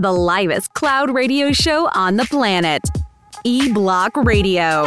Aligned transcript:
The 0.00 0.14
livest 0.14 0.72
cloud 0.72 1.10
radio 1.10 1.52
show 1.52 1.90
on 1.94 2.16
the 2.16 2.24
planet. 2.24 2.80
E 3.44 3.70
Block 3.70 4.16
Radio. 4.16 4.86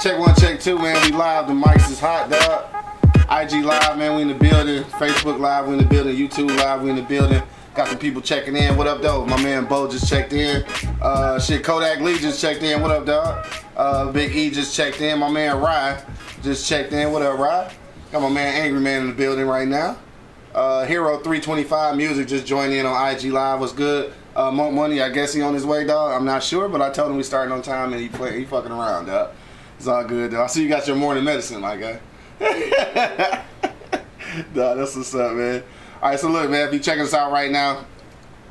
Check 0.00 0.18
one, 0.18 0.34
check 0.36 0.60
two, 0.60 0.78
man. 0.78 0.96
We 1.04 1.14
live. 1.14 1.46
The 1.46 1.52
mics 1.52 1.90
is 1.90 2.00
hot, 2.00 2.30
dog. 2.30 2.69
IG 3.30 3.64
live, 3.64 3.96
man. 3.96 4.16
We 4.16 4.22
in 4.22 4.28
the 4.28 4.34
building. 4.34 4.82
Facebook 4.82 5.38
live. 5.38 5.68
We 5.68 5.74
in 5.74 5.78
the 5.78 5.84
building. 5.84 6.16
YouTube 6.16 6.48
live. 6.56 6.82
We 6.82 6.90
in 6.90 6.96
the 6.96 7.02
building. 7.02 7.40
Got 7.76 7.86
some 7.86 7.98
people 7.98 8.20
checking 8.20 8.56
in. 8.56 8.76
What 8.76 8.88
up, 8.88 9.02
though? 9.02 9.24
My 9.24 9.40
man 9.40 9.66
Bo 9.66 9.88
just 9.88 10.08
checked 10.08 10.32
in. 10.32 10.64
Uh, 11.00 11.38
shit, 11.38 11.62
Kodak 11.62 12.00
Lee 12.00 12.18
just 12.18 12.40
checked 12.40 12.64
in. 12.64 12.82
What 12.82 12.90
up, 12.90 13.06
dog? 13.06 13.46
Uh, 13.76 14.10
Big 14.10 14.34
E 14.34 14.50
just 14.50 14.74
checked 14.74 15.00
in. 15.00 15.20
My 15.20 15.30
man 15.30 15.58
Rye 15.58 16.02
just 16.42 16.68
checked 16.68 16.92
in. 16.92 17.12
What 17.12 17.22
up, 17.22 17.38
Rye? 17.38 17.72
Got 18.10 18.22
my 18.22 18.28
man 18.28 18.52
Angry 18.64 18.80
Man 18.80 19.02
in 19.02 19.06
the 19.10 19.14
building 19.14 19.46
right 19.46 19.68
now. 19.68 19.96
Uh, 20.52 20.84
Hero 20.84 21.18
325 21.18 21.96
Music 21.96 22.26
just 22.26 22.44
joined 22.44 22.72
in 22.72 22.84
on 22.84 23.14
IG 23.14 23.26
Live. 23.26 23.60
What's 23.60 23.72
good? 23.72 24.12
Uh, 24.34 24.50
Monk 24.50 24.74
Money, 24.74 25.00
I 25.00 25.08
guess 25.08 25.32
he 25.32 25.40
on 25.40 25.54
his 25.54 25.64
way, 25.64 25.86
dog. 25.86 26.12
I'm 26.12 26.24
not 26.24 26.42
sure, 26.42 26.68
but 26.68 26.82
I 26.82 26.90
told 26.90 27.12
him 27.12 27.16
we 27.16 27.22
starting 27.22 27.52
on 27.52 27.62
time 27.62 27.92
and 27.92 28.02
he 28.02 28.08
play, 28.08 28.40
he 28.40 28.44
fucking 28.44 28.72
around, 28.72 29.06
dog. 29.06 29.30
It's 29.78 29.86
all 29.86 30.04
good, 30.04 30.32
though. 30.32 30.42
I 30.42 30.48
see 30.48 30.64
you 30.64 30.68
got 30.68 30.88
your 30.88 30.96
morning 30.96 31.22
medicine, 31.22 31.60
my 31.60 31.76
guy. 31.76 32.00
dog, 34.54 34.78
that's 34.78 34.96
what's 34.96 35.14
up, 35.14 35.34
man. 35.34 35.62
All 36.02 36.08
right, 36.08 36.18
so 36.18 36.30
look, 36.30 36.50
man, 36.50 36.66
if 36.68 36.72
you 36.72 36.80
checking 36.80 37.02
us 37.02 37.12
out 37.12 37.30
right 37.32 37.50
now, 37.50 37.84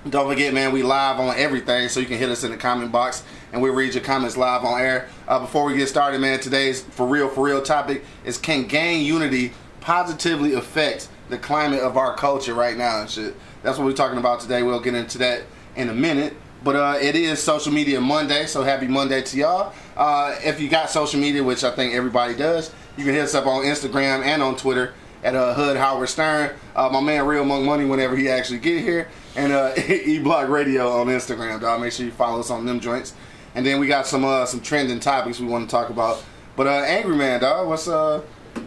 don't 0.07 0.29
forget, 0.29 0.53
man, 0.53 0.71
we 0.71 0.83
live 0.83 1.19
on 1.19 1.35
everything, 1.35 1.89
so 1.89 1.99
you 1.99 2.05
can 2.05 2.19
hit 2.19 2.29
us 2.29 2.43
in 2.43 2.51
the 2.51 2.57
comment 2.57 2.91
box 2.91 3.23
and 3.51 3.63
we 3.63 3.71
read 3.71 3.95
your 3.95 4.03
comments 4.03 4.37
live 4.37 4.63
on 4.63 4.79
air. 4.79 5.09
Uh, 5.27 5.39
before 5.39 5.65
we 5.65 5.75
get 5.75 5.89
started, 5.89 6.21
man, 6.21 6.39
today's 6.39 6.83
for 6.83 7.07
real, 7.07 7.29
for 7.29 7.43
real 7.43 7.63
topic 7.63 8.05
is 8.23 8.37
can 8.37 8.67
gang 8.67 9.01
unity 9.01 9.53
positively 9.81 10.53
affect 10.53 11.09
the 11.29 11.37
climate 11.39 11.79
of 11.79 11.97
our 11.97 12.15
culture 12.15 12.53
right 12.53 12.77
now 12.77 13.01
and 13.01 13.09
shit. 13.09 13.35
That's 13.63 13.79
what 13.79 13.85
we're 13.85 13.93
talking 13.93 14.19
about 14.19 14.39
today. 14.39 14.61
We'll 14.61 14.79
get 14.79 14.93
into 14.93 15.17
that 15.17 15.43
in 15.75 15.89
a 15.89 15.95
minute. 15.95 16.35
But 16.63 16.75
uh, 16.75 16.97
it 17.01 17.15
is 17.15 17.41
Social 17.41 17.71
Media 17.71 18.01
Monday, 18.01 18.45
so 18.45 18.63
happy 18.63 18.87
Monday 18.87 19.21
to 19.21 19.37
y'all. 19.37 19.73
Uh, 19.99 20.33
if 20.45 20.61
you 20.61 20.69
got 20.69 20.89
social 20.89 21.19
media, 21.19 21.43
which 21.43 21.65
I 21.65 21.71
think 21.71 21.93
everybody 21.93 22.33
does, 22.33 22.71
you 22.97 23.03
can 23.03 23.13
hit 23.13 23.23
us 23.23 23.35
up 23.35 23.45
on 23.45 23.65
Instagram 23.65 24.23
and 24.23 24.41
on 24.41 24.55
Twitter 24.55 24.93
at 25.23 25.35
uh, 25.35 25.53
Hood 25.53 25.75
Howard 25.75 26.07
Stern. 26.07 26.55
Uh, 26.73 26.87
my 26.89 27.01
man 27.01 27.25
Real 27.25 27.43
Monk 27.43 27.65
Money 27.65 27.83
whenever 27.83 28.15
he 28.15 28.29
actually 28.29 28.59
get 28.59 28.81
here, 28.81 29.09
and 29.35 29.51
uh, 29.51 29.73
E 29.89 30.19
Block 30.19 30.47
Radio 30.47 30.89
on 30.89 31.07
Instagram. 31.07 31.59
Dog, 31.59 31.81
make 31.81 31.91
sure 31.91 32.05
you 32.05 32.13
follow 32.13 32.39
us 32.39 32.49
on 32.49 32.65
them 32.65 32.79
joints. 32.79 33.13
And 33.55 33.65
then 33.65 33.77
we 33.77 33.87
got 33.87 34.07
some 34.07 34.23
uh, 34.23 34.45
some 34.45 34.61
trending 34.61 35.01
topics 35.01 35.37
we 35.37 35.47
want 35.47 35.69
to 35.69 35.71
talk 35.71 35.89
about. 35.89 36.23
But 36.55 36.67
uh, 36.67 36.85
Angry 36.85 37.17
Man, 37.17 37.41
dog, 37.41 37.67
what's 37.67 37.89
uh? 37.89 38.21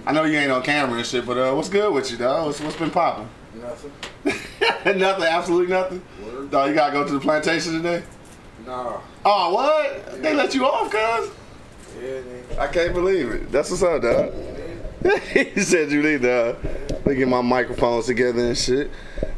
I 0.05 0.13
know 0.13 0.25
you 0.25 0.37
ain't 0.37 0.53
on 0.53 0.63
camera 0.63 0.99
and 0.99 1.07
shit, 1.07 1.25
but 1.25 1.39
uh, 1.39 1.55
what's 1.55 1.71
good 1.71 1.95
with 1.95 2.11
you, 2.11 2.19
dog? 2.19 2.47
What's 2.47 2.61
what's 2.61 2.77
been 2.77 2.91
popping? 2.91 3.29
Nothing. 3.55 3.93
nothing, 4.99 5.25
absolutely 5.25 5.69
nothing. 5.69 6.03
Word. 6.23 6.51
Dog, 6.51 6.69
you 6.69 6.75
gotta 6.75 6.93
go 6.93 7.07
to 7.07 7.13
the 7.13 7.21
plantation 7.21 7.73
today. 7.73 8.03
Nah. 8.67 9.01
Oh, 9.25 9.55
what? 9.55 10.23
They 10.23 10.35
let 10.35 10.55
you 10.55 10.67
off, 10.67 10.91
cuz? 10.91 11.31
Yeah. 12.01 12.21
I 12.59 12.67
can't 12.69 12.95
believe 12.95 13.31
it. 13.31 13.53
That's 13.53 13.71
what's 13.71 13.83
up, 13.83 14.03
dog. 14.03 14.33
he 15.33 15.61
said 15.61 15.91
you 15.91 16.03
need 16.03 16.23
dog. 16.23 16.59
Let 16.91 17.07
me 17.07 17.15
get 17.17 17.29
my 17.29 17.41
microphones 17.41 18.07
together 18.07 18.41
and 18.41 18.57
shit. 18.57 18.91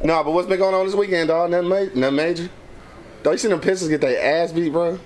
Nah, 0.02 0.22
but 0.22 0.32
what's 0.32 0.48
been 0.48 0.58
going 0.58 0.74
on 0.74 0.86
this 0.86 0.94
weekend, 0.94 1.28
dog? 1.28 1.50
Nothing, 1.50 1.68
ma- 1.68 2.00
nothing 2.00 2.16
major? 2.16 2.50
Dog, 3.22 3.34
you 3.34 3.38
see 3.38 3.48
them 3.48 3.60
Pistons 3.60 3.90
get 3.90 4.02
their 4.02 4.42
ass 4.42 4.52
beat, 4.52 4.70
bro? 4.70 4.98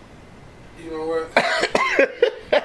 You 0.82 0.90
know 0.90 1.06
what? 1.06 1.30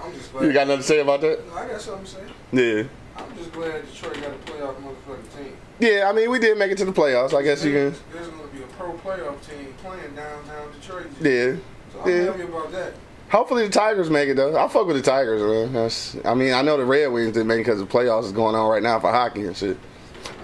I'm 0.00 0.12
just 0.14 0.32
glad. 0.32 0.46
You 0.46 0.52
got 0.52 0.68
nothing 0.68 0.82
to 0.82 0.86
say 0.86 1.00
about 1.00 1.20
that? 1.22 1.40
I 1.54 1.66
got 1.66 1.80
something 1.80 2.04
to 2.04 2.10
say. 2.10 2.20
Yeah. 2.52 2.84
I'm 3.16 3.36
just 3.36 3.52
glad 3.52 3.84
Detroit 3.84 4.14
got 4.14 4.30
a 4.30 4.52
playoff 4.52 4.76
motherfucking 4.76 5.36
team. 5.36 5.56
Yeah, 5.80 6.08
I 6.08 6.12
mean, 6.12 6.30
we 6.30 6.38
did 6.38 6.56
make 6.56 6.70
it 6.70 6.78
to 6.78 6.84
the 6.84 6.92
playoffs. 6.92 7.34
I 7.34 7.42
guess 7.42 7.64
you 7.64 7.72
can. 7.72 7.94
There's 8.12 8.28
going 8.28 8.48
to 8.48 8.56
be 8.56 8.62
a 8.62 8.66
pro 8.68 8.92
playoff 8.92 9.44
team 9.48 9.74
playing 9.82 10.14
downtown 10.14 10.67
Detroit. 10.88 11.06
Yeah. 11.20 11.56
So 11.92 12.00
I'm 12.00 12.10
yeah. 12.10 12.22
happy 12.24 12.42
about 12.42 12.72
that. 12.72 12.94
Hopefully 13.30 13.66
the 13.66 13.72
Tigers 13.72 14.08
make 14.08 14.28
it 14.30 14.36
though. 14.36 14.56
I 14.56 14.68
fuck 14.68 14.86
with 14.86 14.96
the 14.96 15.02
Tigers, 15.02 15.42
man. 15.42 15.72
That's, 15.74 16.16
I 16.24 16.34
mean, 16.34 16.54
I 16.54 16.62
know 16.62 16.78
the 16.78 16.84
Red 16.84 17.08
Wings 17.08 17.32
didn't 17.32 17.48
make 17.48 17.60
it 17.60 17.64
because 17.64 17.80
the 17.80 17.86
playoffs 17.86 18.24
is 18.24 18.32
going 18.32 18.54
on 18.54 18.70
right 18.70 18.82
now 18.82 18.98
for 18.98 19.10
hockey 19.10 19.44
and 19.44 19.56
shit. 19.56 19.76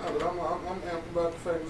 Nah, 0.03 0.13
but 0.13 0.23
I'm, 0.23 0.41
I'm, 0.41 0.67
I'm 0.69 0.83
happy 0.83 1.03
about 1.13 1.33
the 1.33 1.39
fact 1.39 1.64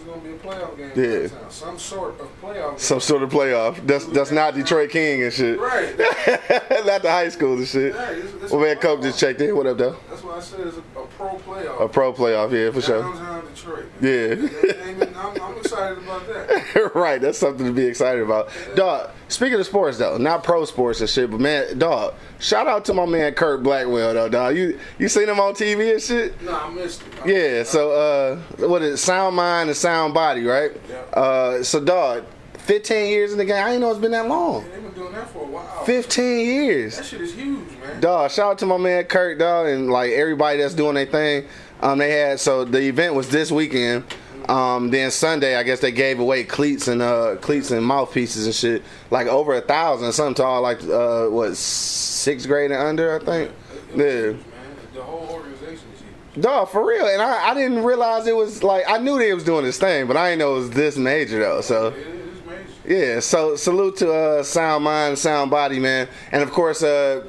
playoff 0.54 0.94
game. 0.94 1.22
Yeah. 1.32 1.48
Some 1.48 1.78
sort 1.78 2.20
of 2.20 2.40
playoff 2.42 2.70
game. 2.70 2.78
Some 2.78 3.00
sort 3.00 3.22
of 3.22 3.30
playoff. 3.30 3.86
That's 3.86 4.06
that's 4.06 4.30
not 4.30 4.54
Detroit 4.54 4.90
King 4.90 5.22
and 5.22 5.32
shit. 5.32 5.58
Right. 5.58 5.96
not 6.86 7.02
the 7.02 7.10
high 7.10 7.28
school 7.28 7.54
and 7.56 7.66
shit. 7.66 7.94
It's- 7.94 8.34
it's 8.42 8.52
Well, 8.52 8.60
man, 8.60 8.76
Coke 8.76 9.02
just 9.02 9.18
checked 9.18 9.40
in. 9.40 9.56
What 9.56 9.66
up, 9.66 9.78
though? 9.78 9.96
That's 10.08 10.22
why 10.22 10.36
I 10.36 10.40
said 10.40 10.60
it's 10.66 10.76
a, 10.76 11.00
a 11.00 11.06
pro 11.06 11.28
playoff. 11.38 11.80
A 11.80 11.88
pro 11.88 12.12
playoff, 12.12 12.52
yeah, 12.52 12.70
for 12.70 12.80
sure. 12.80 13.42
Detroit. 13.54 13.86
Yeah. 14.00 15.14
I'm, 15.16 15.40
I'm 15.42 15.56
excited 15.58 15.98
about 15.98 16.26
that. 16.28 16.92
right, 16.94 17.20
that's 17.20 17.38
something 17.38 17.66
to 17.66 17.72
be 17.72 17.84
excited 17.84 18.22
about. 18.22 18.50
Dog, 18.74 19.10
speaking 19.34 19.58
of 19.58 19.66
sports 19.66 19.98
though, 19.98 20.16
not 20.16 20.44
pro 20.44 20.64
sports 20.64 21.00
and 21.00 21.10
shit, 21.10 21.30
but 21.30 21.40
man, 21.40 21.78
dog, 21.78 22.14
shout 22.38 22.66
out 22.66 22.84
to 22.86 22.94
my 22.94 23.04
man 23.06 23.34
Kurt 23.34 23.62
Blackwell 23.62 24.14
though, 24.14 24.28
dog. 24.28 24.56
You 24.56 24.78
you 24.98 25.08
seen 25.08 25.28
him 25.28 25.40
on 25.40 25.54
TV 25.54 25.92
and 25.92 26.02
shit? 26.02 26.40
No, 26.42 26.56
I 26.56 26.70
missed 26.70 27.02
it. 27.02 27.08
I 27.24 27.28
Yeah, 27.28 27.62
so 27.64 27.90
uh 27.92 28.36
what 28.66 28.82
is 28.82 28.94
it, 28.94 28.96
sound 28.98 29.36
mind 29.36 29.68
and 29.68 29.76
sound 29.76 30.14
body, 30.14 30.44
right? 30.44 30.70
Yeah. 30.88 30.96
Uh 31.20 31.62
so 31.62 31.84
dog, 31.84 32.24
fifteen 32.54 33.08
years 33.10 33.32
in 33.32 33.38
the 33.38 33.44
game. 33.44 33.62
I 33.62 33.68
didn't 33.68 33.82
know 33.82 33.90
it's 33.90 34.00
been 34.00 34.12
that 34.12 34.28
long. 34.28 34.64
They've 34.70 34.82
been 34.82 34.92
doing 34.92 35.12
that 35.12 35.28
for 35.30 35.42
a 35.42 35.46
while. 35.46 35.84
Fifteen 35.84 36.46
years. 36.46 36.96
That 36.96 37.06
shit 37.06 37.20
is 37.20 37.34
huge, 37.34 37.68
man. 37.82 38.00
Dog, 38.00 38.30
shout 38.30 38.52
out 38.52 38.58
to 38.58 38.66
my 38.66 38.78
man 38.78 39.04
Kurt, 39.04 39.38
dog, 39.38 39.66
and 39.66 39.90
like 39.90 40.12
everybody 40.12 40.58
that's 40.58 40.74
doing 40.74 40.94
their 40.94 41.06
thing. 41.06 41.46
Um, 41.80 41.98
they 41.98 42.10
had 42.12 42.40
so 42.40 42.64
the 42.64 42.80
event 42.80 43.14
was 43.14 43.28
this 43.28 43.50
weekend. 43.50 44.04
Um, 44.48 44.90
then 44.90 45.10
Sunday, 45.10 45.56
I 45.56 45.62
guess 45.62 45.80
they 45.80 45.92
gave 45.92 46.20
away 46.20 46.44
cleats 46.44 46.88
and 46.88 47.00
uh, 47.00 47.36
cleats 47.40 47.70
and 47.70 47.84
mouthpieces 47.84 48.46
and 48.46 48.54
shit, 48.54 48.82
like 49.10 49.26
over 49.26 49.54
a 49.54 49.60
thousand, 49.60 50.12
something 50.12 50.34
to 50.36 50.44
all 50.44 50.60
like 50.62 50.82
uh, 50.84 51.26
what 51.28 51.56
sixth 51.56 52.46
grade 52.46 52.70
and 52.70 52.80
under, 52.80 53.16
I 53.20 53.24
think. 53.24 53.50
Yeah. 53.90 53.96
man. 53.96 54.44
The 54.92 55.02
whole 55.02 55.28
organization 55.30 55.86
is 55.94 56.00
huge. 56.34 56.42
Dog, 56.44 56.68
for 56.68 56.86
real, 56.86 57.06
and 57.06 57.22
I, 57.22 57.50
I 57.50 57.54
didn't 57.54 57.84
realize 57.84 58.26
it 58.26 58.36
was 58.36 58.62
like 58.62 58.84
I 58.88 58.98
knew 58.98 59.18
they 59.18 59.32
was 59.32 59.44
doing 59.44 59.64
this 59.64 59.78
thing, 59.78 60.06
but 60.06 60.16
I 60.16 60.30
didn't 60.30 60.40
know 60.40 60.56
it 60.56 60.58
was 60.58 60.70
this 60.70 60.96
major 60.96 61.38
though. 61.38 61.60
So 61.60 61.88
It 61.88 61.96
is 61.98 62.42
major. 62.46 62.66
yeah, 63.14 63.20
so 63.20 63.56
salute 63.56 63.96
to 63.98 64.12
uh, 64.12 64.42
Sound 64.42 64.84
Mind, 64.84 65.18
Sound 65.18 65.50
Body, 65.50 65.78
man, 65.78 66.08
and 66.32 66.42
of 66.42 66.50
course, 66.50 66.82
uh, 66.82 67.24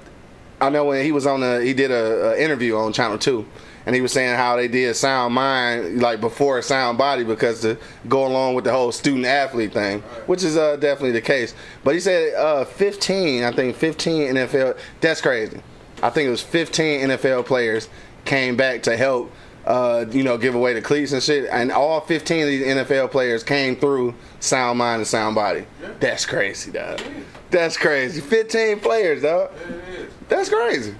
I 0.59 0.69
know 0.69 0.85
when 0.85 1.03
he 1.05 1.11
was 1.11 1.25
on 1.27 1.41
the, 1.41 1.61
he 1.63 1.73
did 1.73 1.91
a, 1.91 2.31
a 2.33 2.37
interview 2.37 2.75
on 2.77 2.91
Channel 2.93 3.17
Two, 3.19 3.45
and 3.85 3.95
he 3.95 4.01
was 4.01 4.11
saying 4.11 4.35
how 4.35 4.55
they 4.55 4.67
did 4.67 4.95
Sound 4.95 5.33
Mind 5.33 6.01
like 6.01 6.19
before 6.19 6.61
Sound 6.61 6.97
Body 6.97 7.23
because 7.23 7.61
to 7.61 7.77
go 8.07 8.25
along 8.25 8.55
with 8.55 8.63
the 8.63 8.71
whole 8.71 8.91
student 8.91 9.25
athlete 9.25 9.73
thing, 9.73 10.01
which 10.25 10.43
is 10.43 10.57
uh, 10.57 10.75
definitely 10.77 11.11
the 11.11 11.21
case. 11.21 11.53
But 11.83 11.93
he 11.93 11.99
said 11.99 12.33
uh, 12.33 12.65
15, 12.65 13.43
I 13.43 13.51
think 13.51 13.75
15 13.75 14.35
NFL. 14.35 14.77
That's 15.01 15.21
crazy. 15.21 15.61
I 16.01 16.09
think 16.09 16.27
it 16.27 16.31
was 16.31 16.41
15 16.41 17.09
NFL 17.09 17.45
players 17.45 17.89
came 18.25 18.55
back 18.55 18.83
to 18.83 18.97
help. 18.97 19.31
Uh, 19.65 20.05
you 20.11 20.21
know, 20.23 20.37
give 20.37 20.53
away 20.53 20.73
the 20.73 20.81
cleats 20.81 21.11
and 21.11 21.23
shit, 21.23 21.49
and 21.51 21.71
all 21.71 21.99
15 21.99 22.43
of 22.43 22.47
these 22.47 22.61
NFL 22.63 23.09
players 23.09 23.43
came 23.43 23.75
through 23.75 24.13
Sound 24.39 24.77
Mind 24.77 24.99
and 24.99 25.07
Sound 25.07 25.33
Body. 25.33 25.65
That's 25.99 26.23
crazy, 26.23 26.69
dog. 26.71 27.01
That's 27.49 27.75
crazy. 27.75 28.21
15 28.21 28.79
players, 28.79 29.23
dog. 29.23 29.49
Yeah, 29.55 29.75
it 29.75 29.99
is. 30.01 30.13
That's 30.29 30.49
crazy. 30.49 30.93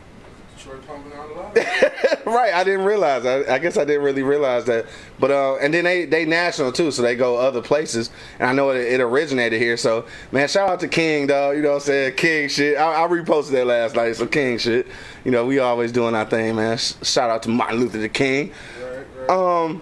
Pumping 0.88 1.14
out 1.14 1.30
a 1.30 1.34
lot. 1.34 2.26
right, 2.26 2.54
I 2.54 2.64
didn't 2.64 2.86
realize. 2.86 3.26
I, 3.26 3.56
I 3.56 3.60
guess 3.60 3.78
I 3.78 3.86
didn't 3.86 4.04
really 4.04 4.24
realize 4.24 4.66
that. 4.66 4.86
But 5.20 5.32
uh, 5.32 5.56
and 5.58 5.74
then 5.74 5.84
they 5.86 6.06
they 6.06 6.26
national 6.26 6.72
too, 6.72 6.92
so 6.92 7.02
they 7.02 7.16
go 7.16 7.38
other 7.38 7.62
places. 7.62 8.10
And 8.40 8.50
I 8.50 8.54
know 8.54 8.70
it, 8.72 8.82
it 8.82 9.02
originated 9.02 9.62
here. 9.62 9.78
So 9.78 10.06
man, 10.32 10.48
shout 10.48 10.70
out 10.70 10.80
to 10.82 10.88
King, 10.88 11.28
dog. 11.28 11.56
You 11.56 11.62
know 11.64 11.70
what 11.70 11.76
I'm 11.76 11.82
saying? 11.82 12.16
King 12.16 12.50
shit. 12.50 12.78
I, 12.78 13.04
I 13.04 13.08
reposted 13.08 13.52
that 13.52 13.66
last 13.68 13.96
night. 13.96 14.16
So 14.16 14.28
King 14.28 14.58
shit. 14.58 14.88
You 15.24 15.32
know 15.32 15.46
we 15.46 15.60
always 15.60 15.92
doing 15.92 16.14
our 16.16 16.26
thing, 16.26 16.56
man. 16.56 16.78
Shout 16.78 17.30
out 17.30 17.44
to 17.44 17.50
Martin 17.50 17.80
Luther 17.80 18.00
the 18.00 18.10
King. 18.10 18.52
right, 18.82 19.06
right. 19.18 19.30
Um, 19.30 19.82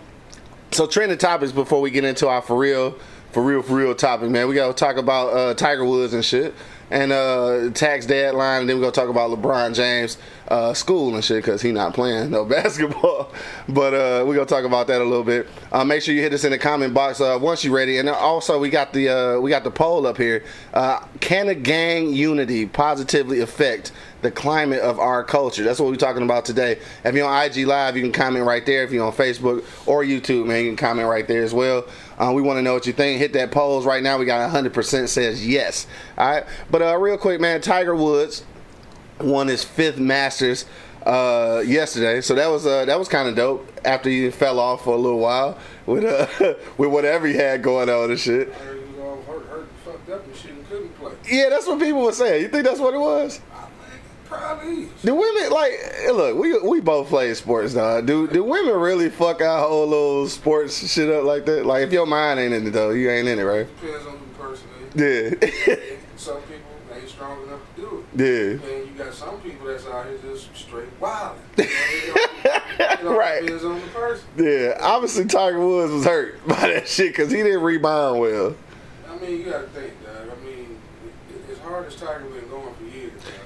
So 0.71 0.87
trending 0.87 1.17
topics 1.17 1.51
before 1.51 1.81
we 1.81 1.91
get 1.91 2.03
into 2.03 2.27
our 2.27 2.41
for 2.41 2.57
real, 2.57 2.97
for 3.31 3.43
real, 3.43 3.61
for 3.61 3.75
real 3.75 3.93
topic, 3.95 4.29
man. 4.29 4.47
We 4.47 4.55
gotta 4.55 4.73
talk 4.73 4.97
about 4.97 5.33
uh, 5.33 5.53
Tiger 5.53 5.85
Woods 5.85 6.13
and 6.13 6.23
shit, 6.25 6.53
and 6.93 7.11
uh, 7.11 7.71
tax 7.71 8.05
deadline, 8.05 8.61
and 8.61 8.69
then 8.69 8.77
we're 8.77 8.83
gonna 8.83 8.91
talk 8.91 9.09
about 9.09 9.31
LeBron 9.31 9.73
James 9.73 10.19
uh, 10.47 10.75
school 10.75 11.15
and 11.15 11.25
shit 11.25 11.37
because 11.37 11.59
he 11.59 11.71
not 11.71 11.95
playing 11.95 12.29
no 12.29 12.45
basketball. 12.59 13.33
But 13.67 13.93
uh, 13.95 14.25
we 14.25 14.35
gonna 14.35 14.45
talk 14.45 14.63
about 14.63 14.85
that 14.87 15.01
a 15.01 15.03
little 15.03 15.23
bit. 15.23 15.47
Uh, 15.71 15.83
make 15.83 16.03
sure 16.03 16.13
you 16.13 16.21
hit 16.21 16.33
us 16.33 16.43
in 16.43 16.51
the 16.51 16.59
comment 16.59 16.93
box 16.93 17.19
uh, 17.19 17.37
once 17.41 17.63
you're 17.63 17.73
ready, 17.73 17.97
and 17.97 18.07
also 18.07 18.59
we 18.59 18.69
got 18.69 18.93
the 18.93 19.09
uh, 19.09 19.39
we 19.39 19.49
got 19.49 19.63
the 19.63 19.71
poll 19.71 20.05
up 20.05 20.17
here. 20.17 20.45
Can 21.19 21.49
a 21.49 21.55
gang 21.55 22.13
unity 22.13 22.67
positively 22.67 23.39
affect 23.39 23.91
the 24.23 24.31
climate 24.31 24.79
of 24.79 24.99
our 24.99 25.23
culture. 25.23 25.63
That's 25.63 25.79
what 25.79 25.89
we're 25.89 25.97
talking 25.97 26.23
about 26.23 26.45
today. 26.45 26.79
If 27.03 27.13
you're 27.13 27.27
on 27.27 27.45
IG 27.45 27.67
Live, 27.67 27.97
you 27.97 28.01
can 28.01 28.13
comment 28.13 28.45
right 28.45 28.65
there. 28.65 28.83
If 28.83 28.91
you're 28.91 29.05
on 29.05 29.11
Facebook 29.11 29.65
or 29.85 30.03
YouTube, 30.03 30.47
man, 30.47 30.63
you 30.63 30.69
can 30.69 30.77
comment 30.77 31.07
right 31.09 31.27
there 31.27 31.43
as 31.43 31.53
well. 31.53 31.85
Uh, 32.17 32.31
we 32.33 32.41
want 32.41 32.57
to 32.57 32.61
know 32.61 32.73
what 32.73 32.85
you 32.85 32.93
think. 32.93 33.19
Hit 33.19 33.33
that 33.33 33.51
polls 33.51 33.85
right 33.85 34.03
now. 34.03 34.17
We 34.17 34.25
got 34.25 34.49
100% 34.51 35.07
says 35.07 35.45
yes. 35.45 35.87
All 36.17 36.29
right. 36.29 36.45
But 36.69 36.81
uh, 36.81 36.97
real 36.97 37.17
quick, 37.17 37.41
man, 37.41 37.61
Tiger 37.61 37.95
Woods 37.95 38.43
won 39.19 39.47
his 39.47 39.63
fifth 39.63 39.97
Masters 39.97 40.65
uh, 41.05 41.63
yesterday, 41.65 42.21
so 42.21 42.35
that 42.35 42.49
was 42.49 42.65
uh, 42.65 42.85
that 42.85 42.97
was 42.97 43.07
kind 43.07 43.27
of 43.27 43.35
dope. 43.35 43.69
After 43.83 44.09
he 44.09 44.29
fell 44.31 44.59
off 44.59 44.85
for 44.85 44.93
a 44.93 44.97
little 44.97 45.19
while 45.19 45.57
with 45.85 46.05
uh, 46.05 46.27
with 46.77 46.89
whatever 46.89 47.27
he 47.27 47.33
had 47.33 47.61
going 47.61 47.89
on 47.89 48.11
and 48.11 48.19
shit. 48.19 48.49
I 48.49 48.53
heard 48.53 48.81
he 48.81 48.93
was 48.93 48.99
all 48.99 49.21
hurt, 49.23 49.45
hurt, 49.47 49.59
and 49.61 49.69
fucked 49.83 50.09
up 50.09 50.25
and 50.25 50.35
shit 50.35 50.51
and 50.51 50.67
couldn't 50.69 50.97
play. 50.97 51.13
Yeah, 51.29 51.49
that's 51.49 51.67
what 51.67 51.79
people 51.79 52.03
were 52.03 52.13
saying. 52.13 52.43
You 52.43 52.47
think 52.47 52.63
that's 52.63 52.79
what 52.79 52.93
it 52.93 52.99
was? 52.99 53.41
Probably. 54.25 54.87
Do 55.03 55.15
women 55.15 55.51
like 55.51 55.73
eh, 56.05 56.11
look? 56.11 56.37
We 56.37 56.57
we 56.59 56.79
both 56.81 57.09
play 57.09 57.33
sports, 57.33 57.73
dog. 57.73 58.05
Do 58.07 58.27
do 58.27 58.43
women 58.43 58.75
really 58.75 59.09
fuck 59.09 59.41
our 59.41 59.59
whole 59.67 59.87
little 59.87 60.27
sports 60.27 60.91
shit 60.91 61.09
up 61.09 61.23
like 61.25 61.45
that? 61.45 61.65
Like 61.65 61.83
if 61.83 61.91
your 61.93 62.05
mind 62.05 62.39
ain't 62.39 62.53
in 62.53 62.67
it 62.67 62.71
though, 62.71 62.91
you 62.91 63.09
ain't 63.09 63.27
in 63.27 63.39
it, 63.39 63.43
right? 63.43 63.67
Depends 63.81 64.05
on 64.07 64.13
the 64.19 64.43
person. 64.43 64.67
is. 64.95 65.67
Yeah, 65.67 65.75
Some 66.15 66.37
people 66.43 66.71
ain't 66.95 67.09
strong 67.09 67.43
enough 67.43 67.59
to 67.75 67.81
do 67.81 68.05
it. 68.15 68.61
yeah, 68.61 68.69
And 68.75 68.87
you 68.87 68.93
got 68.97 69.13
some 69.13 69.39
people 69.41 69.67
that's 69.67 69.85
out 69.87 70.05
here 70.07 70.17
just 70.31 70.55
straight 70.55 70.89
wild. 70.99 71.37
You 73.03 73.09
know, 73.09 73.17
Right. 73.17 73.41
depends 73.41 73.63
on 73.65 73.79
the 73.79 73.87
person. 73.87 74.25
yeah. 74.37 74.77
Obviously, 74.81 75.25
Tiger 75.25 75.59
Woods 75.65 75.91
was 75.91 76.05
hurt 76.05 76.45
by 76.47 76.55
that 76.55 76.87
shit 76.87 77.07
because 77.11 77.31
he 77.31 77.43
didn't 77.43 77.61
rebound 77.61 78.19
well. 78.19 78.55
I 79.09 79.17
mean, 79.19 79.39
you 79.39 79.43
gotta 79.51 79.67
think, 79.67 79.93
dog. 80.03 80.15
I 80.31 80.45
mean, 80.45 80.79
as 81.51 81.59
hard 81.59 81.85
as 81.85 81.95
Tiger 81.95 82.21
been 82.21 82.47
for 82.49 82.52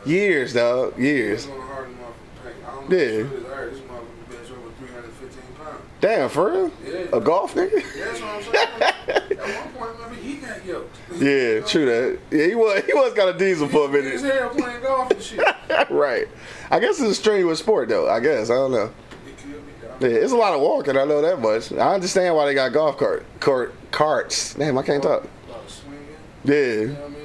years. 0.08 0.54
Dog. 0.54 0.54
Years, 0.54 0.54
dog. 0.54 0.94
He's 0.96 1.04
Years. 1.06 1.46
going 1.48 1.62
hard 1.62 1.90
enough 1.90 2.00
for 2.42 2.50
pain. 2.50 2.54
I 2.66 2.72
don't 2.76 2.90
know 2.90 2.98
Yeah. 2.98 3.04
if 3.04 3.32
it's 3.34 3.48
hard. 3.48 3.72
This 3.72 3.80
motherfucker 3.82 4.30
bench 4.30 4.52
over 4.52 4.70
315 4.80 5.42
pounds. 5.58 5.82
Damn, 6.02 6.30
for 6.30 6.52
real? 6.52 6.72
Yeah. 6.86 7.18
A 7.18 7.20
golf 7.22 7.56
nigga? 7.56 7.72
That's 7.74 8.22
what 8.22 8.30
I'm 8.30 8.44
saying. 8.44 8.68
At 9.08 9.40
one 9.40 9.70
point, 9.96 10.12
maybe 10.12 10.22
he 10.22 10.34
got 10.38 10.66
yoked. 10.66 10.96
Yeah, 11.20 11.60
true 11.62 11.86
that. 11.86 12.20
Yeah, 12.32 12.46
he 12.48 12.56
was 12.56 12.84
he 12.86 12.94
was 12.94 13.14
kind 13.14 13.30
of 13.30 13.38
diesel 13.38 13.68
for 13.68 13.86
a 13.90 14.02
His 14.02 14.22
minute. 14.22 14.34
hair 14.36 14.50
playing 14.50 14.82
golf 14.82 15.12
and 15.12 15.22
shit. 15.22 15.40
right. 15.90 16.28
I 16.70 16.80
guess 16.80 17.00
it's 17.00 17.10
a 17.12 17.16
strenuous 17.16 17.60
sport 17.60 17.90
though. 17.90 18.10
I 18.10 18.20
guess 18.20 18.50
I 18.50 18.56
don't 18.56 18.72
know. 18.72 18.92
It 19.26 19.38
could 19.38 19.66
be. 19.66 19.88
dog. 19.88 20.02
Yeah, 20.02 20.10
it's 20.20 20.32
a 20.34 20.36
lot 20.38 20.54
of 20.54 20.62
walking. 20.62 20.98
I 20.98 21.06
know 21.06 21.22
that 21.22 21.40
much. 21.42 21.72
I 21.72 21.94
understand 21.96 22.36
why 22.36 22.46
they 22.46 22.54
got 22.54 22.74
golf 22.74 22.98
cart, 22.98 23.26
cart 23.40 23.74
carts. 23.92 24.54
Damn, 24.56 24.78
I 24.78 24.84
can't 24.84 25.02
talk. 25.02 25.24
A 25.24 25.52
lot 25.52 25.62
of 25.64 25.70
swinging. 25.72 26.06
Yeah. 26.44 27.17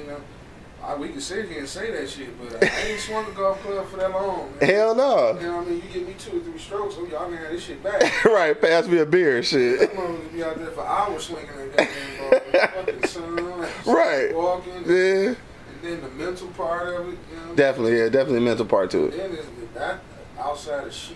You 0.83 0.89
know 0.89 0.95
what 0.95 0.97
I 0.97 0.99
mean? 0.99 0.99
I, 0.99 1.05
I, 1.05 1.07
we 1.07 1.09
can 1.09 1.21
sit 1.21 1.49
here 1.49 1.59
and 1.59 1.67
say 1.67 1.91
that 1.91 2.09
shit, 2.09 2.29
but 2.39 2.63
I 2.63 2.81
ain't 2.87 2.99
swung 2.99 3.25
a 3.25 3.31
golf 3.31 3.61
club 3.63 3.87
for 3.87 3.97
that 3.97 4.11
long. 4.11 4.51
Man. 4.59 4.69
Hell 4.69 4.95
no. 4.95 5.39
You 5.39 5.47
know 5.47 5.57
what 5.57 5.67
I 5.67 5.69
mean? 5.69 5.75
You 5.87 5.89
give 5.93 6.07
me 6.07 6.15
two 6.19 6.37
or 6.37 6.41
three 6.41 6.59
strokes, 6.59 6.95
oh, 6.97 7.05
y'all 7.07 7.25
can 7.29 7.37
have 7.37 7.51
this 7.51 7.63
shit 7.63 7.83
back. 7.83 8.25
right, 8.25 8.59
pass 8.59 8.87
me 8.87 8.99
a 8.99 9.05
beer, 9.05 9.41
shit. 9.43 9.89
I'm 9.91 9.95
gonna 9.95 10.17
be 10.33 10.43
out 10.43 10.57
there 10.57 10.71
for 10.71 10.85
hours 10.85 11.23
swinging 11.25 11.49
that 11.75 11.77
goddamn 11.77 12.51
ball. 12.51 12.83
Fucking 12.85 13.07
sun, 13.07 13.67
Right. 13.87 14.35
walking, 14.35 14.73
Yeah, 14.85 15.27
and 15.29 15.37
then 15.81 16.01
the 16.01 16.09
mental 16.09 16.47
part 16.49 16.95
of 16.99 17.07
it. 17.09 17.17
You 17.31 17.47
know? 17.47 17.55
definitely. 17.55 17.97
Yeah, 17.97 18.09
definitely 18.09 18.41
mental 18.41 18.65
part 18.65 18.89
to 18.91 19.05
it. 19.05 19.11
Then 19.17 19.31
is 19.31 19.45
that 19.75 19.99
outside 20.39 20.87
of 20.87 20.93
shit, 20.93 21.15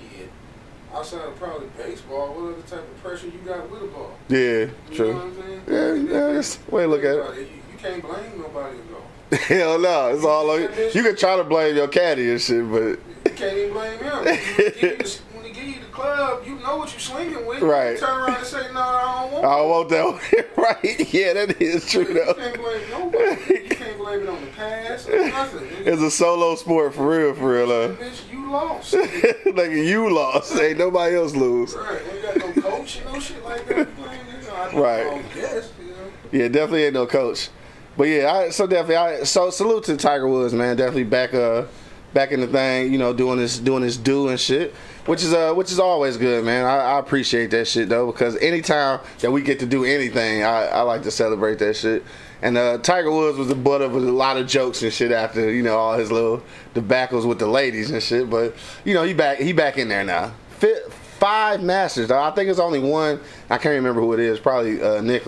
outside 0.94 1.22
of 1.25 1.36
probably 1.38 1.68
baseball, 1.78 2.30
what 2.34 2.54
other 2.54 2.62
type 2.64 2.80
of 2.80 3.04
pressure 3.04 3.28
you 3.28 3.40
got 3.46 3.69
with 3.69 3.84
a 3.84 3.88
ball? 3.88 4.18
Yeah, 4.30 4.38
You 4.40 4.66
know 4.68 4.72
what 4.78 4.96
true. 4.96 5.19
I'm 5.22 5.36
saying? 5.36 5.62
Yeah, 5.68 5.94
yeah, 6.14 6.34
that's 6.34 6.56
the 6.56 6.72
way 6.75 6.84
to 6.84 6.88
look 6.88 7.04
at 7.04 7.16
it. 7.38 7.40
You, 7.40 7.48
you 7.72 7.78
can't 7.78 8.02
blame 8.02 8.40
nobody 8.40 8.78
in 8.80 8.88
golf. 8.88 9.04
Hell 9.31 9.79
no, 9.79 10.07
it's 10.15 10.24
all 10.24 10.50
on 10.51 10.62
you. 10.62 10.69
You 10.94 11.03
can 11.03 11.15
try 11.15 11.35
to 11.35 11.44
blame 11.44 11.75
your 11.75 11.88
caddy 11.89 12.31
and 12.31 12.41
shit, 12.41 12.69
but 12.71 12.79
You 12.79 12.97
can't 13.35 13.57
even 13.57 13.74
blame 13.74 14.00
him. 14.00 14.24
When 14.24 14.35
he 14.38 14.41
give 14.62 14.81
you 14.81 14.97
the, 14.97 15.50
give 15.53 15.63
you 15.68 15.79
the 15.81 15.85
club, 15.91 16.44
you 16.45 16.56
know 16.59 16.77
what 16.77 16.91
you're 16.94 17.00
swinging 17.01 17.45
with. 17.45 17.62
Right. 17.62 17.91
You 17.94 17.97
turn 18.00 18.09
around 18.21 18.38
and 18.38 18.45
say, 18.45 18.71
no, 18.74 18.79
I 18.79 19.29
don't 19.41 19.69
want 19.71 19.89
that. 19.89 20.00
I 20.00 20.06
want 20.06 20.21
that. 20.21 20.57
right? 20.57 21.13
Yeah, 21.13 21.33
that 21.33 21.62
is 21.62 21.89
true 21.91 22.06
though. 22.06 22.27
You 22.27 22.33
can't 22.35 22.57
blame 22.57 22.89
nobody. 22.89 23.63
You 23.63 23.69
can't 23.69 23.97
blame 23.97 24.21
it 24.21 24.29
on 24.29 24.41
the 24.41 24.47
past 24.51 25.09
or 25.09 25.27
nothing. 25.27 25.68
It's 25.85 26.01
a 26.01 26.12
solo 26.12 26.56
sport 26.56 26.94
for 26.94 27.09
real, 27.09 27.33
for 27.35 27.51
real. 27.53 27.71
Uh. 27.71 27.89
Bitch, 27.95 28.31
you 28.31 28.50
lost. 28.50 28.94
like 29.56 29.71
you 29.71 30.09
lost, 30.13 30.57
ain't 30.57 30.77
nobody 30.77 31.18
else 31.18 31.35
lose. 31.35 31.75
right. 31.75 32.01
We 32.13 32.21
got 32.21 32.38
no 32.56 32.62
coach, 32.62 33.00
you 33.00 33.06
know, 33.06 33.19
shit 33.19 33.44
like 33.44 33.68
that. 33.68 33.77
You 33.77 34.47
know, 34.47 34.56
I 34.56 34.71
Right. 34.73 35.35
guess, 35.35 35.69
you 35.81 35.88
know. 35.91 36.12
Yeah, 36.31 36.47
definitely 36.47 36.85
ain't 36.85 36.94
no 36.94 37.06
coach. 37.07 37.50
But 37.97 38.07
yeah, 38.07 38.31
I, 38.31 38.49
so 38.49 38.67
definitely, 38.67 38.95
I, 38.95 39.23
so 39.23 39.49
salute 39.49 39.85
to 39.85 39.97
Tiger 39.97 40.27
Woods, 40.27 40.53
man. 40.53 40.77
Definitely 40.77 41.05
back, 41.05 41.33
uh, 41.33 41.65
back 42.13 42.31
in 42.31 42.41
the 42.41 42.47
thing, 42.47 42.91
you 42.94 42.99
know, 42.99 43.11
doing 43.11 43.39
this, 43.39 43.57
doing 43.57 43.81
this 43.81 43.97
do 43.97 44.27
and 44.27 44.39
shit, 44.39 44.73
which 45.07 45.23
is, 45.23 45.33
uh, 45.33 45.53
which 45.53 45.71
is 45.71 45.79
always 45.79 46.15
good, 46.15 46.45
man. 46.45 46.65
I, 46.65 46.77
I 46.77 46.99
appreciate 46.99 47.49
that 47.51 47.67
shit 47.67 47.89
though, 47.89 48.11
because 48.11 48.38
anytime 48.38 48.99
that 49.19 49.31
we 49.31 49.41
get 49.41 49.59
to 49.59 49.65
do 49.65 49.83
anything, 49.83 50.44
I, 50.44 50.67
I 50.67 50.81
like 50.81 51.01
to 51.03 51.11
celebrate 51.11 51.57
that 51.59 51.75
shit. 51.75 52.03
And 52.44 52.55
uh, 52.55 52.77
Tiger 52.77 53.11
Woods 53.11 53.38
was 53.39 53.47
the 53.47 53.55
butt 53.55 53.81
of 53.81 53.95
a 53.95 53.99
lot 53.99 54.38
of 54.38 54.45
jokes 54.45 54.83
and 54.83 54.94
shit 54.94 55.11
after, 55.11 55.51
you 55.51 55.63
know, 55.63 55.75
all 55.75 55.97
his 55.97 56.11
little 56.11 56.44
debacles 56.75 57.27
with 57.27 57.39
the 57.39 57.47
ladies 57.47 57.89
and 57.89 58.01
shit. 58.01 58.29
But 58.29 58.55
you 58.85 58.94
know, 58.94 59.01
he 59.01 59.15
back, 59.15 59.39
he 59.39 59.53
back 59.53 59.79
in 59.79 59.89
there 59.89 60.03
now. 60.03 60.33
Fit, 60.59 60.91
five 61.17 61.63
Masters. 61.63 62.11
I 62.11 62.31
think 62.31 62.49
it's 62.49 62.59
only 62.59 62.79
one. 62.79 63.19
I 63.49 63.57
can't 63.57 63.75
remember 63.75 64.01
who 64.01 64.13
it 64.13 64.19
is. 64.19 64.39
Probably 64.39 64.81
uh. 64.81 64.97
Uh, 64.97 65.01
Nick. 65.01 65.23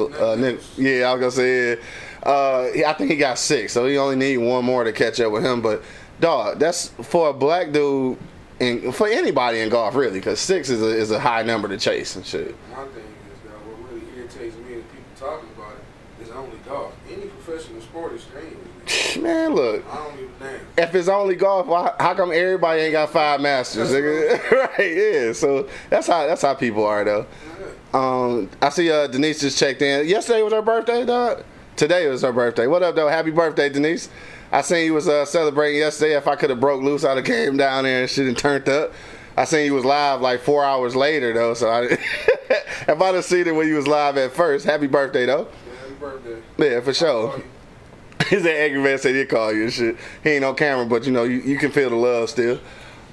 Yeah, 0.78 1.10
I 1.10 1.14
was 1.14 1.20
gonna 1.20 1.32
say. 1.32 1.70
Yeah. 1.70 1.76
Uh, 2.24 2.70
I 2.86 2.94
think 2.94 3.12
he 3.12 3.18
got 3.18 3.40
six, 3.40 3.74
so 3.74 3.86
he 3.86 3.98
only 3.98 4.16
need 4.16 4.38
one 4.38 4.66
more 4.66 4.84
to 4.84 4.92
catch 4.92 5.20
up 5.20 5.32
with 5.32 5.46
him. 5.46 5.62
But 5.62 5.84
dog, 6.20 6.60
that's 6.60 6.90
for 6.90 7.30
a 7.30 7.34
black 7.34 7.72
dude 7.72 8.18
and 8.60 8.94
for 8.94 9.08
anybody 9.08 9.60
in 9.60 9.70
golf 9.70 9.96
really, 9.96 10.20
because 10.20 10.40
six 10.40 10.70
is 10.70 10.82
a, 10.82 10.88
is 10.88 11.12
a 11.12 11.20
high 11.20 11.44
number 11.44 11.68
to 11.68 11.78
chase 11.78 12.16
and 12.16 12.26
shit. 12.26 12.56
My 12.72 12.86
thing 12.88 13.04
is 13.04 13.40
that 13.46 13.52
what 13.52 13.92
really 13.92 14.06
irritates 14.18 14.56
me 14.58 14.74
is 14.74 14.84
people 14.84 15.28
talking 15.28 15.50
about 15.56 15.76
it 16.20 16.24
is 16.24 16.32
only 16.32 16.58
golf. 16.68 16.94
Any 17.10 17.28
professional 17.28 17.82
sport 17.82 18.14
is 18.14 18.24
strange. 18.24 19.18
Man, 19.22 19.54
look. 19.54 19.86
I 19.90 19.96
don't 19.96 20.18
give 20.18 20.42
a 20.42 20.44
damn. 20.44 20.68
If 20.78 20.96
it's 20.96 21.08
only 21.08 21.36
golf, 21.36 21.68
why, 21.68 21.94
how 22.00 22.14
come 22.16 22.32
everybody 22.32 22.82
ain't 22.82 22.94
got 22.94 23.12
five 23.12 23.40
masters? 23.40 23.92
nigga? 23.92 24.52
right? 24.78 24.96
Yeah. 24.96 25.34
So 25.34 25.70
that's 25.90 26.08
how 26.08 26.28
that's 26.28 26.42
how 26.42 26.54
people 26.54 26.86
are 26.86 27.04
though. 27.04 27.26
Um, 27.94 28.50
I 28.62 28.70
see 28.70 28.92
uh, 28.92 29.08
Denise 29.08 29.40
just 29.40 29.58
checked 29.58 29.82
in. 29.82 30.08
Yesterday 30.08 30.44
was 30.44 30.54
her 30.54 30.62
birthday, 30.62 31.06
dog. 31.06 31.44
Today 31.80 32.10
was 32.10 32.24
her 32.24 32.34
birthday. 32.34 32.68
What 32.68 32.84
up, 32.84 32.96
though? 32.96 33.08
Happy 33.08 33.32
birthday, 33.32 33.70
Denise. 33.70 34.10
I 34.52 34.60
seen 34.60 34.84
you 34.84 34.94
was 34.94 35.08
uh, 35.08 35.24
celebrating 35.24 35.80
yesterday. 35.80 36.18
If 36.18 36.28
I 36.28 36.36
could 36.36 36.50
have 36.50 36.60
broke 36.60 36.84
loose, 36.84 37.06
I'd 37.06 37.16
have 37.16 37.26
came 37.26 37.56
down 37.56 37.86
there 37.86 38.02
and 38.02 38.10
shit 38.10 38.28
and 38.28 38.38
turned 38.38 38.68
up. 38.68 38.92
I 39.38 39.46
seen 39.46 39.66
you 39.66 39.76
was 39.76 39.86
live 39.86 40.20
like 40.20 40.42
four 40.42 40.66
hours 40.66 40.94
later 40.94 41.32
though, 41.32 41.54
so 41.54 41.70
I 41.70 41.84
if 41.86 42.90
I'd 42.90 43.16
have 43.16 43.24
seen 43.24 43.48
it 43.48 43.56
when 43.56 43.70
you 43.70 43.76
was 43.76 43.88
live 43.88 44.18
at 44.18 44.34
first, 44.34 44.66
happy 44.66 44.88
birthday 44.88 45.26
though. 45.26 45.48
Yeah, 45.48 45.80
Happy 45.80 45.94
birthday. 45.94 46.42
Yeah, 46.58 46.82
for 46.82 46.94
sure. 46.94 47.42
His 48.28 48.46
angry 48.46 48.84
man 48.84 48.98
said 48.98 49.16
he'd 49.16 49.30
call 49.30 49.54
you 49.54 49.64
and 49.64 49.72
shit. 49.72 49.96
He 50.22 50.32
ain't 50.32 50.44
on 50.44 50.56
camera, 50.56 50.86
but 50.86 51.06
you 51.06 51.14
know 51.14 51.24
you, 51.24 51.38
you 51.38 51.58
can 51.58 51.72
feel 51.72 51.92
the 51.92 51.96
love 51.96 52.30
still. 52.30 52.60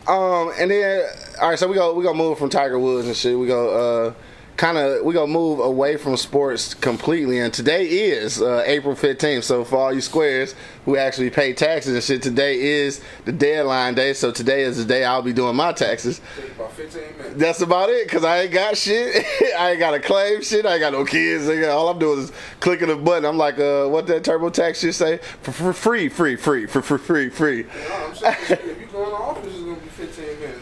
Um, 0.08 0.50
and 0.58 0.73
then 0.73 1.08
all 1.40 1.50
right, 1.50 1.58
so 1.58 1.68
we 1.68 1.76
go 1.76 1.94
we 1.94 2.02
gonna 2.02 2.18
move 2.18 2.37
from 2.37 2.50
Tiger 2.50 2.80
Woods 2.80 3.06
and 3.06 3.16
shit. 3.16 3.38
We 3.38 3.46
go 3.46 4.08
uh 4.08 4.14
kind 4.56 4.78
of 4.78 5.04
we're 5.04 5.12
gonna 5.12 5.32
move 5.32 5.60
away 5.60 5.96
from 5.96 6.16
sports 6.16 6.75
completely. 6.75 7.38
And 7.38 7.52
today 7.52 7.86
is 7.86 8.40
uh, 8.40 8.62
April 8.66 8.94
fifteenth. 8.94 9.44
So 9.44 9.64
for 9.64 9.76
all 9.76 9.92
you 9.92 10.00
squares 10.00 10.54
who 10.84 10.96
actually 10.96 11.30
pay 11.30 11.52
taxes 11.52 11.94
and 11.94 12.02
shit, 12.02 12.22
today 12.22 12.60
is 12.60 13.02
the 13.25 13.32
deadline 13.32 13.94
day. 13.94 14.12
So 14.12 14.30
today 14.30 14.62
is 14.62 14.78
the 14.78 14.84
day 14.84 15.04
I'll 15.04 15.22
be 15.22 15.32
doing 15.32 15.56
my 15.56 15.72
taxes. 15.72 16.20
About 16.54 16.72
15 16.72 17.02
minutes. 17.18 17.34
That's 17.36 17.60
about 17.60 17.90
it, 17.90 18.08
cause 18.08 18.25
I 18.25 18.42
ain't 18.42 18.52
got 18.52 18.76
shit. 18.76 19.26
I 19.58 19.72
ain't 19.72 19.80
got 19.80 19.94
a 19.94 20.00
claim 20.00 20.42
shit. 20.42 20.64
I 20.64 20.75
ain't 20.75 20.80
got 20.80 20.92
no 20.92 21.04
kids. 21.04 21.48
All 21.66 21.88
I'm 21.88 21.98
doing 21.98 22.20
is 22.20 22.32
clicking 22.60 22.90
a 22.90 22.96
button. 22.96 23.25
I'm 23.25 23.38
like, 23.38 23.58
uh, 23.58 23.86
what 23.86 24.06
that 24.06 24.22
TurboTax 24.22 24.76
shit 24.76 24.94
say? 24.94 25.18
For, 25.42 25.52
for 25.52 25.72
free, 25.72 26.08
free, 26.08 26.36
free, 26.36 26.66
for, 26.66 26.80
free, 26.80 27.30
free. 27.30 27.60
If 27.60 28.80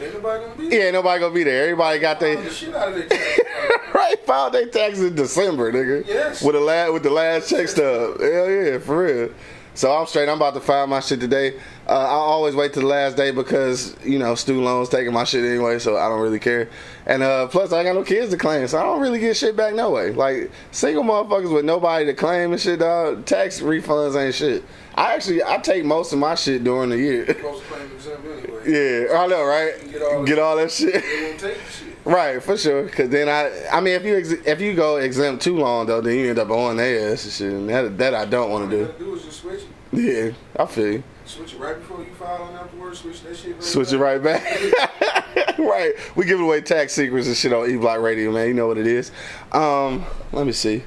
You 0.00 0.03
know, 0.25 0.31
I'm 0.31 0.59
saying, 0.59 0.59
shit, 0.59 0.64
if 0.64 0.64
you 0.64 0.64
go 0.64 0.64
in 0.64 0.64
the 0.64 0.64
office, 0.64 0.64
it's 0.64 0.64
gonna 0.64 0.64
be 0.64 0.64
15 0.64 0.64
minutes. 0.64 0.64
Ain't 0.64 0.64
nobody 0.64 0.64
gonna 0.64 0.69
be 0.69 0.69
there. 0.69 0.85
Yeah, 0.85 0.90
nobody 0.90 1.21
gonna 1.21 1.35
be 1.35 1.45
there. 1.45 1.62
Everybody 1.62 1.99
got 2.00 2.21
File 2.21 2.37
they 2.37 2.43
the 2.43 2.50
shit 2.50 2.75
out 2.75 2.88
of 2.88 3.09
their 3.09 3.19
right 3.95 4.26
filed 4.26 4.52
their 4.52 4.66
taxes 4.66 5.04
in 5.04 5.14
December, 5.14 5.73
nigga. 5.73 6.07
Yes. 6.07 6.43
With 6.43 6.54
the 6.54 6.61
last 6.61 6.93
with 6.93 7.02
the 7.02 7.11
last 7.11 7.50
check 7.50 7.69
stub. 7.69 8.21
Hell 8.21 8.50
yeah, 8.50 8.78
for 8.78 9.04
real. 9.04 9.31
So 9.76 9.93
I'm 9.93 10.07
straight. 10.07 10.28
I'm 10.28 10.37
about 10.37 10.54
to 10.54 10.61
file 10.61 10.87
my 10.87 11.00
shit 11.00 11.19
today. 11.19 11.59
Uh, 11.88 11.99
I 11.99 12.12
always 12.12 12.54
wait 12.54 12.73
to 12.75 12.81
the 12.81 12.87
last 12.87 13.16
day 13.16 13.33
because 13.33 13.97
you 14.04 14.21
know 14.21 14.37
student 14.37 14.64
loans 14.64 14.88
taking 14.88 15.12
my 15.12 15.25
shit 15.25 15.45
anyway, 15.45 15.81
so 15.81 15.97
I 15.97 16.09
don't 16.09 16.21
really 16.21 16.38
care. 16.38 16.69
And 17.07 17.25
uh, 17.25 17.49
plus, 17.49 17.73
I 17.73 17.83
got 17.83 17.97
no 17.97 18.04
kids 18.04 18.31
to 18.31 18.37
claim, 18.37 18.69
so 18.69 18.78
I 18.78 18.85
don't 18.85 19.00
really 19.00 19.19
get 19.19 19.37
shit 19.37 19.57
back 19.57 19.75
no 19.75 19.90
way. 19.90 20.12
Like 20.12 20.52
single 20.71 21.02
motherfuckers 21.02 21.52
with 21.52 21.64
nobody 21.64 22.07
to 22.07 22.14
claim 22.14 22.52
and 22.52 22.61
shit, 22.61 22.78
dog. 22.78 23.26
Tax 23.26 23.61
refunds 23.61 24.16
ain't 24.16 24.35
shit. 24.35 24.64
I 24.96 25.14
actually 25.14 25.42
I 25.42 25.58
take 25.58 25.84
most 25.84 26.12
of 26.12 26.18
my 26.18 26.34
shit 26.34 26.62
during 26.64 26.90
the 26.90 26.98
year. 26.98 27.26
Supposed 27.26 27.62
to 27.64 27.68
claim 27.68 27.90
exempt 27.92 28.26
anyway. 28.26 29.08
yeah, 29.10 29.18
I 29.18 29.26
know, 29.26 29.44
right? 29.44 29.90
Get 29.92 30.02
all 30.02 30.24
Get 30.24 30.36
that- 30.36 30.42
all 30.42 30.56
that 30.56 30.70
shit. 30.70 30.92
They 31.02 31.22
won't 31.26 31.40
take 31.40 31.54
the 31.64 31.70
shit. 31.72 31.96
Right, 32.04 32.42
for 32.42 32.56
sure. 32.58 32.86
Cause 32.90 33.08
then 33.08 33.28
I, 33.30 33.50
I 33.72 33.80
mean, 33.80 33.94
if 33.94 34.04
you 34.04 34.16
ex- 34.16 34.30
if 34.30 34.60
you 34.60 34.74
go 34.74 34.96
exempt 34.98 35.42
too 35.42 35.56
long 35.56 35.86
though, 35.86 36.00
then 36.02 36.18
you 36.18 36.28
end 36.30 36.38
up 36.38 36.50
on 36.50 36.76
their 36.76 37.12
ass 37.12 37.24
and 37.24 37.32
shit. 37.32 37.52
And 37.52 37.68
that 37.70 37.96
that 37.98 38.14
I 38.14 38.24
don't 38.26 38.50
want 38.50 38.70
to 38.70 38.76
do. 38.86 38.92
do 38.98 39.14
is 39.14 39.24
just 39.24 39.40
switch 39.40 39.62
it. 39.62 39.68
Yeah, 39.92 40.62
I 40.62 40.66
feel 40.66 40.92
you. 40.92 41.02
Switch 41.24 41.54
it 41.54 41.58
right 41.58 41.78
before 41.78 42.00
you 42.00 42.12
file 42.14 42.46
and 42.48 42.56
afterwards 42.58 42.98
switch 42.98 43.22
that 43.22 43.34
shit 43.36 43.54
right 43.54 43.62
Switch 43.62 43.92
it 43.92 43.98
right 43.98 44.22
back. 44.22 44.42
right, 45.58 45.94
we 46.14 46.26
giving 46.26 46.44
away 46.44 46.60
tax 46.60 46.92
secrets 46.92 47.26
and 47.26 47.36
shit 47.36 47.52
on 47.52 47.70
E 47.70 47.76
Block 47.76 48.00
Radio, 48.00 48.30
man. 48.30 48.48
You 48.48 48.54
know 48.54 48.66
what 48.66 48.76
it 48.78 48.86
is. 48.86 49.10
Um, 49.52 50.04
let 50.32 50.44
me 50.44 50.52
see, 50.52 50.82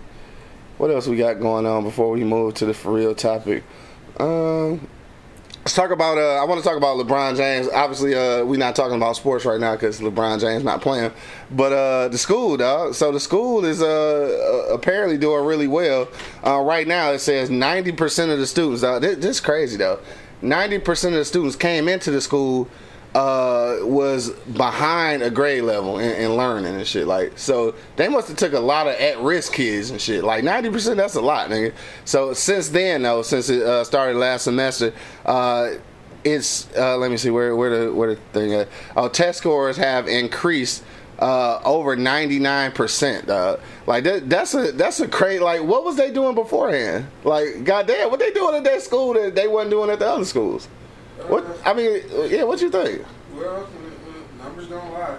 what 0.78 0.92
else 0.92 1.08
we 1.08 1.18
got 1.18 1.40
going 1.40 1.66
on 1.66 1.84
before 1.84 2.12
we 2.12 2.24
move 2.24 2.54
to 2.56 2.66
the 2.68 2.74
for 2.76 2.94
real 2.94 3.16
topic. 3.16 3.64
Um. 4.20 4.88
Let's 5.68 5.76
talk 5.76 5.92
about. 5.92 6.18
Uh, 6.18 6.42
I 6.42 6.46
want 6.46 6.64
to 6.64 6.66
talk 6.66 6.78
about 6.78 6.96
LeBron 6.96 7.36
James. 7.36 7.68
Obviously, 7.68 8.16
uh, 8.16 8.46
we're 8.46 8.56
not 8.56 8.74
talking 8.74 8.96
about 8.96 9.18
sports 9.18 9.44
right 9.44 9.60
now 9.60 9.74
because 9.74 10.00
LeBron 10.00 10.40
James 10.40 10.64
not 10.64 10.82
playing. 10.82 11.12
But 11.52 11.74
uh, 11.74 12.08
the 12.08 12.18
school, 12.18 12.56
dog. 12.56 12.96
So 12.96 13.12
the 13.12 13.20
school 13.20 13.66
is 13.66 13.82
uh, 13.82 13.86
uh, 14.70 14.74
apparently 14.74 15.18
doing 15.18 15.44
really 15.46 15.68
well. 15.68 16.08
Uh, 16.42 16.62
right 16.62 16.88
now, 16.88 17.12
it 17.12 17.20
says 17.20 17.50
ninety 17.50 17.92
percent 17.92 18.32
of 18.32 18.40
the 18.40 18.48
students. 18.48 18.82
Uh, 18.82 18.98
this, 19.00 19.18
this 19.18 19.26
is 19.26 19.40
crazy 19.42 19.76
though. 19.76 20.00
Ninety 20.42 20.80
percent 20.80 21.16
of 21.16 21.20
the 21.20 21.26
students 21.26 21.58
came 21.58 21.90
into 21.90 22.12
the 22.12 22.22
school 22.22 22.70
uh, 23.18 23.80
was 23.82 24.30
behind 24.30 25.24
a 25.24 25.30
grade 25.32 25.64
level 25.64 25.98
in, 25.98 26.12
in 26.12 26.36
learning 26.36 26.76
and 26.76 26.86
shit. 26.86 27.08
Like, 27.08 27.36
so 27.36 27.74
they 27.96 28.08
must 28.08 28.28
have 28.28 28.38
took 28.38 28.54
a 28.54 28.60
lot 28.60 28.86
of 28.86 28.94
at 28.94 29.18
risk 29.20 29.54
kids 29.54 29.90
and 29.90 30.00
shit. 30.00 30.24
Like 30.24 30.44
ninety 30.44 30.70
percent, 30.70 30.98
that's 30.98 31.16
a 31.16 31.22
lot, 31.22 31.50
nigga. 31.50 31.74
So 32.06 32.34
since 32.34 32.70
then, 32.70 33.02
though, 33.02 33.24
since 33.24 33.50
it 33.50 33.64
uh, 33.64 33.84
started 33.84 34.18
last 34.18 34.44
semester, 34.44 34.94
uh, 35.26 35.70
it's 36.24 36.70
uh, 36.78 36.96
let 36.98 37.10
me 37.10 37.18
see 37.18 37.32
where 37.32 37.56
where 37.56 37.86
the 37.86 37.92
where 37.92 38.14
the 38.14 38.22
thing. 38.34 38.54
At. 38.54 38.70
Oh, 38.96 39.10
test 39.10 39.40
scores 39.40 39.78
have 39.78 40.08
increased. 40.08 40.84
Uh, 41.18 41.60
over 41.66 41.96
ninety 41.96 42.38
nine 42.38 42.72
percent. 42.72 43.28
Like 43.88 44.04
that, 44.04 44.30
that's 44.30 44.54
a 44.54 44.72
that's 44.74 45.00
a 45.00 45.08
crazy. 45.08 45.40
Like 45.40 45.64
what 45.64 45.84
was 45.84 45.96
they 45.96 46.12
doing 46.12 46.36
beforehand? 46.36 47.08
Like 47.24 47.64
goddamn, 47.64 48.12
what 48.12 48.20
they 48.20 48.30
doing 48.30 48.54
at 48.54 48.64
that 48.66 48.84
school 48.84 49.16
that 49.16 49.34
they 49.34 49.48
wasn't 49.48 49.72
doing 49.72 49.90
at 49.90 49.98
the 49.98 50.08
other 50.08 50.26
schools? 50.26 50.68
What 51.28 51.46
I 51.66 51.74
mean, 51.74 52.02
yeah. 52.30 52.44
What 52.44 52.62
you 52.62 52.70
think? 52.70 53.04
Well, 53.34 53.68
numbers 54.38 54.68
don't 54.68 54.92
lie. 54.94 55.18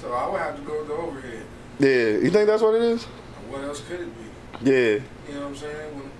So 0.00 0.12
I 0.12 0.28
would 0.30 0.40
have 0.40 0.56
to 0.56 0.62
go 0.62 0.78
with 0.78 0.88
the 0.88 0.94
overhead. 0.94 1.44
Yeah, 1.78 1.88
you 2.22 2.30
think 2.30 2.46
that's 2.46 2.62
what 2.62 2.74
it 2.74 2.82
is? 2.82 3.04
What 3.48 3.64
else 3.64 3.80
could 3.88 4.00
it 4.00 4.08
be? 4.18 4.70
Yeah, 4.70 4.74
You 5.28 5.34
know 5.34 5.40
what 5.40 5.46
I'm 5.48 5.56
saying? 5.56 5.94
When 5.94 6.10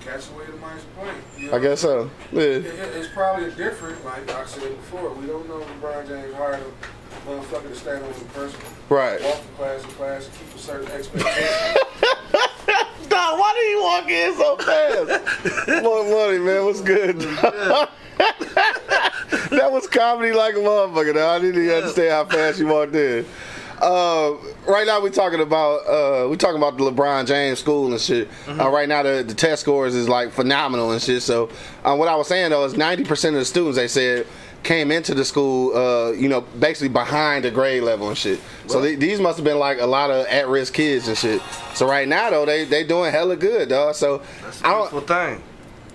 catch 0.00 0.30
away 0.30 0.46
the 0.46 0.52
minus 0.58 0.84
point. 0.96 1.10
You 1.36 1.50
know 1.50 1.56
I 1.56 1.58
guess 1.60 1.80
so. 1.80 2.10
Yeah, 2.32 2.40
It- 2.42 2.66
it- 2.66 2.96
It's 2.96 3.08
probably 3.08 3.46
a 3.46 3.50
different, 3.50 4.04
like 4.04 4.30
I 4.30 4.44
said 4.46 4.76
before. 4.76 5.10
We 5.10 5.26
don't 5.26 5.48
know 5.48 5.60
if 5.60 5.68
LeBron 5.80 6.06
James 6.08 6.34
hired 6.34 6.60
a 6.60 7.28
motherfucker 7.28 7.68
to 7.68 7.74
stand 7.74 8.04
on 8.04 8.12
the 8.12 8.24
person, 8.26 8.60
right. 8.88 9.20
walk 9.22 9.38
from 9.42 9.54
class 9.56 9.82
to 9.82 9.88
class, 9.88 10.26
and 10.26 10.34
keep 10.38 10.54
a 10.54 10.58
certain 10.58 10.90
expectation. 10.92 11.82
Dog, 13.16 13.38
why 13.38 13.54
did 13.54 13.70
you 13.70 13.82
walk 13.82 14.10
in 14.10 14.34
so 14.36 14.56
fast? 14.58 15.82
More 15.82 16.04
money, 16.04 16.38
man. 16.38 16.66
What's 16.66 16.82
good? 16.82 17.18
that 19.50 19.68
was 19.72 19.86
comedy 19.86 20.34
like 20.34 20.54
a 20.54 20.58
motherfucker. 20.58 21.16
I 21.16 21.38
didn't 21.38 21.62
even 21.62 21.76
understand 21.76 22.10
how 22.10 22.26
fast 22.26 22.58
you 22.58 22.66
walked 22.66 22.94
in. 22.94 23.24
Uh, 23.80 24.34
right 24.66 24.86
now 24.86 25.00
we're 25.02 25.08
talking 25.08 25.40
about 25.40 25.76
uh, 25.86 26.28
we 26.28 26.36
talking 26.36 26.58
about 26.58 26.76
the 26.76 26.84
LeBron 26.84 27.26
James 27.26 27.58
school 27.58 27.90
and 27.90 28.00
shit. 28.00 28.28
Uh, 28.46 28.68
right 28.68 28.88
now 28.88 29.02
the, 29.02 29.24
the 29.26 29.34
test 29.34 29.62
scores 29.62 29.94
is 29.94 30.10
like 30.10 30.30
phenomenal 30.30 30.90
and 30.92 31.00
shit. 31.00 31.22
So 31.22 31.48
uh, 31.84 31.96
what 31.96 32.08
I 32.08 32.16
was 32.16 32.28
saying 32.28 32.50
though 32.50 32.66
is 32.66 32.74
ninety 32.76 33.04
percent 33.04 33.34
of 33.34 33.40
the 33.40 33.46
students 33.46 33.76
they 33.78 33.88
said 33.88 34.26
came 34.66 34.90
into 34.90 35.14
the 35.14 35.24
school, 35.24 35.74
uh, 35.76 36.10
you 36.10 36.28
know, 36.28 36.40
basically 36.40 36.88
behind 36.88 37.44
the 37.44 37.50
grade 37.50 37.82
level 37.84 38.08
and 38.08 38.18
shit. 38.18 38.40
So 38.66 38.82
th- 38.82 38.98
these 38.98 39.20
must 39.20 39.38
have 39.38 39.44
been 39.44 39.58
like 39.58 39.80
a 39.80 39.86
lot 39.86 40.10
of 40.10 40.26
at 40.26 40.48
risk 40.48 40.74
kids 40.74 41.08
and 41.08 41.16
shit. 41.16 41.40
So 41.74 41.88
right 41.88 42.06
now 42.06 42.30
though 42.30 42.44
they 42.44 42.64
they 42.64 42.84
doing 42.84 43.12
hella 43.12 43.36
good, 43.36 43.68
dog. 43.68 43.94
So 43.94 44.22
That's 44.42 44.60
a 44.60 44.64
beautiful 44.64 45.00
thing. 45.00 45.42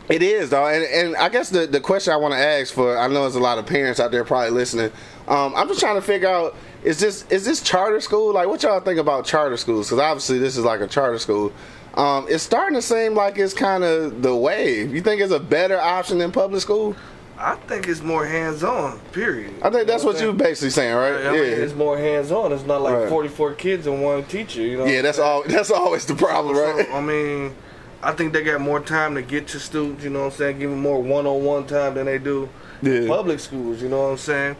It 0.09 0.23
is, 0.23 0.49
dog, 0.49 0.73
and, 0.73 0.83
and 0.83 1.15
I 1.15 1.29
guess 1.29 1.49
the, 1.49 1.67
the 1.67 1.79
question 1.79 2.11
I 2.11 2.17
want 2.17 2.33
to 2.33 2.39
ask 2.39 2.73
for 2.73 2.97
I 2.97 3.07
know 3.07 3.21
there's 3.21 3.35
a 3.35 3.39
lot 3.39 3.57
of 3.57 3.65
parents 3.65 3.99
out 3.99 4.11
there 4.11 4.23
probably 4.23 4.49
listening. 4.49 4.91
Um, 5.27 5.53
I'm 5.55 5.67
just 5.67 5.79
trying 5.79 5.95
to 5.95 6.01
figure 6.01 6.27
out 6.27 6.55
is 6.83 6.99
this 6.99 7.25
is 7.29 7.45
this 7.45 7.61
charter 7.61 7.99
school? 7.99 8.33
Like, 8.33 8.47
what 8.47 8.63
y'all 8.63 8.79
think 8.79 8.99
about 8.99 9.25
charter 9.25 9.57
schools? 9.57 9.87
Because 9.87 9.99
obviously 9.99 10.39
this 10.39 10.57
is 10.57 10.65
like 10.65 10.81
a 10.81 10.87
charter 10.87 11.19
school. 11.19 11.53
Um, 11.93 12.25
it's 12.29 12.43
starting 12.43 12.75
to 12.75 12.81
seem 12.81 13.15
like 13.15 13.37
it's 13.37 13.53
kind 13.53 13.83
of 13.83 14.21
the 14.21 14.33
wave. 14.33 14.93
You 14.95 15.01
think 15.01 15.21
it's 15.21 15.33
a 15.33 15.39
better 15.39 15.79
option 15.79 16.19
than 16.19 16.31
public 16.31 16.61
school? 16.61 16.95
I 17.43 17.55
think 17.67 17.87
it's 17.87 18.01
more 18.03 18.25
hands 18.25 18.63
on. 18.63 18.99
Period. 19.11 19.51
I 19.63 19.69
think 19.71 19.87
that's 19.87 20.03
what 20.03 20.21
you're 20.21 20.31
basically 20.31 20.69
saying, 20.69 20.95
right? 20.95 21.25
I 21.25 21.31
mean, 21.31 21.41
it's 21.43 21.73
more 21.73 21.97
hands 21.97 22.31
on. 22.31 22.51
It's 22.53 22.65
not 22.65 22.81
like 22.81 22.93
Right. 22.95 23.09
44 23.09 23.53
kids 23.53 23.87
and 23.87 24.03
one 24.03 24.23
teacher. 24.25 24.61
You 24.61 24.77
know. 24.77 24.85
Yeah, 24.85 25.01
that's 25.01 25.17
all. 25.19 25.43
That's 25.47 25.71
always 25.71 26.05
the 26.05 26.13
problem, 26.15 26.55
right? 26.55 26.85
So, 26.85 26.93
I 26.93 27.01
mean, 27.01 27.55
I 28.03 28.11
think 28.11 28.33
they 28.33 28.43
got 28.43 28.61
more 28.61 28.79
time 28.79 29.15
to 29.15 29.23
get 29.23 29.47
to 29.49 29.59
students. 29.59 30.03
You 30.03 30.11
know 30.11 30.19
what 30.19 30.25
I'm 30.33 30.37
saying? 30.37 30.59
Give 30.59 30.69
them 30.69 30.81
more 30.81 31.01
one-on-one 31.01 31.65
time 31.65 31.95
than 31.95 32.05
they 32.05 32.19
do 32.19 32.47
Yeah. 32.83 33.07
public 33.07 33.39
schools. 33.39 33.81
You 33.81 33.89
know 33.89 34.01
what 34.03 34.11
I'm 34.11 34.17
saying? 34.17 34.55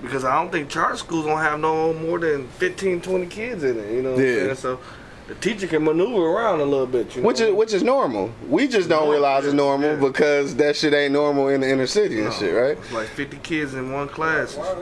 Because 0.00 0.24
I 0.24 0.34
don't 0.34 0.50
think 0.50 0.68
charter 0.70 0.96
schools 0.96 1.26
don't 1.26 1.38
have 1.38 1.60
no 1.60 1.92
more 1.92 2.18
than 2.18 2.48
15, 2.58 3.00
20 3.02 3.26
kids 3.26 3.62
in 3.62 3.78
it. 3.78 3.92
You 3.92 4.02
know 4.02 4.12
what 4.12 4.24
Yeah. 4.24 4.30
I'm 4.32 4.38
saying? 4.44 4.56
So 4.56 4.80
the 5.28 5.34
teacher 5.36 5.66
can 5.66 5.84
maneuver 5.84 6.26
around 6.26 6.60
a 6.60 6.64
little 6.64 6.86
bit. 6.86 7.14
You 7.14 7.22
know? 7.22 7.28
Which 7.28 7.40
is 7.40 7.52
which 7.52 7.72
is 7.72 7.82
normal. 7.82 8.32
We 8.48 8.66
just 8.68 8.88
don't 8.88 8.98
Normal, 9.00 9.12
realize 9.12 9.44
it's 9.44 9.54
normal 9.54 9.90
yeah. 9.94 10.00
because 10.00 10.56
that 10.56 10.76
shit 10.76 10.92
ain't 10.94 11.12
normal 11.12 11.48
in 11.48 11.60
the 11.60 11.70
inner 11.70 11.86
city 11.86 12.16
and 12.16 12.26
No, 12.26 12.32
shit, 12.32 12.54
right? 12.54 12.76
It's 12.78 12.92
like 12.92 13.08
50 13.08 13.36
kids 13.38 13.74
in 13.74 13.92
one 13.92 14.08
class. 14.08 14.56
why, 14.56 14.66
uh, 14.66 14.74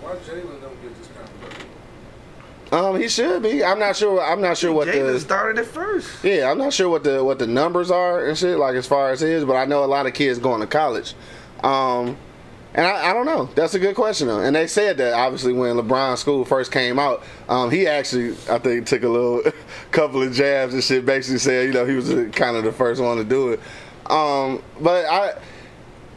why 0.00 0.12
Jalen 0.16 0.60
don't 0.62 0.82
get 0.82 0.96
this 0.98 1.08
kind 1.08 1.28
of 1.28 2.72
money? 2.72 2.94
Um, 2.96 3.00
he 3.00 3.08
should 3.08 3.42
be. 3.42 3.64
I'm 3.64 3.78
not 3.78 3.96
sure. 3.96 4.22
I'm 4.22 4.40
not 4.40 4.56
sure 4.56 4.72
what 4.72 4.88
Jalen 4.88 5.12
the 5.14 5.20
started 5.20 5.60
it 5.60 5.66
first. 5.66 6.24
yeah. 6.24 6.50
I'm 6.50 6.58
not 6.58 6.72
sure 6.72 6.88
what 6.88 7.04
the 7.04 7.22
what 7.24 7.38
the 7.38 7.46
numbers 7.46 7.90
are 7.90 8.26
and 8.26 8.36
shit 8.38 8.58
like 8.58 8.74
as 8.76 8.86
far 8.86 9.10
as 9.10 9.20
his, 9.20 9.44
but 9.44 9.54
I 9.56 9.64
know 9.66 9.84
a 9.84 9.86
lot 9.86 10.06
of 10.06 10.14
kids 10.14 10.38
going 10.38 10.60
to 10.60 10.66
college. 10.66 11.14
Um, 11.64 12.16
and 12.76 12.86
I, 12.86 13.10
I 13.10 13.12
don't 13.12 13.26
know. 13.26 13.46
That's 13.56 13.74
a 13.74 13.78
good 13.80 13.96
question 13.96 14.28
though. 14.28 14.40
And 14.40 14.54
they 14.54 14.66
said 14.68 14.98
that 14.98 15.14
obviously 15.14 15.52
when 15.52 15.74
LeBron's 15.76 16.20
school 16.20 16.44
first 16.44 16.70
came 16.70 16.98
out, 17.00 17.24
um, 17.48 17.70
he 17.70 17.86
actually 17.88 18.32
I 18.48 18.58
think 18.58 18.86
took 18.86 19.02
a 19.02 19.08
little 19.08 19.42
couple 19.90 20.22
of 20.22 20.32
jabs 20.32 20.74
and 20.74 20.84
shit. 20.84 21.04
Basically 21.04 21.38
said 21.38 21.66
you 21.66 21.72
know 21.72 21.84
he 21.86 21.94
was 21.96 22.10
kind 22.34 22.56
of 22.56 22.62
the 22.62 22.72
first 22.72 23.02
one 23.02 23.16
to 23.16 23.24
do 23.24 23.50
it. 23.50 23.60
Um, 24.08 24.62
but 24.80 25.04
I. 25.06 25.34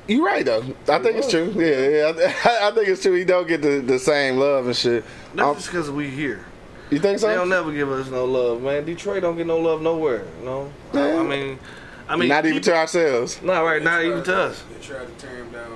You're 0.08 0.26
right 0.26 0.44
though. 0.44 0.64
I 0.88 0.98
think 0.98 1.18
it's 1.18 1.30
true. 1.30 1.54
Yeah, 1.56 2.12
yeah. 2.12 2.34
I, 2.46 2.70
I 2.70 2.72
think 2.72 2.88
it's 2.88 3.02
true. 3.04 3.14
He 3.14 3.24
don't 3.26 3.48
get 3.48 3.62
the, 3.62 3.80
the 3.80 4.00
same 4.00 4.38
love 4.38 4.66
and 4.66 4.76
shit. 4.76 5.06
That's 5.36 5.48
Um, 5.48 5.56
just 5.56 5.68
because 5.68 5.92
we 5.92 6.10
here. 6.10 6.44
you 6.90 6.98
think 6.98 7.20
so? 7.20 7.28
They 7.28 7.36
don't 7.36 7.48
never 7.50 7.72
give 7.72 7.92
us 7.92 8.10
no 8.10 8.26
love, 8.26 8.64
man. 8.64 8.86
Detroit 8.86 9.22
don't 9.22 9.38
get 9.38 9.46
no 9.46 9.60
love 9.60 9.84
nowhere. 9.84 10.26
You 10.40 10.46
know. 10.46 10.74
I, 10.94 10.98
Yeah. 10.98 11.20
I 11.20 11.24
mean, 11.24 11.60
I 12.08 12.16
mean, 12.16 12.30
Not 12.30 12.44
even 12.48 12.60
to 12.60 12.76
ourselves. 12.76 13.40
Not 13.44 13.62
right. 13.62 13.78
They 13.78 13.86
Not 13.86 14.04
even 14.04 14.24
to 14.24 14.36
us. 14.36 14.64
They 14.74 14.84
tried 14.84 15.06
to 15.06 15.28
tear 15.28 15.36
him 15.36 15.52
down 15.52 15.72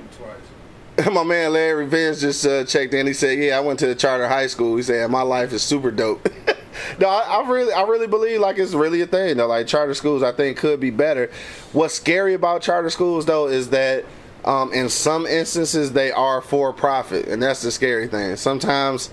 once, 0.00 0.16
twice. 0.16 1.12
My 1.12 1.24
man 1.24 1.52
Larry 1.52 1.86
Vince 1.86 2.20
just 2.20 2.46
uh, 2.46 2.64
checked 2.64 2.94
in. 2.94 3.06
He 3.06 3.12
said, 3.12 3.38
"Yeah, 3.38 3.58
I 3.58 3.60
went 3.60 3.78
to 3.80 3.86
the 3.86 3.94
charter 3.94 4.28
high 4.28 4.46
school." 4.46 4.76
He 4.76 4.82
said, 4.82 5.10
"My 5.10 5.22
life 5.22 5.52
is 5.52 5.62
super 5.62 5.90
dope." 5.90 6.26
no, 6.98 7.08
I, 7.08 7.42
I 7.42 7.48
really, 7.50 7.72
I 7.72 7.82
really 7.82 8.06
believe 8.06 8.40
like 8.40 8.58
it's 8.58 8.72
really 8.72 9.02
a 9.02 9.06
thing. 9.06 9.36
Though, 9.36 9.46
like 9.46 9.66
charter 9.66 9.92
schools, 9.94 10.22
I 10.22 10.32
think 10.32 10.56
could 10.56 10.80
be 10.80 10.90
better. 10.90 11.30
What's 11.72 11.94
scary 11.94 12.32
about 12.34 12.62
charter 12.62 12.88
schools 12.90 13.26
though 13.26 13.46
is 13.48 13.68
that 13.70 14.06
um, 14.46 14.72
in 14.72 14.88
some 14.88 15.26
instances 15.26 15.92
they 15.92 16.12
are 16.12 16.40
for 16.40 16.72
profit, 16.72 17.26
and 17.28 17.42
that's 17.42 17.60
the 17.60 17.70
scary 17.70 18.08
thing. 18.08 18.36
Sometimes, 18.36 19.10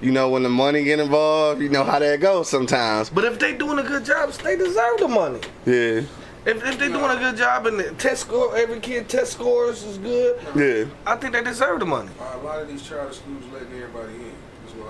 you 0.00 0.12
know, 0.12 0.30
when 0.30 0.44
the 0.44 0.48
money 0.48 0.82
get 0.84 0.98
involved, 0.98 1.60
you 1.60 1.68
know 1.68 1.84
how 1.84 1.98
that 1.98 2.20
goes. 2.20 2.48
Sometimes, 2.48 3.10
But 3.10 3.24
if 3.24 3.38
they 3.38 3.54
doing 3.54 3.78
a 3.78 3.82
good 3.82 4.06
job, 4.06 4.30
they 4.32 4.56
deserve 4.56 4.98
the 4.98 5.08
money. 5.08 5.40
yeah, 5.66 6.00
If, 6.48 6.64
if 6.64 6.78
they 6.78 6.88
doing 6.88 7.10
a 7.10 7.16
good 7.16 7.36
job 7.36 7.66
and 7.66 7.78
the 7.78 7.90
test 7.92 8.22
score, 8.22 8.56
every 8.56 8.80
kid 8.80 9.06
test 9.06 9.34
scores 9.34 9.82
is 9.82 9.98
good, 9.98 10.40
yeah. 10.56 10.86
I 11.06 11.14
think 11.16 11.34
they 11.34 11.42
deserve 11.42 11.80
the 11.80 11.84
money. 11.84 12.08
A 12.18 12.38
lot 12.38 12.62
of 12.62 12.68
these 12.68 12.82
charter 12.82 13.12
schools 13.12 13.44
letting 13.52 13.74
everybody 13.74 14.14
in. 14.14 14.32
Is 14.66 14.72
what 14.74 14.88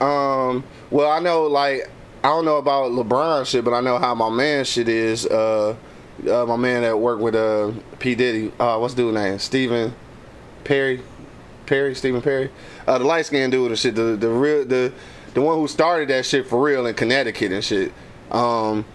want 0.00 0.56
Um. 0.56 0.64
Well, 0.90 1.10
I 1.10 1.20
know 1.20 1.42
like 1.42 1.90
I 2.22 2.28
don't 2.28 2.46
know 2.46 2.56
about 2.56 2.92
LeBron 2.92 3.44
shit, 3.44 3.66
but 3.66 3.74
I 3.74 3.82
know 3.82 3.98
how 3.98 4.14
my 4.14 4.30
man 4.30 4.64
shit 4.64 4.88
is. 4.88 5.26
Uh, 5.26 5.76
uh 6.26 6.46
my 6.46 6.56
man 6.56 6.80
that 6.82 6.98
worked 6.98 7.20
with 7.20 7.34
uh 7.34 7.72
P 7.98 8.14
Diddy. 8.14 8.50
Uh, 8.58 8.78
what's 8.78 8.94
the 8.94 9.02
dude 9.02 9.14
name? 9.14 9.38
Stephen 9.38 9.94
Perry. 10.64 11.02
Perry. 11.66 11.94
Stephen 11.94 12.22
Perry. 12.22 12.50
Uh, 12.86 12.96
the 12.96 13.04
light 13.04 13.26
skinned 13.26 13.52
dude 13.52 13.72
and 13.72 13.78
shit. 13.78 13.94
The 13.94 14.16
the 14.16 14.30
real 14.30 14.64
the 14.64 14.90
the 15.34 15.42
one 15.42 15.58
who 15.58 15.68
started 15.68 16.08
that 16.08 16.24
shit 16.24 16.46
for 16.46 16.62
real 16.62 16.86
in 16.86 16.94
Connecticut 16.94 17.52
and 17.52 17.62
shit. 17.62 17.92
Um. 18.30 18.86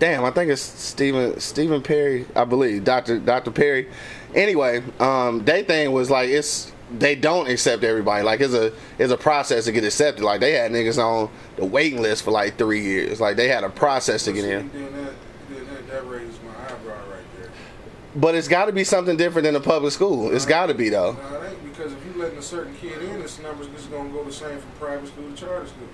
Damn, 0.00 0.24
I 0.24 0.32
think 0.32 0.50
it's 0.50 0.62
Stephen 0.62 1.38
Stephen 1.38 1.80
Perry, 1.82 2.26
I 2.34 2.44
believe, 2.44 2.82
Doctor 2.82 3.20
Doctor 3.20 3.52
Perry. 3.52 3.88
Anyway, 4.34 4.82
um, 4.98 5.44
they 5.44 5.62
thing 5.62 5.92
was 5.92 6.10
like 6.10 6.28
it's 6.28 6.72
they 6.90 7.14
don't 7.14 7.48
accept 7.48 7.84
everybody. 7.84 8.24
Like 8.24 8.40
it's 8.40 8.54
a 8.54 8.72
it's 8.98 9.12
a 9.12 9.16
process 9.16 9.66
to 9.66 9.72
get 9.72 9.84
accepted. 9.84 10.24
Like 10.24 10.40
they 10.40 10.52
had 10.52 10.72
niggas 10.72 10.98
on 10.98 11.30
the 11.56 11.64
waiting 11.64 12.02
list 12.02 12.24
for 12.24 12.32
like 12.32 12.58
three 12.58 12.82
years. 12.82 13.20
Like 13.20 13.36
they 13.36 13.46
had 13.46 13.62
a 13.62 13.70
process 13.70 14.24
to 14.24 14.32
get 14.32 14.44
in. 14.44 14.70
Then 14.72 14.82
that, 14.82 15.14
then 15.50 15.66
that, 15.66 15.88
that 15.88 16.08
raises 16.08 16.40
my 16.42 16.52
eyebrow 16.64 16.96
right 17.10 17.24
there. 17.38 17.50
But 18.16 18.34
it's 18.34 18.48
got 18.48 18.64
to 18.64 18.72
be 18.72 18.82
something 18.82 19.16
different 19.16 19.44
than 19.44 19.54
a 19.54 19.60
public 19.60 19.92
school. 19.92 20.34
It's 20.34 20.46
got 20.46 20.66
to 20.66 20.74
be 20.74 20.88
though. 20.88 21.12
No, 21.12 21.42
it 21.42 21.50
ain't 21.50 21.64
because 21.64 21.92
if 21.92 22.04
you 22.06 22.20
letting 22.20 22.38
a 22.38 22.42
certain 22.42 22.74
kid 22.76 23.02
in, 23.02 23.20
this 23.20 23.38
number's 23.38 23.68
just 23.68 23.90
gonna 23.90 24.08
go 24.08 24.24
the 24.24 24.32
same 24.32 24.58
from 24.58 24.70
private 24.72 25.06
school 25.08 25.30
to 25.30 25.36
charter 25.36 25.66
school. 25.66 25.88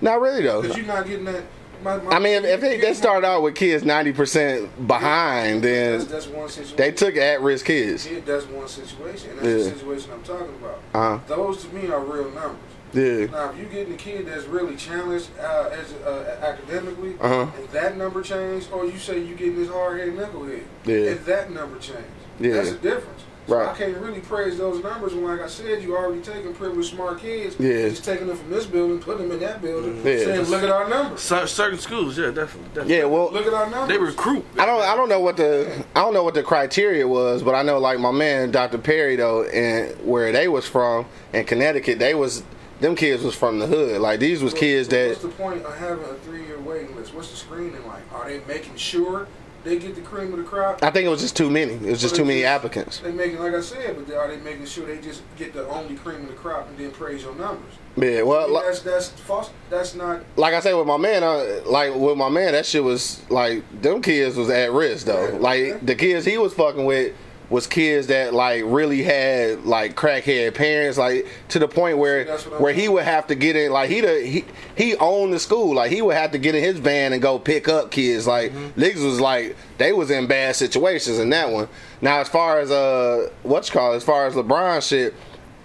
Not 0.00 0.20
really 0.20 0.42
though. 0.42 0.62
Because 0.62 0.76
you're 0.76 0.86
not 0.86 1.06
getting 1.06 1.24
that. 1.26 1.44
My, 1.82 1.96
my, 1.98 2.16
I 2.16 2.18
mean, 2.18 2.44
if, 2.44 2.62
if 2.62 2.80
they, 2.80 2.94
start 2.94 3.24
out 3.24 3.42
with 3.42 3.54
kids 3.54 3.84
ninety 3.84 4.12
percent 4.12 4.86
behind, 4.88 5.62
that's, 5.62 6.04
then 6.04 6.12
that's 6.12 6.26
one 6.26 6.48
situation. 6.48 6.76
they 6.76 6.90
took 6.92 7.16
at-risk 7.16 7.66
kids. 7.66 8.08
Yeah, 8.10 8.20
that's 8.20 8.46
one 8.46 8.66
situation, 8.68 9.30
and 9.30 9.38
that's 9.40 9.48
Yeah. 9.66 9.70
the 9.72 9.78
situation 9.78 10.10
I'm 10.12 10.22
talking 10.22 10.54
about. 10.56 10.80
Uh 10.94 11.18
huh. 11.18 11.24
Those 11.28 11.64
to 11.64 11.74
me 11.74 11.88
are 11.88 12.00
real 12.00 12.30
numbers. 12.30 12.56
Yeah. 12.92 13.26
Now, 13.26 13.50
if 13.50 13.58
you 13.58 13.64
getting 13.66 13.92
a 13.94 13.96
kid 13.96 14.26
that's 14.26 14.46
really 14.46 14.74
challenged 14.74 15.28
uh, 15.38 15.68
as 15.72 15.92
uh, 16.04 16.38
academically, 16.42 17.14
Uh-huh. 17.20 17.46
and 17.56 17.68
that 17.68 17.96
number 17.96 18.22
changed, 18.22 18.72
or 18.72 18.86
you 18.86 18.98
say 18.98 19.22
you 19.22 19.34
getting 19.34 19.56
this 19.56 19.68
hard-headed 19.68 20.16
knucklehead, 20.16 20.62
Yeah. 20.84 21.10
and 21.12 21.20
that 21.26 21.50
number 21.52 21.78
changed, 21.78 22.02
Yeah. 22.40 22.54
that's 22.54 22.70
the 22.72 22.78
difference. 22.78 23.22
So 23.48 23.58
I 23.66 23.74
can't 23.74 23.96
really 23.96 24.20
praise 24.20 24.58
those 24.58 24.82
numbers 24.82 25.14
when, 25.14 25.24
like 25.24 25.40
I 25.40 25.46
said, 25.48 25.82
you 25.82 25.96
already 25.96 26.20
taking 26.20 26.52
privileged 26.52 26.90
smart 26.94 27.18
kids, 27.18 27.56
Yeah. 27.58 27.88
just 27.88 28.04
taking 28.04 28.26
them 28.26 28.36
from 28.36 28.50
this 28.50 28.66
building, 28.66 28.98
putting 28.98 29.22
them 29.28 29.32
in 29.32 29.40
that 29.40 29.62
building, 29.62 29.96
Yeah. 30.04 30.18
saying, 30.18 30.42
"Look 30.50 30.62
at 30.62 30.68
our 30.70 30.86
numbers. 30.88 31.20
Cer- 31.20 31.46
certain 31.46 31.78
schools, 31.78 32.18
yeah, 32.18 32.26
definitely. 32.26 32.68
definitely. 32.74 32.96
Yeah. 32.96 33.04
Well, 33.06 33.30
Look 33.32 33.46
at 33.46 33.54
our 33.54 33.70
numbers." 33.70 33.88
They 33.88 33.98
recruit. 33.98 34.44
I 34.58 34.66
don't 34.66 34.82
I 34.82 34.94
don't 34.94 35.08
know 35.08 35.20
what 35.20 35.38
the 35.38 35.66
I 35.96 36.00
don't 36.02 36.12
know 36.14 36.24
what 36.24 36.34
the 36.34 36.42
criteria 36.42 37.08
was, 37.08 37.42
but 37.42 37.54
I 37.54 37.62
know 37.62 37.78
like 37.78 37.98
my 37.98 38.10
man 38.12 38.50
Dr. 38.50 38.78
Perry 38.78 39.16
though, 39.16 39.44
and 39.44 39.94
where 40.04 40.30
they 40.30 40.46
was 40.48 40.66
from 40.66 41.06
in 41.32 41.44
Connecticut, 41.44 41.98
they 41.98 42.14
was 42.14 42.42
them 42.80 42.94
kids 42.94 43.24
was 43.24 43.34
from 43.34 43.58
the 43.58 43.66
hood. 43.66 44.00
Like 44.00 44.20
these 44.20 44.42
was 44.42 44.52
So- 44.52 44.58
kids 44.58 44.88
so 44.88 44.94
that 44.96 45.08
What's 45.08 45.22
the 45.22 45.28
point 45.28 45.64
of 45.64 45.74
having 45.76 46.04
a 46.04 46.14
three-year 46.24 46.58
waiting 46.64 46.94
list? 46.96 47.12
What's 47.14 47.30
the 47.30 47.36
screening 47.36 47.72
like? 47.88 48.02
Are 48.14 48.28
they 48.28 48.40
making 48.46 48.76
sure 48.76 49.26
they 49.68 49.78
get 49.78 49.94
the 49.94 50.00
cream 50.00 50.32
of 50.32 50.38
the 50.38 50.44
crop? 50.44 50.82
I 50.82 50.90
think 50.90 51.06
it 51.06 51.10
was 51.10 51.20
just 51.20 51.36
too 51.36 51.50
many. 51.50 51.74
It 51.74 51.82
was 51.82 52.00
just 52.00 52.16
too 52.16 52.24
many 52.24 52.44
applicants. 52.44 52.98
They 52.98 53.12
making, 53.12 53.38
like 53.38 53.54
I 53.54 53.60
said, 53.60 53.96
but 53.96 54.06
they, 54.06 54.14
are 54.14 54.28
they 54.28 54.38
making 54.38 54.66
sure 54.66 54.86
they 54.86 54.98
just 54.98 55.22
get 55.36 55.52
the 55.52 55.66
only 55.68 55.94
cream 55.96 56.22
of 56.22 56.28
the 56.28 56.34
crop 56.34 56.68
and 56.68 56.78
then 56.78 56.90
praise 56.90 57.22
your 57.22 57.34
numbers? 57.34 57.72
Yeah. 57.96 58.22
Well, 58.22 58.44
I 58.44 58.46
mean, 58.46 58.64
that's 58.64 58.80
that's 58.80 59.08
false. 59.08 59.50
That's 59.70 59.94
not. 59.94 60.22
like 60.36 60.54
I 60.54 60.60
said 60.60 60.74
with 60.74 60.86
my 60.86 60.96
man, 60.96 61.22
uh, 61.22 61.62
like 61.66 61.94
with 61.94 62.16
my 62.16 62.28
man, 62.28 62.52
that 62.52 62.66
shit 62.66 62.82
was 62.82 63.22
like 63.30 63.62
them 63.82 64.02
kids 64.02 64.36
was 64.36 64.50
at 64.50 64.72
risk 64.72 65.06
though. 65.06 65.28
Yeah. 65.28 65.38
Like 65.38 65.84
the 65.84 65.94
kids 65.94 66.24
he 66.24 66.38
was 66.38 66.54
fucking 66.54 66.84
with 66.84 67.14
was 67.50 67.66
kids 67.66 68.08
that 68.08 68.34
like 68.34 68.62
really 68.66 69.02
had 69.02 69.64
like 69.64 69.96
crackhead 69.96 70.54
parents, 70.54 70.98
like 70.98 71.26
to 71.48 71.58
the 71.58 71.66
point 71.68 71.96
where 71.96 72.24
That's 72.24 72.44
what 72.44 72.56
I'm 72.56 72.62
where 72.62 72.72
he 72.74 72.88
would 72.88 73.04
have 73.04 73.26
to 73.28 73.34
get 73.34 73.56
in, 73.56 73.72
like 73.72 73.88
he 73.88 74.00
the 74.02 74.20
he 74.20 74.44
he 74.76 74.96
owned 74.96 75.32
the 75.32 75.38
school, 75.38 75.74
like 75.74 75.90
he 75.90 76.02
would 76.02 76.14
have 76.16 76.32
to 76.32 76.38
get 76.38 76.54
in 76.54 76.62
his 76.62 76.78
van 76.78 77.12
and 77.12 77.22
go 77.22 77.38
pick 77.38 77.66
up 77.68 77.90
kids. 77.90 78.26
Like 78.26 78.52
Mm-hmm. 78.52 78.80
niggas 78.80 79.04
was 79.04 79.20
like 79.20 79.56
they 79.78 79.92
was 79.92 80.10
in 80.10 80.26
bad 80.26 80.56
situations 80.56 81.18
in 81.18 81.30
that 81.30 81.50
one. 81.50 81.68
Now 82.02 82.20
as 82.20 82.28
far 82.28 82.58
as 82.60 82.70
uh 82.70 83.30
what's 83.44 83.70
called 83.70 83.96
as 83.96 84.04
far 84.04 84.26
as 84.26 84.34
LeBron 84.34 84.86
shit. 84.86 85.14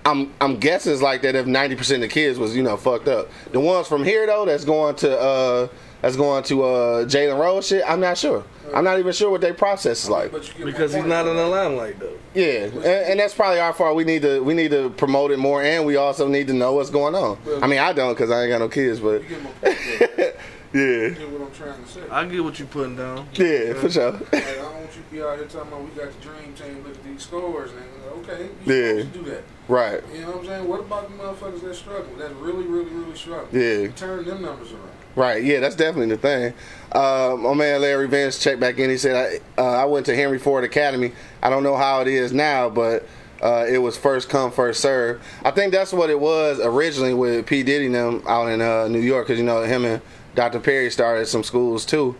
I'm 0.05 0.33
I'm 0.41 0.59
guessing 0.59 0.91
it's 0.91 1.01
like 1.01 1.21
that 1.21 1.33
if 1.33 1.45
ninety 1.45 1.77
percent 1.77 2.03
of 2.03 2.09
the 2.09 2.13
kids 2.13 2.37
was 2.37 2.55
you 2.57 2.61
know 2.63 2.75
fucked 2.75 3.07
up. 3.07 3.29
The 3.53 3.59
ones 3.61 3.87
from 3.87 4.03
here 4.03 4.25
though 4.27 4.45
that's 4.45 4.65
going 4.65 4.95
to 4.97 5.17
uh 5.17 5.67
that's 6.03 6.17
going 6.17 6.43
to 6.43 6.63
uh 6.63 7.05
Jalen 7.05 7.39
Rose 7.39 7.67
shit. 7.67 7.81
I'm 7.87 8.01
not 8.01 8.17
sure. 8.17 8.43
I'm 8.75 8.83
not 8.83 8.99
even 8.99 9.13
sure 9.13 9.31
what 9.31 9.39
their 9.39 9.53
process 9.53 10.03
is 10.03 10.09
like. 10.09 10.33
But 10.33 10.45
you 10.49 10.53
get 10.55 10.65
Because 10.65 10.93
he's 10.93 11.05
not 11.05 11.25
in 11.25 11.37
the 11.37 11.47
limelight 11.47 11.97
though. 11.97 12.17
Yeah, 12.33 12.65
and, 12.65 12.83
and 12.83 13.19
that's 13.21 13.33
probably 13.33 13.61
our 13.61 13.71
fault. 13.71 13.95
We 13.95 14.03
need 14.03 14.21
to 14.23 14.43
we 14.43 14.53
need 14.53 14.71
to 14.71 14.89
promote 14.89 15.31
it 15.31 15.39
more, 15.39 15.63
and 15.63 15.85
we 15.85 15.95
also 15.95 16.27
need 16.27 16.47
to 16.47 16.53
know 16.53 16.73
what's 16.73 16.89
going 16.89 17.15
on. 17.15 17.37
I 17.61 17.67
mean, 17.67 17.79
I 17.79 17.93
don't 17.93 18.13
because 18.13 18.31
I 18.31 18.41
ain't 18.41 18.49
got 18.49 18.59
no 18.59 18.67
kids, 18.67 18.99
but 18.99 19.21
You 20.73 20.79
get 20.79 20.79
my 20.79 20.79
point. 20.79 20.79
though. 20.79 20.79
yeah, 20.79 21.07
You 21.07 21.15
get 21.15 21.31
what 21.31 21.41
I'm 21.41 21.51
trying 21.53 21.83
to 21.83 21.89
say. 21.89 22.01
I 22.09 22.25
get 22.25 22.43
what 22.43 22.59
you're 22.59 22.67
putting 22.67 22.95
down. 22.95 23.27
yeah, 23.33 23.73
for 23.73 23.89
sure. 23.89 24.11
Like, 24.11 24.33
I 24.33 24.53
don't 24.55 24.73
want 24.75 24.95
you 24.95 25.01
to 25.03 25.09
be 25.11 25.21
out 25.21 25.37
here 25.37 25.47
talking 25.47 25.67
about 25.71 25.81
we 25.83 25.89
got 25.91 26.11
the 26.11 26.21
dream 26.27 26.53
team. 26.53 26.83
Look 26.83 26.95
at 26.95 27.03
these 27.03 27.21
scores, 27.23 27.71
and 27.71 28.23
okay, 28.29 28.49
you 28.65 28.73
Yeah. 28.73 29.03
do 29.13 29.21
that. 29.23 29.43
right. 29.67 30.01
You 30.13 30.21
know 30.21 30.27
what 30.31 30.37
I'm 30.39 30.45
saying? 30.45 30.67
What 30.67 30.79
about 30.81 31.09
the 31.09 31.23
motherfuckers 31.23 31.61
that 31.61 31.75
struggle? 31.75 32.15
That 32.17 32.35
really, 32.37 32.65
really, 32.65 32.91
really 32.91 33.15
struggle. 33.15 33.47
Yeah. 33.51 33.87
Turn 33.89 34.25
them 34.25 34.41
numbers 34.41 34.71
around. 34.71 34.89
Right, 35.15 35.43
yeah, 35.43 35.59
that's 35.59 35.75
definitely 35.75 36.15
the 36.15 36.21
thing. 36.21 36.53
Uh, 36.91 37.35
my 37.37 37.53
man 37.53 37.81
Larry 37.81 38.07
Vance 38.07 38.39
checked 38.39 38.59
back 38.59 38.79
in. 38.79 38.89
He 38.89 38.97
said, 38.97 39.41
I, 39.57 39.61
uh, 39.61 39.65
I 39.83 39.85
went 39.85 40.07
to 40.07 40.15
Henry 40.15 40.39
Ford 40.39 40.63
Academy. 40.63 41.11
I 41.43 41.51
don't 41.51 41.61
know 41.61 41.75
how 41.75 42.01
it 42.01 42.07
is 42.07 42.33
now, 42.33 42.67
but 42.71 43.05
uh, 43.39 43.63
it 43.69 43.77
was 43.77 43.95
first 43.95 44.27
come, 44.27 44.51
first 44.51 44.79
serve. 44.81 45.21
I 45.45 45.51
think 45.51 45.71
that's 45.71 45.93
what 45.93 46.09
it 46.09 46.19
was 46.19 46.59
originally 46.63 47.13
with 47.13 47.45
P. 47.45 47.61
Diddy 47.61 47.89
them 47.89 48.23
out 48.27 48.47
in 48.47 48.59
uh, 48.59 48.87
New 48.87 49.01
York, 49.01 49.27
because, 49.27 49.37
you 49.37 49.45
know, 49.45 49.61
him 49.61 49.85
and 49.85 50.01
Dr. 50.35 50.59
Perry 50.59 50.89
started 50.89 51.27
some 51.27 51.43
schools 51.43 51.85
too 51.85 52.15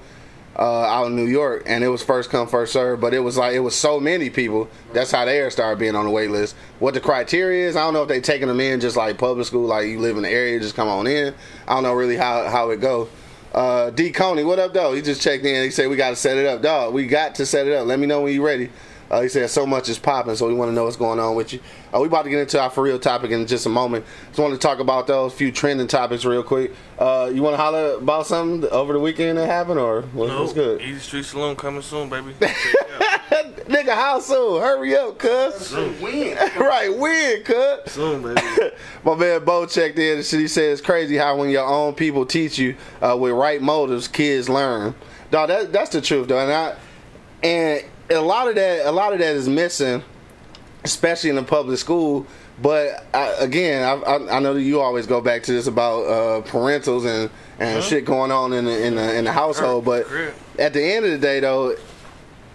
uh, 0.58 0.84
out 0.84 1.08
in 1.08 1.15
New 1.15 1.26
York, 1.26 1.63
and 1.65 1.84
it 1.84 1.88
was 1.88 2.04
first 2.04 2.30
come, 2.30 2.47
first 2.47 2.73
serve. 2.73 2.99
But 2.99 3.13
it 3.13 3.19
was 3.19 3.38
like, 3.38 3.56
it 3.56 3.60
was 3.60 3.76
so 3.76 3.99
many 3.99 4.30
people. 4.30 4.69
That's 4.93 5.12
how 5.12 5.26
they 5.26 5.49
started 5.49 5.80
being 5.80 5.95
on 5.95 6.06
the 6.06 6.12
wait 6.12 6.30
list. 6.30 6.56
What 6.80 6.93
the 6.93 7.02
criteria 7.02 7.67
is, 7.67 7.76
I 7.76 7.82
don't 7.82 7.93
know 7.93 8.04
if 8.04 8.08
they 8.08 8.21
taking 8.21 8.47
them 8.47 8.60
in 8.60 8.80
just 8.80 8.95
like 8.95 9.17
public 9.17 9.47
school, 9.47 9.65
like 9.65 9.88
you 9.88 9.99
live 9.99 10.17
in 10.17 10.23
the 10.23 10.30
area, 10.30 10.60
just 10.60 10.76
come 10.76 10.88
on 10.88 11.08
in. 11.08 11.34
I 11.67 11.73
don't 11.73 11.84
know 11.84 11.93
really 11.93 12.17
how, 12.17 12.47
how 12.49 12.69
it 12.69 12.82
go. 12.82 13.10
Uh, 13.54 13.91
D 13.91 14.12
Coney, 14.12 14.43
what 14.43 14.58
up, 14.58 14.73
though? 14.73 14.93
He 14.93 15.02
just 15.02 15.21
checked 15.21 15.45
in. 15.45 15.63
He 15.63 15.69
said 15.69 15.89
we 15.89 15.95
got 15.95 16.10
to 16.10 16.15
set 16.15 16.38
it 16.38 16.45
up, 16.45 16.62
dog. 16.62 16.93
We 16.93 17.06
got 17.06 17.36
to 17.36 17.45
set 17.45 17.67
it 17.67 17.73
up. 17.73 17.86
Let 17.86 17.99
me 17.99 18.08
know 18.08 18.21
when 18.21 18.34
you're 18.34 18.45
ready. 18.45 18.69
Uh, 19.13 19.21
he 19.21 19.30
said 19.30 19.47
so 19.47 19.63
much 19.63 19.89
is 19.89 19.99
popping, 19.99 20.36
so 20.36 20.47
we 20.47 20.56
want 20.56 20.69
to 20.69 20.73
know 20.73 20.86
what's 20.86 20.95
going 20.95 21.19
on 21.19 21.36
with 21.36 21.54
you. 21.54 21.60
Uh, 21.93 21.99
we 21.99 22.08
about 22.08 22.23
to 22.23 22.32
get 22.32 22.39
into 22.39 22.60
our 22.60 22.71
for 22.71 22.82
real 22.82 22.97
topic 22.97 23.30
in 23.30 23.45
just 23.45 23.67
a 23.67 23.69
moment. 23.69 24.04
Just 24.30 24.39
want 24.39 24.54
to 24.56 24.60
talk 24.60 24.80
about 24.80 25.06
those 25.06 25.32
few 25.36 25.52
trending 25.52 25.86
topics 25.86 26.26
real 26.26 26.41
quick. 26.41 26.73
Uh, 26.97 27.30
you 27.32 27.43
want 27.43 27.54
to 27.54 27.58
holler 27.58 27.93
about 27.97 28.26
something 28.26 28.67
over 28.71 28.91
the 28.91 28.99
weekend 28.99 29.38
that 29.38 29.45
happened, 29.45 29.80
or 29.80 30.02
what, 30.13 30.30
No, 30.30 30.41
what's 30.41 30.54
good? 30.54 30.82
Easy 30.82 30.97
Street 30.97 31.26
Saloon 31.26 31.56
coming 31.56 31.84
soon, 31.84 32.10
baby. 32.10 32.34
Check 32.39 32.56
it 32.65 33.04
out. 33.32 33.67
Nigga, 33.67 33.93
how 33.93 34.19
soon? 34.19 34.60
Hurry 34.60 34.97
up, 34.97 35.19
cuz. 35.19 35.58
Soon, 35.67 36.02
Win. 36.02 36.36
right, 36.58 36.89
weird, 36.97 37.45
cuz. 37.45 37.91
soon, 37.91 38.23
baby. 38.23 38.41
My 39.06 39.13
man 39.15 39.45
Bo 39.45 39.67
checked 39.67 39.99
in 39.99 40.17
and 40.17 40.26
shit. 40.26 40.39
He 40.39 40.47
said 40.47 40.71
it's 40.71 40.82
crazy 40.82 41.17
how 41.17 41.38
when 41.38 41.52
your 41.52 41.67
own 41.67 41.93
people 41.93 42.26
teach 42.26 42.58
you 42.58 42.76
uh, 42.99 43.15
with 43.15 43.34
right 43.34 43.62
motives, 43.62 44.08
kids 44.08 44.49
learn. 44.49 44.95
Dog, 45.30 45.49
that, 45.49 45.71
that's 45.71 45.91
the 45.91 46.02
truth 46.02 46.30
though, 46.30 46.39
and 46.39 46.52
I 46.52 46.76
and 47.43 47.84
a 48.10 48.20
lot 48.20 48.48
of 48.48 48.56
that, 48.56 48.86
a 48.86 48.92
lot 48.92 49.13
of 49.13 49.20
that 49.20 49.36
is 49.36 49.48
missing, 49.48 50.04
especially 50.84 51.30
in 51.30 51.36
the 51.36 51.44
public 51.44 51.78
school. 51.80 52.26
But 52.62 53.06
I, 53.13 53.34
again, 53.39 53.84
I, 53.84 53.94
I, 53.94 54.38
I 54.38 54.39
know 54.39 54.54
that 54.54 54.62
you 54.62 54.80
always 54.80 55.08
go 55.08 55.22
back 55.22 55.44
to 55.44 55.52
this 55.52 55.66
about 55.66 56.02
uh, 56.04 56.42
parentals 56.44 57.06
and, 57.06 57.30
and 57.60 57.84
shit 57.84 58.06
going 58.06 58.32
on 58.32 58.54
in 58.54 58.66
the 58.66 58.86
in 58.86 58.96
the, 58.96 59.18
in 59.18 59.26
the 59.26 59.32
household. 59.32 59.86
But 59.86 60.06
at 60.60 60.74
the 60.74 60.84
end 60.84 61.06
of 61.06 61.12
the 61.12 61.18
day, 61.18 61.39
though, 61.39 61.76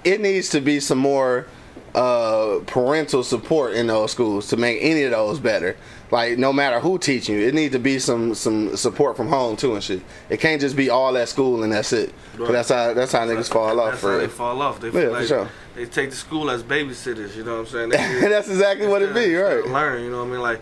it 0.04 0.20
needs 0.20 0.50
to 0.50 0.60
be 0.60 0.78
some 0.78 0.98
more 0.98 1.46
uh, 1.94 2.60
parental 2.66 3.24
support 3.24 3.72
in 3.72 3.88
those 3.88 4.12
schools 4.12 4.48
to 4.48 4.56
make 4.56 4.78
any 4.80 5.02
of 5.02 5.10
those 5.10 5.40
better. 5.40 5.76
Like 6.10 6.38
no 6.38 6.52
matter 6.54 6.80
who 6.80 6.98
teaching 6.98 7.34
you, 7.38 7.46
it 7.46 7.54
needs 7.54 7.72
to 7.72 7.78
be 7.78 7.98
some 7.98 8.34
some 8.34 8.76
support 8.76 9.16
from 9.16 9.28
home 9.28 9.56
too 9.56 9.74
and 9.74 9.82
shit. 9.84 10.00
It 10.30 10.40
can't 10.40 10.60
just 10.60 10.74
be 10.74 10.88
all 10.88 11.16
at 11.18 11.28
school 11.28 11.62
and 11.62 11.72
that's 11.72 11.92
it. 11.92 12.14
Right. 12.36 12.50
that's 12.50 12.70
how 12.70 12.94
that's 12.94 13.12
how 13.12 13.26
niggas 13.26 13.50
fall 13.50 13.78
off 13.78 13.90
That's 13.90 14.00
for 14.00 14.12
how 14.12 14.18
they 14.18 14.28
fall 14.28 14.62
off. 14.62 14.80
They 14.80 14.88
Yeah, 14.90 15.08
like 15.10 15.26
sure. 15.26 15.48
they 15.74 15.84
take 15.84 16.10
the 16.10 16.16
school 16.16 16.50
as 16.50 16.62
babysitters. 16.62 17.36
You 17.36 17.44
know 17.44 17.60
what 17.62 17.72
I'm 17.74 17.90
saying? 17.90 17.90
They 18.22 18.28
that's 18.28 18.48
exactly 18.48 18.86
what 18.86 19.02
it 19.02 19.12
be, 19.14 19.34
right? 19.34 19.66
Learn, 19.66 20.02
you 20.02 20.10
know 20.10 20.24
what 20.24 20.28
I 20.28 20.30
mean? 20.30 20.40
Like, 20.40 20.60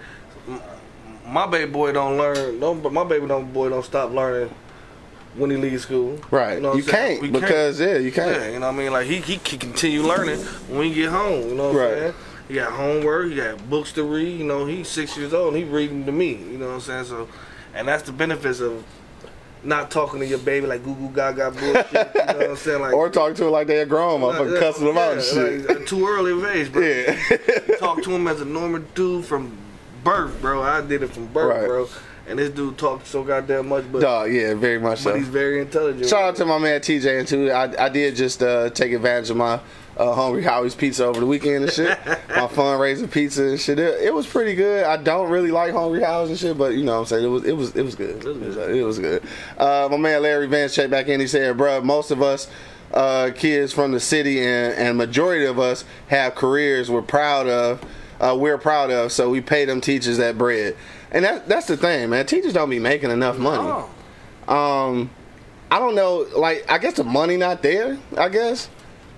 my 1.27 1.47
baby 1.47 1.71
boy 1.71 1.93
don't 1.93 2.17
learn. 2.17 2.59
Don't, 2.61 2.83
but 2.83 2.93
my 2.93 3.05
baby 3.05 3.27
don't 3.27 3.53
boy 3.53 3.69
don't 3.69 3.85
stop 3.85 4.11
learning 4.13 4.53
when 5.35 5.51
he 5.51 5.57
leaves 5.57 5.83
school. 5.83 6.19
Right. 6.31 6.61
know 6.61 6.73
You 6.75 6.83
I'm 6.83 6.89
saying? 6.89 7.21
can't 7.21 7.33
because 7.33 7.81
yeah, 7.81 7.99
you 7.99 8.11
can't. 8.11 8.53
you 8.55 8.59
know 8.59 8.67
what 8.67 8.75
I 8.75 8.79
mean? 8.79 8.93
Like 8.93 9.07
he 9.07 9.17
he 9.21 9.37
can 9.39 9.59
continue 9.59 10.03
learning 10.03 10.39
when 10.69 10.87
he 10.89 10.95
get 10.95 11.11
home. 11.11 11.49
You 11.51 11.55
know 11.55 11.69
what 11.73 11.77
Right. 11.77 11.93
I'm 11.93 11.99
saying? 11.99 12.15
He 12.49 12.55
got 12.55 12.73
homework. 12.73 13.29
He 13.31 13.37
got 13.37 13.69
books 13.69 13.93
to 13.93 14.05
read. 14.05 14.39
You 14.39 14.45
know, 14.45 14.67
he's 14.67 14.89
six 14.89 15.17
years 15.17 15.35
old. 15.35 15.55
and 15.55 15.63
He 15.65 15.69
reading 15.69 16.05
to 16.07 16.13
me. 16.13 16.35
You 16.35 16.59
know 16.59 16.67
what 16.69 16.75
I'm 16.75 16.81
saying? 16.81 17.05
So, 17.05 17.29
and 17.75 17.89
that's 17.89 18.05
the 18.05 18.13
benefits 18.13 18.61
of 18.61 18.85
not 19.65 19.91
talking 19.91 20.21
to 20.21 20.27
your 20.27 20.39
baby 20.39 20.67
like 20.67 20.85
goo 20.85 20.95
goo 20.95 21.09
gaga 21.13 21.51
bullshit. 21.51 21.93
you 21.93 21.99
know 21.99 22.39
what 22.39 22.51
I'm 22.51 22.57
saying? 22.57 22.81
Like 22.81 22.93
Or 22.95 23.11
talk 23.11 23.35
to 23.37 23.47
it 23.47 23.51
like 23.51 23.67
they 23.67 23.79
a 23.81 23.87
grown 23.87 24.21
motherfucker, 24.21 24.55
yeah, 24.55 24.61
cussing 24.61 24.87
them 24.87 24.97
out 24.99 25.15
and 25.15 25.23
shit. 25.23 25.69
Like, 25.69 25.87
too 25.87 26.07
early 26.07 26.33
of 26.33 26.45
age, 26.45 26.73
bro. 26.73 26.83
Yeah. 26.83 27.77
talk 27.79 28.03
to 28.05 28.11
him 28.13 28.29
as 28.29 28.41
a 28.41 28.45
normal 28.45 28.83
dude 28.95 29.25
from 29.25 29.57
birth, 30.05 30.41
bro. 30.41 30.63
I 30.63 30.83
did 30.83 31.03
it 31.03 31.11
from 31.11 31.27
birth, 31.27 31.49
Right. 31.57 31.67
bro. 31.67 31.89
And 32.29 32.39
this 32.39 32.51
dude 32.51 32.77
talks 32.79 33.09
so 33.09 33.23
goddamn 33.25 33.69
much, 33.69 33.85
but 33.91 34.01
Dog, 34.03 34.33
yeah, 34.33 34.55
very 34.55 34.79
much 34.79 35.01
so. 35.01 35.11
but 35.13 35.19
he's 35.19 35.29
very 35.29 35.61
intelligent. 35.61 36.09
Shout 36.09 36.23
out 36.23 36.37
to 36.37 36.45
my 36.45 36.59
man 36.59 36.81
TJ 36.81 37.19
and 37.21 37.27
too. 37.29 37.51
I, 37.53 37.87
I 37.87 37.89
did 37.89 38.15
just 38.17 38.43
uh, 38.43 38.69
take 38.71 38.93
advantage 38.93 39.31
of 39.31 39.37
my 39.37 39.61
uh, 39.97 40.15
Hungry 40.15 40.43
Howie's 40.43 40.75
Pizza 40.75 41.05
over 41.05 41.21
the 41.21 41.27
weekend 41.27 41.65
and 41.65 41.73
shit. 41.73 41.99
my 42.07 42.47
fundraiser 42.47 43.11
pizza 43.11 43.45
and 43.45 43.61
shit. 43.61 43.79
It, 43.79 44.03
it, 44.03 44.15
was 44.15 44.27
pretty 44.27 44.55
good. 44.55 44.85
I 44.85 44.97
don't 44.97 45.31
really 45.31 45.51
like 45.51 45.73
Hungry 45.73 46.03
Howie's 46.03 46.31
and 46.31 46.39
shit, 46.39 46.59
but 46.59 46.75
you 46.75 46.85
know 46.85 46.95
what 46.95 47.01
I'm 47.01 47.07
saying? 47.07 47.25
It 47.25 47.29
was 47.29 47.45
it 47.45 47.57
was 47.57 47.77
it 47.77 47.83
was 47.83 47.95
good. 47.95 48.25
It 48.25 48.25
was 48.25 48.57
good. 48.57 48.77
It 48.77 48.83
was 48.83 48.99
good. 48.99 49.23
Uh, 49.57 49.89
my 49.91 49.97
man 49.97 50.23
Larry 50.23 50.47
Vance 50.47 50.75
checked 50.75 50.91
back 50.91 51.09
in. 51.09 51.21
He 51.21 51.27
said, 51.27 51.57
"Bro, 51.57 51.83
most 51.83 52.11
of 52.11 52.23
us." 52.23 52.49
Uh, 52.93 53.33
kids 53.35 53.73
from 53.73 53.91
the 53.91 53.99
city 53.99 54.39
and, 54.39 54.73
and 54.75 54.97
majority 54.97 55.45
of 55.45 55.59
us 55.59 55.85
have 56.07 56.37
careers 56.37 56.89
we're 56.89 57.03
proud 57.03 57.49
of 57.49 57.85
uh, 58.21 58.35
we're 58.39 58.57
proud 58.57 58.93
of 58.93 59.11
so 59.11 59.29
we 59.29 59.41
pay 59.41 59.65
them 59.65 59.81
teachers 59.81 60.19
that 60.19 60.39
bread 60.39 60.75
and 61.11 61.25
that, 61.25 61.49
that's 61.49 61.67
the 61.67 61.77
thing 61.77 62.09
man 62.09 62.25
teachers 62.25 62.53
don't 62.53 62.71
be 62.71 62.79
making 62.79 63.11
enough 63.11 63.39
money 63.39 63.85
um 64.47 65.11
I 65.71 65.79
don't 65.79 65.95
know. 65.95 66.27
Like, 66.37 66.65
I 66.71 66.79
guess 66.79 66.95
the 66.95 67.05
money 67.05 67.37
not 67.37 67.63
there. 67.63 67.99
I 68.17 68.29
guess. 68.29 68.69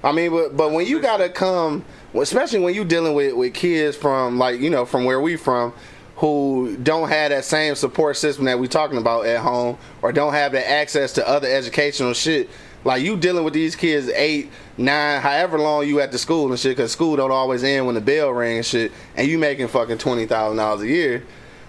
I 0.03 0.13
mean, 0.13 0.31
but 0.31 0.57
but 0.57 0.73
when 0.73 0.87
you 0.87 1.01
gotta 1.01 1.29
come, 1.29 1.85
especially 2.15 2.61
when 2.61 2.75
you 2.75 2.85
dealing 2.85 3.15
with 3.15 3.35
with 3.35 3.55
kids 3.55 3.97
from 3.97 4.39
like 4.39 4.61
you 4.61 4.71
know 4.71 4.85
from 4.85 5.05
where 5.05 5.21
we 5.21 5.37
from, 5.37 5.73
who 6.17 6.77
don't 6.83 7.09
have 7.09 7.31
that 7.31 7.45
same 7.45 7.75
support 7.75 8.17
system 8.17 8.45
that 8.45 8.59
we 8.59 8.69
talking 8.69 8.99
about 8.99 9.27
at 9.27 9.41
home, 9.41 9.79
or 10.03 10.13
don't 10.13 10.33
have 10.33 10.53
that 10.53 10.69
access 10.71 11.13
to 11.15 11.29
other 11.29 11.49
educational 11.49 12.13
shit. 12.13 12.49
Like 12.85 13.03
you 13.03 13.17
dealing 13.17 13.43
with 13.43 13.55
these 13.55 13.75
kids 13.75 14.09
eight, 14.11 14.51
nine, 14.77 15.21
however 15.21 15.59
long 15.59 15.87
you 15.87 16.01
at 16.01 16.13
the 16.13 16.19
school 16.19 16.51
and 16.51 16.59
shit, 16.59 16.77
because 16.77 16.93
school 16.93 17.17
don't 17.17 17.33
always 17.33 17.65
end 17.65 17.87
when 17.87 17.97
the 17.97 18.01
bell 18.01 18.31
rings 18.31 18.57
and 18.57 18.67
shit, 18.67 18.93
and 19.17 19.29
you 19.29 19.37
making 19.37 19.67
fucking 19.69 19.99
twenty 19.99 20.27
thousand 20.27 20.59
dollars 20.59 20.83
a 20.83 20.87
year. 20.87 21.25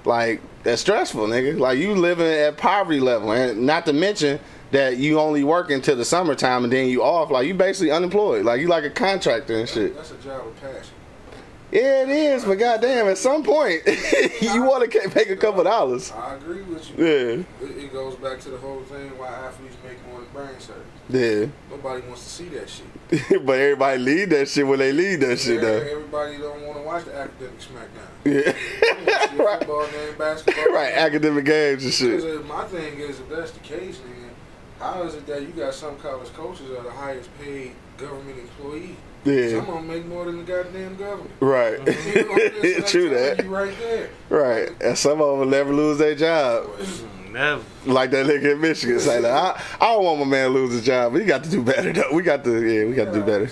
Like 0.05 0.41
that's 0.63 0.81
stressful, 0.81 1.27
nigga. 1.27 1.57
Like 1.57 1.79
you 1.79 1.95
living 1.95 2.27
at 2.27 2.57
poverty 2.57 2.99
level, 2.99 3.31
and 3.31 3.65
not 3.65 3.85
to 3.87 3.93
mention 3.93 4.39
that 4.71 4.97
you 4.97 5.19
only 5.19 5.43
work 5.43 5.71
until 5.71 5.95
the 5.95 6.05
summertime 6.05 6.63
and 6.63 6.71
then 6.71 6.87
you 6.87 7.03
off. 7.03 7.31
Like 7.31 7.47
you 7.47 7.53
basically 7.53 7.91
unemployed. 7.91 8.45
Like 8.45 8.61
you 8.61 8.67
like 8.67 8.83
a 8.83 8.89
contractor 8.89 9.57
and 9.57 9.67
shit. 9.69 9.95
That's 9.95 10.11
a 10.11 10.17
job 10.17 10.47
of 10.47 10.59
passion. 10.61 10.93
Yeah, 11.71 12.01
it 12.01 12.09
is, 12.09 12.45
but 12.45 12.57
goddamn, 12.57 13.07
at 13.07 13.19
some 13.19 13.43
point 13.43 13.83
you 14.41 14.63
want 14.63 14.91
to 14.91 15.11
make 15.15 15.29
a 15.29 15.35
couple 15.35 15.63
dollars. 15.63 16.11
I 16.11 16.33
agree 16.33 16.63
with 16.63 16.89
you. 16.97 17.05
Yeah. 17.05 17.67
It, 17.67 17.77
it 17.83 17.93
goes 17.93 18.15
back 18.15 18.39
to 18.41 18.49
the 18.49 18.57
whole 18.57 18.81
thing 18.83 19.15
why 19.19 19.27
athletes 19.27 19.75
make 19.83 20.03
more 20.07 20.19
than 20.21 20.29
brain 20.29 20.59
surgery. 20.59 20.83
Yeah. 21.09 21.45
Nobody 21.69 22.07
wants 22.07 22.23
to 22.23 22.29
see 22.29 22.49
that 22.49 22.69
shit. 22.69 23.45
but 23.45 23.59
everybody 23.59 23.99
lead 23.99 24.31
that 24.31 24.49
shit 24.49 24.65
when 24.65 24.79
they 24.79 24.91
lead 24.91 25.17
that 25.17 25.37
shit 25.37 25.61
though. 25.61 25.77
Everybody 25.77 26.39
don't 26.39 26.65
want 26.65 26.77
to 26.79 26.83
watch 26.83 27.05
the 27.05 27.15
academic 27.15 27.59
smackdown. 27.59 28.09
Yeah. 28.25 29.43
right. 29.43 29.59
Game, 29.91 30.17
basketball. 30.17 30.73
right, 30.73 30.93
academic 30.93 31.45
games 31.45 31.83
and 31.83 31.93
shit. 31.93 32.45
My 32.45 32.63
thing 32.65 32.99
is, 32.99 33.19
if 33.19 33.29
that's 33.29 33.51
the 33.51 33.59
case, 33.59 33.99
nigga, 33.99 34.18
how 34.79 35.03
is 35.03 35.15
it 35.15 35.25
that 35.27 35.41
you 35.41 35.49
got 35.49 35.73
some 35.73 35.97
college 35.97 36.31
coaches 36.33 36.69
are 36.71 36.83
the 36.83 36.91
highest 36.91 37.29
paid 37.39 37.73
government 37.97 38.39
employee? 38.39 38.95
Yeah. 39.25 39.49
Some 39.49 39.67
of 39.67 39.75
them 39.75 39.87
make 39.87 40.05
more 40.05 40.25
than 40.25 40.37
the 40.37 40.43
goddamn 40.43 40.95
government. 40.95 41.31
Right. 41.41 41.73
You 41.79 41.83
know, 41.85 42.35
that's- 42.37 42.91
True 42.91 43.09
that's 43.09 43.37
that. 43.37 43.43
you 43.43 43.53
right 43.53 43.77
there. 43.79 44.09
Right. 44.29 44.69
And 44.81 44.97
some 44.97 45.21
of 45.21 45.29
them 45.29 45.39
will 45.39 45.45
never 45.45 45.73
lose 45.73 45.97
their 45.97 46.15
job. 46.15 46.69
Never. 47.29 47.61
Like 47.85 48.11
that 48.11 48.25
nigga 48.25 48.53
in 48.53 48.61
Michigan. 48.61 48.99
Say, 48.99 49.19
like, 49.19 49.31
I, 49.31 49.61
I 49.81 49.87
don't 49.93 50.03
want 50.05 50.19
my 50.21 50.25
man 50.25 50.47
to 50.47 50.53
lose 50.53 50.71
his 50.71 50.85
job, 50.85 51.11
but 51.11 51.21
he 51.21 51.27
got 51.27 51.43
to 51.43 51.49
do 51.49 51.61
better 51.61 51.91
though. 51.93 52.11
We 52.13 52.23
got 52.23 52.43
to 52.45 52.51
yeah, 52.65 52.85
we 52.85 52.95
got 52.95 53.05
to 53.05 53.11
do 53.11 53.21
better. 53.23 53.49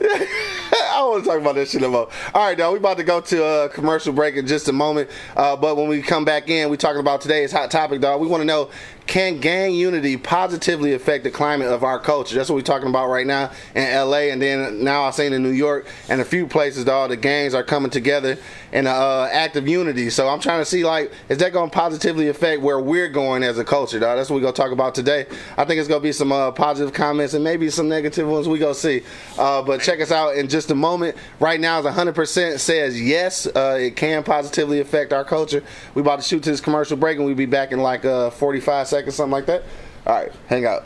I 0.02 0.94
don't 0.96 1.10
want 1.10 1.24
to 1.24 1.30
talk 1.30 1.40
about 1.40 1.54
that 1.56 1.68
shit 1.68 1.82
no 1.82 1.90
more. 1.90 2.08
All 2.34 2.46
right, 2.46 2.56
dog. 2.56 2.72
We 2.72 2.78
about 2.78 2.96
to 2.96 3.04
go 3.04 3.20
to 3.20 3.44
a 3.44 3.68
commercial 3.68 4.12
break 4.12 4.34
in 4.36 4.46
just 4.46 4.68
a 4.68 4.72
moment. 4.72 5.10
Uh, 5.36 5.56
but 5.56 5.76
when 5.76 5.88
we 5.88 6.00
come 6.02 6.24
back 6.24 6.48
in, 6.48 6.70
we 6.70 6.76
talking 6.78 7.00
about 7.00 7.20
today's 7.20 7.52
hot 7.52 7.70
topic, 7.70 8.00
dog. 8.00 8.20
We 8.20 8.26
want 8.26 8.40
to 8.40 8.44
know 8.46 8.70
can 9.10 9.40
gang 9.40 9.74
unity 9.74 10.16
positively 10.16 10.94
affect 10.94 11.24
the 11.24 11.30
climate 11.32 11.66
of 11.66 11.82
our 11.82 11.98
culture? 11.98 12.36
That's 12.36 12.48
what 12.48 12.54
we're 12.54 12.62
talking 12.62 12.88
about 12.88 13.08
right 13.08 13.26
now 13.26 13.50
in 13.74 13.82
LA, 13.82 14.30
and 14.30 14.40
then 14.40 14.84
now 14.84 15.02
I've 15.02 15.16
seen 15.16 15.32
in 15.32 15.42
New 15.42 15.50
York 15.50 15.88
and 16.08 16.20
a 16.20 16.24
few 16.24 16.46
places, 16.46 16.86
All 16.86 17.08
The 17.08 17.16
gangs 17.16 17.52
are 17.52 17.64
coming 17.64 17.90
together 17.90 18.38
in 18.70 18.86
an 18.86 18.94
uh, 18.94 19.28
act 19.32 19.56
of 19.56 19.66
unity. 19.66 20.10
So 20.10 20.28
I'm 20.28 20.38
trying 20.38 20.60
to 20.60 20.64
see 20.64 20.84
like, 20.84 21.10
is 21.28 21.38
that 21.38 21.52
going 21.52 21.70
to 21.70 21.76
positively 21.76 22.28
affect 22.28 22.62
where 22.62 22.78
we're 22.78 23.08
going 23.08 23.42
as 23.42 23.58
a 23.58 23.64
culture, 23.64 23.98
dog? 23.98 24.16
That's 24.16 24.30
what 24.30 24.36
we're 24.36 24.42
gonna 24.42 24.52
talk 24.52 24.70
about 24.70 24.94
today. 24.94 25.26
I 25.56 25.64
think 25.64 25.80
it's 25.80 25.88
gonna 25.88 26.00
be 26.00 26.12
some 26.12 26.30
uh, 26.30 26.52
positive 26.52 26.94
comments 26.94 27.34
and 27.34 27.42
maybe 27.42 27.68
some 27.68 27.88
negative 27.88 28.28
ones. 28.28 28.46
We 28.46 28.60
gonna 28.60 28.74
see. 28.74 29.02
Uh, 29.36 29.60
but 29.60 29.80
check 29.80 30.00
us 30.00 30.12
out 30.12 30.36
in 30.36 30.48
just 30.48 30.70
a 30.70 30.76
moment. 30.76 31.16
Right 31.40 31.58
now, 31.58 31.80
is 31.80 31.86
100% 31.86 32.60
says 32.60 33.00
yes. 33.00 33.48
Uh, 33.48 33.76
it 33.80 33.96
can 33.96 34.22
positively 34.22 34.78
affect 34.78 35.12
our 35.12 35.24
culture. 35.24 35.64
We 35.94 36.02
about 36.02 36.20
to 36.20 36.24
shoot 36.24 36.44
to 36.44 36.50
this 36.50 36.60
commercial 36.60 36.96
break, 36.96 37.16
and 37.16 37.26
we'll 37.26 37.34
be 37.34 37.46
back 37.46 37.72
in 37.72 37.80
like 37.80 38.04
uh, 38.04 38.30
45 38.30 38.86
seconds, 38.86 38.99
something 39.08 39.32
like 39.32 39.46
that. 39.46 39.62
All 40.06 40.14
right, 40.14 40.32
hang 40.48 40.66
out. 40.66 40.84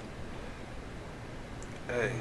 Hey. 1.89 2.13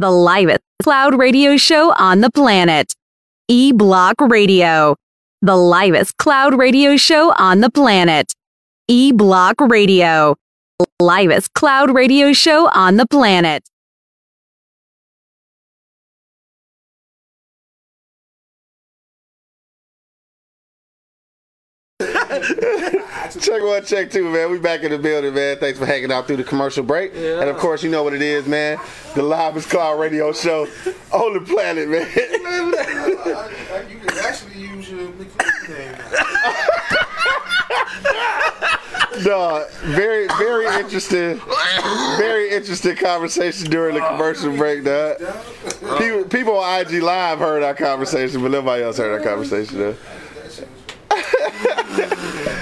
The 0.00 0.10
livest 0.10 0.60
cloud 0.82 1.14
radio 1.18 1.58
show 1.58 1.92
on 1.98 2.22
the 2.22 2.30
planet. 2.30 2.94
E 3.48 3.70
Block 3.70 4.14
Radio, 4.18 4.96
the 5.42 5.56
livest 5.56 6.16
cloud 6.16 6.56
radio 6.56 6.96
show 6.96 7.34
on 7.36 7.60
the 7.60 7.68
planet. 7.68 8.32
E 8.88 9.12
Block 9.12 9.60
Radio, 9.60 10.36
livest 11.02 11.52
cloud 11.52 11.94
radio 11.94 12.32
show 12.32 12.68
on 12.68 12.96
the 12.96 13.06
planet. 13.06 13.62
Check 23.40 23.62
one, 23.62 23.84
check 23.84 24.10
two, 24.10 24.30
man. 24.30 24.50
We 24.50 24.58
back 24.58 24.82
in 24.82 24.90
the 24.90 24.98
building, 24.98 25.34
man. 25.34 25.58
Thanks 25.58 25.78
for 25.78 25.84
hanging 25.84 26.10
out 26.10 26.26
through 26.26 26.38
the 26.38 26.44
commercial 26.44 26.82
break. 26.82 27.14
And 27.14 27.50
of 27.50 27.58
course, 27.58 27.82
you 27.82 27.90
know 27.90 28.02
what 28.02 28.14
it 28.14 28.22
is, 28.22 28.46
man. 28.46 28.78
The 29.14 29.22
Live 29.22 29.68
Cloud 29.68 30.00
Radio 30.00 30.32
Show 30.32 30.66
on 31.12 31.34
the 31.34 31.40
planet, 31.40 31.90
man. 31.90 32.06
I, 32.16 33.50
I, 33.72 33.80
you 33.90 33.98
can 33.98 34.18
actually 34.18 34.60
use 34.60 34.90
your 34.90 35.08
McFlurry 35.08 35.78
name 35.78 35.92
now. 35.92 36.16
No, 39.24 39.66
very, 39.82 40.28
very 40.38 40.64
interesting, 40.80 41.40
very 42.16 42.50
interesting 42.50 42.96
conversation 42.96 43.68
during 43.70 43.94
the 43.96 44.00
commercial 44.00 44.56
break, 44.56 44.84
dog. 44.84 45.18
People, 45.98 46.24
people 46.24 46.56
on 46.56 46.80
IG 46.80 47.02
Live 47.02 47.38
heard 47.38 47.62
our 47.62 47.74
conversation, 47.74 48.40
but 48.40 48.50
nobody 48.50 48.82
else 48.82 48.96
heard 48.96 49.12
our 49.12 49.20
conversation, 49.20 49.78
though. 49.78 49.96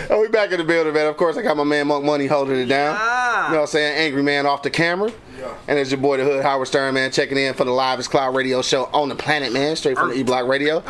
That 0.09 0.15
shit 0.15 0.19
was 0.19 0.19
Oh, 0.19 0.21
we 0.23 0.29
back 0.29 0.51
in 0.53 0.59
the 0.59 0.65
building, 0.65 0.95
man. 0.95 1.07
Of 1.07 1.17
course, 1.17 1.37
I 1.37 1.43
got 1.43 1.57
my 1.57 1.65
man 1.65 1.87
Monk 1.87 2.05
Money 2.05 2.27
holding 2.27 2.57
it 2.57 2.67
down. 2.67 2.95
You 2.95 3.53
know 3.53 3.61
what 3.61 3.61
I'm 3.63 3.67
saying? 3.67 3.97
Angry 3.99 4.23
man 4.23 4.47
off 4.47 4.63
the 4.63 4.71
camera. 4.71 5.13
Yeah. 5.39 5.55
And 5.69 5.79
it's 5.79 5.91
your 5.91 6.01
boy, 6.01 6.17
the 6.17 6.25
Hood 6.25 6.43
Howard 6.43 6.67
Stern, 6.69 6.95
man, 6.95 7.11
checking 7.11 7.39
in 7.39 7.55
for 7.55 7.65
the 7.65 7.71
Livest 7.71 8.11
Cloud 8.11 8.35
Radio 8.35 8.63
Show 8.63 8.85
on 8.93 9.09
the 9.09 9.15
planet, 9.15 9.53
man, 9.53 9.77
straight 9.77 9.97
from 9.99 10.11
the 10.11 10.17
E 10.17 10.23
Block 10.23 10.47
Radio. 10.47 10.83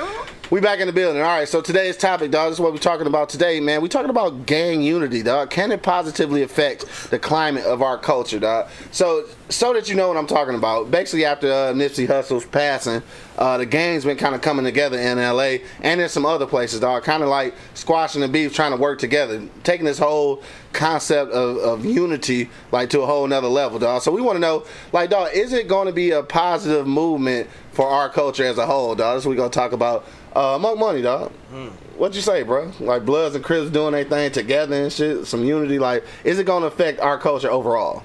We 0.51 0.63
back 0.63 0.81
in 0.81 0.87
the 0.87 0.95
building. 0.95 1.21
All 1.21 1.29
right, 1.29 1.47
so 1.47 1.61
today's 1.61 1.99
topic, 1.99 2.31
dog, 2.31 2.49
this 2.49 2.57
is 2.57 2.61
what 2.61 2.73
we're 2.73 2.79
talking 2.79 3.07
about 3.07 3.29
today, 3.29 3.61
man. 3.61 3.83
we 3.83 3.89
talking 3.91 4.09
about 4.09 4.47
gang 4.47 4.81
unity, 4.81 5.23
dog. 5.23 5.51
Can 5.51 5.71
it 5.71 5.83
positively 5.83 6.43
affect 6.43 7.11
the 7.11 7.19
climate 7.19 7.67
of 7.67 7.83
our 7.83 7.99
culture, 7.99 8.39
dog? 8.39 8.71
So, 8.91 9.27
so 9.51 9.75
that 9.75 9.91
you 9.91 9.95
know 9.95 10.09
what 10.09 10.17
I'm 10.17 10.27
talking 10.27 10.55
about, 10.55 10.91
basically 10.91 11.27
after 11.27 11.49
uh, 11.49 11.73
Nipsey 11.75 12.07
Hussle's 12.07 12.47
passing, 12.47 13.03
uh, 13.37 13.59
the 13.59 13.67
gang's 13.67 14.07
been 14.07 14.17
kind 14.17 14.35
of 14.35 14.41
coming 14.41 14.65
together 14.65 14.99
in 14.99 15.19
LA 15.19 15.59
and 15.83 16.01
in 16.01 16.09
some 16.09 16.25
other 16.25 16.47
places, 16.47 16.81
dog. 16.81 17.05
Kind 17.05 17.23
of 17.23 17.29
like 17.29 17.55
squashing 17.75 18.23
the 18.23 18.29
beef, 18.29 18.55
trying 18.55 18.73
to 18.73 18.79
work 18.79 18.99
together, 18.99 19.47
taking 19.65 19.85
this 19.85 19.99
whole 19.99 20.43
concept 20.73 21.31
of, 21.33 21.59
of 21.59 21.85
unity 21.85 22.49
like 22.73 22.89
to 22.91 23.03
a 23.03 23.07
whole 23.07 23.27
nother 23.27 23.49
level, 23.49 23.79
dog. 23.79 24.01
So 24.01 24.13
we 24.13 24.23
want 24.23 24.37
to 24.37 24.41
know, 24.41 24.65
like, 24.93 25.11
dog, 25.11 25.29
is 25.35 25.53
it 25.53 25.69
going 25.69 25.89
to 25.89 25.93
be 25.93 26.11
a 26.13 26.23
positive 26.23 26.87
movement 26.87 27.51
for 27.73 27.87
our 27.87 28.09
culture 28.09 28.45
as 28.45 28.57
a 28.57 28.65
whole, 28.65 28.95
dog? 28.95 29.17
That's 29.17 29.27
what 29.27 29.33
we're 29.33 29.37
gonna 29.37 29.51
talk 29.51 29.73
about 29.73 30.07
Uh, 30.39 30.57
Monk 30.57 30.79
Money, 30.79 31.03
dog. 31.03 31.33
Hmm. 31.51 31.71
What 31.97 32.15
you 32.15 32.21
say, 32.21 32.45
bro? 32.45 32.71
Like 32.79 33.05
Bloods 33.05 33.35
and 33.35 33.45
Crips 33.45 33.71
doing 33.71 33.91
their 33.91 34.05
thing 34.05 34.31
together 34.31 34.77
and 34.77 34.93
shit, 34.93 35.27
some 35.27 35.45
unity. 35.45 35.81
Like, 35.81 36.05
is 36.23 36.39
it 36.39 36.45
gonna 36.45 36.67
affect 36.67 37.01
our 37.01 37.19
culture 37.19 37.51
overall? 37.51 38.05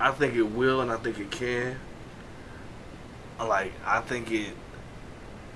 I 0.00 0.10
think 0.10 0.34
it 0.36 0.42
will, 0.42 0.80
and 0.80 0.90
I 0.90 0.96
think 0.96 1.18
it 1.18 1.30
can. 1.30 1.76
Like, 3.38 3.74
I 3.84 4.00
think 4.00 4.32
it. 4.32 4.54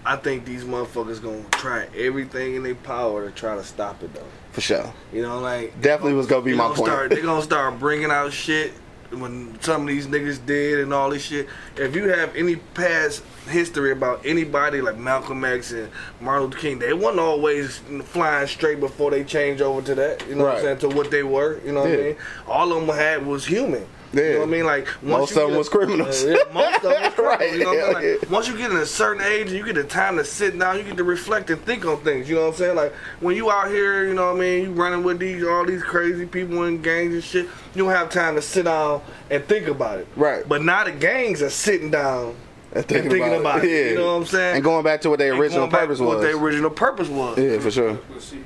I 0.04 0.16
think 0.16 0.44
these 0.44 0.62
motherfuckers 0.62 1.22
gonna 1.22 1.42
try 1.52 1.86
everything 1.96 2.54
in 2.54 2.64
their 2.64 2.74
power 2.74 3.24
to 3.24 3.30
try 3.34 3.54
to 3.54 3.64
stop 3.64 4.02
it, 4.02 4.12
though. 4.12 4.26
For 4.52 4.60
sure. 4.60 4.92
You 5.14 5.22
know, 5.22 5.38
like 5.38 5.80
Definitely 5.80 6.14
was 6.14 6.26
gonna 6.26 6.42
be 6.42 6.52
my 6.52 6.66
point. 6.66 6.80
Start, 6.80 7.10
they 7.12 7.22
gonna 7.22 7.40
start 7.40 7.78
bringing 7.78 8.10
out 8.10 8.30
shit 8.30 8.74
when 9.12 9.60
some 9.60 9.82
of 9.82 9.88
these 9.88 10.06
niggas 10.06 10.44
did 10.46 10.80
and 10.80 10.94
all 10.94 11.10
this 11.10 11.22
shit. 11.24 11.48
If 11.76 11.96
you 11.96 12.08
have 12.08 12.34
any 12.36 12.56
past 12.56 13.22
history 13.48 13.90
about 13.92 14.24
anybody 14.24 14.80
like 14.80 14.96
Malcolm 14.96 15.44
X 15.44 15.72
and 15.72 15.90
Martin 16.20 16.46
Luther 16.48 16.58
King, 16.58 16.78
they 16.78 16.92
wasn't 16.92 17.20
always 17.20 17.78
flying 18.04 18.46
straight 18.46 18.78
before 18.80 19.10
they 19.10 19.24
changed 19.24 19.62
over 19.62 19.82
to 19.82 19.94
that. 19.96 20.26
You 20.28 20.36
know 20.36 20.44
what 20.44 20.56
I'm 20.56 20.62
saying? 20.62 20.78
To 20.78 20.88
what 20.88 21.10
they 21.10 21.22
were. 21.22 21.60
You 21.64 21.72
know 21.72 21.80
what 21.80 21.90
Yeah. 21.90 21.96
I 21.96 22.02
mean? 22.02 22.16
All 22.46 22.72
of 22.72 22.86
them 22.86 22.96
had 22.96 23.26
was 23.26 23.46
human. 23.46 23.86
You 24.12 24.32
know 24.32 24.38
what 24.40 24.48
I 24.48 24.50
mean? 24.50 24.64
Like 24.66 24.86
Most 25.02 25.18
once 25.20 25.30
you 25.30 25.36
of 25.36 25.42
'em 25.44 25.50
get 25.50 25.58
was 25.58 25.68
criminals. 25.68 26.24
Uh, 26.24 26.28
yeah, 26.28 26.52
most 26.52 26.76
of 26.76 26.82
them 26.82 27.02
was 27.02 27.14
criminals. 27.14 27.38
Right, 27.38 27.52
You 27.52 27.58
know 27.64 27.70
what 27.70 27.96
I 27.96 28.00
mean? 28.00 28.08
yeah, 28.10 28.16
Like, 28.22 28.30
once 28.30 28.48
you 28.48 28.56
get 28.56 28.70
in 28.72 28.76
a 28.78 28.86
certain 28.86 29.22
age 29.22 29.46
and 29.48 29.56
you 29.56 29.64
get 29.64 29.76
the 29.76 29.84
time 29.84 30.16
to 30.16 30.24
sit 30.24 30.58
down, 30.58 30.78
you 30.78 30.82
get 30.82 30.96
to 30.96 31.04
reflect 31.04 31.48
and 31.50 31.62
think 31.64 31.84
on 31.84 31.98
things. 31.98 32.28
You 32.28 32.34
know 32.36 32.42
what 32.42 32.48
I'm 32.48 32.54
saying? 32.56 32.76
Like 32.76 32.92
when 33.20 33.36
you 33.36 33.50
out 33.50 33.68
here, 33.68 34.06
you 34.06 34.14
know 34.14 34.26
what 34.32 34.36
I 34.36 34.40
mean, 34.40 34.62
you 34.64 34.70
running 34.72 35.04
with 35.04 35.20
these 35.20 35.44
all 35.44 35.64
these 35.64 35.82
crazy 35.82 36.26
people 36.26 36.64
in 36.64 36.82
gangs 36.82 37.14
and 37.14 37.22
shit, 37.22 37.46
you 37.74 37.84
don't 37.84 37.92
have 37.92 38.10
time 38.10 38.34
to 38.34 38.42
sit 38.42 38.64
down 38.64 39.00
and 39.30 39.44
think 39.44 39.68
about 39.68 40.00
it. 40.00 40.08
Right. 40.16 40.48
But 40.48 40.62
now 40.64 40.82
the 40.84 40.92
gangs 40.92 41.40
are 41.42 41.50
sitting 41.50 41.90
down 41.92 42.34
And 42.72 42.78
and 42.90 43.10
thinking 43.10 43.34
about 43.34 43.64
it. 43.64 43.70
Yeah. 43.70 43.90
You 43.90 43.94
know 43.98 44.06
what 44.14 44.20
I'm 44.22 44.26
saying? 44.26 44.54
And 44.56 44.64
going 44.64 44.82
back 44.84 45.02
to 45.02 45.10
what 45.10 45.18
their 45.20 45.34
original 45.34 45.62
going 45.68 45.70
back 45.70 45.80
purpose 45.82 45.98
to 45.98 46.04
was. 46.04 46.14
What 46.16 46.22
their 46.22 46.36
original 46.36 46.70
purpose 46.70 47.08
was. 47.08 47.38
yeah, 47.38 47.58
for 47.60 47.70
sure. 47.70 47.98
But 48.12 48.22
see, 48.22 48.42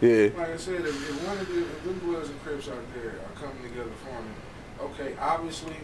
Yeah. 0.00 0.28
Like 0.36 0.50
I 0.50 0.56
said, 0.56 0.80
if, 0.80 1.10
if 1.10 1.26
one 1.28 1.36
of 1.38 1.48
the 1.48 1.60
if 1.60 1.84
them 1.84 1.98
Bloods 1.98 2.28
and 2.30 2.42
Crips 2.42 2.68
out 2.68 2.76
there 2.94 3.10
are 3.20 3.34
coming 3.40 3.62
together 3.62 3.90
forming, 4.04 4.34
okay, 4.80 5.14
obviously 5.20 5.74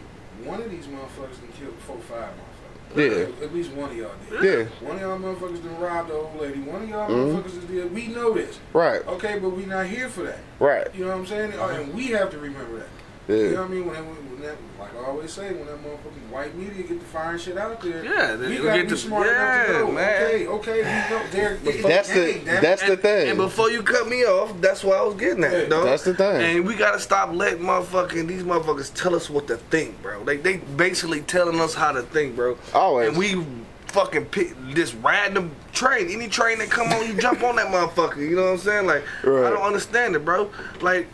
one 0.43 0.61
of 0.61 0.69
these 0.71 0.85
motherfuckers 0.87 1.39
done 1.39 1.49
killed 1.59 1.75
four, 1.85 1.97
five 1.99 2.29
motherfuckers. 2.33 3.29
Yeah. 3.39 3.45
At 3.45 3.53
least 3.53 3.71
one 3.73 3.91
of 3.91 3.97
y'all 3.97 4.11
did. 4.29 4.43
Yeah. 4.43 4.87
One 4.87 4.95
of 4.95 5.01
y'all 5.01 5.19
motherfuckers 5.19 5.63
done 5.63 5.79
robbed 5.79 6.09
the 6.09 6.13
old 6.15 6.39
lady. 6.39 6.59
One 6.61 6.83
of 6.83 6.89
y'all 6.89 7.09
Mhm. 7.09 7.35
motherfuckers 7.43 7.57
is 7.57 7.63
dead. 7.65 7.93
We 7.93 8.07
know 8.07 8.33
this. 8.33 8.59
Right. 8.73 9.05
Okay, 9.07 9.39
but 9.39 9.49
we 9.49 9.65
not 9.65 9.85
here 9.87 10.09
for 10.09 10.23
that. 10.23 10.39
Right. 10.59 10.87
You 10.95 11.05
know 11.05 11.11
what 11.11 11.17
I'm 11.17 11.25
saying? 11.27 11.53
Uh, 11.59 11.67
And 11.67 11.93
we 11.93 12.07
have 12.07 12.31
to 12.31 12.37
remember 12.39 12.77
that. 12.79 12.87
Yeah. 13.27 13.35
You 13.35 13.51
know 13.51 13.61
what 13.63 13.71
I 13.71 13.73
mean? 13.73 13.85
When, 13.87 13.95
that, 13.95 14.03
when 14.37 14.47
that, 14.47 14.57
like 14.79 14.95
I 14.95 15.05
always 15.07 15.31
say, 15.31 15.51
when 15.53 15.65
that 15.65 15.83
motherfucking 15.83 16.29
white 16.31 16.55
media 16.55 16.83
get 16.83 16.99
to 16.99 17.05
firing 17.05 17.39
shit 17.39 17.57
out 17.57 17.81
there, 17.81 18.03
Yeah, 18.03 18.35
they- 18.35 18.47
we 18.49 18.57
gotta 18.57 18.77
get 18.79 18.83
be 18.83 18.89
to- 18.89 18.97
smart 18.97 19.27
yeah, 19.27 19.55
enough 19.55 19.67
to 19.67 19.73
know. 19.85 19.91
man. 19.91 20.21
Okay, 20.23 20.47
okay, 20.47 20.77
we 20.77 21.15
know 21.15 21.21
they're, 21.31 21.57
it's 21.63 21.83
That's 21.83 22.09
the 22.09 22.13
gang, 22.33 22.45
damn 22.45 22.55
it. 22.57 22.61
that's 22.61 22.83
the 22.83 22.97
thing. 22.97 23.29
And 23.29 23.37
before 23.37 23.69
you 23.71 23.81
cut 23.83 24.07
me 24.07 24.23
off, 24.25 24.53
that's 24.61 24.83
why 24.83 24.95
I 24.97 25.01
was 25.01 25.15
getting 25.15 25.43
at, 25.43 25.51
Yeah, 25.51 25.65
dog. 25.65 25.85
That's 25.85 26.03
the 26.03 26.13
thing. 26.13 26.41
And 26.57 26.65
we 26.67 26.75
gotta 26.75 26.99
stop 26.99 27.33
letting 27.33 27.63
motherfucking 27.63 28.27
these 28.27 28.43
motherfuckers 28.43 28.93
tell 28.93 29.15
us 29.15 29.29
what 29.29 29.47
to 29.47 29.57
think, 29.57 30.01
bro. 30.01 30.23
They 30.23 30.37
they 30.37 30.57
basically 30.57 31.21
telling 31.21 31.59
us 31.59 31.73
how 31.73 31.91
to 31.91 32.03
think, 32.03 32.35
bro. 32.35 32.57
Always. 32.73 33.09
And 33.09 33.17
we 33.17 33.43
fucking 33.87 34.25
pick 34.25 34.53
this 34.73 34.93
random 34.93 35.51
train. 35.73 36.09
Any 36.09 36.27
train 36.27 36.59
that 36.59 36.69
come 36.69 36.87
on, 36.93 37.07
you 37.07 37.13
jump 37.19 37.41
on 37.43 37.55
that 37.55 37.67
motherfucker. 37.67 38.17
You 38.17 38.35
know 38.35 38.43
what 38.43 38.51
I'm 38.51 38.57
saying? 38.59 38.85
Like 38.85 39.03
Right. 39.23 39.47
I 39.47 39.49
don't 39.49 39.63
understand 39.63 40.15
it, 40.15 40.23
bro. 40.25 40.51
Like 40.81 41.07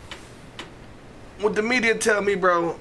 what 1.40 1.54
the 1.54 1.62
media 1.62 1.94
tell 1.96 2.20
me, 2.22 2.34
bro. 2.34 2.76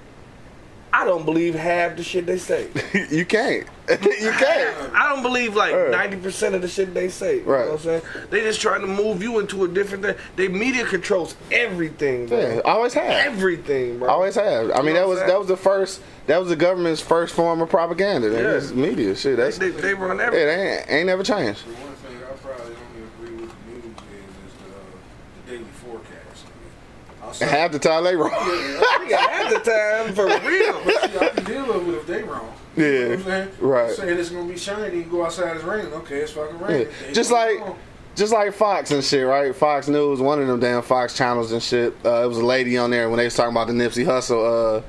I 0.96 1.06
don't 1.06 1.26
believe 1.26 1.56
half 1.56 1.98
the 1.98 2.04
shit 2.04 2.28
they 2.28 2.38
say. 2.38 2.68
you 3.10 3.26
can't. 3.26 3.66
you 3.90 4.32
can't. 4.32 4.96
I 4.96 5.10
don't 5.10 5.24
believe 5.24 5.56
like 5.56 5.74
Right. 5.74 5.90
ninety 5.90 6.18
percent 6.18 6.54
of 6.54 6.62
the 6.62 6.68
shit 6.68 6.94
they 6.94 7.10
say. 7.10 7.38
You 7.38 7.44
Right. 7.44 7.66
know 7.66 7.72
what 7.72 7.80
I'm 7.80 8.02
saying? 8.02 8.02
They 8.30 8.42
just 8.42 8.62
trying 8.62 8.82
to 8.82 8.88
move 8.88 9.24
you 9.24 9.40
into 9.40 9.64
a 9.64 9.68
different 9.68 10.04
thing. 10.04 10.16
They 10.36 10.48
media 10.48 10.86
controls 10.86 11.36
everything, 11.52 12.28
bro. 12.28 12.40
Yeah. 12.40 12.62
Always 12.64 12.94
have. 12.94 13.10
Everything, 13.26 13.98
bro. 14.00 14.08
Always 14.08 14.36
have. 14.36 14.70
I 14.72 14.82
mean, 14.84 14.94
that 14.94 15.08
was 15.08 15.20
that 15.20 15.38
was 15.40 15.48
the 15.48 15.58
first. 15.58 16.00
That 16.28 16.38
was 16.40 16.48
the 16.50 16.56
government's 16.56 17.02
first 17.02 17.34
form 17.34 17.60
of 17.60 17.70
propaganda. 17.70 18.30
Yeah. 18.30 18.74
media. 18.76 19.16
Shit. 19.16 19.38
That's 19.38 19.58
They, 19.58 19.70
they 19.72 19.94
run 19.96 20.18
yeah. 20.20 20.26
everything. 20.28 20.48
They 20.48 20.78
ain't, 20.78 20.86
ain't 20.90 21.08
never 21.08 21.24
changed. 21.24 21.66
The 21.66 21.74
one 21.74 21.94
thing 21.96 22.16
I 22.18 22.34
probably 22.38 22.76
only 22.76 23.08
agree 23.36 23.46
with 23.46 23.52
the 23.66 23.72
news 23.72 23.98
is, 24.14 24.30
is 24.46 24.54
the, 24.62 24.70
uh, 24.72 24.80
the 25.48 25.52
daily 25.52 25.72
forecast. 25.84 26.46
I 27.42 27.46
mean, 27.46 27.54
Half 27.54 27.72
the 27.72 27.80
time 27.80 28.04
they 28.04 28.16
wrong. 28.16 28.32
Yeah, 29.08 29.18
half 29.18 29.54
the 29.54 29.60
time 29.60 30.14
for 30.16 30.26
real. 30.48 30.82
but 30.86 31.12
see, 31.12 31.18
I 31.20 31.30
can 31.30 31.44
deal 31.46 31.66
with 31.68 31.88
it 31.90 31.98
if 32.00 32.08
they 32.08 32.24
wrong. 32.24 32.54
Yeah, 32.76 32.86
You 32.86 32.92
know 32.94 33.10
what 33.10 33.18
I'm 33.20 33.24
saying? 33.26 33.50
right. 33.60 33.92
Saying 33.92 34.20
it's 34.20 34.30
gonna 34.30 34.52
be 34.52 34.58
shiny, 34.58 34.98
you 34.98 35.04
go 35.04 35.26
outside, 35.26 35.56
it's 35.56 35.64
raining. 35.66 35.94
Okay, 35.94 36.18
it's 36.20 36.32
fucking 36.32 36.60
raining. 36.60 36.88
Yeah. 37.08 37.12
Just 37.14 37.32
like- 37.32 37.60
wrong. 37.60 37.78
Just 38.16 38.32
like 38.32 38.54
Fox 38.54 38.92
and 38.92 39.04
shit, 39.04 39.26
right? 39.26 39.56
Fox 39.56 39.88
News, 39.88 40.20
one 40.22 40.40
of 40.40 40.46
them 40.48 40.60
damn 40.60 40.84
Fox 40.84 41.18
channels 41.18 41.52
and 41.52 41.64
shit. 41.64 41.96
Uh, 42.06 42.24
it 42.24 42.28
was 42.28 42.38
a 42.38 42.46
lady 42.46 42.78
on 42.78 42.92
there 42.92 43.10
when 43.10 43.18
they 43.18 43.24
was 43.26 43.34
talking 43.36 43.50
about 43.52 43.66
the 43.66 43.74
Nipsey 43.74 44.06
Hussle 44.06 44.84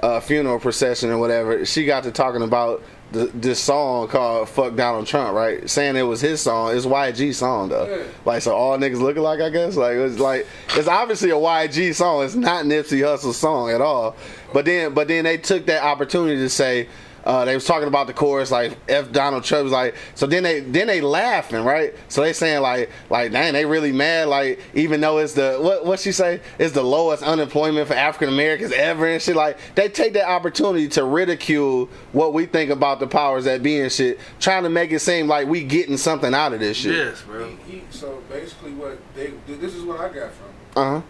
uh, 0.00 0.06
uh, 0.06 0.20
funeral 0.20 0.60
procession 0.60 1.10
or 1.10 1.18
whatever. 1.18 1.64
She 1.66 1.84
got 1.84 2.04
to 2.04 2.12
talking 2.12 2.42
about 2.42 2.80
the, 3.12 3.26
this 3.26 3.60
song 3.60 4.08
called 4.08 4.48
"Fuck 4.48 4.74
Donald 4.74 5.06
Trump," 5.06 5.34
right? 5.34 5.68
Saying 5.68 5.96
it 5.96 6.02
was 6.02 6.20
his 6.20 6.40
song. 6.40 6.74
It's 6.76 6.86
YG 6.86 7.34
song 7.34 7.68
though. 7.68 7.88
Yeah. 7.88 8.04
Like 8.24 8.42
so, 8.42 8.54
all 8.54 8.76
niggas 8.78 9.00
looking 9.00 9.22
like 9.22 9.40
I 9.40 9.50
guess 9.50 9.76
like 9.76 9.96
it's 9.96 10.18
like 10.18 10.46
it's 10.70 10.88
obviously 10.88 11.30
a 11.30 11.34
YG 11.34 11.94
song. 11.94 12.24
It's 12.24 12.34
not 12.34 12.64
Nipsey 12.64 13.04
Hussle's 13.04 13.36
song 13.36 13.70
at 13.70 13.80
all. 13.80 14.16
But 14.52 14.64
then, 14.64 14.94
but 14.94 15.08
then 15.08 15.24
they 15.24 15.38
took 15.38 15.66
that 15.66 15.82
opportunity 15.82 16.36
to 16.36 16.48
say. 16.48 16.88
Uh, 17.24 17.44
they 17.44 17.54
was 17.54 17.64
talking 17.64 17.88
about 17.88 18.06
the 18.06 18.12
chorus 18.12 18.50
like 18.50 18.76
F 18.88 19.12
Donald 19.12 19.44
Trump 19.44 19.64
was 19.64 19.72
like 19.72 19.94
so 20.14 20.26
then 20.26 20.42
they 20.42 20.60
then 20.60 20.86
they 20.88 21.00
laughing 21.00 21.64
right 21.64 21.94
so 22.08 22.20
they 22.22 22.32
saying 22.32 22.60
like 22.62 22.90
like 23.10 23.30
dang 23.32 23.52
they 23.52 23.64
really 23.64 23.92
mad 23.92 24.28
like 24.28 24.58
even 24.74 25.00
though 25.00 25.18
it's 25.18 25.34
the 25.34 25.56
what 25.60 25.84
what 25.86 26.00
she 26.00 26.10
say 26.12 26.40
it's 26.58 26.72
the 26.74 26.82
lowest 26.82 27.22
unemployment 27.22 27.86
for 27.86 27.94
African 27.94 28.28
Americans 28.28 28.72
ever 28.72 29.06
and 29.06 29.22
shit 29.22 29.36
like 29.36 29.56
they 29.74 29.88
take 29.88 30.14
that 30.14 30.28
opportunity 30.28 30.88
to 30.88 31.04
ridicule 31.04 31.88
what 32.12 32.32
we 32.34 32.46
think 32.46 32.70
about 32.70 32.98
the 32.98 33.06
powers 33.06 33.44
that 33.44 33.62
be 33.62 33.78
and 33.80 33.92
shit 33.92 34.18
trying 34.40 34.64
to 34.64 34.68
make 34.70 34.90
it 34.90 34.98
seem 35.00 35.28
like 35.28 35.46
we 35.46 35.62
getting 35.62 35.96
something 35.96 36.34
out 36.34 36.52
of 36.52 36.60
this 36.60 36.76
shit 36.78 36.94
Yes, 36.94 37.22
bro. 37.22 37.48
He, 37.66 37.72
he, 37.72 37.82
so 37.90 38.22
basically, 38.28 38.72
what 38.72 38.98
they 39.14 39.32
this 39.46 39.74
is 39.74 39.82
what 39.84 40.00
I 40.00 40.08
got 40.12 40.30
from. 40.32 40.48
him. 40.82 40.98
uh 40.98 41.02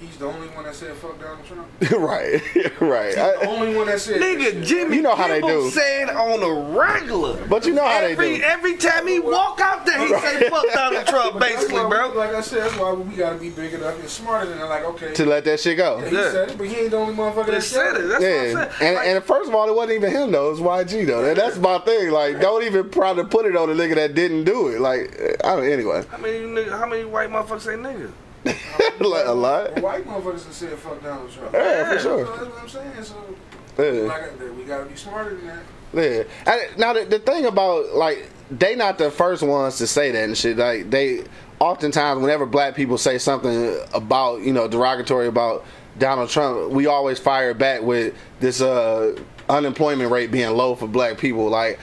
He's 0.00 0.16
the 0.16 0.26
only 0.26 0.46
one 0.48 0.64
that 0.64 0.76
said 0.76 0.94
fuck 0.96 1.18
Donald 1.20 1.44
Trump. 1.44 1.66
right 2.00 2.40
right 2.80 3.06
He's 3.06 3.14
the 3.16 3.40
I- 3.42 3.46
only 3.48 3.74
one 3.76 3.86
that 3.86 4.00
said 4.00 4.20
Nigga, 4.20 4.42
shit. 4.52 4.64
Jimmy 4.64 4.96
You 4.96 5.02
know 5.02 5.16
how 5.16 5.26
they 5.26 5.40
do. 5.40 5.70
saying 5.70 6.08
on 6.10 6.40
a 6.42 6.78
regular. 6.78 7.44
but 7.48 7.66
you 7.66 7.74
know 7.74 7.84
how 7.84 8.00
they 8.02 8.12
every 8.12 8.36
do 8.38 8.42
every 8.44 8.76
time 8.76 9.06
he 9.08 9.18
walk 9.18 9.60
out 9.60 9.84
there, 9.84 9.98
he 9.98 10.08
say 10.20 10.48
fuck 10.48 10.64
Donald 10.72 11.04
Trump, 11.06 11.40
basically, 11.40 11.74
why 11.80 11.88
bro. 11.88 12.12
Like 12.14 12.30
I 12.34 12.40
said, 12.42 12.62
that's 12.62 12.76
why 12.76 12.92
we 12.92 13.16
gotta 13.16 13.38
be 13.38 13.50
big 13.50 13.74
enough 13.74 13.98
and 13.98 14.08
smarter 14.08 14.46
than 14.50 14.58
that. 14.58 14.68
Like, 14.68 14.84
okay, 14.84 15.12
to 15.14 15.26
let 15.26 15.44
that 15.46 15.58
shit 15.58 15.76
go 15.78 15.98
yeah, 15.98 16.08
he 16.10 16.14
Yeah. 16.16 16.30
said 16.30 16.50
it, 16.50 16.58
but 16.58 16.66
he 16.68 16.76
ain't 16.76 16.90
the 16.92 16.96
only 16.96 17.14
motherfucker 17.14 17.46
They 17.46 17.52
that 17.52 17.62
said 17.62 17.96
it. 17.96 18.08
That's 18.08 18.22
yeah, 18.22 18.54
what 18.54 18.68
I'm 18.68 18.70
saying. 18.78 18.88
and, 18.88 18.94
Like, 18.96 19.06
and 19.08 19.24
first 19.24 19.48
of 19.48 19.54
all, 19.56 19.68
it 19.68 19.74
wasn't 19.74 19.96
even 19.96 20.12
him 20.12 20.30
though. 20.30 20.48
It 20.48 20.60
was 20.60 20.60
YG 20.60 21.06
though. 21.06 21.24
And 21.24 21.36
that's 21.36 21.56
my 21.58 21.78
thing. 21.80 22.10
Like, 22.10 22.40
don't 22.40 22.62
even 22.62 22.88
try 22.90 23.14
to 23.14 23.24
put 23.24 23.46
it 23.46 23.56
on 23.56 23.74
the 23.74 23.82
nigga 23.82 23.96
that 23.96 24.14
didn't 24.14 24.44
do 24.44 24.68
it. 24.68 24.80
Like, 24.80 25.18
I 25.44 25.56
don't. 25.56 25.64
Anyway, 25.68 26.04
how 26.08 26.18
many 26.18 26.68
how 26.70 26.86
many 26.86 27.04
white 27.04 27.30
motherfuckers 27.30 27.62
say 27.62 27.72
nigga? 27.74 28.12
like 29.00 29.26
a 29.26 29.32
lot. 29.32 29.80
White 29.80 30.06
motherfuckers 30.06 30.44
that 30.46 30.52
said 30.54 30.78
fuck 30.78 31.02
Donald 31.02 31.30
Trump. 31.30 31.52
Yeah, 31.52 31.92
for 31.92 31.98
So 31.98 32.02
sure. 32.02 32.36
that's 32.36 32.48
what 32.48 32.62
I'm 32.62 32.68
saying. 32.68 33.04
So, 33.04 33.34
Yeah. 33.78 34.08
like, 34.08 34.56
we 34.56 34.64
gotta 34.64 34.84
be 34.86 34.96
smarter 34.96 35.36
than 35.36 35.46
that. 35.46 36.26
Yeah. 36.46 36.60
Now 36.76 36.92
the, 36.92 37.04
the 37.04 37.18
thing 37.18 37.46
about 37.46 37.94
like 37.94 38.30
they 38.50 38.74
not 38.76 38.98
the 38.98 39.10
first 39.10 39.42
ones 39.42 39.78
to 39.78 39.86
say 39.86 40.10
that 40.12 40.24
and 40.24 40.36
shit. 40.36 40.56
Like 40.56 40.90
they 40.90 41.24
oftentimes 41.60 42.20
whenever 42.20 42.46
black 42.46 42.74
people 42.74 42.98
say 42.98 43.18
something 43.18 43.76
about 43.94 44.40
you 44.42 44.52
know 44.52 44.68
derogatory 44.68 45.26
about 45.26 45.64
Donald 45.98 46.28
Trump, 46.30 46.70
we 46.70 46.86
always 46.86 47.18
fire 47.18 47.54
back 47.54 47.82
with 47.82 48.14
this 48.40 48.60
uh 48.60 49.18
unemployment 49.48 50.10
rate 50.12 50.30
being 50.30 50.50
low 50.50 50.74
for 50.74 50.86
black 50.86 51.18
people. 51.18 51.48
Like 51.48 51.78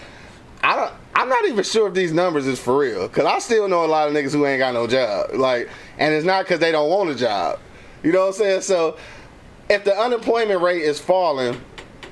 I 0.63 0.76
don't. 0.76 0.94
I'm 1.15 1.30
not 1.30 1.45
even 1.45 1.63
sure 1.63 1.88
if 1.88 1.93
these 1.93 2.12
numbers 2.12 2.45
is 2.45 2.60
for 2.60 2.78
real, 2.78 3.08
cause 3.08 3.25
I 3.25 3.39
still 3.39 3.69
know 3.69 3.86
a 3.86 3.88
lot 3.88 4.10
of 4.10 4.13
niggas 4.13 4.34
who 4.34 4.45
ain't 4.45 4.60
got 4.60 4.73
no 4.73 4.86
job. 4.86 5.34
Like, 5.34 5.69
and 5.97 6.13
it's 6.13 6.25
not 6.25 6.45
cause 6.45 6.60
they 6.60 6.73
don't 6.73 6.89
want 6.89 7.10
a 7.10 7.15
job. 7.15 7.60
You 8.04 8.12
know 8.12 8.21
what 8.21 8.28
I'm 8.28 8.34
saying? 8.34 8.62
So, 8.62 8.97
if 9.69 9.86
the 9.86 9.97
unemployment 9.97 10.62
rate 10.62 10.82
is 10.82 10.99
falling, 10.99 11.60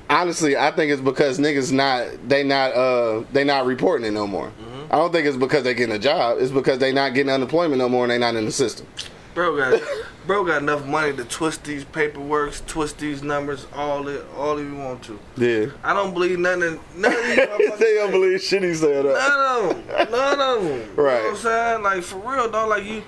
honestly, 0.08 0.56
I 0.56 0.70
think 0.70 0.90
it's 0.90 1.02
because 1.02 1.38
niggas 1.38 1.70
not 1.70 2.28
they 2.28 2.42
not 2.42 2.72
uh 2.72 3.24
they 3.32 3.44
not 3.44 3.66
reporting 3.66 4.06
it 4.06 4.12
no 4.12 4.26
more. 4.26 4.50
I 4.90 4.96
don't 4.96 5.12
think 5.12 5.26
it's 5.26 5.36
because 5.36 5.64
they 5.64 5.74
getting 5.74 5.94
a 5.94 5.98
job. 5.98 6.38
It's 6.40 6.52
because 6.52 6.78
they 6.78 6.92
not 6.92 7.14
getting 7.14 7.30
unemployment 7.32 7.78
no 7.78 7.88
more 7.88 8.04
and 8.04 8.10
they 8.10 8.18
not 8.18 8.36
in 8.36 8.44
the 8.44 8.52
system. 8.52 8.86
Bro 9.34 9.56
got 9.56 9.82
bro 10.28 10.44
got 10.44 10.62
enough 10.62 10.86
money 10.86 11.12
to 11.16 11.24
twist 11.24 11.64
these 11.64 11.84
paperworks, 11.84 12.64
twist 12.66 12.98
these 12.98 13.22
numbers, 13.22 13.66
all 13.74 14.06
it 14.06 14.24
all 14.36 14.62
you 14.62 14.74
want 14.76 15.02
to. 15.04 15.18
Yeah. 15.36 15.66
I 15.82 15.92
don't 15.92 16.14
believe 16.14 16.32
of 16.34 16.38
none 16.40 16.62
of 16.62 16.80
these 16.94 16.98
they 17.78 17.94
don't 17.96 18.12
believe 18.12 18.40
shit 18.40 18.62
he 18.62 18.74
said. 18.74 19.04
None 19.04 19.16
of 19.16 19.86
them. 19.86 20.10
None 20.12 20.40
of 20.40 20.62
them. 20.62 20.72
You 20.80 20.86
know 20.96 21.02
Right. 21.02 21.22
what 21.24 21.30
I'm 21.30 21.36
saying? 21.36 21.82
Like, 21.82 22.02
for 22.04 22.18
real, 22.18 22.48
dog. 22.50 22.68
Like, 22.68 22.84
you, 22.84 23.02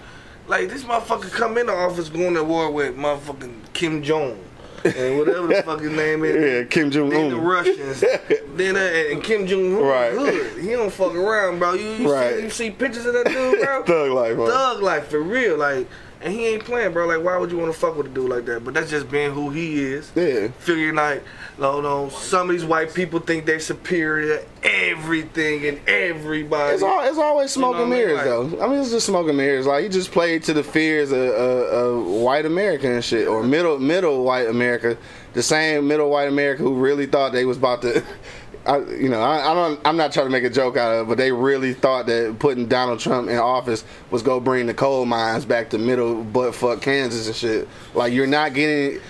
like, 0.49 0.69
this 0.69 0.83
motherfucker 0.83 1.31
come 1.31 1.59
in 1.59 1.67
the 1.67 1.73
office 1.73 2.09
going 2.09 2.35
to 2.35 2.43
war 2.43 2.71
with 2.73 2.97
motherfucking 2.97 3.73
Kim 3.73 4.03
Jong. 4.03 4.37
and 4.85 5.19
whatever 5.19 5.47
the 5.49 5.63
fuck 5.65 5.81
his 5.81 5.91
name 5.93 6.25
is. 6.25 6.37
Yeah, 6.37 6.65
Kim 6.69 6.91
Jong 6.91 7.05
Un. 7.07 7.11
Then 7.11 7.31
the 7.31 7.37
Russians, 7.37 8.01
then 8.57 8.77
uh, 8.77 9.13
and 9.13 9.23
Kim 9.23 9.47
Jong 9.47 9.77
Un, 9.77 9.83
Right. 9.83 10.13
good. 10.13 10.63
He 10.63 10.71
don't 10.73 10.93
fuck 10.93 11.15
around, 11.15 11.59
bro. 11.61 11.75
You, 11.75 11.89
you, 11.93 12.13
Right. 12.13 12.37
see, 12.37 12.43
you 12.43 12.51
see 12.51 12.71
pictures 12.71 13.07
of 13.07 13.15
that 13.15 13.27
dude, 13.27 13.61
bro. 13.61 13.83
Thug 13.85 14.11
life, 14.13 14.37
man. 14.37 14.47
Thug 14.49 14.83
life 14.83 15.09
for 15.09 15.21
real, 15.21 15.57
like, 15.57 15.89
and 16.27 16.35
he 16.35 16.45
ain't 16.47 16.65
playing, 16.65 16.93
bro. 16.93 17.07
Like, 17.07 17.23
why 17.23 17.39
would 17.39 17.53
you 17.53 17.57
want 17.59 17.73
to 17.73 17.79
fuck 17.79 17.97
with 17.97 18.07
a 18.07 18.09
dude 18.09 18.29
like 18.29 18.47
that? 18.47 18.65
But 18.65 18.75
that's 18.75 18.91
just 18.91 19.09
being 19.09 19.31
who 19.31 19.51
he 19.51 19.81
is. 19.81 20.11
Yeah. 20.17 20.49
Figuring 20.59 20.97
like, 20.97 21.23
no, 21.57 21.81
no, 21.81 22.09
some 22.09 22.51
of 22.51 22.57
these 22.57 22.65
white 22.65 22.93
people 22.93 23.21
think 23.21 23.47
they're 23.47 23.61
superior 23.61 24.45
everything 24.65 25.67
and 25.67 25.81
everybody. 25.89 26.75
It's, 26.75 26.83
all, 26.83 27.05
it's 27.05 27.17
always 27.17 27.53
smoke 27.53 27.77
You 27.77 27.85
know 27.85 27.89
what 27.89 27.95
I 27.95 27.99
mean? 27.99 28.09
mirrors, 28.09 28.25
though. 28.25 28.61
I 28.61 28.69
mean, 28.69 28.81
it's 28.81 28.91
just 28.91 29.07
smoke 29.07 29.29
and 29.29 29.37
mirrors. 29.37 29.69
Like, 29.69 29.85
he 29.85 29.89
just 29.89 30.11
played 30.11 30.43
to 30.45 30.53
the 30.53 30.65
fears 30.65 31.13
of, 31.13 31.19
of, 31.21 31.99
of 32.01 32.07
white 32.07 32.45
America 32.45 32.93
and 32.93 33.05
shit, 33.05 33.29
or 33.29 33.45
middle 33.45 33.79
middle 33.79 34.25
white 34.25 34.49
America. 34.49 34.99
The 35.35 35.45
same 35.45 35.87
middle 35.87 36.11
white 36.11 36.29
America 36.29 36.65
who 36.65 36.75
really 36.75 37.07
thought 37.07 37.33
they 37.33 37.45
was 37.45 37.59
about 37.59 37.83
to. 37.83 38.03
I, 38.67 38.79
you 38.91 39.09
know, 39.09 39.21
I, 39.21 39.51
I 39.51 39.55
don't. 39.55 39.81
I'm 39.85 39.97
not 39.97 40.13
trying 40.13 40.27
to 40.27 40.31
make 40.31 40.45
a 40.45 40.51
joke 40.51 40.77
out 40.77 40.93
of 40.93 41.07
it, 41.07 41.09
but 41.09 41.19
they 41.19 41.31
really 41.33 41.73
thought 41.73 42.07
that 42.07 42.37
putting 42.39 42.67
Donald 42.67 43.01
Trump 43.01 43.29
in 43.29 43.39
office 43.39 43.85
was 44.11 44.23
gonna 44.23 44.41
bring 44.41 44.67
the 44.67 44.75
coal 44.75 45.07
mines 45.07 45.45
back 45.45 45.71
to 45.71 45.79
middle 45.79 46.25
butt 46.25 46.55
fuck 46.55 46.83
Kansas 46.83 47.27
and 47.27 47.37
shit. 47.37 47.69
Like, 47.95 48.13
you're 48.13 48.27
not 48.27 48.55
getting. 48.55 49.01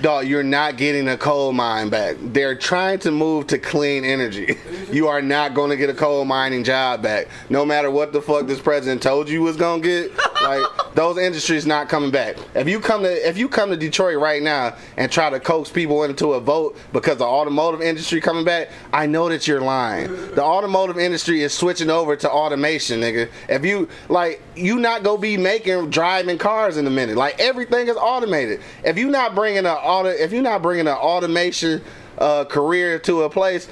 Dog, 0.00 0.28
you're 0.28 0.44
not 0.44 0.76
getting 0.76 1.08
a 1.08 1.16
coal 1.16 1.52
mine 1.52 1.88
back. 1.88 2.16
They're 2.20 2.54
trying 2.54 3.00
to 3.00 3.10
move 3.10 3.48
to 3.48 3.58
clean 3.58 4.04
energy. 4.04 4.56
You 4.88 5.06
are 5.08 5.20
not 5.20 5.52
going 5.52 5.68
to 5.68 5.76
get 5.76 5.90
a 5.90 5.94
coal 5.94 6.24
mining 6.24 6.64
job 6.64 7.02
back. 7.02 7.28
No 7.50 7.66
matter 7.66 7.90
what 7.90 8.14
the 8.14 8.22
fuck 8.22 8.46
this 8.46 8.58
president 8.58 9.02
told 9.02 9.28
you 9.28 9.42
was 9.42 9.58
going 9.58 9.82
to 9.82 9.86
get, 9.86 10.18
like 10.42 10.64
those 10.94 11.18
industries 11.18 11.66
not 11.66 11.90
coming 11.90 12.10
back. 12.10 12.36
If 12.54 12.68
you 12.68 12.80
come 12.80 13.02
to 13.02 13.28
if 13.28 13.36
you 13.36 13.50
come 13.50 13.68
to 13.68 13.76
Detroit 13.76 14.18
right 14.18 14.42
now 14.42 14.76
and 14.96 15.12
try 15.12 15.28
to 15.28 15.38
coax 15.40 15.68
people 15.70 16.04
into 16.04 16.32
a 16.32 16.40
vote 16.40 16.78
because 16.94 17.18
the 17.18 17.26
automotive 17.26 17.82
industry 17.82 18.22
coming 18.22 18.46
back, 18.46 18.70
I 18.90 19.04
know 19.04 19.28
that 19.28 19.46
you're 19.46 19.60
lying. 19.60 20.08
The 20.34 20.42
automotive 20.42 20.98
industry 20.98 21.42
is 21.42 21.52
switching 21.52 21.90
over 21.90 22.16
to 22.16 22.30
automation, 22.30 23.00
nigga. 23.00 23.28
If 23.50 23.66
you 23.66 23.90
like 24.08 24.42
you 24.56 24.78
not 24.78 25.02
going 25.02 25.18
to 25.18 25.22
be 25.22 25.36
making 25.36 25.90
driving 25.90 26.38
cars 26.38 26.78
in 26.78 26.86
a 26.86 26.90
minute. 26.90 27.16
Like 27.18 27.38
everything 27.38 27.88
is 27.88 27.96
automated. 27.96 28.62
If 28.84 28.96
you 28.96 29.10
not 29.10 29.34
bringing 29.34 29.66
a 29.66 29.74
auto 29.88 30.08
if 30.08 30.32
you're 30.32 30.42
not 30.42 30.62
bringing 30.62 30.86
an 30.86 30.94
automation 30.94 31.82
uh, 32.18 32.44
career 32.44 32.98
to 33.00 33.22
a 33.22 33.30
place 33.30 33.68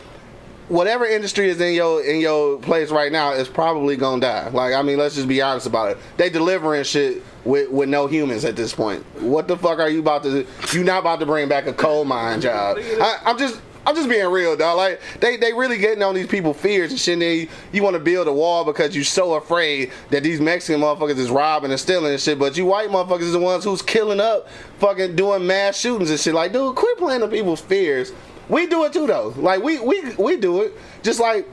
whatever 0.68 1.04
industry 1.06 1.48
is 1.48 1.60
in 1.60 1.74
your 1.74 2.04
in 2.04 2.20
your 2.20 2.58
place 2.58 2.90
right 2.90 3.12
now 3.12 3.32
is 3.32 3.48
probably 3.48 3.96
gonna 3.96 4.20
die. 4.20 4.48
Like 4.48 4.74
I 4.74 4.82
mean, 4.82 4.98
let's 4.98 5.14
just 5.14 5.28
be 5.28 5.40
honest 5.40 5.66
about 5.66 5.92
it. 5.92 5.98
They 6.16 6.30
delivering 6.30 6.84
shit 6.84 7.22
with 7.44 7.70
with 7.70 7.88
no 7.88 8.06
humans 8.06 8.44
at 8.44 8.56
this 8.56 8.74
point. 8.74 9.04
What 9.20 9.48
the 9.48 9.56
fuck 9.56 9.78
are 9.78 9.88
you 9.88 10.00
about 10.00 10.22
to? 10.24 10.46
You 10.72 10.84
not 10.84 11.00
about 11.00 11.20
to 11.20 11.26
bring 11.26 11.48
back 11.48 11.66
a 11.66 11.72
coal 11.72 12.04
mine 12.04 12.40
job? 12.40 12.78
I, 12.78 13.18
I'm 13.24 13.38
just. 13.38 13.60
I'm 13.86 13.94
just 13.94 14.08
being 14.08 14.26
real, 14.26 14.56
dog. 14.56 14.76
Like 14.76 15.00
they, 15.20 15.36
they 15.36 15.52
really 15.52 15.78
getting 15.78 16.02
on 16.02 16.16
these 16.16 16.26
people's 16.26 16.56
fears 16.56 16.90
and 16.90 16.98
shit. 16.98 17.20
They, 17.20 17.48
you 17.72 17.84
want 17.84 17.94
to 17.94 18.00
build 18.00 18.26
a 18.26 18.32
wall 18.32 18.64
because 18.64 18.96
you're 18.96 19.04
so 19.04 19.34
afraid 19.34 19.92
that 20.10 20.24
these 20.24 20.40
Mexican 20.40 20.80
motherfuckers 20.80 21.18
is 21.18 21.30
robbing 21.30 21.70
and 21.70 21.78
stealing 21.78 22.10
and 22.10 22.20
shit. 22.20 22.36
But 22.36 22.56
you 22.56 22.66
white 22.66 22.90
motherfuckers 22.90 23.22
is 23.22 23.32
the 23.32 23.38
ones 23.38 23.62
who's 23.62 23.82
killing 23.82 24.18
up, 24.18 24.48
fucking 24.80 25.14
doing 25.14 25.46
mass 25.46 25.78
shootings 25.78 26.10
and 26.10 26.18
shit. 26.18 26.34
Like, 26.34 26.52
dude, 26.52 26.74
quit 26.74 26.98
playing 26.98 27.22
on 27.22 27.30
people's 27.30 27.60
fears. 27.60 28.12
We 28.48 28.66
do 28.66 28.84
it 28.84 28.92
too, 28.92 29.06
though. 29.06 29.32
Like 29.36 29.62
we 29.62 29.78
we 29.78 30.14
we 30.16 30.36
do 30.36 30.62
it. 30.62 30.72
Just 31.04 31.20
like 31.20 31.48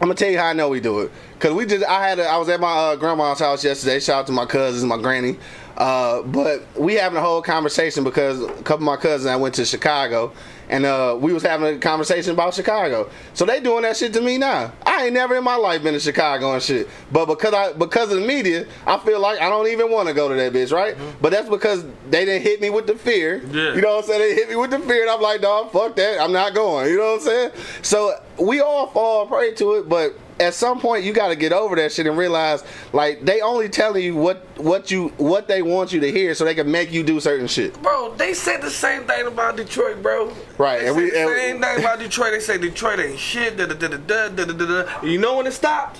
I'm 0.00 0.08
gonna 0.08 0.14
tell 0.14 0.30
you 0.30 0.38
how 0.38 0.46
I 0.46 0.52
know 0.54 0.68
we 0.68 0.80
do 0.80 1.00
it. 1.00 1.12
Cause 1.38 1.52
we 1.52 1.66
just 1.66 1.84
I 1.84 2.06
had 2.06 2.18
a, 2.18 2.26
I 2.26 2.36
was 2.36 2.48
at 2.48 2.60
my 2.60 2.72
uh, 2.72 2.96
grandma's 2.96 3.38
house 3.38 3.62
yesterday. 3.62 4.00
Shout 4.00 4.20
out 4.20 4.26
to 4.26 4.32
my 4.32 4.44
cousins, 4.46 4.84
my 4.84 4.98
granny. 4.98 5.38
Uh, 5.76 6.22
but 6.22 6.66
we 6.78 6.94
having 6.94 7.18
a 7.18 7.20
whole 7.20 7.42
conversation 7.42 8.04
because 8.04 8.40
a 8.40 8.48
couple 8.62 8.74
of 8.74 8.82
my 8.82 8.96
cousins 8.96 9.26
I 9.26 9.36
went 9.36 9.54
to 9.56 9.64
Chicago 9.64 10.32
and 10.68 10.84
uh, 10.84 11.16
we 11.20 11.32
was 11.32 11.42
having 11.42 11.76
a 11.76 11.78
conversation 11.78 12.32
about 12.32 12.54
Chicago. 12.54 13.10
So 13.34 13.44
they 13.44 13.60
doing 13.60 13.82
that 13.82 13.96
shit 13.96 14.12
to 14.14 14.20
me 14.20 14.38
now. 14.38 14.72
I 14.84 15.04
ain't 15.04 15.14
never 15.14 15.34
in 15.36 15.44
my 15.44 15.56
life 15.56 15.82
been 15.82 15.94
to 15.94 16.00
Chicago 16.00 16.52
and 16.52 16.62
shit. 16.62 16.88
But 17.12 17.26
because 17.26 17.52
I 17.52 17.72
because 17.72 18.12
of 18.12 18.20
the 18.20 18.26
media, 18.26 18.66
I 18.86 18.98
feel 18.98 19.20
like 19.20 19.40
I 19.40 19.48
don't 19.48 19.68
even 19.68 19.90
want 19.90 20.08
to 20.08 20.14
go 20.14 20.28
to 20.28 20.34
that 20.34 20.52
bitch, 20.52 20.72
right? 20.72 20.96
But 21.20 21.32
that's 21.32 21.48
because 21.48 21.84
they 22.10 22.24
didn't 22.24 22.42
hit 22.42 22.60
me 22.60 22.70
with 22.70 22.86
the 22.86 22.96
fear. 22.96 23.42
Yeah. 23.50 23.74
You 23.74 23.82
know 23.82 23.96
what 23.96 24.04
I'm 24.04 24.10
saying? 24.10 24.20
They 24.20 24.34
hit 24.34 24.48
me 24.48 24.56
with 24.56 24.70
the 24.70 24.78
fear 24.80 25.02
and 25.02 25.10
I'm 25.10 25.20
like, 25.20 25.40
dog, 25.40 25.72
fuck 25.72 25.96
that. 25.96 26.20
I'm 26.20 26.32
not 26.32 26.54
going. 26.54 26.90
You 26.90 26.98
know 26.98 27.12
what 27.12 27.20
I'm 27.20 27.26
saying? 27.26 27.50
So 27.82 28.14
we 28.38 28.60
all 28.60 28.88
fall 28.88 29.26
prey 29.26 29.54
to 29.54 29.74
it, 29.74 29.88
but 29.88 30.16
at 30.40 30.54
some 30.54 30.80
point 30.80 31.04
you 31.04 31.12
got 31.12 31.28
to 31.28 31.36
get 31.36 31.52
over 31.52 31.76
that 31.76 31.92
shit 31.92 32.06
and 32.06 32.18
realize 32.18 32.64
like 32.92 33.24
they 33.24 33.40
only 33.40 33.68
tell 33.68 33.96
you 33.96 34.14
what 34.16 34.44
what 34.56 34.90
you 34.90 35.08
what 35.16 35.46
they 35.48 35.62
want 35.62 35.92
you 35.92 36.00
to 36.00 36.10
hear 36.10 36.34
so 36.34 36.44
they 36.44 36.54
can 36.54 36.70
make 36.70 36.92
you 36.92 37.02
do 37.02 37.20
certain 37.20 37.46
shit. 37.46 37.80
Bro, 37.82 38.14
they 38.16 38.34
said 38.34 38.60
the 38.60 38.70
same 38.70 39.04
thing 39.04 39.26
about 39.26 39.56
Detroit, 39.56 40.02
bro. 40.02 40.32
Right, 40.58 40.80
they 40.80 40.88
and 40.88 40.96
we 40.96 41.10
the 41.10 41.18
and 41.20 41.30
same 41.30 41.60
thing 41.60 41.78
about 41.80 41.98
Detroit. 41.98 42.32
They 42.32 42.40
say 42.40 42.58
Detroit 42.58 43.00
ain't 43.00 43.18
shit. 43.18 43.56
Da 43.56 43.66
da 43.66 43.74
da 43.74 43.88
da 43.88 44.28
da 44.28 44.44
da 44.44 44.84
da. 44.84 45.02
You 45.02 45.18
know 45.18 45.36
when 45.36 45.46
it 45.46 45.52
stopped? 45.52 45.98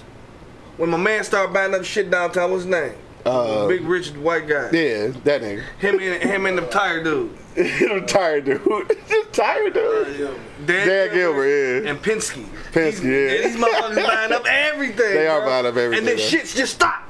When 0.77 0.91
my 0.91 0.97
man 0.97 1.23
started 1.23 1.53
buying 1.53 1.75
up 1.75 1.85
shit 1.85 2.11
downtown. 2.11 2.51
What's 2.51 2.65
his 2.65 2.71
name? 2.71 2.95
Uh, 3.25 3.67
Big 3.69 3.83
rich 3.83 4.11
white 4.11 4.47
guy. 4.47 4.69
Yeah, 4.73 5.09
that 5.25 5.41
nigga. 5.43 5.63
Him 5.79 5.99
and 5.99 6.23
him 6.23 6.47
and 6.47 6.59
the 6.59 6.63
tire 6.67 7.03
dude. 7.03 7.37
I'm 7.57 8.05
tired, 8.07 8.45
dude. 8.45 8.63
tired, 9.33 9.73
dude. 9.75 10.37
Dan 10.67 11.13
Gilbert, 11.15 11.47
yeah. 11.85 11.91
And 11.91 12.03
Penske. 12.03 12.45
Penske, 12.73 13.01
These- 13.01 13.05
yeah. 13.05 13.49
These 13.49 13.57
motherfuckers 13.57 14.07
buying 14.07 14.33
up 14.33 14.45
everything. 14.47 14.97
They 15.15 15.27
are 15.29 15.41
bro. 15.41 15.49
buying 15.49 15.67
up 15.67 15.77
everything, 15.77 15.99
And 16.01 16.07
then 16.09 16.17
bro. 16.17 16.25
shit's 16.25 16.55
just 16.55 16.75
stopped. 16.75 17.01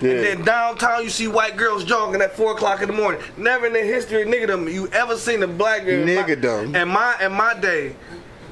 Yeah. 0.00 0.10
And 0.10 0.24
then 0.24 0.44
downtown 0.44 1.02
you 1.02 1.08
see 1.10 1.26
white 1.28 1.56
girls 1.56 1.82
jogging 1.84 2.20
at 2.20 2.36
four 2.36 2.52
o'clock 2.52 2.82
in 2.82 2.88
the 2.88 2.92
morning. 2.94 3.20
Never 3.36 3.66
in 3.66 3.72
the 3.72 3.80
history 3.82 4.22
of 4.22 4.28
niggerdom 4.28 4.72
you 4.72 4.88
ever 4.88 5.16
seen 5.16 5.42
a 5.42 5.46
black 5.46 5.84
girl. 5.86 6.04
my- 6.04 6.12
Niggerdom. 6.12 6.74
In 6.80 6.88
my 6.88 7.16
in 7.24 7.32
my 7.32 7.54
day, 7.58 7.96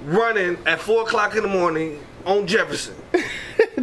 running 0.06 0.56
at 0.66 0.80
four 0.80 1.02
o'clock 1.02 1.36
in 1.36 1.42
the 1.42 1.48
morning 1.48 2.00
on 2.24 2.46
Jefferson. 2.46 2.94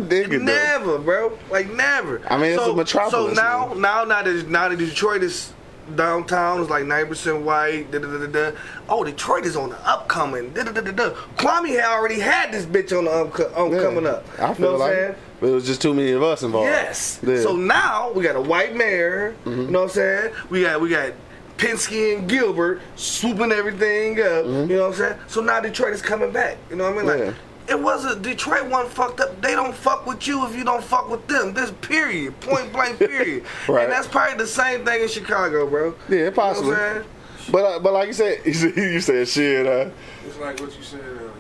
Nigga, 0.10 0.30
though. 0.32 0.38
Never, 0.38 0.98
bro. 1.00 1.38
Like 1.50 1.72
never. 1.72 2.22
I 2.30 2.38
mean, 2.38 2.52
it's 2.54 2.64
so, 2.64 2.74
a 2.74 2.76
metropolis, 2.76 3.36
So 3.38 3.42
now, 3.42 3.68
man. 3.70 3.82
now, 3.82 4.04
now 4.04 4.22
that 4.24 4.48
now 4.50 4.70
that 4.70 4.78
Detroit 4.78 5.24
is 5.24 5.54
downtown 5.96 6.62
is 6.62 6.70
like 6.70 6.86
ninety 6.86 7.10
percent 7.10 7.42
white. 7.42 7.92
Da, 7.92 8.00
da, 8.00 8.08
da, 8.08 8.26
da, 8.26 8.52
da. 8.52 8.58
Oh, 8.90 9.04
Detroit 9.04 9.46
is 9.46 9.56
on 9.56 9.70
the 9.70 9.78
upcoming. 9.88 10.52
Da, 10.54 10.64
da, 10.64 10.72
da, 10.72 10.82
da, 10.82 10.92
da. 10.92 11.10
Kwame 11.38 11.70
had 11.70 11.86
already 11.86 12.20
had 12.20 12.52
this 12.52 12.66
bitch 12.66 12.96
on 12.98 13.06
the 13.06 13.12
upco- 13.12 13.56
on 13.58 13.72
Yeah. 13.72 13.82
coming 13.82 14.06
up. 14.06 14.26
I 14.40 14.50
You 14.50 14.56
feel 14.56 14.66
know 14.66 14.72
what 14.74 14.80
like 14.82 14.90
I'm 14.92 14.96
saying? 14.98 15.16
but 15.40 15.48
it 15.48 15.54
was 15.54 15.66
just 15.66 15.82
too 15.82 15.94
many 15.94 16.12
of 16.12 16.22
us 16.24 16.44
involved. 16.44 16.68
Yes. 16.68 17.20
Yeah. 17.26 17.42
So 17.42 17.56
now 17.56 18.12
we 18.12 18.24
got 18.24 18.36
a 18.36 18.42
white 18.42 18.76
mayor. 18.76 19.36
Mm-hmm. 19.46 19.62
You 19.62 19.68
know 19.68 19.80
what 19.80 19.86
I'm 19.86 19.96
saying? 19.96 20.34
We 20.50 20.62
got 20.64 20.80
we 20.82 20.90
got 20.90 21.14
Penske 21.58 22.18
and 22.18 22.30
Gilbert 22.30 22.82
swooping 22.96 23.52
everything 23.52 24.14
up. 24.22 24.46
You 24.46 24.66
know 24.68 24.80
what 24.82 24.88
I'm 24.88 24.94
saying? 24.94 25.20
So 25.28 25.42
now 25.42 25.60
Detroit 25.60 25.94
is 25.94 26.02
coming 26.02 26.32
back. 26.32 26.58
You 26.70 26.76
know 26.76 26.84
what 26.86 26.94
I 26.94 26.98
mean? 26.98 27.06
Like 27.08 27.20
Mm-hmm. 27.20 27.26
Yeah. 27.30 27.34
It 27.70 27.80
wasn't 27.80 28.22
Detroit 28.22 28.66
wasn't 28.68 28.94
fucked 28.94 29.20
up. 29.20 29.42
They 29.42 29.52
don't 29.54 29.76
fuck 29.76 30.06
with 30.06 30.28
you 30.28 30.46
if 30.48 30.56
you 30.56 30.64
don't 30.64 30.84
fuck 30.84 31.10
with 31.10 31.28
them. 31.28 31.54
This 31.54 31.72
period. 31.82 32.40
Point 32.42 32.72
blank 32.74 33.00
period. 33.00 33.44
Right. 33.68 33.84
And 33.84 33.92
that's 33.92 34.08
probably 34.08 34.38
the 34.38 34.48
same 34.48 34.84
thing 34.86 35.02
in 35.04 35.08
Chicago, 35.08 35.68
bro. 35.70 35.96
Yeah, 36.10 36.30
possibly. 36.32 36.72
You 36.72 36.76
know 36.78 36.88
what 36.94 36.98
I'm? 36.98 37.06
But 37.52 37.64
uh, 37.66 37.80
but 37.80 37.94
like 37.94 38.08
you 38.08 38.14
said, 38.14 38.42
you 38.46 39.00
said, 39.00 39.28
shit. 39.28 39.66
Uh, 39.66 39.90
It's 40.26 40.38
like 40.38 40.60
what 40.60 40.76
you 40.76 40.84
said 40.84 41.02
earlier, 41.02 41.22
man. 41.22 41.32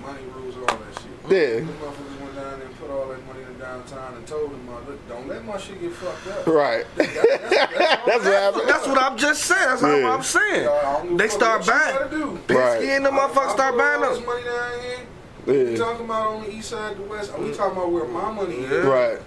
Money 0.00 0.22
rules 0.34 0.56
all 0.56 0.64
that 0.66 0.94
shit. 0.94 1.30
Yeah. 1.30 1.56
Them 1.60 1.68
motherfuckers 1.68 2.20
went 2.20 2.34
down 2.34 2.58
there 2.58 2.66
and 2.68 2.78
put 2.80 2.90
all 2.90 3.06
that 3.08 3.26
money 3.26 3.40
in 3.42 3.58
downtown 3.58 4.14
and 4.16 4.26
told 4.26 4.50
them, 4.50 4.68
look, 4.68 5.08
don't 5.08 5.28
let 5.28 5.44
my 5.44 5.56
shit 5.58 5.80
get 5.80 5.92
fucked 5.92 6.26
up. 6.26 6.46
right. 6.48 6.84
That- 6.96 7.14
that's, 7.14 7.50
that's, 7.50 8.06
That's 8.06 8.24
what 8.24 8.34
happened. 8.34 8.68
That's 8.68 8.86
what 8.88 8.98
I'm 9.02 9.16
just 9.16 9.44
saying. 9.44 9.68
That's 9.68 9.82
Yeah. 9.82 10.02
what 10.02 10.12
I'm 10.12 10.22
saying. 10.22 10.68
I 10.68 10.82
don't 10.82 11.02
give 11.04 11.12
a 11.12 11.16
They 11.16 11.28
start 11.28 11.60
what 11.60 11.68
buying. 11.68 11.96
Right. 12.34 12.46
Penske 12.48 12.96
and 12.96 13.06
the 13.06 13.10
motherfuckers 13.10 13.52
start 13.52 13.76
buying 13.78 14.02
all 14.02 14.10
this 14.14 14.18
them. 14.18 15.06
Money 15.46 15.58
down 15.58 15.64
here. 15.64 15.64
Yeah. 15.64 15.70
We 15.72 15.76
talking 15.78 16.04
about 16.04 16.26
on 16.28 16.42
the 16.42 16.52
east 16.52 16.70
side, 16.70 16.96
the 16.96 17.02
west. 17.02 17.38
We 17.38 17.46
mm. 17.46 17.56
talking 17.56 17.76
about 17.76 17.92
where 17.92 18.06
my 18.06 18.30
money 18.32 18.54
is. 18.54 18.70
Yeah. 18.70 18.78
Right. 18.78 19.18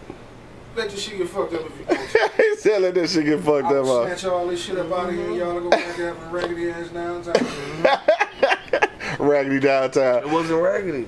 Let 0.75 0.91
your 0.91 0.99
shit 0.99 1.17
get 1.17 1.29
fucked 1.29 1.53
up 1.53 1.61
if 1.65 1.79
you 1.79 1.85
want 1.87 2.11
to. 2.11 2.31
He 2.37 2.55
said 2.57 2.93
that 2.93 3.09
shit 3.09 3.25
get 3.25 3.39
fucked 3.39 3.65
up. 3.65 3.85
I'll 3.85 4.05
snatch 4.05 4.25
all 4.25 4.47
this 4.47 4.61
shit 4.61 4.77
up 4.77 4.91
out 4.91 5.09
of 5.09 5.15
here 5.15 5.31
y'all 5.31 5.59
go 5.59 5.69
back 5.69 5.95
to 5.95 6.13
having 6.13 6.31
raggedy 6.31 6.69
ass 6.69 6.89
downtown. 6.89 7.35
Raggedy 9.19 9.59
downtown. 9.59 10.23
It 10.23 10.29
wasn't 10.29 10.61
raggedy. 10.61 11.07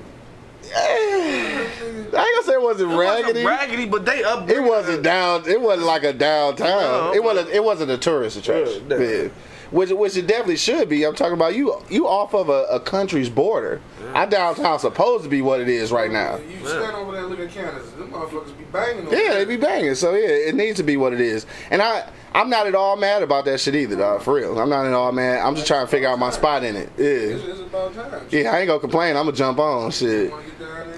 I 0.74 1.70
ain't 2.06 2.12
gonna 2.12 2.42
say 2.44 2.52
it 2.54 2.62
wasn't 2.62 2.92
It 2.92 2.96
raggedy. 2.96 3.44
wasn't 3.44 3.46
raggedy, 3.46 3.86
but 3.86 4.04
they 4.04 4.22
up. 4.24 4.48
It 4.48 4.62
wasn't 4.62 5.02
down. 5.02 5.48
It 5.48 5.60
wasn't 5.60 5.86
like 5.86 6.04
a 6.04 6.12
downtown. 6.12 7.10
No. 7.10 7.12
It 7.14 7.22
wasn't. 7.22 7.50
It 7.50 7.62
wasn't 7.62 7.90
a 7.90 7.98
tourist 7.98 8.36
attraction. 8.36 8.86
Yeah, 8.88 8.96
Yeah, 8.96 8.98
definitely. 8.98 9.30
Which, 9.70 9.90
which 9.90 10.16
it 10.16 10.26
definitely 10.26 10.56
should 10.56 10.88
be. 10.88 11.04
I'm 11.04 11.14
talking 11.14 11.34
about 11.34 11.54
you. 11.54 11.74
You 11.90 12.08
off 12.08 12.34
of 12.34 12.48
a, 12.48 12.64
a 12.70 12.80
country's 12.80 13.28
border. 13.28 13.80
Our 14.14 14.26
downtown's 14.26 14.80
supposed 14.80 15.24
to 15.24 15.30
be 15.30 15.42
what 15.42 15.60
it 15.60 15.68
is 15.68 15.92
right 15.92 16.10
now. 16.10 16.36
You 16.38 16.58
stand 16.66 16.96
over 16.96 17.12
there 17.12 17.20
and 17.22 17.30
look 17.30 17.40
at 17.40 17.50
Canada. 17.50 17.80
Them 17.98 18.10
motherfuckers 18.10 18.56
be 18.56 18.64
banging 18.64 19.06
over 19.06 19.14
Yeah, 19.14 19.30
there. 19.34 19.44
they 19.44 19.56
be 19.56 19.60
banging. 19.60 19.94
So 19.94 20.14
yeah, 20.14 20.28
it 20.28 20.54
needs 20.54 20.78
to 20.78 20.82
be 20.82 20.96
what 20.96 21.12
it 21.12 21.20
is. 21.20 21.44
And 21.70 21.82
I, 21.82 22.08
I'm 22.34 22.48
not 22.48 22.66
at 22.66 22.74
all 22.74 22.96
mad 22.96 23.22
about 23.22 23.44
that 23.44 23.60
shit 23.60 23.74
either, 23.74 23.96
dog. 23.96 24.22
For 24.22 24.34
real, 24.34 24.58
I'm 24.58 24.70
not 24.70 24.86
at 24.86 24.94
all 24.94 25.12
mad. 25.12 25.40
I'm 25.40 25.54
just 25.54 25.66
trying 25.66 25.84
to 25.84 25.90
figure 25.90 26.08
out 26.08 26.18
my 26.18 26.30
spot 26.30 26.64
in 26.64 26.74
it. 26.74 26.90
It's, 26.96 27.42
Yeah, 27.44 27.50
it's 27.50 27.60
about 27.60 27.94
time. 27.94 28.26
yeah. 28.30 28.50
I 28.52 28.60
ain't 28.60 28.68
gonna 28.68 28.80
complain. 28.80 29.16
I'm 29.16 29.26
gonna 29.26 29.36
jump 29.36 29.58
on 29.58 29.90
shit. 29.90 30.32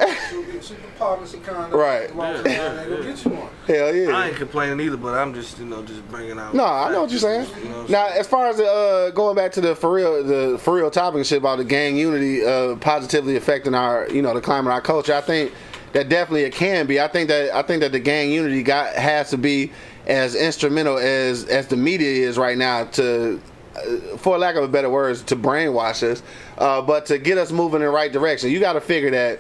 Want 0.60 0.68
to 0.68 0.74
get 0.74 0.74
down 0.74 0.74
there? 0.74 0.74
So 0.74 0.74
get, 0.74 0.82
shit, 0.82 0.82
the 0.82 0.98
partners 0.98 1.34
and 1.34 1.44
condoms. 1.44 1.72
Right. 1.72 2.10
Along 2.12 2.34
Yeah, 2.34 2.42
yeah, 2.44 2.74
they 2.74 2.88
go 2.88 2.96
yeah. 3.00 3.02
get 3.10 3.24
you 3.24 3.30
one. 3.30 3.48
Hell 3.66 3.94
yeah. 3.94 4.16
I 4.16 4.28
ain't 4.28 4.36
complaining 4.36 4.80
either, 4.80 4.96
but 4.96 5.14
I'm 5.14 5.34
just 5.34 5.58
you 5.58 5.64
know 5.66 5.82
just 5.82 6.06
bringing 6.08 6.38
out. 6.38 6.54
No, 6.54 6.64
I 6.64 6.90
know 6.92 7.02
what 7.02 7.10
you're 7.10 7.20
saying. 7.20 7.48
You 7.62 7.68
know, 7.70 7.86
Now, 7.86 8.06
as 8.08 8.26
far 8.26 8.48
as 8.48 8.56
the, 8.58 8.66
uh, 8.70 9.10
going 9.10 9.36
back 9.36 9.52
to 9.52 9.60
the 9.60 9.74
for 9.74 9.92
real, 9.92 10.22
the 10.24 10.58
for 10.58 10.74
real 10.74 10.90
topic 10.90 11.24
shit 11.24 11.38
about 11.38 11.58
the 11.58 11.64
gang 11.64 11.96
unity 11.96 12.44
uh, 12.44 12.76
positively 12.76 13.36
affecting 13.36 13.74
our, 13.74 14.08
you 14.10 14.22
know, 14.22 14.34
the 14.34 14.40
climate, 14.40 14.72
our 14.72 14.80
culture, 14.80 15.14
I 15.14 15.20
think 15.20 15.52
that 15.92 16.08
definitely 16.08 16.42
it 16.44 16.52
can 16.54 16.86
be. 16.86 17.00
I 17.00 17.08
think 17.08 17.28
that 17.28 17.54
I 17.54 17.62
think 17.62 17.80
that 17.80 17.92
the 17.92 18.00
gang 18.00 18.30
unity 18.30 18.62
got 18.62 18.94
has 18.94 19.30
to 19.30 19.38
be 19.38 19.72
as 20.06 20.34
instrumental 20.34 20.98
as 20.98 21.44
as 21.44 21.66
the 21.68 21.76
media 21.76 22.28
is 22.28 22.38
right 22.38 22.56
now 22.58 22.84
to. 22.84 23.40
uh, 23.76 24.16
For 24.18 24.36
lack 24.38 24.56
of 24.56 24.64
a 24.64 24.68
better 24.68 24.90
words, 24.90 25.22
to 25.24 25.36
brainwash 25.36 26.02
us, 26.02 26.22
uh, 26.58 26.82
but 26.82 27.06
to 27.06 27.18
get 27.18 27.38
us 27.38 27.50
moving 27.52 27.80
in 27.80 27.86
the 27.86 27.92
right 27.92 28.12
direction, 28.12 28.50
you 28.50 28.60
got 28.60 28.72
to 28.74 28.80
figure 28.80 29.10
that 29.12 29.38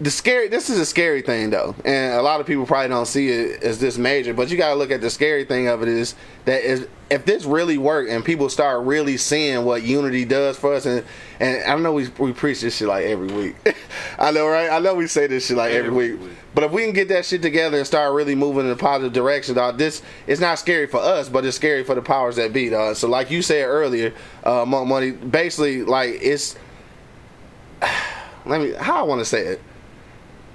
the 0.00 0.10
scary 0.10 0.48
this 0.48 0.70
is 0.70 0.78
a 0.78 0.86
scary 0.86 1.20
thing 1.20 1.50
though 1.50 1.74
and 1.84 2.14
a 2.14 2.22
lot 2.22 2.40
of 2.40 2.46
people 2.46 2.64
probably 2.64 2.88
don't 2.88 3.06
see 3.06 3.28
it 3.28 3.62
as 3.62 3.78
this 3.78 3.98
major 3.98 4.32
but 4.32 4.50
you 4.50 4.56
got 4.56 4.70
to 4.70 4.74
look 4.74 4.90
at 4.90 5.02
the 5.02 5.10
scary 5.10 5.44
thing 5.44 5.68
of 5.68 5.82
it 5.82 5.88
is 5.88 6.14
that 6.46 6.62
is 6.62 6.88
if 7.10 7.26
this 7.26 7.44
really 7.44 7.76
worked 7.76 8.08
and 8.10 8.24
people 8.24 8.48
start 8.48 8.82
really 8.86 9.18
seeing 9.18 9.64
what 9.64 9.82
unity 9.82 10.24
does 10.24 10.58
for 10.58 10.72
us 10.72 10.86
and 10.86 11.04
and 11.38 11.62
i 11.64 11.66
don't 11.66 11.82
know 11.82 11.92
we, 11.92 12.08
we 12.18 12.32
preach 12.32 12.62
this 12.62 12.78
shit 12.78 12.88
like 12.88 13.04
every 13.04 13.26
week 13.28 13.56
i 14.18 14.30
know 14.30 14.48
right 14.48 14.70
i 14.70 14.78
know 14.78 14.94
we 14.94 15.06
say 15.06 15.26
this 15.26 15.46
shit 15.46 15.56
like 15.56 15.72
every, 15.72 15.88
Every 15.88 16.14
week. 16.14 16.20
week. 16.22 16.38
but 16.54 16.64
if 16.64 16.72
we 16.72 16.82
can 16.84 16.94
get 16.94 17.08
that 17.08 17.26
shit 17.26 17.42
together 17.42 17.76
and 17.76 17.86
start 17.86 18.14
really 18.14 18.34
moving 18.34 18.64
in 18.64 18.72
a 18.72 18.76
positive 18.76 19.12
direction 19.12 19.54
dog 19.54 19.76
this 19.76 20.00
it's 20.26 20.40
not 20.40 20.58
scary 20.58 20.86
for 20.86 21.00
us 21.00 21.28
but 21.28 21.44
it's 21.44 21.56
scary 21.56 21.84
for 21.84 21.94
the 21.94 22.02
powers 22.02 22.36
that 22.36 22.54
be 22.54 22.70
dog 22.70 22.96
so 22.96 23.06
like 23.06 23.30
you 23.30 23.42
said 23.42 23.64
earlier 23.66 24.14
uh 24.44 24.64
Monk 24.64 24.88
money 24.88 25.10
basically 25.10 25.82
like 25.82 26.16
it's 26.22 26.56
let 28.46 28.62
me 28.62 28.72
how 28.72 28.96
i 29.00 29.02
want 29.02 29.18
to 29.18 29.26
say 29.26 29.42
it 29.42 29.60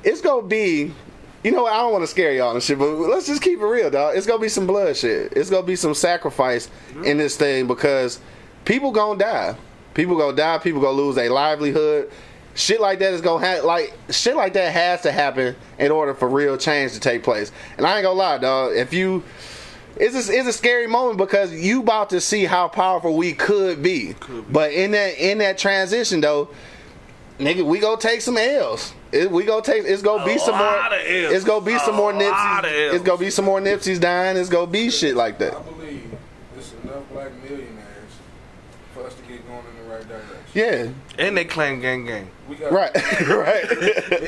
it's 0.06 0.22
gonna 0.22 0.48
be 0.48 0.94
you 1.44 1.52
know 1.52 1.64
what 1.64 1.74
i 1.74 1.78
don't 1.78 1.92
want 1.92 2.04
to 2.04 2.08
scare 2.08 2.34
y'all 2.34 2.54
and 2.54 2.64
shit 2.64 2.80
but 2.80 2.90
let's 2.90 3.28
just 3.28 3.42
keep 3.42 3.60
it 3.60 3.66
real 3.66 3.90
dog 3.90 4.16
it's 4.16 4.26
gonna 4.26 4.42
be 4.42 4.50
some 4.50 4.66
blood 4.66 4.96
shit. 4.96 5.34
it's 5.34 5.50
gonna 5.50 5.66
be 5.66 5.76
some 5.76 5.94
sacrifice 5.94 6.68
mm-hmm. 6.68 7.04
in 7.04 7.18
this 7.18 7.36
thing 7.36 7.68
because 7.68 8.20
people 8.64 8.92
gonna 8.92 9.20
die 9.20 9.56
people 9.94 10.18
gonna 10.18 10.36
die 10.36 10.58
people 10.60 10.82
gonna 10.82 10.98
lose 10.98 11.16
their 11.16 11.30
livelihood 11.30 12.10
shit 12.54 12.80
like 12.80 13.00
that 13.00 13.14
is 13.14 13.22
gonna 13.22 13.46
have 13.46 13.66
like 13.66 13.94
shit 14.10 14.36
like 14.36 14.54
that 14.54 14.72
has 14.72 15.02
to 15.02 15.12
happen 15.12 15.56
in 15.78 15.92
order 15.92 16.14
for 16.14 16.30
real 16.30 16.58
change 16.58 16.94
to 16.94 17.00
take 17.00 17.24
place 17.24 17.52
and 17.78 17.86
i 17.86 17.98
ain't 17.98 18.04
gonna 18.04 18.18
lie 18.18 18.38
dog 18.38 18.76
if 18.76 18.94
you 18.94 19.24
it's 19.98 20.14
a, 20.14 20.34
it's 20.34 20.48
a 20.48 20.54
scary 20.54 20.88
moment 20.88 21.18
because 21.18 21.54
you 21.54 21.82
about 21.82 22.10
to 22.10 22.20
see 22.20 22.46
how 22.46 22.68
powerful 22.68 23.16
we 23.16 23.34
could 23.34 23.82
be. 23.82 24.14
Could 24.20 24.48
be. 24.48 24.54
But 24.54 24.74
in 24.74 24.92
that 24.92 25.18
in 25.18 25.38
that 25.38 25.58
transition 25.58 26.22
though, 26.22 26.50
nigga, 27.40 27.64
we 27.64 27.80
gonna 27.80 28.00
take 28.00 28.22
some 28.22 28.38
L's. 28.38 28.94
It, 29.12 29.32
we 29.32 29.44
gonna 29.46 29.62
take. 29.62 29.84
It's 29.86 30.02
gonna 30.02 30.26
be 30.26 30.34
A 30.34 30.40
some 30.40 30.56
more. 30.58 30.66
lot. 30.68 30.92
It's 30.94 31.44
gonna 31.46 31.66
be 31.66 31.78
some 31.80 31.96
more 31.96 32.12
lot 32.14 32.22
of 32.66 32.72
Nipsey. 32.72 32.94
It's 32.94 33.04
gonna 33.04 33.18
be 33.20 33.30
some 33.30 33.46
more 33.46 33.60
Nipsey's 33.60 34.00
dying. 34.00 34.38
It's 34.38 34.50
gonna 34.50 34.68
be 34.68 34.90
shit 34.90 35.16
like 35.16 35.38
that. 35.40 35.56
I 35.56 35.62
believe 35.62 36.12
there's 36.54 36.74
enough 36.84 37.04
black 37.14 37.32
millionaires 37.44 38.12
for 38.94 39.06
us 39.06 39.14
to 39.16 39.22
get 39.24 39.46
going 39.48 39.60
in 39.78 39.84
the 39.88 39.94
right 39.96 40.08
direction. 40.08 40.36
Yeah. 40.54 40.88
and 41.26 41.36
they 41.38 41.46
claim 41.46 41.80
gang 41.82 42.06
gang. 42.06 42.30
We 42.50 42.56
got 42.56 42.72
Right. 42.72 42.94
right. 43.28 43.66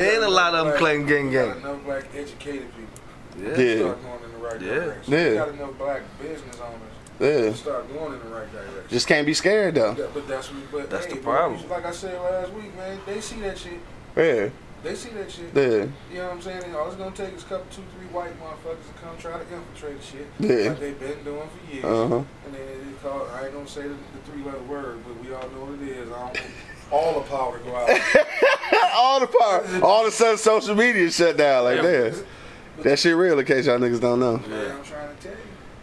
Ain't 0.02 0.24
a 0.24 0.30
lot 0.30 0.54
of 0.56 0.68
them 0.68 0.78
claim 0.78 1.06
gang 1.06 1.28
We 1.28 1.32
gang. 1.34 1.58
enough 1.58 1.84
black 1.86 2.04
educated 2.16 2.68
people 2.76 3.48
Yeah. 3.58 3.58
Yeah. 3.58 3.80
start 3.80 4.04
going 4.04 4.24
in 4.24 4.32
the 4.32 4.38
right 4.38 4.62
Yeah. 4.62 4.74
direction. 4.74 5.14
Yeah. 5.14 5.30
We 5.30 5.36
got 5.36 5.50
enough 5.50 5.78
black 5.78 6.02
business 6.22 6.60
owners 6.60 6.87
Yeah. 7.20 7.54
start 7.54 7.92
going 7.94 8.14
in 8.14 8.20
the 8.20 8.26
right 8.26 8.52
direction. 8.52 8.84
Just 8.90 9.08
can't 9.08 9.26
be 9.26 9.34
scared 9.34 9.76
though. 9.76 9.96
Yeah, 9.98 10.06
but 10.14 10.28
that's 10.28 10.52
what, 10.52 10.72
but 10.72 10.90
That's 10.90 11.06
hey, 11.06 11.14
the 11.14 11.18
but 11.18 11.24
problem. 11.24 11.70
Like 11.70 11.86
I 11.86 11.92
said 11.92 12.20
last 12.22 12.52
week, 12.54 12.76
man, 12.76 13.00
they 13.06 13.22
see 13.22 13.40
that 13.42 13.58
shit. 13.58 13.80
Yeah. 14.16 14.50
They 14.84 14.94
see 14.96 15.10
that 15.10 15.32
shit. 15.32 15.50
Yeah. 15.56 15.64
You 15.64 16.20
know 16.20 16.28
what 16.28 16.34
I'm 16.34 16.42
saying? 16.42 16.76
All 16.76 16.88
it's 16.88 16.96
gonna 16.96 17.16
take 17.16 17.34
is 17.34 17.44
a 17.44 17.48
couple, 17.48 17.66
two, 17.72 17.82
three 17.98 18.08
white 18.08 18.32
motherfuckers 18.40 18.86
to 18.88 18.94
come 19.02 19.18
try 19.18 19.34
to 19.34 19.40
infiltrate 19.54 20.00
the 20.00 20.06
shit, 20.06 20.28
Yeah. 20.40 20.70
like 20.70 20.80
they've 20.80 21.00
been 21.00 21.24
doing 21.24 21.50
for 21.50 21.74
years. 21.74 21.86
Uh 21.86 22.08
huh. 22.08 22.16
And 22.46 22.54
then 22.54 22.62
it 22.62 23.02
called. 23.04 23.30
I 23.34 23.46
ain't 23.46 23.54
gonna 23.54 23.68
say 23.68 23.82
the, 23.84 23.90
the 23.90 24.32
three 24.32 24.44
letter 24.44 24.62
word, 24.64 25.00
but 25.06 25.20
we 25.24 25.34
all 25.34 25.42
know 25.50 25.72
what 25.72 25.82
it 25.82 25.98
is. 25.98 26.12
I 26.12 26.20
don't 26.28 26.42
all 26.92 27.20
the 27.20 27.28
power 27.28 27.60
go 27.60 27.76
out. 27.76 27.90
all 28.94 29.20
the 29.20 29.28
power. 29.28 29.66
All 29.84 30.02
of 30.02 30.08
a 30.08 30.12
sudden, 30.12 30.38
social 30.38 30.76
media 30.76 31.10
shut 31.12 31.36
down 31.38 31.66
like 31.66 31.82
that. 31.82 32.24
That 32.84 33.00
shit 33.00 33.16
real 33.16 33.38
in 33.40 33.46
case 33.46 33.66
y'all 33.66 33.80
niggas 33.80 34.00
don't 34.00 34.20
know. 34.20 34.38
Man, 34.38 34.72
I'm 34.72 34.84
trying 34.84 35.16
to 35.16 35.22
tell 35.22 35.32
you. 35.32 35.37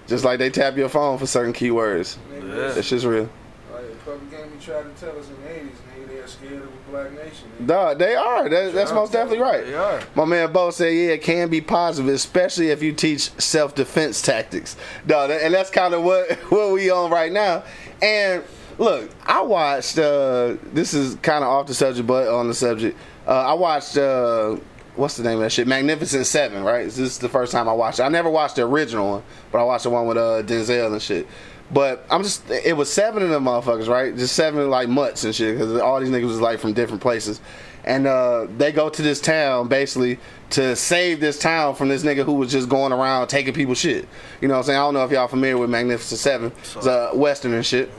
Just 0.06 0.24
like 0.24 0.38
they 0.38 0.50
tap 0.50 0.76
your 0.76 0.88
phone 0.88 1.18
for 1.18 1.26
certain 1.26 1.52
keywords. 1.52 2.16
Nigga, 2.30 2.42
Yeah. 2.48 2.54
That 2.54 2.56
listen, 2.76 2.82
shit's 2.82 3.06
real. 3.06 3.28
Like 3.72 3.88
the 3.88 3.96
Public 4.10 4.32
Enemy 4.34 4.56
tried 4.60 4.82
to 4.82 5.00
tell 5.00 5.18
us 5.18 5.28
in 5.28 5.42
the 5.42 5.48
80s, 5.48 5.68
nigga, 5.68 6.08
they 6.08 6.18
are 6.18 6.26
scared 6.26 6.52
of 6.62 6.68
a 6.68 6.90
black 6.90 7.12
nation. 7.12 7.48
nigga. 7.60 7.66
Dog, 7.66 7.98
they 7.98 8.14
are. 8.14 8.48
That, 8.48 8.74
that's 8.74 8.92
most 8.92 9.12
definitely 9.12 9.38
right. 9.42 9.64
They 9.64 9.74
are. 9.74 10.00
My 10.14 10.24
man 10.26 10.52
Bo 10.52 10.70
said, 10.70 10.90
"Yeah, 10.92 11.12
it 11.12 11.22
can 11.22 11.48
be 11.48 11.60
positive, 11.62 12.12
especially 12.14 12.68
if 12.68 12.82
you 12.82 12.92
teach 12.92 13.30
self-defense 13.40 14.20
tactics." 14.22 14.76
Dog, 15.06 15.30
and 15.30 15.54
that's 15.54 15.70
kind 15.70 15.94
of 15.94 16.02
what 16.02 16.30
what 16.50 16.72
we 16.72 16.90
on 16.90 17.10
right 17.10 17.32
now. 17.32 17.64
And 18.02 18.44
look, 18.76 19.10
I 19.24 19.40
watched. 19.40 19.98
Uh, 19.98 20.56
this 20.74 20.92
is 20.92 21.14
kind 21.22 21.42
of 21.42 21.48
off 21.50 21.66
the 21.66 21.74
subject, 21.74 22.06
but 22.06 22.28
on 22.28 22.46
the 22.48 22.54
subject. 22.54 22.98
Uh, 23.26 23.30
I 23.30 23.54
watched. 23.54 23.96
Uh, 23.96 24.56
what's 24.96 25.16
the 25.16 25.22
name 25.22 25.34
of 25.34 25.40
that 25.40 25.50
shit? 25.50 25.66
Magnificent 25.66 26.26
Seven. 26.26 26.64
Right? 26.64 26.84
This 26.84 26.98
is 26.98 27.18
the 27.18 27.28
first 27.28 27.52
time 27.52 27.68
I 27.68 27.72
watched. 27.72 28.00
it. 28.00 28.04
I 28.04 28.08
never 28.08 28.30
watched 28.30 28.56
the 28.56 28.62
original 28.62 29.10
one, 29.10 29.22
but 29.52 29.60
I 29.60 29.64
watched 29.64 29.84
the 29.84 29.90
one 29.90 30.06
with 30.06 30.16
uh, 30.16 30.42
Denzel 30.42 30.92
and 30.92 31.02
shit. 31.02 31.26
But 31.72 32.04
I'm 32.10 32.22
just, 32.22 32.48
it 32.50 32.76
was 32.76 32.92
seven 32.92 33.22
of 33.22 33.30
them 33.30 33.44
motherfuckers, 33.44 33.88
right? 33.88 34.14
Just 34.14 34.36
seven 34.36 34.68
like 34.68 34.88
mutts 34.88 35.24
and 35.24 35.34
shit, 35.34 35.54
because 35.56 35.80
all 35.80 35.98
these 35.98 36.10
niggas 36.10 36.26
was 36.26 36.40
like 36.40 36.58
from 36.60 36.74
different 36.74 37.00
places. 37.00 37.40
And 37.84 38.06
uh, 38.06 38.46
they 38.56 38.72
go 38.72 38.88
to 38.88 39.02
this 39.02 39.20
town 39.20 39.68
basically 39.68 40.18
to 40.50 40.74
save 40.76 41.20
this 41.20 41.38
town 41.38 41.74
from 41.74 41.88
this 41.88 42.02
nigga 42.02 42.24
who 42.24 42.34
was 42.34 42.50
just 42.50 42.68
going 42.68 42.92
around 42.92 43.28
taking 43.28 43.52
people's 43.52 43.78
shit. 43.78 44.08
You 44.40 44.48
know 44.48 44.54
what 44.54 44.58
I'm 44.60 44.64
saying? 44.64 44.78
I 44.78 44.82
don't 44.82 44.94
know 44.94 45.04
if 45.04 45.10
y'all 45.10 45.28
familiar 45.28 45.58
with 45.58 45.70
Magnificent 45.70 46.18
Seven. 46.18 46.52
It's 46.62 46.86
a 46.86 47.10
Western 47.14 47.52
and 47.54 47.64
shit. 47.64 47.90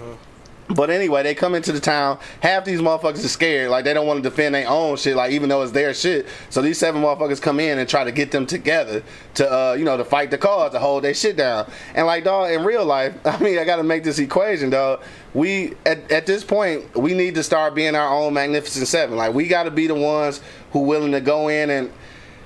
But 0.67 0.89
anyway, 0.89 1.21
they 1.21 1.35
come 1.35 1.53
into 1.53 1.71
the 1.71 1.79
town. 1.79 2.17
Half 2.39 2.65
these 2.65 2.81
motherfuckers 2.81 3.23
are 3.23 3.29
scared, 3.29 3.69
like 3.69 3.85
they 3.85 3.93
don't 3.93 4.07
want 4.07 4.23
to 4.23 4.29
defend 4.29 4.55
their 4.55 4.67
own 4.67 4.97
shit, 4.97 5.15
like 5.15 5.31
even 5.31 5.47
though 5.47 5.61
it's 5.61 5.71
their 5.71 5.93
shit. 5.93 6.27
So 6.49 6.61
these 6.61 6.79
seven 6.79 7.03
motherfuckers 7.03 7.39
come 7.39 7.59
in 7.59 7.77
and 7.77 7.87
try 7.87 8.03
to 8.03 8.11
get 8.11 8.31
them 8.31 8.47
together 8.47 9.03
to, 9.35 9.51
uh, 9.51 9.73
you 9.73 9.85
know, 9.85 9.95
to 9.95 10.03
fight 10.03 10.31
the 10.31 10.39
cause, 10.39 10.71
to 10.71 10.79
hold 10.79 11.03
their 11.03 11.13
shit 11.13 11.37
down. 11.37 11.69
And 11.93 12.07
like, 12.07 12.23
dog, 12.23 12.51
in 12.51 12.63
real 12.63 12.83
life, 12.83 13.15
I 13.25 13.37
mean, 13.43 13.59
I 13.59 13.63
got 13.63 13.75
to 13.75 13.83
make 13.83 14.03
this 14.03 14.17
equation, 14.17 14.71
dog. 14.71 15.03
We 15.35 15.73
at, 15.85 16.11
at 16.11 16.25
this 16.25 16.43
point, 16.43 16.95
we 16.97 17.13
need 17.13 17.35
to 17.35 17.43
start 17.43 17.75
being 17.75 17.93
our 17.93 18.09
own 18.09 18.33
magnificent 18.33 18.87
seven. 18.87 19.17
Like, 19.17 19.35
we 19.35 19.47
got 19.47 19.63
to 19.63 19.71
be 19.71 19.85
the 19.85 19.95
ones 19.95 20.41
who 20.71 20.79
willing 20.79 21.11
to 21.11 21.21
go 21.21 21.47
in 21.47 21.69
and 21.69 21.91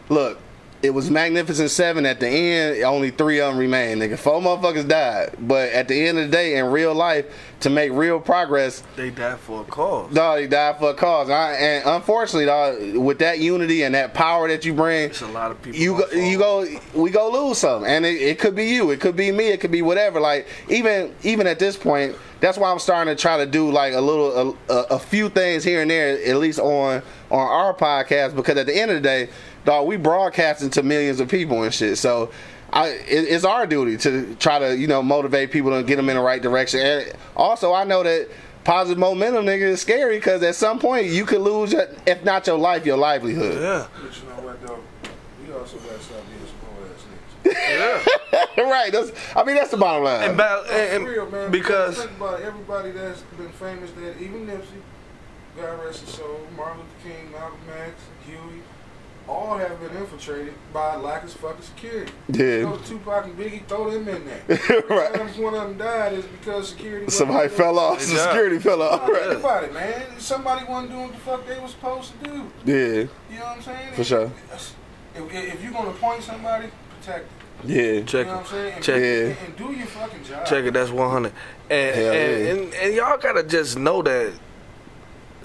look. 0.10 0.40
It 0.82 0.92
was 0.92 1.10
Magnificent 1.12 1.72
Seven. 1.72 2.06
At 2.06 2.22
the 2.22 2.28
end, 2.30 2.84
only 2.84 3.12
three 3.12 3.42
of 3.42 3.50
them 3.52 3.58
remained. 3.60 4.02
Nigga, 4.02 4.18
four 4.18 4.40
motherfuckers 4.40 4.88
died. 4.88 5.36
But 5.38 5.70
at 5.74 5.90
the 5.90 6.08
end 6.08 6.18
of 6.18 6.28
the 6.28 6.32
day, 6.32 6.56
in 6.58 6.68
real 6.68 6.96
life, 6.96 7.26
to 7.60 7.70
make 7.70 7.92
real 7.92 8.22
progress, 8.22 8.82
They 8.96 9.10
died 9.10 9.40
for 9.40 9.60
a 9.62 9.66
cause. 9.66 10.14
dog, 10.14 10.40
he 10.40 10.48
died 10.48 10.80
for 10.80 10.92
a 10.92 10.94
cause. 10.94 11.28
And, 11.28 11.34
I, 11.36 11.52
and 11.56 11.86
unfortunately, 11.86 12.46
dog, 12.46 12.96
with 12.96 13.20
that 13.20 13.40
unity 13.40 13.84
and 13.84 13.94
that 13.94 14.14
power 14.14 14.48
that 14.48 14.64
you 14.64 14.74
bring, 14.74 15.10
It's 15.10 15.22
a 15.22 15.28
lot 15.28 15.52
of 15.52 15.62
people. 15.62 15.78
you 15.78 15.98
go, 15.98 16.12
you 16.12 16.38
go, 16.38 16.66
we 16.94 17.10
go 17.10 17.30
lose 17.30 17.58
some, 17.58 17.84
and 17.84 18.06
it, 18.06 18.22
it 18.22 18.40
could 18.40 18.56
be 18.56 18.68
you, 18.68 18.92
it 18.92 19.02
could 19.02 19.18
be 19.18 19.34
me, 19.34 19.50
it 19.50 19.60
could 19.60 19.72
be 19.72 19.82
whatever. 19.82 20.22
Like 20.22 20.48
even 20.70 21.14
even 21.24 21.46
at 21.48 21.60
this 21.60 21.76
point, 21.76 22.16
that's 22.40 22.58
why 22.58 22.72
I'm 22.72 22.80
starting 22.80 23.14
to 23.14 23.22
try 23.22 23.36
to 23.36 23.46
do 23.46 23.70
like 23.70 23.94
a 23.94 24.00
little, 24.00 24.56
a, 24.70 24.74
a, 24.74 24.84
a 24.92 25.00
few 25.00 25.28
things 25.28 25.66
here 25.66 25.82
and 25.82 25.92
there, 25.92 26.18
at 26.26 26.38
least 26.38 26.60
on 26.60 27.02
on 27.30 27.40
our 27.48 27.74
podcast, 27.74 28.38
because 28.38 28.56
at 28.56 28.68
the 28.68 28.76
end 28.80 28.90
of 28.92 28.96
the 28.96 29.02
day, 29.02 29.30
dog, 29.66 29.88
we 29.88 29.98
broadcasting 29.98 30.70
to 30.72 30.84
millions 30.84 31.20
of 31.20 31.30
people 31.30 31.64
and 31.64 31.74
shit. 31.74 31.98
So. 31.98 32.32
I, 32.72 32.90
it, 32.90 33.26
it's 33.28 33.46
our 33.46 33.66
duty 33.66 33.98
to 33.98 34.36
try 34.36 34.60
to 34.60 34.78
you 34.78 34.86
know 34.86 35.02
motivate 35.02 35.50
people 35.50 35.74
and 35.74 35.88
get 35.88 35.96
them 35.96 36.08
in 36.08 36.16
the 36.16 36.22
right 36.22 36.40
direction. 36.40 36.82
And 36.82 37.14
also, 37.36 37.74
I 37.74 37.84
know 37.84 38.04
that 38.04 38.30
positive 38.64 39.00
momentum, 39.00 39.46
nigga, 39.46 39.62
is 39.62 39.82
scary 39.82 40.18
because 40.18 40.44
at 40.44 40.54
some 40.54 40.78
point 40.78 41.08
you 41.08 41.26
could 41.26 41.42
lose, 41.42 41.74
your, 41.74 41.88
if 42.06 42.24
not 42.24 42.46
your 42.46 42.60
life, 42.60 42.86
your 42.86 42.98
livelihood. 42.98 43.60
Yeah. 43.60 43.88
But 44.00 44.22
you 44.22 44.30
know 44.30 44.42
what, 44.44 44.62
though? 44.62 44.80
We 45.44 45.52
also 45.54 45.78
got 45.80 45.98
to 45.98 46.04
stop 46.04 46.22
being 46.30 46.46
some 46.46 47.56
ass 47.56 47.56
niggas. 47.56 48.56
Yeah. 48.58 48.64
right. 48.70 48.92
That's. 48.92 49.12
I 49.36 49.44
mean, 49.44 49.56
that's 49.56 49.72
the 49.72 49.78
bottom 49.78 50.04
line. 50.04 50.30
And, 50.30 50.38
ba- 50.38 50.64
For 50.68 50.74
and, 50.74 51.08
real, 51.08 51.30
man. 51.32 51.44
and 51.46 51.52
because 51.52 51.98
think 51.98 52.12
about 52.12 52.42
everybody 52.42 52.92
that's 52.92 53.22
been 53.38 53.50
famous, 53.54 53.90
that 53.92 54.22
even 54.22 54.46
Nipsey, 54.46 54.82
God 55.58 55.84
rest 55.84 56.02
his 56.06 56.14
soul, 56.14 56.42
Martin 56.56 56.82
Luther 56.82 57.16
King, 57.16 57.32
Malcolm 57.32 57.60
X, 57.76 57.94
Huey, 58.28 58.62
all 59.30 59.58
have 59.58 59.80
been 59.80 59.96
infiltrated 59.96 60.54
by 60.74 60.96
lack 60.96 61.24
of 61.24 61.32
fucking 61.34 61.62
security. 61.62 62.12
Yeah. 62.30 62.62
Go 62.64 62.78
to 62.78 62.84
Tupac 62.90 63.26
and 63.26 63.38
Biggie, 63.38 63.64
throw 63.68 63.92
them 63.92 64.08
in 64.08 64.26
there. 64.26 64.44
Right. 64.90 65.12
Sometimes 65.14 65.38
one 65.38 65.54
of 65.54 65.62
them 65.70 65.78
died 65.78 66.14
is 66.14 66.26
because 66.26 66.70
security. 66.70 67.06
wasn't 67.06 67.28
Somebody 67.28 67.48
doing- 67.48 67.58
fell 67.58 67.80
off. 67.80 68.00
They 68.00 68.06
Some 68.06 68.16
died. 68.18 68.24
security 68.26 68.60
fell 68.60 68.82
off. 68.82 69.06
Think 69.06 69.18
Right. 69.18 69.36
about 69.38 69.64
it, 69.66 69.74
man. 69.74 70.04
Somebody 70.20 70.66
wasn't 70.66 70.92
doing 70.92 71.04
what 71.04 71.14
the 71.14 71.20
fuck 71.20 71.48
they 71.48 71.60
was 71.60 71.72
supposed 71.72 72.12
to 72.24 72.30
do. 72.30 72.52
Yeah. 72.66 72.76
You 72.76 73.04
know 73.40 73.46
what 73.46 73.58
I'm 73.58 73.62
saying? 73.62 73.94
For 73.94 74.04
sure. 74.04 74.32
If, 75.16 75.34
if 75.34 75.64
you're 75.64 75.72
gonna 75.74 75.92
point 75.92 76.24
somebody, 76.24 76.70
protect 77.00 77.28
them. 77.30 77.70
Yeah. 77.70 78.02
check 78.04 78.26
You 78.26 78.32
know 78.32 78.38
what 78.38 78.54
I'm? 78.54 78.58
And, 78.74 78.84
check 78.84 78.96
and, 78.96 79.04
it. 79.06 79.38
and 79.46 79.56
do 79.58 79.72
your 79.74 79.88
fucking 79.88 80.24
job. 80.24 80.46
check 80.46 80.64
it. 80.66 80.74
That's 80.74 80.92
one 80.92 81.12
hundred. 81.12 81.34
And 81.70 81.96
Hell 81.96 82.14
and, 82.14 82.44
yeah. 82.46 82.52
and 82.64 82.74
and 82.74 82.94
y'all 82.96 83.18
gotta 83.18 83.44
just 83.44 83.78
know 83.78 84.02
that 84.02 84.34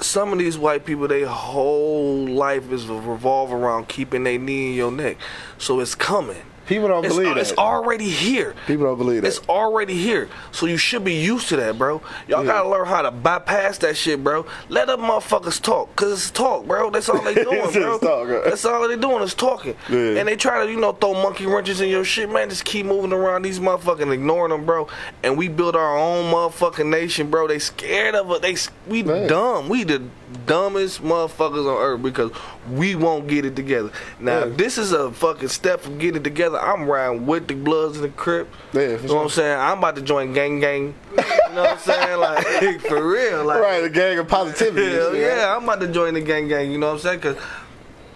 some 0.01 0.33
of 0.33 0.39
these 0.39 0.59
white 0.59 0.85
people, 0.85 1.09
their 1.09 1.27
whole 1.27 2.27
life 2.27 2.71
is 2.73 2.87
revolve 2.87 3.53
around 3.53 3.89
keeping 3.89 4.25
their 4.25 4.39
knee 4.39 4.71
in 4.71 4.75
your 4.75 4.93
neck. 4.93 5.17
So 5.59 5.81
it's 5.81 5.95
coming. 5.95 6.43
People 6.67 6.89
don't 6.89 7.05
It's, 7.05 7.15
believe 7.15 7.37
uh, 7.37 7.41
it's 7.41 7.51
that. 7.51 7.59
already 7.59 8.09
here. 8.09 8.55
People 8.67 8.87
don't 8.87 8.99
believe 8.99 9.23
that. 9.23 9.29
It's 9.29 9.41
already 9.49 9.95
here. 9.97 10.29
So 10.53 10.67
you 10.67 10.77
should 10.77 11.05
be 11.05 11.15
used 11.15 11.49
to 11.49 11.57
that, 11.57 11.77
bro. 11.77 12.01
Y'all 12.27 12.45
Yeah. 12.45 12.53
gotta 12.53 12.69
learn 12.69 12.87
how 12.87 13.03
to 13.03 13.11
bypass 13.11 13.79
that 13.79 13.97
shit, 13.97 14.25
bro. 14.25 14.47
Let 14.69 14.87
them 14.87 15.01
motherfuckers 15.01 15.61
talk. 15.61 15.95
Cause 15.97 16.13
it's 16.13 16.31
talk, 16.31 16.67
bro. 16.67 16.91
That's 16.91 17.09
all 17.09 17.21
they 17.23 17.35
doing, 17.45 17.71
bro. 17.73 17.99
talk, 17.99 18.29
right? 18.29 18.45
That's 18.45 18.65
all 18.65 18.89
they 18.89 18.97
doing 18.97 19.23
is 19.23 19.35
talking. 19.35 19.77
Yeah. 19.91 20.17
And 20.19 20.29
they 20.29 20.37
try 20.37 20.65
to, 20.65 20.71
you 20.71 20.79
know, 20.81 20.93
throw 20.93 21.13
monkey 21.15 21.47
wrenches 21.47 21.81
in 21.81 21.89
your 21.89 22.05
shit, 22.05 22.31
man. 22.31 22.49
Just 22.49 22.65
keep 22.65 22.87
moving 22.87 23.13
around 23.13 23.43
these 23.43 23.61
motherfucking 23.61 24.13
ignoring 24.13 24.51
them, 24.51 24.65
bro. 24.65 24.89
And 25.23 25.37
we 25.37 25.49
build 25.49 25.77
our 25.77 25.97
own 25.99 26.33
motherfucking 26.33 26.87
nation, 26.89 27.31
bro. 27.31 27.47
They 27.49 27.59
scared 27.59 28.15
of 28.15 28.31
us. 28.31 28.41
They 28.41 28.57
we 28.91 29.03
Man. 29.03 29.29
dumb. 29.29 29.69
We 29.69 29.85
the 29.85 30.03
dumbest 30.47 31.03
motherfuckers 31.03 31.67
on 31.67 31.81
earth 31.83 32.03
because 32.03 32.31
we 32.71 32.95
won't 32.95 33.27
get 33.27 33.45
it 33.45 33.57
together. 33.57 33.91
Now, 34.21 34.41
Yeah. 34.41 34.53
this 34.57 34.79
is 34.79 34.93
a 34.93 35.11
fucking 35.11 35.49
step 35.49 35.81
from 35.81 35.99
getting 35.99 36.21
it 36.21 36.25
together. 36.25 36.59
I'm 36.61 36.87
riding 36.87 37.27
with 37.27 37.47
the 37.49 37.55
Bloods 37.55 37.97
and 37.97 38.05
the 38.05 38.09
Crip. 38.11 38.49
Yeah, 38.73 38.97
for 38.97 39.03
you 39.03 39.09
know 39.09 39.15
what. 39.17 39.23
I'm 39.25 39.29
saying? 39.31 39.59
I'm 39.59 39.79
about 39.79 39.97
to 39.97 40.03
join 40.03 40.33
gang 40.33 40.61
gang. 40.61 40.95
You 41.11 41.17
know 41.55 41.63
what 41.63 41.71
I'm 41.73 41.79
saying? 41.79 42.19
Like 42.19 42.81
for 42.89 43.07
real, 43.09 43.45
like 43.45 43.61
right, 43.61 43.85
a 43.85 43.89
gang 43.91 44.19
of 44.19 44.29
positivity. 44.29 44.93
Hell 44.93 45.13
right? 45.13 45.21
yeah, 45.21 45.57
I'm 45.57 45.65
about 45.65 45.81
to 45.81 45.89
join 45.89 46.15
the 46.15 46.21
gang 46.21 46.49
gang. 46.49 46.71
You 46.71 46.79
know 46.79 46.89
what 46.89 46.95
I'm 46.95 46.99
saying? 47.01 47.21
Cause 47.21 47.37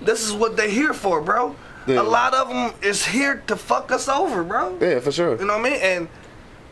this 0.00 0.24
is 0.26 0.32
what 0.32 0.56
they 0.56 0.70
here 0.70 0.92
for, 0.94 1.20
bro. 1.20 1.54
Yeah. 1.86 2.00
A 2.00 2.02
lot 2.02 2.34
of 2.34 2.48
them 2.48 2.72
is 2.82 3.04
here 3.06 3.42
to 3.46 3.56
fuck 3.56 3.90
us 3.92 4.08
over, 4.08 4.44
bro. 4.44 4.76
Yeah, 4.80 5.00
for 5.00 5.10
sure. 5.10 5.38
You 5.38 5.46
know 5.46 5.56
what 5.56 5.66
I 5.66 5.70
mean? 5.70 5.80
And 5.80 6.08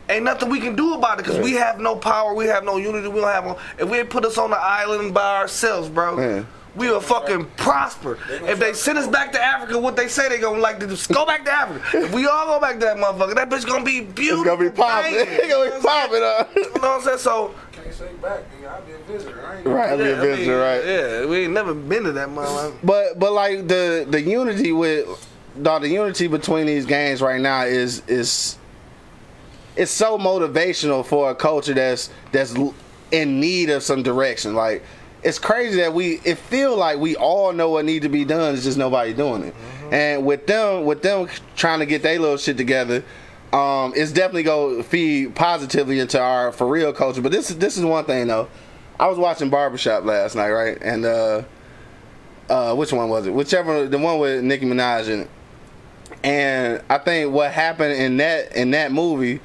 ain't 0.09 0.23
nothing 0.23 0.49
we 0.49 0.59
can 0.59 0.75
do 0.75 0.93
about 0.93 1.19
it 1.19 1.25
because 1.25 1.39
we 1.39 1.53
have 1.53 1.79
no 1.79 1.95
power, 1.95 2.33
we 2.33 2.45
have 2.45 2.63
no 2.63 2.77
unity, 2.77 3.07
we 3.07 3.19
don't 3.21 3.29
have 3.31 3.45
no. 3.45 3.57
If 3.77 3.89
we 3.89 4.03
put 4.03 4.25
us 4.25 4.37
on 4.37 4.49
the 4.51 4.57
island 4.59 5.13
by 5.13 5.37
ourselves, 5.37 5.89
bro, 5.89 6.19
Yeah. 6.19 6.43
we 6.75 6.89
will 6.89 7.01
fucking 7.01 7.45
prosper. 7.57 8.17
If 8.29 8.59
they 8.59 8.73
send 8.73 8.97
us 8.97 9.07
back 9.07 9.31
to 9.33 9.41
Africa, 9.43 9.77
what 9.79 9.95
they 9.95 10.07
say 10.07 10.29
they 10.29 10.37
gonna 10.39 10.59
like 10.61 10.79
to 10.79 10.87
do, 10.87 10.95
go 11.13 11.25
back 11.25 11.43
to 11.45 11.51
Africa. 11.51 11.81
If 12.05 12.13
we 12.13 12.27
all 12.27 12.45
go 12.45 12.59
back 12.59 12.75
to 12.75 12.85
that 12.85 12.97
motherfucker, 12.97 13.35
that 13.35 13.49
bitch 13.49 13.65
gonna 13.65 13.83
be 13.83 14.01
beautiful. 14.01 14.11
It's 14.11 14.15
beautiful. 14.15 14.43
gonna 14.57 14.69
be 14.69 14.75
popping. 14.75 15.13
banging. 15.13 15.33
It's 15.39 15.47
gonna 15.53 15.71
be 15.75 15.81
popping 15.81 16.23
up. 16.23 16.55
You 16.55 16.63
know 16.63 16.69
what 16.81 16.83
I'm 16.83 17.01
saying? 17.01 17.17
So. 17.19 17.55
Can't 17.71 17.93
say 17.93 18.09
back, 18.21 18.43
nigga. 18.51 18.69
I'll 18.69 18.81
be 18.83 18.91
a 18.93 18.97
visitor. 18.99 19.45
I 19.45 19.57
ain't 19.57 19.65
Right, 19.67 19.89
I'll 19.91 19.97
be 19.97 20.03
a 20.03 20.07
yeah, 20.09 20.13
I 20.13 20.21
mean, 20.25 20.35
visitor, 20.35 20.59
right? 20.59 20.85
Yeah, 20.85 21.25
we 21.25 21.37
ain't 21.43 21.53
never 21.53 21.73
been 21.73 22.03
to 22.03 22.11
that 22.13 22.29
motherfucker. 22.29 22.73
But 22.83 23.19
but 23.19 23.33
like 23.33 23.67
the 23.67 24.05
the 24.09 24.21
unity 24.21 24.71
with 24.71 25.07
dog, 25.61 25.81
the 25.83 25.89
unity 25.89 26.27
between 26.27 26.65
these 26.67 26.85
games 26.85 27.21
right 27.21 27.39
now 27.41 27.63
is 27.63 28.01
is 28.07 28.57
it's 29.77 29.91
so 29.91 30.17
motivational 30.17 31.05
for 31.05 31.29
a 31.29 31.35
culture 31.35 31.73
that's 31.73 32.09
that's 32.31 32.55
in 33.11 33.39
need 33.39 33.69
of 33.69 33.83
some 33.83 34.03
direction. 34.03 34.55
Like 34.55 34.83
it's 35.23 35.39
crazy 35.39 35.77
that 35.77 35.93
we 35.93 36.19
it 36.23 36.37
feel 36.37 36.75
like 36.75 36.99
we 36.99 37.15
all 37.15 37.53
know 37.53 37.69
what 37.69 37.85
need 37.85 38.01
to 38.01 38.09
be 38.09 38.25
done. 38.25 38.55
It's 38.55 38.63
just 38.63 38.77
nobody 38.77 39.13
doing 39.13 39.43
it. 39.43 39.55
And 39.91 40.25
with 40.25 40.47
them 40.47 40.85
with 40.85 41.01
them 41.01 41.29
trying 41.55 41.79
to 41.79 41.85
get 41.85 42.01
their 42.03 42.19
little 42.19 42.37
shit 42.37 42.57
together. 42.57 43.03
Um, 43.53 43.93
it's 43.95 44.11
definitely 44.11 44.43
gonna 44.43 44.83
feed 44.83 45.35
positively 45.35 45.99
into 45.99 46.19
our 46.19 46.51
for 46.51 46.67
real 46.67 46.91
culture. 46.91 47.21
But 47.21 47.31
this 47.31 47.49
is 47.49 47.57
this 47.57 47.77
is 47.77 47.85
one 47.85 48.03
thing 48.05 48.27
though. 48.27 48.49
I 48.99 49.07
was 49.07 49.17
watching 49.17 49.49
Barbershop 49.49 50.03
last 50.03 50.35
night, 50.35 50.49
right? 50.49 50.77
And 50.81 51.05
uh 51.05 51.43
uh, 52.49 52.73
which 52.73 52.93
one 52.93 53.09
was 53.09 53.27
it? 53.27 53.33
Whichever 53.33 53.87
the 53.87 53.97
one 53.97 54.19
with 54.19 54.43
Nicki 54.43 54.65
Minaj 54.65 55.09
in 55.09 55.21
it. 55.21 55.29
And 56.23 56.81
I 56.89 56.97
think 56.97 57.33
what 57.33 57.51
happened 57.51 57.93
in 57.93 58.17
that 58.17 58.55
in 58.55 58.71
that 58.71 58.91
movie 58.91 59.39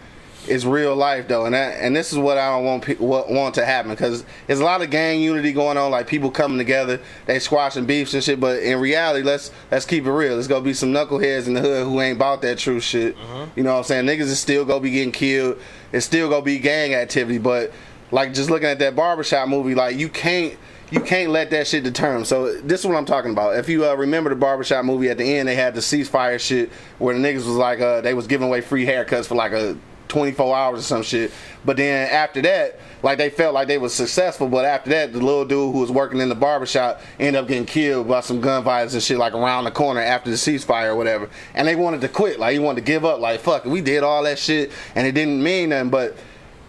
is 0.49 0.67
real 0.67 0.97
life 0.97 1.29
though, 1.29 1.45
and 1.45 1.55
that 1.55 1.79
and 1.81 1.95
this 1.95 2.13
is 2.13 2.19
what 2.19 2.37
I 2.37 2.51
don't 2.51 2.65
want 2.65 2.85
pe- 2.85 2.97
what 2.97 3.31
want 3.31 3.55
to 3.57 3.65
happen 3.65 3.91
because 3.93 4.25
there's 4.47 4.61
a 4.61 4.65
lot 4.65 4.83
of 4.83 4.91
gang 4.91 5.21
unity 5.21 5.53
going 5.53 5.77
on, 5.77 5.91
like 5.91 6.07
people 6.07 6.31
coming 6.31 6.59
together, 6.59 7.01
they 7.27 7.39
squashing 7.39 7.87
beefs 7.87 8.13
and 8.15 8.23
shit. 8.25 8.41
But 8.41 8.63
in 8.63 8.81
reality, 8.81 9.23
let's 9.23 9.53
let's 9.71 9.87
keep 9.87 10.05
it 10.05 10.11
real. 10.11 10.35
There's 10.35 10.49
gonna 10.49 10.65
be 10.65 10.75
some 10.75 10.93
knuckleheads 10.93 11.47
in 11.47 11.55
the 11.55 11.61
hood 11.61 11.87
who 11.87 12.01
ain't 12.01 12.19
bought 12.19 12.43
that 12.43 12.59
true 12.59 12.81
shit. 12.81 13.17
You 13.55 13.63
know 13.63 13.73
what 13.73 13.79
I'm 13.79 13.85
saying? 13.85 14.07
Niggas 14.07 14.23
is 14.23 14.41
still 14.41 14.65
gonna 14.65 14.81
be 14.81 14.91
getting 14.91 15.13
killed. 15.13 15.59
It's 15.93 16.07
still 16.07 16.29
gonna 16.29 16.43
be 16.43 16.59
gang 16.59 16.95
activity, 16.95 17.39
but 17.39 17.73
like 18.11 18.35
just 18.35 18.51
looking 18.51 18.69
at 18.69 18.79
that 18.81 18.97
barbershop 18.97 19.49
movie, 19.49 19.75
like 19.75 19.97
you 19.97 20.09
can't 20.09 20.59
you 20.91 21.01
can't 21.01 21.31
let 21.31 21.51
that 21.51 21.67
shit 21.67 21.85
deter 21.85 22.17
'em. 22.17 22.25
So 22.25 22.61
this 22.61 22.81
is 22.81 22.87
what 22.87 22.97
I'm 22.97 23.07
talking 23.07 23.31
about. 23.31 23.57
If 23.57 23.69
you 23.69 23.87
uh, 23.87 23.95
remember 23.95 24.29
the 24.29 24.37
barbershop 24.37 24.85
movie 24.85 25.09
at 25.09 25.17
the 25.19 25.25
end, 25.25 25.49
they 25.49 25.55
had 25.55 25.75
the 25.75 25.81
ceasefire 25.81 26.39
shit 26.39 26.71
where 26.99 27.17
the 27.17 27.21
niggas 27.21 27.37
was 27.37 27.47
like, 27.47 27.81
uh, 27.81 28.03
they 28.03 28.13
was 28.13 28.27
giving 28.27 28.47
away 28.49 28.61
free 28.61 28.85
haircuts 28.85 29.27
for 29.27 29.35
like 29.35 29.53
a 29.53 29.77
24 30.13 30.55
hours 30.55 30.81
or 30.81 30.83
some 30.83 31.03
shit. 31.03 31.33
But 31.65 31.79
then 31.79 32.07
after 32.11 32.43
that, 32.43 32.79
like 33.03 33.17
they 33.17 33.31
felt 33.31 33.55
like 33.55 33.67
they 33.67 33.79
was 33.79 33.95
successful. 33.95 34.47
But 34.47 34.67
after 34.67 34.91
that, 34.91 35.15
the 35.15 35.21
little 35.21 35.47
dude 35.47 35.73
who 35.73 35.81
was 35.81 35.91
working 35.91 36.21
in 36.21 36.29
the 36.29 36.35
barbershop 36.35 37.01
ended 37.19 37.41
up 37.41 37.49
getting 37.49 37.65
killed 37.65 38.09
by 38.09 38.21
some 38.21 38.41
gun 38.43 38.63
violence 38.63 38.93
and 38.93 39.03
shit 39.03 39.17
like 39.17 39.33
around 39.33 39.65
the 39.65 39.71
corner 39.71 40.03
after 40.03 40.29
the 40.29 40.37
ceasefire 40.37 40.89
or 40.89 40.97
whatever. 40.97 41.31
And 41.55 41.67
they 41.67 41.77
wanted 41.77 42.03
to 42.03 42.09
quit. 42.09 42.39
Like 42.39 42.53
he 42.53 42.59
wanted 42.59 42.83
to 42.83 42.87
give 42.87 43.07
up. 43.07 43.21
Like 43.21 43.41
fuck, 43.41 43.65
we 43.65 43.81
did 43.81 44.03
all 44.03 44.23
that 44.25 44.39
shit 44.39 44.71
and 44.95 45.07
it 45.07 45.13
didn't 45.13 45.43
mean 45.43 45.71
nothing. 45.71 45.89
But 45.89 46.17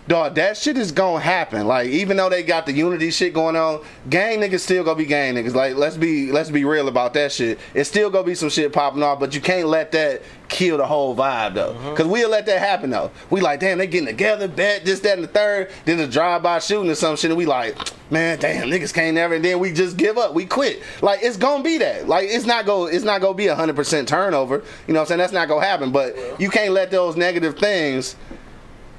Dog, 0.06 0.36
that 0.36 0.58
shit 0.58 0.78
is 0.78 0.91
gonna 0.91 1.20
happen. 1.20 1.66
Like, 1.66 1.88
even 1.88 2.18
though 2.18 2.30
they 2.30 2.43
got 2.43 2.66
the 2.66 2.74
unity 2.74 3.10
shit 3.10 3.34
going 3.34 3.56
on, 3.56 3.82
gang 4.10 4.39
niggas 4.39 4.60
still 4.60 4.84
gonna 4.84 4.97
be 4.97 5.06
gang 5.06 5.36
niggas. 5.36 5.54
Like, 5.54 5.76
let's 5.76 5.95
be 5.95 6.30
let's 6.30 6.49
be 6.49 6.66
real 6.66 6.89
about 6.89 7.14
that 7.14 7.32
shit. 7.32 7.58
It's 7.74 7.89
still 7.89 8.10
gonna 8.10 8.26
be 8.26 8.36
some 8.36 8.49
shit 8.49 8.74
popping 8.74 9.01
off, 9.01 9.20
but 9.20 9.34
you 9.34 9.39
can't 9.39 9.70
let 9.70 9.93
that 9.93 10.22
kill 10.49 10.78
the 10.78 10.86
whole 10.86 11.16
vibe 11.16 11.54
though. 11.54 11.74
Mm-hmm. 11.74 11.95
Cause 11.95 12.06
we'll 12.06 12.30
let 12.30 12.45
that 12.47 12.60
happen 12.60 12.89
though. 12.89 13.12
We 13.30 13.39
like, 13.39 13.62
damn, 13.62 13.78
they 13.78 13.88
getting 13.88 14.08
together, 14.08 14.49
bet 14.49 14.84
this, 14.84 14.99
that, 15.01 15.18
and 15.18 15.24
the 15.24 15.28
third. 15.28 15.72
Then 15.86 15.97
the 15.97 16.08
drive-by 16.08 16.60
shooting 16.60 16.91
or 16.91 16.95
some 16.95 17.16
shit, 17.16 17.32
and 17.32 17.38
we 17.38 17.45
like, 17.45 17.78
man, 18.12 18.39
damn, 18.39 18.68
niggas 18.68 18.93
can't 18.93 19.16
never. 19.16 19.36
And 19.36 19.45
then 19.45 19.60
we 19.60 19.72
just 19.72 19.95
give 19.95 20.18
up. 20.18 20.34
We 20.34 20.45
quit. 20.45 20.84
Like, 21.01 21.20
it's 21.24 21.38
gonna 21.38 21.64
be 21.64 21.78
that. 21.78 22.10
Like, 22.10 22.28
it's 22.30 22.45
not 22.45 22.66
go 22.66 22.88
it's 22.88 23.06
not 23.06 23.22
gonna 23.22 23.36
be 23.36 23.47
a 23.47 23.56
hundred 23.56 23.78
percent 23.78 24.10
turnover. 24.10 24.64
You 24.86 24.93
know 24.93 24.99
what 24.99 25.04
I'm 25.04 25.08
saying? 25.08 25.20
That's 25.20 25.34
not 25.34 25.47
gonna 25.47 25.66
happen. 25.66 25.93
But 25.93 26.41
you 26.41 26.49
can't 26.49 26.74
let 26.74 26.91
those 26.91 27.16
negative 27.16 27.58
things 27.58 28.18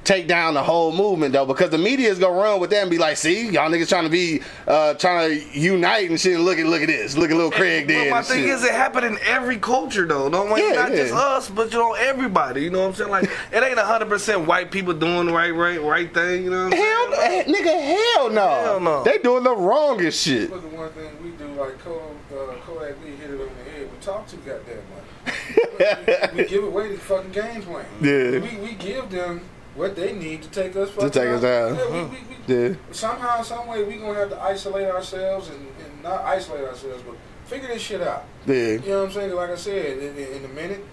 take 0.05 0.27
down 0.27 0.53
the 0.53 0.63
whole 0.63 0.91
movement 0.93 1.33
though, 1.33 1.45
because 1.45 1.69
the 1.71 1.77
media 1.77 2.09
is 2.09 2.19
gonna 2.19 2.39
run 2.39 2.59
with 2.61 2.69
that 2.69 2.81
and 2.81 2.89
be 2.89 2.97
like, 2.97 3.17
"See, 3.17 3.49
y'all 3.49 3.69
niggas 3.69 3.89
trying 3.89 4.03
to 4.05 4.09
be, 4.09 4.41
uh, 4.67 4.93
trying 4.93 5.29
to 5.31 5.59
unite 5.59 6.09
and 6.09 6.19
shit. 6.19 6.39
Look 6.39 6.57
at, 6.59 6.65
look 6.65 6.81
at 6.81 6.87
this. 6.87 7.17
Look 7.17 7.31
at 7.31 7.35
little 7.35 7.51
Craig 7.51 7.87
But 7.87 7.93
did." 7.93 8.11
my 8.11 8.21
thing 8.21 8.43
shit. 8.43 8.49
is, 8.49 8.63
it 8.63 8.71
happened 8.71 9.05
in 9.05 9.17
every 9.25 9.57
culture, 9.57 10.05
though. 10.05 10.29
Don't 10.29 10.49
want 10.49 10.61
Yeah, 10.63 10.71
not 10.75 10.91
yeah. 10.91 10.97
just 10.97 11.13
us, 11.13 11.49
but 11.49 11.73
you 11.73 11.79
know 11.79 11.93
everybody. 11.93 12.61
You 12.63 12.69
know 12.69 12.81
what 12.81 12.87
I'm 12.89 12.93
saying? 12.95 13.09
Like 13.09 13.29
it 13.51 13.63
ain't 13.63 13.77
hundred 13.79 14.09
percent 14.09 14.45
white 14.47 14.71
people 14.71 14.93
doing 14.93 15.25
the 15.27 15.33
right, 15.33 15.53
right, 15.53 15.81
right 15.81 16.13
thing. 16.13 16.45
You 16.45 16.51
know 16.51 16.65
what 16.65 16.73
I'm 16.73 16.79
hell, 16.79 17.09
no, 17.09 17.15
saying? 17.17 17.43
eh, 17.47 17.51
nigga, 17.51 18.13
hell 18.15 18.29
no. 18.29 18.47
Hell 18.63 18.79
no. 18.79 19.03
They 19.03 19.17
doing 19.17 19.43
the 19.43 19.55
wrongest 19.55 20.23
shit. 20.23 20.49
Look 20.51 20.63
at 20.63 20.71
one 20.71 20.91
thing 20.91 21.09
we 21.23 21.31
do, 21.31 21.47
like 21.59 21.77
Kodak, 21.79 22.01
uh, 22.31 22.53
Kodak 22.65 22.95
Lee 23.03 23.11
hit 23.15 23.31
it 23.31 23.41
on 23.41 23.49
the 23.57 23.71
head. 23.71 23.89
We 23.91 23.97
talk 24.01 24.27
too 24.27 24.37
goddamn 24.37 24.77
much. 24.93 26.33
we, 26.35 26.43
we 26.43 26.49
give 26.49 26.63
away 26.63 26.91
the 26.91 26.97
fucking 26.99 27.31
game 27.31 27.61
plan. 27.63 27.85
Yeah. 28.01 28.39
We, 28.39 28.57
we 28.57 28.73
give 28.75 29.09
them 29.09 29.41
what 29.75 29.95
they 29.95 30.13
need 30.13 30.41
to 30.43 30.49
take 30.49 30.75
us 30.75 30.89
for 30.89 31.01
To 31.01 31.09
take 31.09 31.29
us 31.29 31.41
down. 31.41 31.75
Yeah, 31.75 31.89
we, 31.91 32.03
we, 32.03 32.17
we, 32.47 32.69
Yeah, 32.69 32.75
Somehow, 32.91 33.41
some 33.41 33.67
way, 33.67 33.83
we 33.83 33.97
gonna 33.97 34.17
have 34.19 34.29
to 34.29 34.41
isolate 34.41 34.87
ourselves 34.87 35.49
and, 35.49 35.59
and 35.83 36.03
not 36.03 36.21
isolate 36.21 36.63
ourselves, 36.65 37.03
but 37.03 37.15
figure 37.45 37.67
this 37.67 37.81
shit 37.81 38.01
out. 38.01 38.25
yeah, 38.45 38.55
You 38.55 38.79
know 38.79 38.99
what 38.99 39.05
I'm 39.07 39.11
saying? 39.13 39.33
Like 39.33 39.49
I 39.49 39.55
said, 39.55 39.97
in, 39.97 40.17
in, 40.17 40.27
in 40.37 40.45
a 40.45 40.53
minute, 40.53 40.83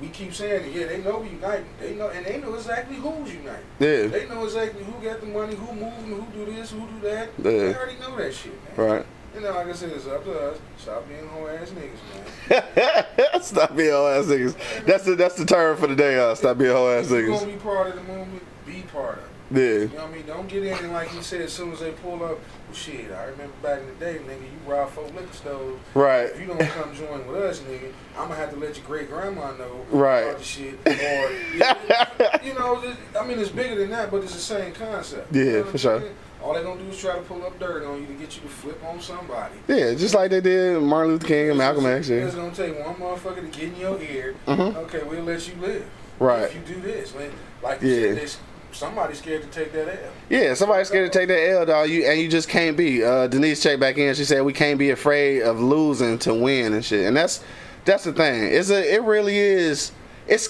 we 0.00 0.08
keep 0.08 0.34
saying 0.34 0.66
it. 0.66 0.74
Yeah, 0.74 0.86
they 0.86 1.02
know 1.02 1.18
we 1.18 1.28
uniting. 1.30 1.66
They 1.80 1.94
know, 1.94 2.08
and 2.08 2.26
they 2.26 2.38
know 2.40 2.54
exactly 2.54 2.96
who's 2.96 3.32
uniting. 3.32 3.64
yeah. 3.78 4.06
They 4.08 4.26
know 4.28 4.44
exactly 4.44 4.82
who 4.84 4.92
got 5.04 5.20
the 5.20 5.26
money, 5.26 5.54
who 5.54 5.72
moving, 5.72 6.20
who 6.20 6.44
do 6.44 6.52
this, 6.52 6.72
who 6.72 6.80
do 6.80 7.00
that. 7.02 7.28
Yeah. 7.38 7.50
They 7.50 7.74
already 7.74 7.98
know 8.00 8.16
that 8.16 8.34
shit, 8.34 8.52
man. 8.76 8.86
Right. 8.88 9.06
You 9.34 9.40
know, 9.40 9.50
like 9.50 9.66
I 9.66 9.72
said, 9.72 9.90
it's 9.90 10.06
up 10.06 10.24
to 10.24 10.38
us. 10.50 10.58
Stop 10.78 11.08
being 11.08 11.26
whole 11.26 11.48
ass 11.48 11.70
niggas, 11.70 13.12
man. 13.32 13.42
Stop 13.42 13.76
being 13.76 13.90
whole 13.90 14.06
ass 14.06 14.26
niggas. 14.26 14.56
That's 14.86 15.04
the 15.04 15.16
that's 15.16 15.34
the 15.34 15.44
term 15.44 15.76
for 15.76 15.86
the 15.88 15.96
day. 15.96 16.18
Uh, 16.18 16.34
stop 16.34 16.58
being 16.58 16.70
whole 16.70 16.88
ass 16.88 17.06
niggas. 17.08 17.22
you 17.26 17.32
gonna 17.32 17.46
be 17.46 17.52
part 17.58 17.88
of 17.88 17.94
the 17.96 18.02
movement, 18.02 18.42
be 18.64 18.82
part 18.92 19.18
of 19.18 19.24
it. 19.24 19.30
Yeah, 19.50 19.60
You 19.60 19.88
know 19.88 19.94
what 19.96 20.04
I 20.04 20.12
mean? 20.12 20.26
Don't 20.26 20.48
get 20.48 20.64
in 20.64 20.78
and 20.78 20.92
like 20.92 21.08
he 21.08 21.20
said, 21.22 21.42
as 21.42 21.52
soon 21.52 21.72
as 21.72 21.80
they 21.80 21.90
pull 21.92 22.14
up, 22.14 22.20
well, 22.20 22.40
shit, 22.72 23.12
I 23.12 23.24
remember 23.24 23.52
back 23.62 23.80
in 23.80 23.86
the 23.86 23.92
day, 24.04 24.14
nigga, 24.26 24.40
you 24.40 24.48
rob 24.70 24.88
folk 24.90 25.14
liquor 25.14 25.32
stores. 25.34 25.78
right. 25.94 26.30
If 26.30 26.40
you 26.40 26.46
don't 26.46 26.60
come 26.60 26.94
join 26.94 27.26
with 27.26 27.36
us, 27.42 27.60
nigga, 27.60 27.92
I'm 28.16 28.28
gonna 28.28 28.36
have 28.36 28.50
to 28.52 28.56
let 28.56 28.76
your 28.76 28.86
great 28.86 29.10
grandma 29.10 29.52
know 29.56 29.84
Right. 29.90 30.20
about 30.22 30.38
the 30.38 30.44
shit. 30.44 30.74
Or, 30.86 32.42
you 32.42 32.54
know, 32.54 32.82
it- 32.84 32.96
I 33.18 33.26
mean, 33.26 33.38
it's 33.38 33.50
bigger 33.50 33.74
than 33.76 33.90
that, 33.90 34.10
but 34.10 34.22
it's 34.24 34.34
the 34.34 34.40
same 34.40 34.72
concept. 34.72 35.32
Yeah, 35.34 35.42
You 35.44 35.52
know 35.58 35.64
for 35.64 35.78
sure. 35.78 36.00
saying? 36.00 36.14
All 36.44 36.52
they 36.52 36.62
gonna 36.62 36.78
do 36.82 36.90
is 36.90 36.98
try 37.00 37.14
to 37.14 37.22
pull 37.22 37.42
up 37.46 37.58
dirt 37.58 37.84
on 37.86 38.02
you 38.02 38.06
to 38.06 38.12
get 38.12 38.36
you 38.36 38.42
to 38.42 38.48
flip 38.48 38.84
on 38.84 39.00
somebody. 39.00 39.54
Yeah, 39.66 39.94
just 39.94 40.14
like 40.14 40.30
they 40.30 40.42
did 40.42 40.78
Martin 40.82 41.12
Luther 41.12 41.26
King 41.26 41.48
and 41.48 41.58
Malcolm 41.58 41.86
X. 41.86 42.10
Yeah. 42.10 42.18
It's 42.18 42.34
gonna 42.34 42.54
take 42.54 42.78
one 42.84 42.94
motherfucker 42.96 43.36
to 43.50 43.58
get 43.58 43.70
in 43.72 43.76
your 43.76 43.98
ear. 44.02 44.34
Mhm. 44.46 44.76
Okay, 44.76 45.00
we'll 45.04 45.22
let 45.22 45.48
you 45.48 45.54
live. 45.62 45.84
Right. 46.18 46.42
If 46.42 46.54
you 46.54 46.60
do 46.74 46.80
this, 46.82 47.14
man, 47.14 47.30
like 47.62 47.78
Yeah. 47.80 47.94
said, 47.96 48.16
there's 48.18 48.36
somebody 48.72 49.14
scared 49.14 49.40
to 49.42 49.48
take 49.58 49.72
that 49.72 49.88
L. 49.88 50.10
Yeah, 50.28 50.52
somebody's 50.52 50.88
scared 50.88 51.10
to 51.10 51.18
take 51.18 51.28
that 51.28 51.48
L, 51.48 51.64
dog. 51.64 51.88
You 51.88 52.04
and 52.04 52.20
you 52.20 52.28
just 52.28 52.50
can't 52.50 52.76
be. 52.76 53.02
Uh, 53.02 53.26
Denise 53.26 53.62
checked 53.62 53.80
back 53.80 53.96
in. 53.96 54.14
She 54.14 54.24
said 54.26 54.42
we 54.44 54.52
can't 54.52 54.78
be 54.78 54.90
afraid 54.90 55.40
of 55.42 55.62
losing 55.62 56.18
to 56.18 56.34
win 56.34 56.74
and 56.74 56.84
shit. 56.84 57.06
And 57.06 57.16
that's 57.16 57.40
that's 57.86 58.04
the 58.04 58.12
thing. 58.12 58.44
It's 58.52 58.68
a 58.68 58.94
it 58.94 59.02
really 59.02 59.38
is. 59.38 59.92
It's. 60.28 60.48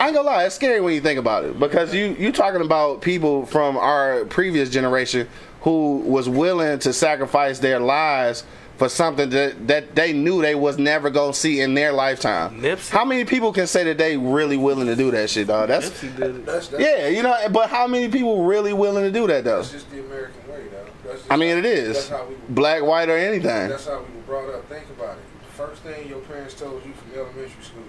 I 0.00 0.06
ain't 0.06 0.14
gonna 0.14 0.26
lie, 0.26 0.44
it's 0.44 0.54
scary 0.54 0.80
when 0.80 0.94
you 0.94 1.02
think 1.02 1.18
about 1.18 1.44
it 1.44 1.60
because 1.60 1.94
you 1.94 2.16
you 2.18 2.32
talking 2.32 2.62
about 2.62 3.02
people 3.02 3.44
from 3.44 3.76
our 3.76 4.24
previous 4.24 4.70
generation 4.70 5.28
who 5.60 5.98
was 5.98 6.26
willing 6.26 6.78
to 6.78 6.92
sacrifice 6.94 7.58
their 7.58 7.78
lives 7.78 8.44
for 8.78 8.88
something 8.88 9.28
that, 9.28 9.68
that 9.68 9.94
they 9.94 10.14
knew 10.14 10.40
they 10.40 10.54
was 10.54 10.78
never 10.78 11.10
gonna 11.10 11.34
see 11.34 11.60
in 11.60 11.74
their 11.74 11.92
lifetime. 11.92 12.62
Nipsey. 12.62 12.88
How 12.88 13.04
many 13.04 13.26
people 13.26 13.52
can 13.52 13.66
say 13.66 13.84
that 13.84 13.98
they 13.98 14.16
really 14.16 14.56
willing 14.56 14.86
to 14.86 14.96
do 14.96 15.10
that 15.10 15.28
shit, 15.28 15.48
dog? 15.48 15.68
That's 15.68 15.90
Nipsey 15.90 16.16
did 16.16 16.36
it. 16.36 16.46
That's, 16.46 16.68
that's, 16.68 16.82
yeah, 16.82 17.08
you 17.08 17.22
know. 17.22 17.36
But 17.52 17.68
how 17.68 17.86
many 17.86 18.08
people 18.08 18.44
really 18.44 18.72
willing 18.72 19.04
to 19.04 19.12
do 19.12 19.26
that 19.26 19.44
though? 19.44 19.58
that's 19.58 19.72
just 19.72 19.90
the 19.90 20.00
American 20.00 20.50
way, 20.50 20.64
though. 20.70 20.86
That's 21.04 21.18
just, 21.18 21.30
I 21.30 21.36
mean, 21.36 21.58
it 21.58 21.66
is. 21.66 21.96
That's 21.96 22.08
how 22.08 22.26
we 22.26 22.36
were, 22.36 22.40
black, 22.48 22.82
white, 22.82 23.10
or 23.10 23.18
anything. 23.18 23.68
That's 23.68 23.86
how 23.86 23.98
we 23.98 24.14
were 24.14 24.22
brought 24.22 24.48
up. 24.48 24.66
Think 24.66 24.88
about 24.88 25.18
it. 25.18 25.24
The 25.46 25.52
first 25.52 25.82
thing 25.82 26.08
your 26.08 26.20
parents 26.20 26.54
told 26.54 26.82
you 26.86 26.94
from 26.94 27.12
elementary 27.14 27.62
school 27.62 27.82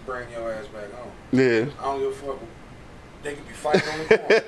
is 0.00 0.06
bring 0.06 0.30
your 0.32 0.52
ass 0.52 0.66
back 0.68 0.92
home. 0.92 1.12
Yeah, 1.32 1.66
I 1.80 1.84
don't 1.84 2.00
give 2.00 2.08
a 2.08 2.12
fuck. 2.12 2.38
They 3.22 3.34
could 3.34 3.46
be 3.46 3.52
fighting 3.52 3.86
on 3.86 3.98
the 3.98 4.18
corner. 4.18 4.42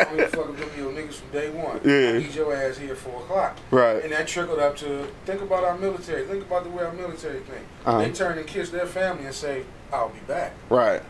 I 0.00 0.04
don't 0.04 0.16
give 0.16 0.32
a 0.32 0.36
fuck 0.36 0.56
them 0.56 0.70
your 0.78 0.92
niggas 0.92 1.14
from 1.14 1.30
day 1.30 1.50
one. 1.50 1.78
Yeah. 1.84 2.08
I 2.14 2.18
need 2.18 2.34
your 2.34 2.54
ass 2.54 2.78
here 2.78 2.96
four 2.96 3.20
o'clock. 3.20 3.58
right. 3.70 4.02
And 4.02 4.12
that 4.12 4.26
trickled 4.26 4.58
up 4.60 4.76
to 4.78 5.06
think 5.26 5.42
about 5.42 5.62
our 5.64 5.76
military. 5.76 6.24
Think 6.26 6.42
about 6.44 6.64
the 6.64 6.70
way 6.70 6.84
our 6.84 6.92
military 6.92 7.40
think. 7.40 7.66
Uh-huh. 7.84 7.98
They 7.98 8.10
turn 8.12 8.38
and 8.38 8.46
kiss 8.46 8.70
their 8.70 8.86
family 8.86 9.26
and 9.26 9.34
say, 9.34 9.64
"I'll 9.92 10.08
be 10.08 10.20
back." 10.20 10.52
Right. 10.70 11.02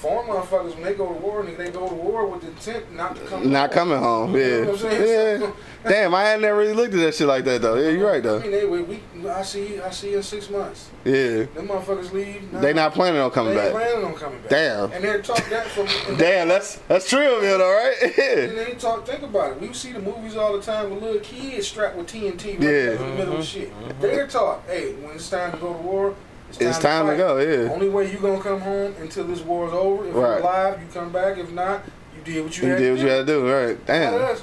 Foreign 0.00 0.28
motherfuckers, 0.28 0.74
when 0.74 0.82
they 0.84 0.94
go 0.94 1.08
to 1.08 1.12
war, 1.12 1.42
nigga, 1.44 1.58
they 1.58 1.70
go 1.70 1.86
to 1.86 1.94
war 1.94 2.26
with 2.26 2.40
the 2.40 2.48
intent 2.48 2.90
not 2.94 3.14
to 3.16 3.22
come. 3.26 3.50
Not 3.52 3.68
home. 3.68 3.74
coming 3.90 3.98
home. 3.98 4.34
You 4.34 4.40
Yeah. 4.40 4.48
know 4.48 4.60
what 4.60 4.70
I'm 4.70 4.78
saying? 4.78 5.40
Yeah. 5.42 5.50
Damn, 5.84 6.14
I 6.14 6.22
had 6.24 6.40
never 6.40 6.56
really 6.56 6.72
looked 6.72 6.94
at 6.94 7.00
that 7.00 7.14
shit 7.14 7.26
like 7.26 7.44
that 7.44 7.60
though. 7.60 7.74
Yeah, 7.74 7.90
you're 7.90 8.06
right 8.06 8.16
I 8.16 8.20
though. 8.20 8.40
mean, 8.40 8.50
they, 8.50 8.64
we, 8.64 8.80
we, 8.82 9.28
I 9.28 9.42
see, 9.42 9.78
I 9.78 9.90
see 9.90 10.12
you 10.12 10.16
in 10.18 10.22
six 10.22 10.48
months. 10.48 10.88
Yeah. 11.04 11.44
Them 11.54 11.68
motherfuckers 11.68 12.12
leave. 12.12 12.50
They 12.50 12.72
not 12.72 12.94
planning 12.94 13.20
on 13.20 13.30
coming 13.30 13.54
they 13.54 13.66
ain't 13.66 13.74
back. 13.74 13.82
planning 13.82 14.04
on 14.06 14.14
coming 14.14 14.40
back. 14.40 14.48
Damn. 14.50 14.92
And 14.92 15.04
they're 15.04 15.20
talk 15.20 15.46
that 15.50 15.66
from. 15.66 15.86
and 16.08 16.18
Damn, 16.18 16.48
that's 16.48 16.76
that's 16.88 17.08
true 17.08 17.36
of 17.36 17.42
you 17.42 17.58
though, 17.58 17.70
right? 17.70 18.18
And 18.18 18.56
they 18.58 18.74
talk. 18.78 19.06
Think 19.06 19.22
about 19.22 19.52
it. 19.52 19.60
We 19.60 19.72
see 19.74 19.92
the 19.92 20.00
movies 20.00 20.36
all 20.36 20.54
the 20.56 20.62
time 20.62 20.90
with 20.90 21.02
little 21.02 21.20
kids 21.20 21.68
strapped 21.68 21.96
with 21.96 22.06
TNT 22.06 22.52
right 22.54 22.62
Yeah. 22.62 22.68
in 22.92 22.98
the 22.98 23.04
middle 23.16 23.34
of 23.34 23.40
mm-hmm. 23.40 23.42
shit. 23.42 23.70
Mm-hmm. 23.70 24.00
They're 24.00 24.26
taught, 24.26 24.62
hey, 24.66 24.94
when 24.94 25.16
it's 25.16 25.28
time 25.28 25.52
to 25.52 25.58
go 25.58 25.72
to 25.74 25.78
war, 25.78 26.14
it's 26.50 26.58
time, 26.58 26.68
It's 26.68 26.78
time 26.78 27.06
to 27.06 27.12
fight. 27.12 27.18
go, 27.18 27.38
yeah. 27.38 27.72
Only 27.72 27.88
way 27.88 28.10
you 28.10 28.18
gonna 28.18 28.40
come 28.42 28.60
home 28.60 28.94
until 29.00 29.24
this 29.24 29.40
war's 29.40 29.72
over. 29.72 30.06
If 30.08 30.14
Right. 30.14 30.28
you're 30.28 30.38
alive, 30.40 30.80
you 30.80 30.86
come 30.92 31.10
back. 31.10 31.38
If 31.38 31.50
not, 31.52 31.82
you 32.16 32.22
did 32.34 32.44
what 32.44 32.56
you, 32.56 32.64
You 32.64 32.70
had 32.72 32.78
did 32.78 32.84
to 32.84 32.90
what 32.92 33.00
you 33.00 33.08
had 33.08 33.26
to 33.26 33.32
do, 33.32 33.50
right? 33.52 33.86
Damn. 33.86 34.36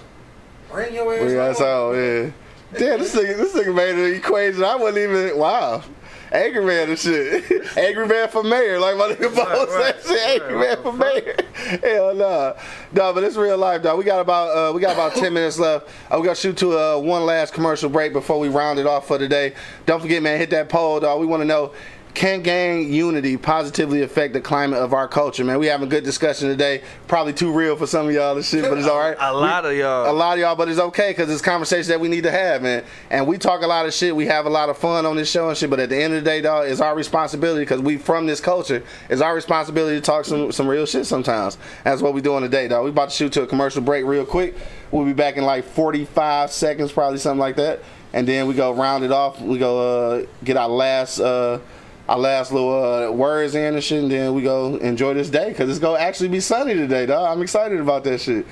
Bring 0.72 0.94
your 0.94 1.14
ass. 1.16 1.24
We 1.24 1.34
got 1.34 1.52
us 1.52 1.62
all, 1.62 1.96
yeah. 1.96 2.30
Damn, 2.78 3.00
this 3.00 3.16
nigga, 3.16 3.38
this 3.38 3.54
nigga 3.54 3.74
made 3.74 3.96
an 3.96 4.14
equation. 4.16 4.64
I 4.64 4.76
wasn't 4.76 4.98
even. 4.98 5.38
Wow. 5.38 5.84
Angry 6.30 6.66
man 6.66 6.90
and 6.90 7.00
shit. 7.00 7.46
Angry 7.78 8.06
man 8.06 8.28
for 8.28 8.44
mayor, 8.44 8.78
like 8.82 8.98
my 8.98 9.08
nigga 9.14 9.34
Bo 9.34 9.46
right, 9.78 9.96
said. 10.04 10.06
Shit, 10.06 10.42
Angry 10.42 10.56
right, 10.56 10.84
man 10.84 10.84
for 10.84 10.92
mayor. 10.92 11.36
Hell 11.82 12.14
nah. 12.16 12.54
No, 12.92 13.14
but 13.14 13.24
it's 13.24 13.38
real 13.38 13.58
life, 13.58 13.82
dog. 13.82 13.98
We 13.98 14.04
got 14.04 14.20
about 14.20 14.50
uh, 14.50 14.74
we 14.74 14.82
got 14.82 14.94
about 14.94 15.14
ten 15.16 15.34
minutes 15.34 15.58
left. 15.58 15.88
Uh, 16.12 16.18
we 16.20 16.26
gotta 16.26 16.36
shoot 16.36 16.58
to 16.58 16.78
uh, 16.78 16.98
one 17.00 17.26
last 17.26 17.54
commercial 17.54 17.90
break 17.90 18.12
before 18.12 18.40
we 18.40 18.50
round 18.50 18.78
it 18.78 18.86
off 18.86 19.08
for 19.08 19.18
today. 19.18 19.54
Don't 19.86 20.02
forget, 20.02 20.22
man, 20.22 20.38
hit 20.38 20.50
that 20.50 20.68
poll, 20.68 21.00
dog. 21.00 21.22
We 21.22 21.26
want 21.28 21.40
to 21.42 21.46
know. 21.46 21.72
Can 22.18 22.42
gang 22.42 22.92
unity 22.92 23.38
positively 23.38 24.02
affect 24.02 24.34
the 24.34 24.42
climate 24.42 24.80
of 24.80 24.92
our 24.92 25.08
culture, 25.08 25.46
man? 25.46 25.60
We 25.60 25.68
having 25.68 25.86
a 25.86 25.90
good 25.92 26.04
discussion 26.04 26.50
today. 26.50 26.82
Probably 27.08 27.32
too 27.32 27.52
real 27.52 27.76
for 27.76 27.86
some 27.86 28.08
of 28.08 28.12
y'all 28.12 28.36
and 28.36 28.44
shit, 28.44 28.64
but 28.64 28.76
it's 28.80 28.88
all 28.88 28.98
right. 28.98 29.16
A 29.20 29.32
lot 29.32 29.66
of 29.66 29.74
y'all. 29.78 30.10
A 30.10 30.12
lot 30.12 30.34
of 30.34 30.40
y'all, 30.40 30.56
but 30.56 30.68
it's 30.68 30.80
okay 30.80 31.12
because 31.12 31.30
it's 31.30 31.44
conversation 31.44 31.90
that 31.90 32.00
we 32.00 32.08
need 32.08 32.24
to 32.24 32.32
have, 32.32 32.64
man. 32.64 32.84
And 33.12 33.28
we 33.28 33.38
talk 33.38 33.62
a 33.62 33.68
lot 33.68 33.86
of 33.86 33.94
shit. 33.94 34.16
We 34.16 34.26
have 34.26 34.48
a 34.48 34.50
lot 34.50 34.68
of 34.70 34.80
fun 34.80 35.06
on 35.06 35.16
this 35.16 35.30
show 35.30 35.48
and 35.50 35.56
shit. 35.56 35.70
But 35.70 35.80
at 35.80 35.90
the 35.90 36.02
end 36.02 36.16
of 36.16 36.24
the 36.24 36.28
day, 36.28 36.42
dog, 36.42 36.68
it's 36.68 36.82
our 36.82 36.96
responsibility 36.96 37.62
because 37.62 37.82
we 37.82 37.98
from 37.98 38.26
this 38.26 38.42
culture. 38.42 38.82
It's 39.12 39.22
our 39.22 39.36
responsibility 39.36 39.98
to 39.98 40.02
talk 40.02 40.26
some 40.26 40.52
some 40.52 40.68
real 40.68 40.88
shit 40.88 41.06
sometimes. 41.06 41.60
That's 41.84 42.02
what 42.02 42.16
we 42.16 42.22
doing 42.22 42.42
today, 42.42 42.68
dog. 42.68 42.84
We 42.84 42.90
about 42.90 43.10
to 43.12 43.16
shoot 43.16 43.34
to 43.34 43.44
a 43.44 43.48
commercial 43.48 43.84
break 43.84 44.06
real 44.06 44.26
quick. 44.26 44.56
We'll 44.90 45.06
be 45.06 45.14
back 45.14 45.38
in 45.38 45.44
like 45.44 45.66
45 45.66 46.52
seconds, 46.52 46.92
probably 46.92 47.20
something 47.20 47.40
like 47.40 47.58
that. 47.58 47.82
And 48.12 48.28
then 48.28 48.48
we 48.48 48.56
go 48.56 48.74
round 48.74 49.04
it 49.04 49.12
off. 49.12 49.40
We 49.40 49.60
go 49.60 50.16
uh, 50.16 50.26
get 50.44 50.58
our 50.58 50.70
last. 50.70 51.20
Uh, 51.20 51.60
our 52.08 52.18
last 52.18 52.52
little 52.52 52.84
uh, 52.84 53.12
words 53.12 53.56
in 53.56 53.74
and 53.74 53.84
shit, 53.84 54.04
and 54.04 54.12
then 54.12 54.34
we 54.34 54.42
go 54.42 54.76
enjoy 54.78 55.14
this 55.14 55.30
day 55.30 55.50
because 55.50 55.70
it's 55.70 55.80
gonna 55.80 56.00
actually 56.00 56.30
be 56.30 56.40
sunny 56.40 56.74
today, 56.74 57.06
dog. 57.06 57.36
I'm 57.36 57.42
excited 57.42 57.80
about 57.80 58.04
that 58.06 58.20
shit. 58.22 58.46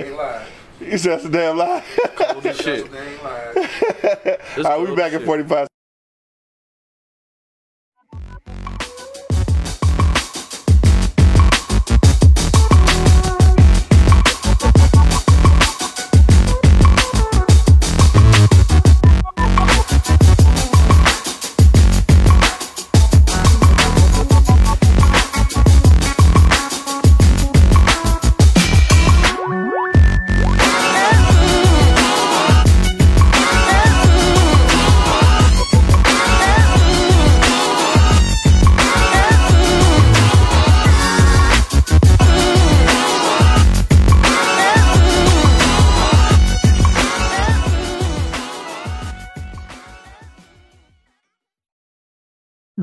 Ain't 0.00 0.16
lying. 0.16 0.46
You 0.80 0.98
said 0.98 1.12
that's 1.12 1.24
a 1.24 1.30
damn 1.30 1.56
lie. 1.56 1.82
Cold 2.16 2.44
as 2.46 2.56
shit. 2.56 2.84
ain't 2.84 3.24
lying. 3.24 3.56
All 4.58 4.62
right, 4.64 4.80
we'll 4.80 4.88
be 4.88 4.96
back 4.96 5.12
as 5.12 5.20
in 5.20 5.26
45. 5.26 5.68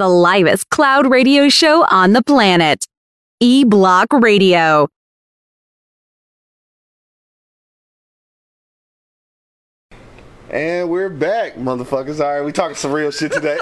The 0.01 0.09
livest 0.09 0.71
cloud 0.71 1.11
radio 1.11 1.47
show 1.47 1.85
on 1.91 2.13
the 2.13 2.23
planet. 2.23 2.87
E 3.39 3.63
Block 3.63 4.07
Radio. 4.11 4.87
And 10.49 10.89
we're 10.89 11.07
back, 11.09 11.53
motherfuckers. 11.53 12.19
All 12.19 12.33
right, 12.33 12.43
we 12.43 12.51
talking 12.51 12.75
some 12.75 12.91
real 12.91 13.11
shit 13.11 13.31
today. 13.31 13.59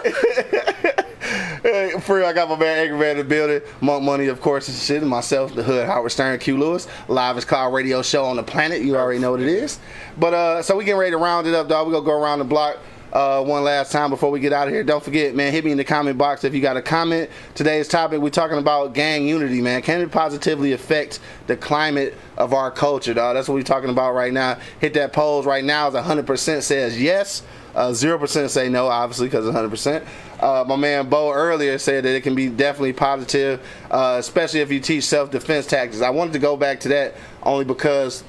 Hey, 1.61 1.91
For 1.99 2.19
real, 2.19 2.27
I 2.27 2.31
got 2.31 2.47
my 2.47 2.55
man 2.55 2.77
Angry 2.77 2.97
Man 2.97 3.11
in 3.11 3.17
the 3.17 3.23
building. 3.25 3.59
Monk 3.81 4.05
Money, 4.05 4.27
of 4.27 4.39
course, 4.39 4.69
and 4.69 4.77
shit. 4.77 5.01
And 5.01 5.09
myself, 5.09 5.53
the 5.53 5.63
Hood, 5.63 5.87
Howard 5.87 6.13
Stern, 6.13 6.39
Q 6.39 6.57
Lewis. 6.57 6.87
live 7.09 7.35
Livest 7.35 7.49
cloud 7.49 7.73
radio 7.73 8.01
show 8.01 8.23
on 8.23 8.37
the 8.37 8.43
planet. 8.43 8.81
You 8.81 8.95
already 8.95 9.19
know 9.19 9.31
what 9.31 9.41
it 9.41 9.49
is. 9.49 9.77
But, 10.17 10.33
uh, 10.33 10.61
so 10.61 10.77
we 10.77 10.85
getting 10.85 11.01
ready 11.01 11.11
to 11.11 11.17
round 11.17 11.47
it 11.47 11.53
up, 11.53 11.67
dog. 11.67 11.85
we 11.85 11.91
going 11.91 12.05
to 12.05 12.09
go 12.09 12.17
around 12.17 12.39
the 12.39 12.45
block. 12.45 12.77
Uh, 13.11 13.43
one 13.43 13.63
last 13.63 13.91
time 13.91 14.11
before 14.11 14.29
we 14.29 14.39
get 14.39 14.53
out 14.53 14.67
of 14.67 14.73
here. 14.73 14.83
Don't 14.83 15.03
forget, 15.03 15.33
man, 15.33 15.51
hit 15.51 15.65
me 15.65 15.71
in 15.71 15.77
the 15.77 15.83
comment 15.83 16.17
box 16.17 16.43
if 16.43 16.53
you 16.53 16.61
got 16.61 16.77
a 16.77 16.81
comment. 16.81 17.29
Today's 17.55 17.87
topic, 17.87 18.21
we're 18.21 18.29
talking 18.29 18.59
about 18.59 18.93
gang 18.93 19.27
unity, 19.27 19.61
man. 19.61 19.81
Can 19.81 20.01
it 20.01 20.11
positively 20.11 20.73
affect 20.73 21.19
the 21.47 21.57
climate 21.57 22.15
of 22.37 22.53
our 22.53 22.69
culture, 22.69 23.15
dog? 23.15 23.35
That's 23.35 23.47
what 23.47 23.55
we're 23.55 23.63
talking 23.63 23.89
about 23.89 24.13
right 24.13 24.31
now. 24.31 24.59
Hit 24.79 24.93
that 24.93 25.11
polls 25.11 25.47
right 25.47 25.63
now. 25.63 25.87
Is 25.87 25.95
100% 25.95 26.61
says 26.61 27.01
yes. 27.01 27.41
Uh, 27.75 27.89
0% 27.89 28.49
say 28.49 28.69
no, 28.69 28.87
obviously, 28.87 29.27
because 29.27 29.45
100%. 29.45 30.05
Uh, 30.39 30.63
my 30.67 30.75
man 30.75 31.09
Bo 31.09 31.31
earlier 31.31 31.77
said 31.77 32.03
that 32.05 32.15
it 32.15 32.21
can 32.21 32.35
be 32.35 32.47
definitely 32.49 32.93
positive, 32.93 33.65
uh, 33.91 34.17
especially 34.19 34.61
if 34.61 34.71
you 34.71 34.79
teach 34.79 35.03
self 35.03 35.31
defense 35.31 35.65
tactics. 35.65 36.01
I 36.01 36.09
wanted 36.09 36.33
to 36.33 36.39
go 36.39 36.57
back 36.57 36.79
to 36.81 36.89
that 36.89 37.15
only 37.43 37.65
because 37.65 38.23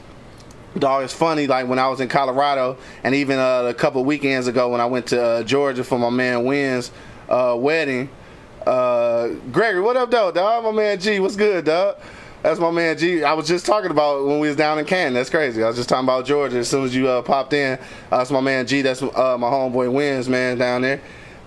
Dog, 0.79 1.03
it's 1.03 1.13
funny. 1.13 1.49
Like 1.49 1.67
when 1.67 1.81
I 1.81 1.89
was 1.89 2.01
in 2.01 2.09
Colorado, 2.09 2.77
and 3.03 3.15
even 3.15 3.39
uh, 3.39 3.65
a 3.65 3.75
couple 3.75 4.05
weekends 4.05 4.47
ago 4.47 4.69
when 4.69 4.81
I 4.81 4.87
went 4.87 5.09
to 5.09 5.23
uh, 5.23 5.43
Georgia 5.43 5.83
for 5.83 5.99
my 5.99 6.11
man 6.11 6.45
Wynn's 6.45 6.93
uh, 7.29 7.57
wedding. 7.59 8.09
Uh, 8.65 9.29
Gregory, 9.51 9.81
what 9.81 9.97
up, 9.97 10.11
though, 10.11 10.31
dog? 10.31 10.65
My 10.65 10.71
man 10.71 11.01
G, 11.01 11.19
what's 11.19 11.35
good, 11.35 11.65
dog? 11.65 11.97
That's 12.43 12.61
my 12.61 12.71
man 12.71 12.97
G. 12.97 13.25
I 13.25 13.33
was 13.33 13.49
just 13.49 13.67
talking 13.67 13.91
about 13.91 14.25
when 14.27 14.39
we 14.39 14.47
was 14.47 14.57
down 14.57 14.79
in 14.79 14.85
Canton. 14.85 15.15
That's 15.15 15.29
crazy. 15.29 15.63
I 15.63 15.67
was 15.67 15.77
just 15.77 15.89
talking 15.89 16.05
about 16.05 16.25
Georgia 16.25 16.59
as 16.59 16.69
soon 16.69 16.85
as 16.85 16.95
you 16.95 17.09
uh, 17.09 17.23
popped 17.23 17.53
in. 17.53 17.77
Uh, 18.11 18.19
that's 18.19 18.31
my 18.31 18.41
man 18.41 18.67
G. 18.67 18.81
That's 18.81 19.03
my 19.03 19.09
homeboy 19.11 19.93
Wins, 19.93 20.29
man 20.29 20.57
down 20.57 20.83
there. 20.83 21.01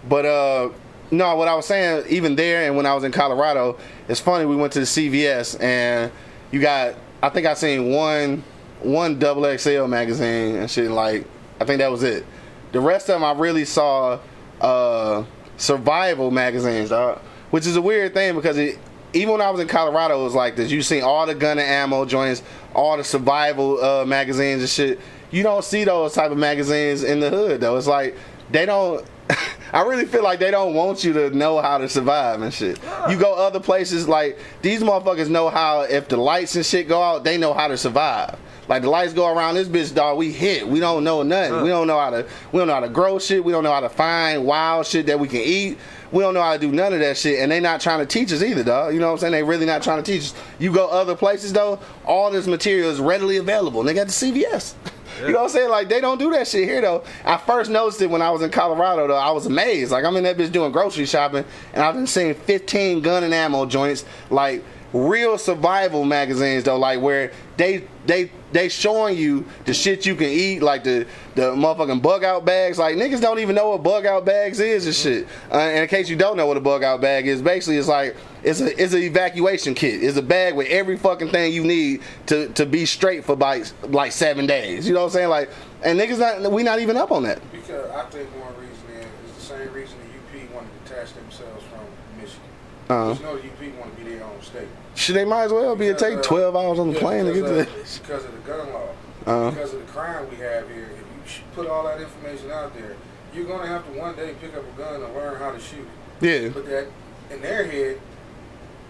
But 0.07 0.73
no, 1.11 1.35
what 1.35 1.47
I 1.47 1.55
was 1.55 1.65
saying, 1.65 2.07
even 2.09 2.35
there 2.35 2.67
and 2.67 2.75
when 2.75 2.85
I 2.85 2.93
was 2.93 3.05
in 3.05 3.13
Colorado, 3.13 3.77
it's 4.09 4.19
funny. 4.19 4.45
We 4.45 4.57
went 4.57 4.73
to 4.73 4.79
the 4.79 4.85
CVS 4.85 5.61
and 5.61 6.11
you 6.51 6.59
got. 6.59 6.95
I 7.21 7.29
think 7.29 7.47
I 7.47 7.53
seen 7.53 7.89
one 7.89 8.43
one 8.83 9.19
double 9.19 9.57
XL 9.57 9.85
magazine 9.85 10.55
and 10.55 10.69
shit. 10.69 10.91
Like 10.91 11.25
I 11.59 11.65
think 11.65 11.79
that 11.79 11.91
was 11.91 12.03
it. 12.03 12.25
The 12.71 12.79
rest 12.79 13.09
of 13.09 13.15
them 13.15 13.23
I 13.23 13.33
really 13.39 13.65
saw 13.65 14.19
uh, 14.61 15.23
survival 15.57 16.31
magazines, 16.31 16.89
dog. 16.89 17.19
Which 17.51 17.67
is 17.67 17.75
a 17.75 17.81
weird 17.81 18.13
thing 18.13 18.33
because 18.33 18.57
it, 18.57 18.79
even 19.13 19.33
when 19.33 19.41
I 19.41 19.49
was 19.51 19.61
in 19.61 19.67
Colorado, 19.67 20.19
it 20.19 20.23
was 20.23 20.33
like 20.33 20.55
this. 20.55 20.71
You 20.71 20.81
seen 20.81 21.03
all 21.03 21.25
the 21.25 21.35
gun 21.35 21.59
and 21.59 21.67
ammo 21.67 22.05
joints, 22.05 22.41
all 22.73 22.97
the 22.97 23.03
survival 23.03 23.83
uh, 23.83 24.05
magazines 24.05 24.61
and 24.61 24.69
shit. 24.69 24.99
You 25.31 25.43
don't 25.43 25.63
see 25.63 25.83
those 25.83 26.13
type 26.13 26.31
of 26.31 26.37
magazines 26.37 27.03
in 27.03 27.19
the 27.19 27.29
hood 27.29 27.61
though. 27.61 27.77
It's 27.77 27.87
like 27.87 28.17
they 28.51 28.65
don't. 28.65 29.05
I 29.73 29.81
really 29.81 30.05
feel 30.05 30.23
like 30.23 30.39
they 30.39 30.51
don't 30.51 30.75
want 30.75 31.03
you 31.03 31.13
to 31.13 31.29
know 31.31 31.59
how 31.59 31.79
to 31.79 31.89
survive 31.89 32.41
and 32.41 32.53
shit. 32.53 32.79
You 33.09 33.17
go 33.17 33.33
other 33.33 33.59
places 33.59 34.07
like 34.07 34.37
these 34.61 34.83
motherfuckers 34.83 35.29
know 35.29 35.49
how 35.49 35.81
if 35.81 36.07
the 36.07 36.17
lights 36.17 36.55
and 36.55 36.65
shit 36.65 36.87
go 36.87 37.01
out, 37.01 37.23
they 37.23 37.37
know 37.37 37.53
how 37.53 37.67
to 37.67 37.77
survive. 37.77 38.37
Like 38.67 38.81
the 38.81 38.89
lights 38.89 39.13
go 39.13 39.33
around 39.33 39.55
this 39.55 39.67
bitch, 39.67 39.93
dog. 39.93 40.17
We 40.17 40.31
hit. 40.31 40.67
We 40.67 40.79
don't 40.79 41.03
know 41.03 41.21
nothing. 41.23 41.63
We 41.63 41.69
don't 41.69 41.87
know 41.87 41.99
how 41.99 42.11
to. 42.11 42.25
We 42.51 42.59
don't 42.59 42.67
know 42.67 42.75
how 42.75 42.79
to 42.79 42.89
grow 42.89 43.19
shit. 43.19 43.43
We 43.43 43.51
don't 43.51 43.63
know 43.63 43.73
how 43.73 43.81
to 43.81 43.89
find 43.89 44.45
wild 44.45 44.85
shit 44.85 45.05
that 45.07 45.19
we 45.19 45.27
can 45.27 45.41
eat. 45.41 45.77
We 46.11 46.23
don't 46.23 46.33
know 46.35 46.43
how 46.43 46.53
to 46.53 46.59
do 46.59 46.71
none 46.71 46.93
of 46.93 46.99
that 46.99 47.17
shit, 47.17 47.39
and 47.39 47.51
they 47.51 47.59
not 47.59 47.81
trying 47.81 47.99
to 47.99 48.05
teach 48.05 48.31
us 48.31 48.43
either, 48.43 48.63
dog. 48.63 48.93
You 48.93 48.99
know 48.99 49.07
what 49.07 49.13
I'm 49.13 49.17
saying? 49.19 49.31
They 49.31 49.43
really 49.43 49.65
not 49.65 49.81
trying 49.81 50.01
to 50.01 50.11
teach 50.11 50.25
us. 50.25 50.33
You 50.59 50.71
go 50.71 50.87
other 50.87 51.15
places 51.15 51.53
though, 51.53 51.79
all 52.05 52.29
this 52.29 52.45
material 52.45 52.91
is 52.91 52.99
readily 52.99 53.37
available. 53.37 53.79
And 53.79 53.89
they 53.89 53.93
got 53.93 54.07
the 54.07 54.13
CVS. 54.13 54.75
You 55.19 55.27
know 55.27 55.41
what 55.41 55.43
I'm 55.43 55.49
saying? 55.49 55.69
Like 55.69 55.89
they 55.89 56.01
don't 56.01 56.17
do 56.17 56.31
that 56.31 56.47
shit 56.47 56.67
here 56.67 56.81
though. 56.81 57.03
I 57.23 57.37
first 57.37 57.69
noticed 57.69 58.01
it 58.01 58.09
when 58.09 58.23
I 58.23 58.31
was 58.31 58.41
in 58.41 58.49
Colorado 58.49 59.07
though. 59.07 59.15
I 59.15 59.29
was 59.29 59.45
amazed. 59.45 59.91
Like 59.91 60.05
I'm 60.05 60.15
in 60.17 60.23
that 60.23 60.37
bitch 60.37 60.51
doing 60.51 60.71
grocery 60.71 61.05
shopping, 61.05 61.45
and 61.71 61.83
I've 61.83 61.93
been 61.93 62.07
seeing 62.07 62.33
15 62.33 63.01
gun 63.01 63.23
and 63.23 63.31
ammo 63.31 63.67
joints, 63.67 64.05
like 64.31 64.63
real 64.93 65.37
survival 65.37 66.05
magazines 66.05 66.63
though, 66.63 66.77
like 66.77 67.01
where 67.01 67.31
they 67.57 67.83
they 68.05 68.31
they 68.51 68.69
showing 68.69 69.17
you 69.17 69.45
the 69.65 69.73
shit 69.73 70.05
you 70.05 70.15
can 70.15 70.27
eat, 70.27 70.61
like 70.61 70.83
the 70.83 71.07
the 71.35 71.51
motherfucking 71.53 72.01
bug 72.01 72.23
out 72.23 72.45
bags. 72.45 72.77
Like 72.77 72.95
niggas 72.95 73.19
don't 73.19 73.39
even 73.39 73.55
know 73.55 73.71
what 73.71 73.83
bug 73.83 74.05
out 74.05 74.25
bags 74.25 74.59
is 74.59 74.85
and 74.85 74.95
shit. 74.95 75.27
Uh, 75.51 75.57
and 75.57 75.79
in 75.79 75.87
case 75.87 76.09
you 76.09 76.15
don't 76.15 76.37
know 76.37 76.45
what 76.45 76.57
a 76.57 76.61
bug 76.61 76.83
out 76.83 77.01
bag 77.01 77.27
is, 77.27 77.41
basically 77.41 77.77
it's 77.77 77.87
like 77.87 78.15
it's 78.43 78.61
a 78.61 78.81
it's 78.81 78.93
an 78.93 79.01
evacuation 79.01 79.73
kit. 79.73 80.03
It's 80.03 80.17
a 80.17 80.21
bag 80.21 80.55
with 80.55 80.67
every 80.67 80.97
fucking 80.97 81.29
thing 81.29 81.53
you 81.53 81.63
need 81.63 82.01
to 82.27 82.49
to 82.49 82.65
be 82.65 82.85
straight 82.85 83.25
for 83.25 83.35
like 83.35 83.65
like 83.83 84.11
seven 84.11 84.45
days. 84.45 84.87
You 84.87 84.93
know 84.93 85.01
what 85.01 85.07
I'm 85.07 85.11
saying? 85.11 85.29
Like 85.29 85.49
and 85.81 85.99
niggas 85.99 86.19
not 86.19 86.51
we 86.51 86.63
not 86.63 86.79
even 86.79 86.97
up 86.97 87.11
on 87.11 87.23
that. 87.23 87.39
Because 87.51 87.89
I 87.91 88.05
think 88.05 88.29
one 88.39 88.53
reason 88.55 88.73
is, 88.99 89.35
the 89.35 89.41
same 89.41 89.73
reason 89.73 89.97
the 89.99 90.41
UP 90.41 90.53
wanted 90.53 90.69
to 90.85 90.89
detach 90.89 91.13
themselves 91.13 91.63
from 91.63 91.81
Michigan. 92.17 92.41
Uh-huh. 92.89 93.15
You 93.17 93.23
know 93.23 93.37
the 93.37 93.47
UP 93.47 93.79
want 93.79 93.97
to 93.97 94.03
be 94.03 94.11
their 94.11 94.23
own 94.23 94.41
state. 94.41 94.67
Shit, 95.03 95.15
they 95.15 95.25
might 95.25 95.43
as 95.43 95.51
well 95.51 95.75
be. 95.75 95.87
It 95.87 95.97
take 95.99 96.23
12 96.23 96.55
hours 96.55 96.79
on 96.79 96.87
the 96.87 96.93
yeah, 96.93 96.99
plane 97.01 97.25
to 97.25 97.33
get 97.33 97.41
to 97.41 97.53
that. 97.55 97.99
Because 98.01 98.23
of 98.23 98.31
the 98.31 98.49
gun 98.49 98.71
law. 98.71 98.87
Uh-huh. 99.25 99.51
Because 99.51 99.73
of 99.73 99.85
the 99.85 99.91
crime 99.91 100.29
we 100.29 100.37
have 100.37 100.69
here. 100.69 100.91
If 101.25 101.39
you 101.39 101.43
put 101.53 101.67
all 101.67 101.83
that 101.83 101.99
information 101.99 102.49
out 102.51 102.73
there, 102.73 102.95
you're 103.33 103.43
going 103.43 103.63
to 103.63 103.67
have 103.67 103.85
to 103.85 103.99
one 103.99 104.15
day 104.15 104.33
pick 104.39 104.55
up 104.55 104.63
a 104.63 104.77
gun 104.77 105.03
and 105.03 105.13
learn 105.13 105.37
how 105.39 105.51
to 105.51 105.59
shoot 105.59 105.85
it. 106.21 106.43
Yeah. 106.43 106.49
But 106.53 106.67
that, 106.67 106.87
in 107.31 107.41
their 107.41 107.65
head, 107.65 107.99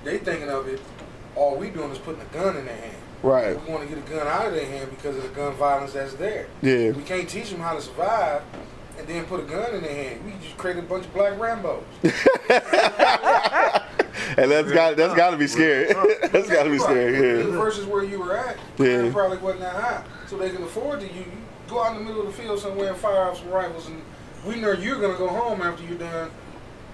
they 0.04 0.20
thinking 0.20 0.50
of 0.50 0.68
it, 0.68 0.80
all 1.36 1.56
we 1.56 1.72
doing 1.72 1.90
is 1.90 1.98
putting 1.98 2.22
a 2.22 2.26
gun 2.26 2.58
in 2.58 2.66
their 2.66 2.76
hand. 2.76 2.98
Right. 3.24 3.60
We 3.66 3.72
want 3.72 3.90
to 3.90 3.96
get 3.96 3.98
a 3.98 4.08
gun 4.08 4.28
out 4.28 4.46
of 4.46 4.54
their 4.54 4.68
hand 4.68 4.92
because 4.92 5.18
of 5.18 5.24
the 5.24 5.30
gun 5.30 5.56
violence 5.56 5.94
that's 5.94 6.14
there. 6.14 6.46
Yeah. 6.62 6.92
We 6.92 7.02
can't 7.02 7.28
teach 7.28 7.50
them 7.50 7.60
how 7.60 7.74
to 7.74 7.82
survive 7.82 8.44
and 9.00 9.08
then 9.08 9.26
put 9.26 9.40
a 9.40 9.44
gun 9.44 9.74
in 9.74 9.82
their 9.82 9.96
hand. 9.96 10.24
We 10.26 10.34
just 10.44 10.58
create 10.58 10.78
a 10.78 10.84
bunch 10.84 11.06
of 11.06 11.14
black 11.16 11.34
Rambos. 11.40 11.82
And 14.38 14.52
that's 14.52 14.72
got 14.72 14.96
that's 14.98 15.14
got 15.16 15.32
to 15.32 15.38
be 15.38 15.48
scary. 15.48 15.88
that's 16.32 16.50
got 16.50 16.64
to 16.64 16.70
be 16.70 16.80
scary. 16.80 17.40
Yeah. 17.40 17.52
Versus 17.52 17.86
where 17.86 18.04
you 18.04 18.20
were 18.20 18.36
at, 18.38 18.58
Yeah. 18.78 19.10
probably 19.12 19.38
wasn't 19.38 19.62
that 19.62 19.76
high. 19.76 20.04
So 20.28 20.38
they 20.38 20.50
can 20.50 20.64
afford 20.64 21.00
to 21.02 21.08
you. 21.08 21.22
You 21.22 21.26
go 21.68 21.84
out 21.84 21.96
in 21.96 22.00
the 22.00 22.04
middle 22.10 22.28
of 22.28 22.36
the 22.36 22.42
field 22.42 22.60
somewhere 22.60 22.90
and 22.90 22.98
fire 22.98 23.30
off 23.30 23.40
some 23.40 23.50
rifles, 23.50 23.88
and 23.88 24.02
we 24.46 24.56
know 24.60 24.72
you're 24.72 25.00
gonna 25.00 25.18
go 25.18 25.28
home 25.28 25.62
after 25.62 25.84
you're 25.84 25.98
done 25.98 26.30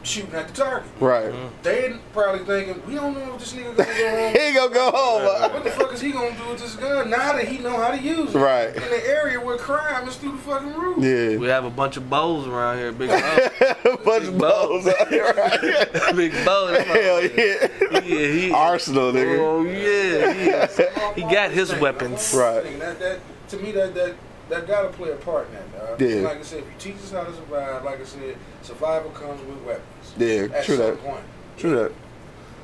shooting 0.03 0.33
at 0.33 0.47
the 0.47 0.53
target. 0.53 0.89
Right. 0.99 1.25
Mm-hmm. 1.25 1.63
They 1.63 1.95
probably 2.13 2.45
thinking, 2.45 2.85
we 2.85 2.95
don't 2.95 3.13
know 3.13 3.35
if 3.35 3.39
this 3.39 3.53
nigga 3.53 3.75
gonna 3.75 3.93
go 3.93 3.93
home. 4.09 4.33
He 4.33 4.53
gonna 4.53 4.73
go 4.73 4.91
home. 4.91 5.53
What 5.53 5.63
the 5.63 5.71
fuck 5.71 5.93
is 5.93 6.01
he 6.01 6.11
gonna 6.11 6.37
do 6.37 6.49
with 6.49 6.59
this 6.59 6.75
gun 6.75 7.09
now 7.09 7.33
that 7.33 7.47
he 7.47 7.57
know 7.57 7.77
how 7.77 7.91
to 7.91 8.01
use 8.01 8.33
it? 8.33 8.39
Right. 8.39 8.67
In 8.67 8.81
the 8.81 9.07
area 9.07 9.39
where 9.39 9.57
crime 9.57 10.07
is 10.07 10.15
through 10.15 10.33
the 10.33 10.37
fucking 10.39 10.73
roof. 10.73 11.03
Yeah. 11.03 11.37
We 11.37 11.47
have 11.47 11.65
a 11.65 11.69
bunch 11.69 11.97
of 11.97 12.09
bows 12.09 12.47
around 12.47 12.77
here, 12.77 12.91
big 12.91 13.09
bow. 13.09 13.49
Bunch 14.05 14.25
of 14.25 14.37
balls 14.37 14.87
out 14.87 15.07
here, 15.09 15.33
right? 15.33 15.61
big 16.15 16.31
bow. 16.45 16.67
Hell 16.67 17.23
yeah. 17.23 17.67
Yeah, 17.91 17.99
he. 18.01 18.51
Arsenal, 18.51 19.11
nigga. 19.11 19.37
Oh 19.39 19.63
yeah, 19.63 20.67
he, 21.15 21.21
he 21.21 21.33
got 21.33 21.51
his 21.51 21.73
weapons. 21.75 22.33
Right. 22.33 22.79
That, 22.79 22.99
that, 22.99 23.19
to 23.49 23.57
me, 23.57 23.71
that, 23.71 23.93
that, 23.93 24.15
that 24.49 24.67
gotta 24.67 24.89
play 24.89 25.11
a 25.11 25.15
part 25.15 25.47
in 25.47 25.53
that, 25.53 25.71
dog. 25.87 26.01
Yeah. 26.01 26.27
Like 26.27 26.39
I 26.39 26.41
said, 26.43 26.59
if 26.59 26.65
you 26.65 26.93
teach 26.93 27.01
us 27.03 27.11
how 27.11 27.23
to 27.23 27.33
survive, 27.33 27.83
like 27.83 28.01
I 28.01 28.03
said, 28.03 28.35
survival 28.61 29.11
comes 29.11 29.41
with 29.45 29.61
weapons. 29.63 30.13
Yeah, 30.17 30.47
At 30.55 30.65
true 30.65 30.75
some 30.77 30.85
that. 30.85 31.01
point. 31.03 31.23
True 31.57 31.75
that. 31.75 31.91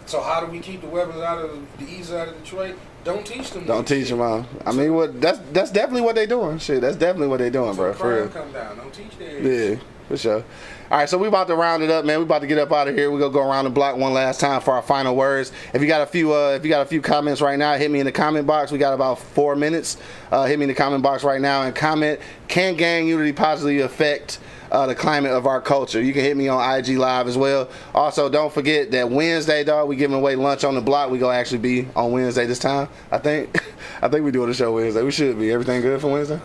So 0.07 0.21
how 0.21 0.39
do 0.45 0.51
we 0.51 0.59
keep 0.59 0.81
the 0.81 0.87
weapons 0.87 1.21
out 1.21 1.39
of 1.39 1.59
the 1.79 1.85
east 1.85 2.09
side 2.09 2.27
of 2.27 2.37
Detroit? 2.43 2.75
Don't 3.03 3.25
teach 3.25 3.51
them. 3.51 3.65
Don't 3.65 3.87
teach 3.87 4.07
shit. 4.07 4.17
them 4.17 4.21
out. 4.21 4.45
I 4.65 4.71
mean, 4.71 4.93
what? 4.93 5.19
That's 5.21 5.39
that's 5.51 5.71
definitely 5.71 6.01
what 6.01 6.15
they 6.15 6.25
doing. 6.25 6.57
Shit, 6.59 6.81
that's 6.81 6.95
definitely 6.97 7.27
what 7.27 7.37
they 7.39 7.49
doing, 7.49 7.69
Until 7.69 7.83
bro. 7.85 7.93
For 7.93 8.15
real. 8.15 8.27
come 8.29 8.51
down. 8.51 8.77
Don't 8.77 8.93
teach 8.93 9.17
them. 9.17 9.45
Yeah, 9.45 9.75
for 10.07 10.17
sure. 10.17 10.43
All 10.91 10.99
right, 10.99 11.09
so 11.09 11.17
we 11.17 11.27
about 11.27 11.47
to 11.47 11.55
round 11.55 11.81
it 11.81 11.89
up, 11.89 12.05
man. 12.05 12.19
We 12.19 12.25
about 12.25 12.41
to 12.41 12.47
get 12.47 12.59
up 12.59 12.71
out 12.71 12.87
of 12.87 12.95
here. 12.95 13.09
We 13.09 13.19
gonna 13.19 13.33
go 13.33 13.41
around 13.41 13.63
the 13.63 13.71
block 13.71 13.97
one 13.97 14.13
last 14.13 14.39
time 14.39 14.61
for 14.61 14.75
our 14.75 14.83
final 14.83 15.15
words. 15.15 15.51
If 15.73 15.81
you 15.81 15.87
got 15.87 16.01
a 16.01 16.05
few, 16.05 16.31
uh, 16.31 16.49
if 16.49 16.63
you 16.63 16.69
got 16.69 16.83
a 16.83 16.85
few 16.85 17.01
comments 17.01 17.41
right 17.41 17.57
now, 17.57 17.73
hit 17.75 17.89
me 17.89 17.99
in 17.99 18.05
the 18.05 18.11
comment 18.11 18.45
box. 18.45 18.71
We 18.71 18.77
got 18.77 18.93
about 18.93 19.17
four 19.17 19.55
minutes. 19.55 19.97
Uh, 20.31 20.45
hit 20.45 20.59
me 20.59 20.65
in 20.65 20.69
the 20.69 20.75
comment 20.75 21.01
box 21.01 21.23
right 21.23 21.41
now 21.41 21.63
and 21.63 21.75
comment. 21.75 22.19
Can 22.47 22.75
gang 22.75 23.07
unity 23.07 23.33
positively 23.33 23.81
affect? 23.81 24.39
Uh, 24.71 24.87
the 24.87 24.95
climate 24.95 25.31
of 25.31 25.45
our 25.45 25.61
culture. 25.61 26.01
You 26.01 26.11
can 26.11 26.23
hit 26.23 26.35
me 26.35 26.47
on 26.49 26.79
IG 26.79 26.97
Live 26.97 27.27
as 27.27 27.37
well. 27.37 27.69
Also, 27.93 28.29
don't 28.29 28.51
forget 28.51 28.91
that 28.91 29.09
Wednesday, 29.09 29.63
dog, 29.63 29.87
we 29.87 29.95
giving 29.95 30.17
away 30.17 30.35
lunch 30.35 30.63
on 30.63 30.73
the 30.75 30.81
block. 30.81 31.11
We 31.11 31.19
gonna 31.19 31.37
actually 31.37 31.59
be 31.59 31.87
on 31.95 32.11
Wednesday 32.11 32.45
this 32.45 32.59
time. 32.59 32.89
I 33.11 33.19
think. 33.19 33.55
I 34.01 34.09
think 34.09 34.25
we 34.25 34.31
doing 34.31 34.49
the 34.49 34.55
show 34.55 34.73
Wednesday. 34.73 35.03
We 35.03 35.11
should 35.11 35.39
be. 35.39 35.51
Everything 35.51 35.81
good 35.81 36.01
for 36.01 36.11
Wednesday? 36.11 36.39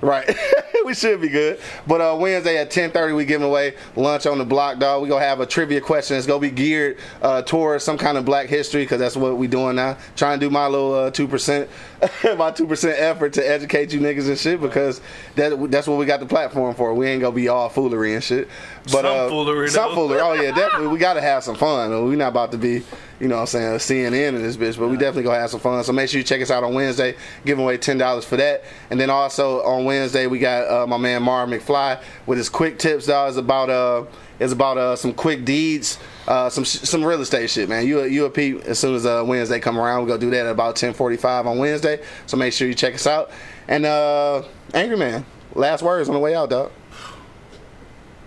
Right. 0.00 0.28
we 0.94 0.94
should 0.94 1.20
be 1.20 1.28
good. 1.28 1.58
But 1.86 2.00
uh, 2.00 2.16
Wednesday 2.18 2.58
at 2.58 2.70
10:30 2.70 3.16
we 3.16 3.24
giving 3.24 3.46
away 3.46 3.74
lunch 3.96 4.26
on 4.26 4.38
the 4.38 4.44
block, 4.44 4.78
dog. 4.78 5.02
We 5.02 5.08
gonna 5.08 5.24
have 5.24 5.40
a 5.40 5.46
trivia 5.46 5.80
question. 5.80 6.16
It's 6.16 6.26
gonna 6.26 6.40
be 6.40 6.50
geared 6.50 6.98
uh, 7.22 7.42
towards 7.42 7.82
some 7.82 7.96
kind 7.96 8.18
of 8.18 8.24
Black 8.24 8.48
history 8.48 8.82
because 8.82 9.00
that's 9.00 9.16
what 9.16 9.38
we 9.38 9.46
doing 9.46 9.76
now. 9.76 9.96
Trying 10.16 10.38
to 10.38 10.46
do 10.46 10.50
my 10.50 10.66
little 10.66 10.94
uh, 10.94 11.10
two 11.10 11.26
percent, 11.26 11.70
my 12.36 12.50
two 12.50 12.66
percent 12.66 12.98
effort 12.98 13.32
to 13.34 13.48
educate 13.48 13.92
you 13.92 14.00
niggas 14.00 14.28
and 14.28 14.38
shit 14.38 14.60
because 14.60 15.00
that 15.36 15.70
that's 15.70 15.86
what 15.86 15.98
we 15.98 16.06
got 16.06 16.20
the 16.20 16.26
platform 16.26 16.74
for. 16.74 16.92
We 16.94 17.06
ain't 17.08 17.20
gonna 17.20 17.34
be 17.34 17.48
all 17.48 17.68
foolery 17.68 18.14
and 18.14 18.22
shit. 18.22 18.48
But 18.84 18.90
Some 19.02 19.06
uh, 19.06 19.28
foolery, 19.28 19.68
some 19.70 19.90
though. 19.90 19.94
foolery. 19.94 20.20
Oh 20.20 20.32
yeah, 20.34 20.50
definitely. 20.54 20.88
We 20.88 20.98
gotta 20.98 21.20
have 21.20 21.44
some 21.44 21.56
fun. 21.56 22.06
We 22.08 22.16
not 22.16 22.28
about 22.28 22.52
to 22.52 22.58
be. 22.58 22.82
You 23.20 23.28
know 23.28 23.36
what 23.36 23.54
I'm 23.54 23.78
saying, 23.78 24.10
CNN 24.12 24.28
in 24.34 24.42
this 24.42 24.56
bitch, 24.56 24.76
but 24.76 24.88
we 24.88 24.96
definitely 24.96 25.22
gonna 25.22 25.38
have 25.38 25.48
some 25.48 25.60
fun. 25.60 25.82
So 25.84 25.92
make 25.92 26.10
sure 26.10 26.18
you 26.18 26.24
check 26.24 26.42
us 26.42 26.50
out 26.50 26.64
on 26.64 26.74
Wednesday, 26.74 27.14
giving 27.46 27.62
away 27.62 27.78
ten 27.78 27.96
dollars 27.96 28.24
for 28.24 28.36
that. 28.36 28.64
And 28.90 28.98
then 29.00 29.08
also 29.08 29.62
on 29.62 29.84
Wednesday 29.84 30.26
we 30.26 30.40
got 30.40 30.68
uh, 30.68 30.86
my 30.86 30.96
man 30.98 31.22
Mar 31.22 31.46
McFly 31.46 32.02
with 32.26 32.38
his 32.38 32.48
quick 32.48 32.78
tips, 32.78 33.06
dog. 33.06 33.30
Is 33.30 33.36
about 33.36 33.70
uh 33.70 34.04
is 34.40 34.50
about 34.50 34.78
uh 34.78 34.96
some 34.96 35.14
quick 35.14 35.44
deeds, 35.44 35.98
uh 36.26 36.48
some 36.48 36.64
some 36.64 37.04
real 37.04 37.20
estate 37.20 37.50
shit, 37.50 37.68
man. 37.68 37.86
You 37.86 38.00
a- 38.00 38.06
you 38.08 38.24
a 38.24 38.30
peep 38.30 38.62
as 38.64 38.78
soon 38.78 38.94
as 38.94 39.04
uh 39.06 39.22
Wednesday 39.26 39.60
come 39.60 39.78
around. 39.78 40.02
We 40.04 40.08
gonna 40.08 40.20
do 40.20 40.30
that 40.30 40.46
at 40.46 40.52
about 40.52 40.76
ten 40.76 40.92
forty 40.94 41.16
five 41.16 41.46
on 41.46 41.58
Wednesday. 41.58 42.02
So 42.26 42.36
make 42.36 42.52
sure 42.52 42.66
you 42.66 42.74
check 42.74 42.94
us 42.94 43.06
out. 43.06 43.30
And 43.68 43.84
uh 43.84 44.42
Angry 44.72 44.96
Man, 44.96 45.24
last 45.54 45.82
words 45.82 46.08
on 46.08 46.14
the 46.14 46.20
way 46.20 46.34
out, 46.34 46.50
dog. 46.50 46.70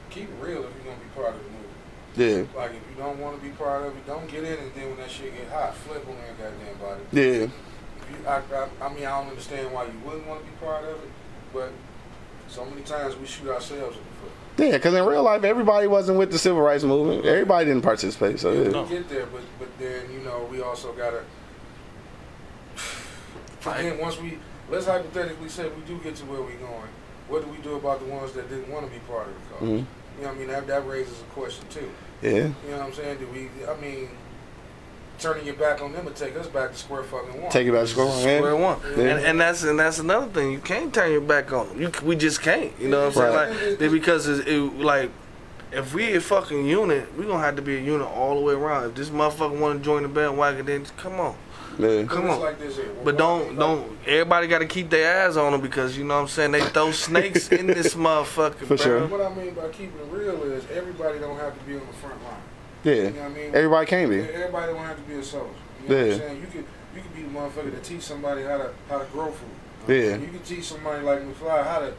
Keep 0.10 0.24
it 0.30 0.36
real 0.41 0.64
if 0.64 0.70
you're 0.76 0.93
gonna 0.93 0.98
be 1.04 1.10
part 1.16 1.34
of 1.36 1.39
the 1.43 1.50
movie. 2.24 2.48
Yeah, 2.54 2.60
Like 2.60 2.72
if 2.72 2.82
you 2.89 2.95
don't 2.98 3.20
want 3.20 3.38
to 3.39 3.43
be 3.43 3.52
part 3.54 3.84
of 3.86 3.95
it, 3.95 4.06
don't 4.08 4.28
get 4.30 4.43
in 4.43 4.54
and 4.54 4.74
then 4.74 4.89
when 4.89 4.98
that 4.98 5.12
shit 5.12 5.36
get 5.38 5.48
hot, 5.50 5.76
flip 5.76 6.08
on 6.08 6.16
that 6.16 6.38
goddamn 6.38 6.78
body. 6.80 7.02
yeah. 7.12 7.48
You, 8.10 8.26
I, 8.26 8.38
I, 8.38 8.68
I 8.86 8.93
mean, 8.93 9.06
I 9.06 9.20
don't 9.20 9.30
understand 9.30 9.72
why 9.74 9.84
you 9.86 9.91
wouldn't 10.06 10.26
want 10.28 10.39
to 10.39 10.45
be 10.50 10.56
part 10.66 10.84
of 10.86 10.91
it, 11.04 11.10
but 11.54 11.72
so 12.48 12.64
many 12.66 12.82
times 12.84 13.18
we 13.18 13.28
shoot 13.28 13.50
ourselves 13.50 13.98
in 13.98 14.04
the 14.04 14.16
foot. 14.22 14.32
Yeah, 14.58 14.72
because 14.72 14.93
in 14.95 15.05
real 15.05 15.24
life, 15.24 15.43
everybody 15.43 15.86
wasn't 15.88 16.18
with 16.18 16.32
the 16.32 16.39
civil 16.39 16.62
rights 16.62 16.84
movement. 16.84 17.26
Everybody 17.26 17.66
didn't 17.66 17.84
participate. 17.84 18.39
So 18.39 18.51
yeah. 18.51 18.82
We 18.82 18.89
get 18.89 19.08
there, 19.10 19.26
but 19.28 19.41
but 19.60 19.68
then 19.78 20.12
you 20.12 20.20
know 20.20 20.47
we 20.51 20.62
also 20.62 20.93
gotta. 20.93 21.24
Again, 23.66 23.97
once 23.99 24.20
we 24.20 24.38
let's 24.70 24.86
hypothetically 24.86 25.49
say 25.49 25.68
we 25.70 25.82
do 25.84 25.97
get 26.03 26.16
to 26.18 26.26
where 26.26 26.41
we're 26.41 26.58
going, 26.58 26.89
what 27.28 27.43
do 27.43 27.51
we 27.51 27.58
do 27.58 27.76
about 27.76 27.99
the 27.99 28.05
ones 28.05 28.32
that 28.34 28.49
didn't 28.49 28.70
want 28.72 28.86
to 28.86 28.91
be 28.91 28.99
part 28.99 29.28
of 29.28 29.34
the 29.34 29.53
cause? 29.55 29.62
Mhm. 29.64 29.86
You 30.18 30.24
know 30.24 30.28
what 30.30 30.36
I 30.36 30.39
mean? 30.39 30.47
That 30.47 30.68
that 30.68 30.88
raises 30.88 31.22
a 31.22 31.26
question 31.26 31.66
too. 31.70 31.89
yeah, 32.22 32.32
You 32.32 32.41
know 32.72 32.78
what 32.78 32.82
I'm 32.88 32.93
saying? 32.93 33.20
Do 33.20 33.28
we? 33.28 33.49
I 33.70 33.76
mean, 33.80 34.10
turning 35.20 35.45
your 35.45 35.55
back 35.55 35.82
on 35.82 35.91
them 35.93 36.05
would 36.05 36.15
take 36.15 36.36
us 36.38 36.47
back 36.47 36.72
to 36.72 36.78
square 36.78 37.03
fucking 37.03 37.41
one. 37.41 37.51
take 37.51 37.68
it 37.68 37.72
back 37.72 37.82
to 37.82 37.88
square 37.88 38.05
one. 38.05 38.20
Square 38.20 38.39
Yeah. 38.41 38.53
one, 38.53 38.80
Yeah. 38.97 39.03
and, 39.15 39.26
and 39.26 39.41
that's 39.41 39.63
and 39.63 39.80
that's 39.80 39.99
another 39.99 40.28
thing. 40.28 40.51
You 40.51 40.59
can't 40.59 40.93
turn 40.93 41.11
your 41.11 41.22
back 41.22 41.51
on 41.51 41.70
them. 41.70 41.82
You 41.82 41.91
we 42.03 42.15
just 42.15 42.41
can't. 42.41 42.72
You 42.80 42.89
know 42.89 43.07
what 43.07 43.18
I'm 43.18 43.34
Right. 43.36 43.53
saying? 43.57 43.80
Like 43.80 43.91
because 43.91 44.28
it's, 44.28 44.47
it 44.47 44.59
like 44.80 45.09
if 45.72 45.93
we 45.93 46.13
a 46.15 46.22
fucking 46.22 46.65
unit, 46.65 47.13
we 47.18 47.26
gonna 47.26 47.39
have 47.43 47.55
to 47.57 47.61
be 47.61 47.76
a 47.78 47.82
unit 47.82 48.07
all 48.07 48.36
the 48.36 48.41
way 48.41 48.53
around. 48.53 48.86
If 48.91 48.95
this 48.95 49.09
motherfucker 49.09 49.59
want 49.59 49.80
to 49.80 49.84
join 49.86 50.03
the 50.03 50.09
bandwagon, 50.09 50.65
then 50.65 50.86
come 50.97 51.20
on. 51.20 51.36
Yeah. 51.80 52.05
Come 52.05 52.28
on. 52.30 52.39
Like 52.39 52.57
this. 52.59 52.80
But 53.03 53.18
don't 53.18 53.55
don't 53.55 53.97
everybody 54.07 54.47
got 54.47 54.59
to 54.59 54.65
keep 54.65 54.89
their 54.89 55.26
eyes 55.28 55.38
on 55.38 55.51
them 55.51 55.61
because 55.61 55.95
you 55.97 56.03
know 56.05 56.15
what 56.15 56.22
I'm 56.22 56.28
saying 56.28 56.51
they 56.51 56.61
throw 56.61 56.91
snakes 56.91 57.49
in 57.49 57.68
this 57.68 57.93
motherfucker. 57.95 58.55
For 58.55 58.65
bro. 58.68 58.78
sure. 58.78 59.07
What 59.07 59.22
I 59.22 59.36
mean 59.36 59.53
by 59.53 59.68
keeping 59.68 59.99
it 59.99 60.11
real 60.11 60.41
is 60.43 60.63
everybody 60.74 61.20
don't 61.20 61.38
have 61.38 61.53
to 61.57 61.63
be 61.65 61.74
on 61.76 61.82
the 61.86 61.93
front 61.93 62.24
line. 62.24 62.34
Yeah. 62.88 62.93
You 62.95 63.09
know 63.11 63.21
what 63.23 63.31
I 63.31 63.33
mean? 63.33 63.55
Everybody 63.55 63.85
can 63.85 64.09
be. 64.09 64.19
Everybody 64.21 64.73
don't 64.73 64.83
have 64.85 64.95
to 64.95 65.01
be 65.03 65.15
a 65.15 65.23
soldier. 65.23 65.49
You 65.83 65.89
know 65.89 65.95
what 65.97 66.05
Yeah. 66.07 66.13
I'm 66.13 66.19
saying? 66.19 66.41
You 66.41 66.47
could 66.47 66.65
you 66.95 67.01
could 67.01 67.15
be 67.15 67.21
the 67.23 67.29
motherfucker 67.29 67.71
that 67.71 67.83
teach 67.83 68.01
somebody 68.01 68.43
how 68.43 68.57
to 68.57 68.73
how 68.89 68.99
to 68.99 69.05
grow 69.05 69.31
food. 69.31 69.49
Yeah. 69.88 70.15
You 70.17 70.27
can 70.27 70.39
teach 70.39 70.63
somebody 70.65 71.03
like 71.03 71.19
McFly 71.21 71.63
how 71.65 71.79
to 71.79 71.93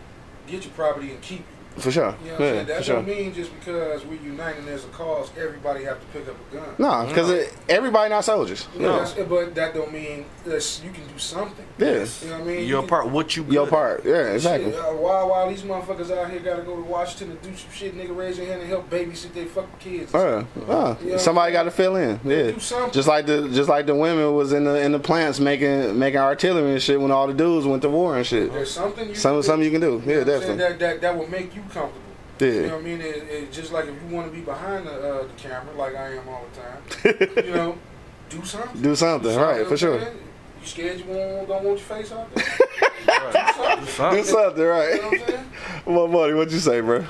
get 0.46 0.64
your 0.64 0.72
property 0.74 1.10
and 1.12 1.20
keep 1.20 1.40
it. 1.40 1.46
For 1.78 1.90
sure. 1.90 2.14
You 2.24 2.30
know 2.30 2.32
what 2.32 2.40
I'm 2.40 2.46
Yeah, 2.46 2.52
saying? 2.52 2.66
That 2.66 2.84
sure. 2.84 2.96
don't 2.96 3.06
mean 3.08 3.34
just 3.34 3.50
because 3.58 4.04
we're 4.04 4.20
uniting 4.20 4.66
there's 4.66 4.84
a 4.84 4.88
cause, 4.88 5.30
everybody 5.38 5.84
have 5.84 5.98
to 6.00 6.06
pick 6.18 6.28
up 6.28 6.36
a 6.52 6.54
gun. 6.56 6.68
No, 6.78 7.06
because 7.08 7.48
everybody 7.68 8.10
not 8.10 8.24
soldiers. 8.24 8.66
You 8.74 8.82
know, 8.82 8.92
that's- 9.04 9.14
but 9.28 9.54
that 9.54 9.74
don't 9.74 9.92
mean 9.92 10.24
that 10.44 10.80
you 10.84 10.90
can 10.90 11.06
do 11.06 11.18
something. 11.18 11.64
Yes. 11.78 12.22
You 12.22 12.30
know 12.30 12.38
what 12.38 12.42
I 12.42 12.46
mean? 12.46 12.58
Your 12.60 12.66
You 12.66 12.76
can- 12.80 12.88
part, 12.88 13.08
what 13.10 13.36
you 13.36 13.44
Your 13.48 13.64
good. 13.66 13.70
part. 13.70 14.04
Yeah, 14.04 14.14
exactly. 14.32 14.70
Shit, 14.72 14.80
uh, 14.80 14.84
why, 14.92 15.22
why 15.22 15.48
these 15.48 15.62
motherfuckers 15.62 16.10
out 16.16 16.30
here 16.30 16.40
gotta 16.40 16.62
go 16.62 16.74
to 16.76 16.82
Washington 16.82 17.30
and 17.30 17.42
do 17.42 17.48
some 17.56 17.70
shit, 17.72 17.96
nigga, 17.96 18.16
raise 18.16 18.36
your 18.38 18.46
hand 18.46 18.60
and 18.62 18.68
help 18.70 18.90
babysit 18.90 19.32
their 19.34 19.46
fucking 19.46 19.70
kids? 19.80 20.14
Uh, 20.14 20.44
uh, 20.68 20.94
You 21.04 21.12
know 21.12 21.16
somebody 21.18 21.52
got 21.52 21.64
to 21.64 21.70
fill 21.70 21.96
in. 21.96 22.20
Yeah, 22.24 22.50
Do 22.52 22.60
something. 22.60 22.92
just 22.92 23.08
like 23.08 23.26
the 23.26 23.48
just 23.48 23.68
like 23.68 23.86
the 23.86 23.94
women 23.94 24.34
was 24.34 24.52
in 24.52 24.64
the 24.64 24.80
in 24.80 24.92
the 24.92 24.98
plants 24.98 25.38
making 25.40 25.98
making 25.98 26.20
artillery 26.20 26.72
and 26.72 26.82
shit 26.82 27.00
when 27.00 27.10
all 27.10 27.26
the 27.26 27.34
dudes 27.34 27.66
went 27.66 27.82
to 27.82 27.88
war 27.88 28.16
and 28.16 28.26
shit. 28.26 28.52
There's 28.52 28.70
something 28.70 29.08
you 29.08 29.14
Some 29.14 29.34
can 29.36 29.42
something 29.42 29.60
do. 29.60 29.64
you 29.66 29.70
can 29.70 29.80
do. 29.80 29.86
You 29.86 29.98
know 29.98 30.04
Yeah, 30.06 30.18
what 30.24 30.34
I'm 30.34 30.40
saying? 30.42 30.58
definitely. 30.58 30.58
That, 30.58 30.78
that, 30.78 31.00
that 31.02 31.18
will 31.18 31.28
make 31.28 31.54
you 31.54 31.62
comfortable. 31.68 32.02
You 32.40 32.46
know 32.46 32.60
Yeah, 32.60 32.72
what 32.72 32.80
I 32.80 32.82
mean? 32.82 33.00
It, 33.00 33.16
it, 33.28 33.52
just 33.52 33.72
like 33.72 33.86
if 33.86 33.94
you 34.02 34.14
want 34.14 34.30
to 34.30 34.36
be 34.36 34.42
behind 34.44 34.86
the, 34.86 34.92
uh, 34.92 35.22
the 35.22 35.32
camera, 35.36 35.74
like 35.74 35.94
I 35.96 36.14
am 36.16 36.28
all 36.28 36.44
the 36.52 36.60
time, 36.60 37.44
you 37.46 37.52
know, 37.52 37.78
do 38.30 38.44
something. 38.44 38.80
do 38.82 38.94
something. 38.94 39.32
You 39.32 39.38
Right, 39.38 39.66
for 39.66 39.76
sure. 39.76 40.00
saying? 40.00 40.16
You 40.60 40.66
scared 40.66 40.98
you 40.98 41.04
won't, 41.06 41.48
don't 41.48 41.64
want 41.64 41.78
your 41.78 41.78
face 41.78 42.12
out 42.12 42.32
there? 42.34 42.44
do 42.44 42.52
something. 42.52 43.84
Do 43.84 43.90
Something. 43.90 44.24
something. 44.24 44.58
You 44.58 44.64
know 44.64 44.70
Right. 44.70 45.02
what 45.02 45.12
I'm 45.20 45.26
saying? 45.28 45.44
What 45.84 46.10
money? 46.10 46.34
What 46.34 46.50
you 46.50 46.58
say, 46.58 46.80
bro? 46.80 47.04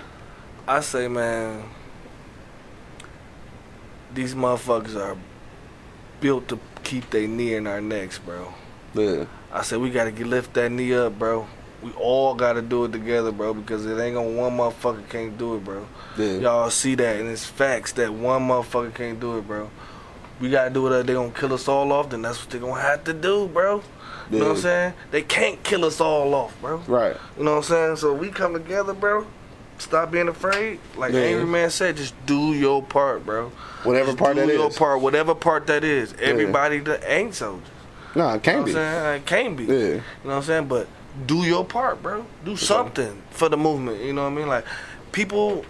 I 0.66 0.80
say, 0.80 1.08
man, 1.08 1.64
these 4.14 4.34
motherfuckers 4.34 4.96
are 4.96 5.16
built 6.20 6.48
to 6.48 6.58
keep 6.84 7.10
their 7.10 7.26
knee 7.28 7.54
in 7.54 7.66
our 7.66 7.80
necks, 7.80 8.18
bro. 8.18 8.52
Yeah, 8.94 9.26
I 9.52 9.62
said 9.62 9.78
we 9.80 9.90
gotta 9.90 10.10
get 10.10 10.26
lift 10.26 10.54
that 10.54 10.70
knee 10.72 10.94
up, 10.94 11.18
bro. 11.18 11.46
We 11.82 11.92
all 11.92 12.34
gotta 12.34 12.60
do 12.62 12.84
it 12.86 12.92
together, 12.92 13.30
bro, 13.30 13.54
because 13.54 13.86
it 13.86 13.98
ain't 14.00 14.14
gonna 14.16 14.30
one 14.30 14.56
motherfucker 14.56 15.08
can't 15.08 15.38
do 15.38 15.54
it, 15.56 15.64
bro. 15.64 15.86
yeah. 16.16 16.32
Y'all 16.38 16.70
see 16.70 16.94
that, 16.96 17.20
and 17.20 17.28
it's 17.28 17.44
facts 17.46 17.92
that 17.92 18.12
one 18.12 18.48
motherfucker 18.48 18.92
can't 18.94 19.20
do 19.20 19.38
it, 19.38 19.46
bro. 19.46 19.70
We 20.40 20.50
gotta 20.50 20.70
do 20.70 20.86
it, 20.88 20.92
or 20.92 21.02
they 21.04 21.12
gonna 21.14 21.30
kill 21.30 21.52
us 21.52 21.68
all 21.68 21.92
off. 21.92 22.10
Then 22.10 22.22
that's 22.22 22.40
what 22.40 22.50
they 22.50 22.58
gonna 22.58 22.80
have 22.80 23.04
to 23.04 23.12
do, 23.12 23.46
bro. 23.48 23.82
You 24.30 24.40
know 24.40 24.48
what 24.48 24.56
I'm 24.56 24.60
saying? 24.62 24.92
They 25.10 25.22
can't 25.22 25.62
kill 25.62 25.84
us 25.84 26.00
all 26.00 26.34
off, 26.34 26.60
bro. 26.60 26.78
Right. 26.86 27.16
You 27.38 27.44
know 27.44 27.52
what 27.52 27.56
I'm 27.58 27.62
saying? 27.64 27.96
So 27.96 28.12
we 28.12 28.28
come 28.30 28.52
together, 28.54 28.92
bro. 28.92 29.26
Stop 29.78 30.10
being 30.10 30.28
afraid. 30.28 30.80
Like 30.96 31.12
Yeah. 31.12 31.20
Angry 31.20 31.46
Man 31.46 31.70
said, 31.70 31.96
just 31.96 32.14
do 32.26 32.52
your 32.52 32.82
part, 32.82 33.24
bro. 33.24 33.50
Whatever 33.84 34.06
Just 34.08 34.18
part 34.18 34.34
do 34.36 34.44
that 34.46 34.52
your 34.52 34.68
is. 34.68 34.76
part, 34.76 35.00
whatever 35.00 35.34
part 35.36 35.66
that 35.68 35.84
is. 35.84 36.12
Everybody 36.20 36.80
that 36.80 37.08
ain't 37.10 37.36
soldiers. 37.36 37.66
No, 38.16 38.24
it 38.24 38.26
You 38.26 38.34
know 38.34 38.40
can't 38.40 38.58
what 38.58 38.64
be. 38.66 38.70
I'm 38.72 38.74
saying? 38.76 39.16
It 39.16 39.26
can't 39.26 39.56
be. 39.56 39.64
Yeah. 39.64 39.74
You 39.74 39.94
know 39.94 40.00
what 40.24 40.32
I'm 40.34 40.42
saying? 40.42 40.66
But 40.68 40.88
do 41.26 41.44
your 41.44 41.64
part, 41.64 42.02
bro. 42.02 42.24
Do 42.44 42.56
something 42.56 43.22
for 43.30 43.48
the 43.48 43.56
movement. 43.56 44.02
You 44.02 44.12
know 44.12 44.24
what 44.24 44.32
I 44.32 44.36
mean? 44.36 44.46
Like 44.48 44.64
people, 45.12 45.64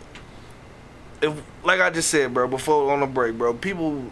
if 1.22 1.32
like 1.64 1.80
I 1.80 1.90
just 1.90 2.10
said, 2.10 2.32
bro, 2.34 2.48
before 2.48 2.92
on 2.92 3.00
the 3.00 3.06
break, 3.06 3.36
bro, 3.38 3.54
people 3.54 4.04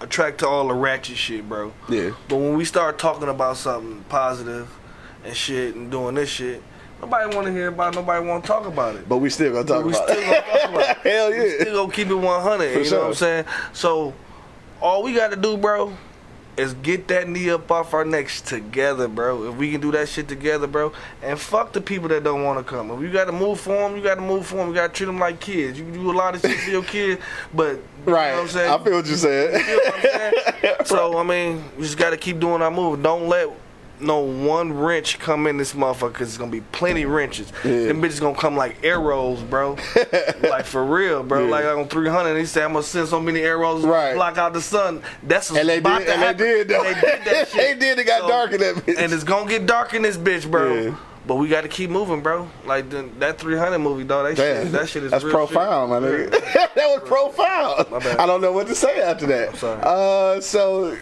attract 0.00 0.38
to 0.38 0.48
all 0.48 0.68
the 0.68 0.74
ratchet 0.74 1.16
shit, 1.16 1.48
bro. 1.48 1.72
Yeah. 1.88 2.10
But 2.28 2.36
when 2.36 2.56
we 2.56 2.64
start 2.64 2.98
talking 2.98 3.28
about 3.28 3.56
something 3.56 4.04
positive 4.08 4.68
and 5.24 5.36
shit 5.36 5.74
and 5.74 5.90
doing 5.90 6.14
this 6.16 6.28
shit, 6.28 6.62
nobody 7.00 7.34
want 7.34 7.46
to 7.46 7.52
hear 7.52 7.68
about. 7.68 7.94
it, 7.94 7.96
Nobody 7.96 8.26
want 8.26 8.44
to 8.44 8.48
talk 8.48 8.66
about 8.66 8.96
it. 8.96 9.08
But 9.08 9.18
we 9.18 9.30
still 9.30 9.52
gonna 9.52 9.64
talk 9.66 9.84
we 9.84 9.92
about 9.92 10.08
still 10.08 10.18
it. 10.18 10.44
gonna 10.44 10.60
talk 10.60 10.70
about 10.70 10.90
it. 10.90 10.96
Hell 11.12 11.34
yeah. 11.34 11.42
We 11.42 11.50
still 11.60 11.74
gonna 11.82 11.92
keep 11.92 12.08
it 12.08 12.14
100. 12.14 12.72
For 12.72 12.80
you 12.80 12.90
know 12.90 12.98
what 12.98 13.06
I'm 13.06 13.10
sure. 13.10 13.14
saying? 13.14 13.44
So 13.72 14.14
all 14.80 15.02
we 15.02 15.14
got 15.14 15.30
to 15.30 15.36
do, 15.36 15.56
bro, 15.56 15.96
is 16.56 16.74
get 16.74 17.08
that 17.08 17.28
knee 17.28 17.50
up 17.50 17.70
off 17.70 17.94
our 17.94 18.04
necks 18.04 18.40
together, 18.40 19.08
bro. 19.08 19.50
If 19.50 19.56
we 19.56 19.72
can 19.72 19.80
do 19.80 19.90
that 19.92 20.08
shit 20.08 20.28
together, 20.28 20.66
bro, 20.66 20.92
and 21.22 21.38
fuck 21.38 21.72
the 21.72 21.80
people 21.80 22.08
that 22.08 22.24
don't 22.24 22.44
want 22.44 22.58
to 22.58 22.64
come. 22.64 22.90
If 22.90 23.00
you 23.00 23.12
got 23.12 23.24
to 23.26 23.32
move 23.32 23.60
for 23.60 23.74
them, 23.74 23.96
you 23.96 24.02
got 24.02 24.16
to 24.16 24.20
move 24.20 24.46
for 24.46 24.56
them. 24.56 24.68
You 24.68 24.74
got 24.74 24.88
to 24.88 24.92
treat 24.92 25.06
them 25.06 25.18
like 25.18 25.40
kids. 25.40 25.78
You 25.78 25.84
can 25.84 25.94
do 25.94 26.10
a 26.10 26.12
lot 26.12 26.34
of 26.34 26.40
shit 26.40 26.58
for 26.60 26.70
your 26.70 26.84
kids, 26.84 27.20
but 27.52 27.80
right, 28.04 28.30
you 28.30 28.36
know 28.36 28.36
what 28.36 28.42
I'm 28.42 28.48
saying? 28.48 28.70
I 28.70 28.84
feel 28.84 28.92
what 28.94 29.06
you're 29.06 29.16
saying. 29.16 29.66
You 29.66 29.76
know 29.76 29.82
what 29.84 29.94
I'm 29.94 30.02
saying? 30.02 30.32
So 30.84 31.18
I 31.18 31.22
mean, 31.22 31.64
we 31.76 31.84
just 31.84 31.96
gotta 31.96 32.16
keep 32.16 32.38
doing 32.38 32.60
our 32.60 32.70
move. 32.70 33.02
Don't 33.02 33.26
let 33.28 33.48
no 34.04 34.20
one 34.20 34.72
wrench 34.72 35.18
come 35.18 35.46
in 35.46 35.56
this 35.56 35.72
motherfucker 35.72 36.12
because 36.12 36.28
it's 36.28 36.38
gonna 36.38 36.50
be 36.50 36.60
plenty 36.60 37.04
wrenches. 37.04 37.52
Yeah. 37.64 37.86
Them 37.86 38.02
bitches 38.02 38.20
gonna 38.20 38.36
come 38.38 38.56
like 38.56 38.76
arrows, 38.84 39.40
bro. 39.42 39.76
like 40.42 40.64
for 40.66 40.84
real, 40.84 41.22
bro. 41.22 41.44
Yeah. 41.44 41.50
Like 41.50 41.64
on 41.64 41.88
300, 41.88 42.38
he 42.38 42.46
said 42.46 42.64
I'm 42.64 42.72
gonna 42.72 42.82
send 42.82 43.08
so 43.08 43.20
many 43.20 43.40
arrows 43.40 43.84
Right. 43.84 44.10
to 44.10 44.14
block 44.16 44.38
out 44.38 44.52
the 44.52 44.60
sun. 44.62 45.02
That's 45.22 45.50
And 45.50 45.68
they 45.68 45.78
about 45.78 46.00
did. 46.00 46.06
to 46.06 46.12
And 46.14 46.22
they 46.38 46.44
did. 46.44 46.68
Though. 46.68 46.82
They 46.84 46.94
did 46.94 47.02
that 47.24 47.48
shit. 47.52 47.56
they 47.56 47.74
did. 47.86 47.98
It 47.98 48.04
got 48.06 48.20
So- 48.22 48.28
dark 48.28 48.52
in 48.52 48.60
that 48.60 48.74
bitch. 48.76 48.98
And 48.98 49.12
it's 49.12 49.24
gonna 49.24 49.48
get 49.48 49.66
dark 49.66 49.94
in 49.94 50.02
this 50.02 50.16
bitch, 50.16 50.50
bro. 50.50 50.74
Yeah. 50.74 50.96
But 51.26 51.36
we 51.36 51.48
gotta 51.48 51.68
keep 51.68 51.88
moving, 51.88 52.20
bro. 52.20 52.50
Like 52.66 52.90
the, 52.90 53.08
that 53.18 53.38
300 53.38 53.78
movie, 53.78 54.04
dog. 54.04 54.26
That 54.26 54.36
Damn, 54.36 54.62
shit, 54.64 54.72
that 54.72 54.88
shit 54.90 55.04
is 55.04 55.10
that's 55.10 55.24
profound, 55.24 55.90
shit. 56.04 56.30
my 56.30 56.38
nigga. 56.40 56.74
that 56.74 56.76
was 56.76 57.08
profound. 57.08 58.20
I 58.20 58.26
don't 58.26 58.42
know 58.42 58.52
what 58.52 58.66
to 58.66 58.74
say 58.74 59.00
after 59.00 59.26
that. 59.28 59.56
sorry. 59.56 59.80
Uh, 59.82 60.40
so. 60.42 60.96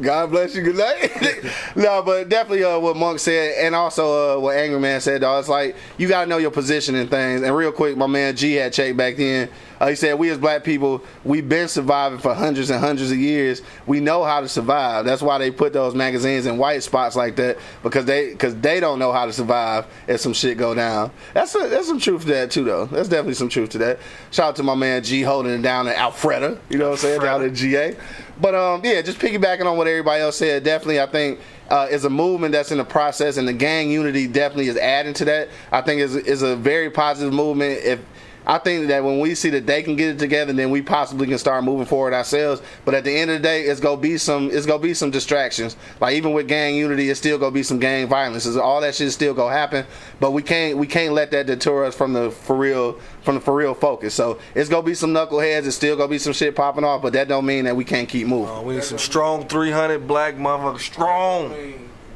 God 0.00 0.30
bless 0.30 0.56
you. 0.56 0.62
Good 0.62 0.76
night. 0.76 1.44
no, 1.76 2.02
but 2.02 2.28
definitely 2.28 2.64
uh, 2.64 2.78
what 2.80 2.96
Monk 2.96 3.20
said, 3.20 3.54
and 3.64 3.76
also 3.76 4.38
uh, 4.38 4.40
what 4.40 4.56
Angry 4.56 4.80
Man 4.80 5.00
said. 5.00 5.20
Though 5.20 5.38
it's 5.38 5.48
like 5.48 5.76
you 5.98 6.08
gotta 6.08 6.26
know 6.26 6.38
your 6.38 6.50
position 6.50 6.96
in 6.96 7.06
things. 7.06 7.42
And 7.42 7.54
real 7.54 7.70
quick, 7.70 7.96
my 7.96 8.08
man 8.08 8.34
G 8.34 8.54
had 8.54 8.72
checked 8.72 8.96
back 8.96 9.16
then. 9.16 9.48
Uh, 9.84 9.88
he 9.88 9.94
said 9.94 10.18
we 10.18 10.30
as 10.30 10.38
black 10.38 10.64
people, 10.64 11.04
we've 11.24 11.46
been 11.46 11.68
surviving 11.68 12.18
for 12.18 12.32
hundreds 12.32 12.70
and 12.70 12.80
hundreds 12.80 13.10
of 13.10 13.18
years. 13.18 13.60
We 13.86 14.00
know 14.00 14.24
how 14.24 14.40
to 14.40 14.48
survive. 14.48 15.04
That's 15.04 15.20
why 15.20 15.36
they 15.36 15.50
put 15.50 15.74
those 15.74 15.94
magazines 15.94 16.46
in 16.46 16.56
white 16.56 16.82
spots 16.82 17.14
like 17.14 17.36
that 17.36 17.58
because 17.82 18.06
they 18.06 18.30
because 18.30 18.56
they 18.56 18.80
don't 18.80 18.98
know 18.98 19.12
how 19.12 19.26
to 19.26 19.32
survive 19.34 19.86
if 20.08 20.22
some 20.22 20.32
shit 20.32 20.56
go 20.56 20.74
down. 20.74 21.10
That's 21.34 21.54
a, 21.54 21.68
that's 21.68 21.86
some 21.86 22.00
truth 22.00 22.22
to 22.22 22.28
that 22.28 22.50
too, 22.50 22.64
though. 22.64 22.86
That's 22.86 23.10
definitely 23.10 23.34
some 23.34 23.50
truth 23.50 23.68
to 23.70 23.78
that. 23.78 23.98
Shout 24.30 24.48
out 24.48 24.56
to 24.56 24.62
my 24.62 24.74
man 24.74 25.04
G 25.04 25.20
holding 25.20 25.52
it 25.52 25.60
down 25.60 25.86
in 25.86 25.92
Alpharetta. 25.92 26.58
You 26.70 26.78
know 26.78 26.86
what 26.86 26.92
I'm 26.92 26.98
saying? 27.00 27.20
Down 27.20 27.44
in 27.44 27.54
GA. 27.54 27.94
But 28.40 28.54
um, 28.54 28.80
yeah, 28.82 29.02
just 29.02 29.18
piggybacking 29.18 29.66
on 29.66 29.76
what 29.76 29.86
everybody 29.86 30.22
else 30.22 30.38
said. 30.38 30.64
Definitely, 30.64 31.02
I 31.02 31.06
think 31.06 31.40
uh, 31.68 31.88
is 31.90 32.06
a 32.06 32.10
movement 32.10 32.52
that's 32.52 32.72
in 32.72 32.78
the 32.78 32.84
process, 32.84 33.36
and 33.36 33.46
the 33.46 33.52
gang 33.52 33.90
unity 33.90 34.26
definitely 34.28 34.68
is 34.68 34.78
adding 34.78 35.12
to 35.14 35.26
that. 35.26 35.50
I 35.70 35.82
think 35.82 36.00
is 36.00 36.16
is 36.16 36.40
a 36.40 36.56
very 36.56 36.90
positive 36.90 37.34
movement. 37.34 37.80
If 37.84 38.00
I 38.46 38.58
think 38.58 38.88
that 38.88 39.02
when 39.02 39.20
we 39.20 39.34
see 39.34 39.48
that 39.50 39.66
they 39.66 39.82
can 39.82 39.96
get 39.96 40.10
it 40.10 40.18
together, 40.18 40.52
then 40.52 40.70
we 40.70 40.82
possibly 40.82 41.26
can 41.26 41.38
start 41.38 41.64
moving 41.64 41.86
forward 41.86 42.12
ourselves. 42.12 42.60
But 42.84 42.94
at 42.94 43.04
the 43.04 43.10
end 43.10 43.30
of 43.30 43.38
the 43.40 43.42
day, 43.42 43.62
it's 43.62 43.80
gonna 43.80 43.96
be 44.00 44.18
some 44.18 44.50
it's 44.50 44.66
gonna 44.66 44.82
be 44.82 44.92
some 44.92 45.10
distractions. 45.10 45.76
Like 46.00 46.14
even 46.16 46.32
with 46.34 46.46
gang 46.46 46.74
unity, 46.74 47.08
it's 47.08 47.18
still 47.18 47.38
gonna 47.38 47.52
be 47.52 47.62
some 47.62 47.78
gang 47.78 48.06
violence. 48.06 48.44
It's- 48.44 48.60
All 48.60 48.80
that 48.82 48.94
shit 48.94 49.06
is 49.06 49.14
still 49.14 49.32
gonna 49.32 49.54
happen. 49.54 49.86
But 50.20 50.32
we 50.32 50.42
can't 50.42 50.76
we 50.76 50.86
can't 50.86 51.14
let 51.14 51.30
that 51.30 51.46
deter 51.46 51.84
us 51.86 51.94
from 51.94 52.12
the 52.12 52.30
for 52.30 52.54
real 52.54 52.98
from 53.22 53.36
the 53.36 53.40
for 53.40 53.54
real 53.54 53.72
focus. 53.74 54.12
So 54.12 54.38
it's 54.54 54.68
gonna 54.68 54.82
be 54.82 54.94
some 54.94 55.14
knuckleheads. 55.14 55.66
It's 55.66 55.76
still 55.76 55.96
gonna 55.96 56.08
be 56.08 56.18
some 56.18 56.34
shit 56.34 56.54
popping 56.54 56.84
off. 56.84 57.00
But 57.00 57.14
that 57.14 57.28
don't 57.28 57.46
mean 57.46 57.64
that 57.64 57.76
we 57.76 57.84
can't 57.84 58.08
keep 58.08 58.26
moving. 58.26 58.54
Uh, 58.54 58.60
we 58.60 58.74
need 58.74 58.84
some 58.84 58.98
strong 58.98 59.48
300 59.48 60.06
black 60.06 60.36
motherfuckers. 60.36 60.80
Strong. 60.80 61.50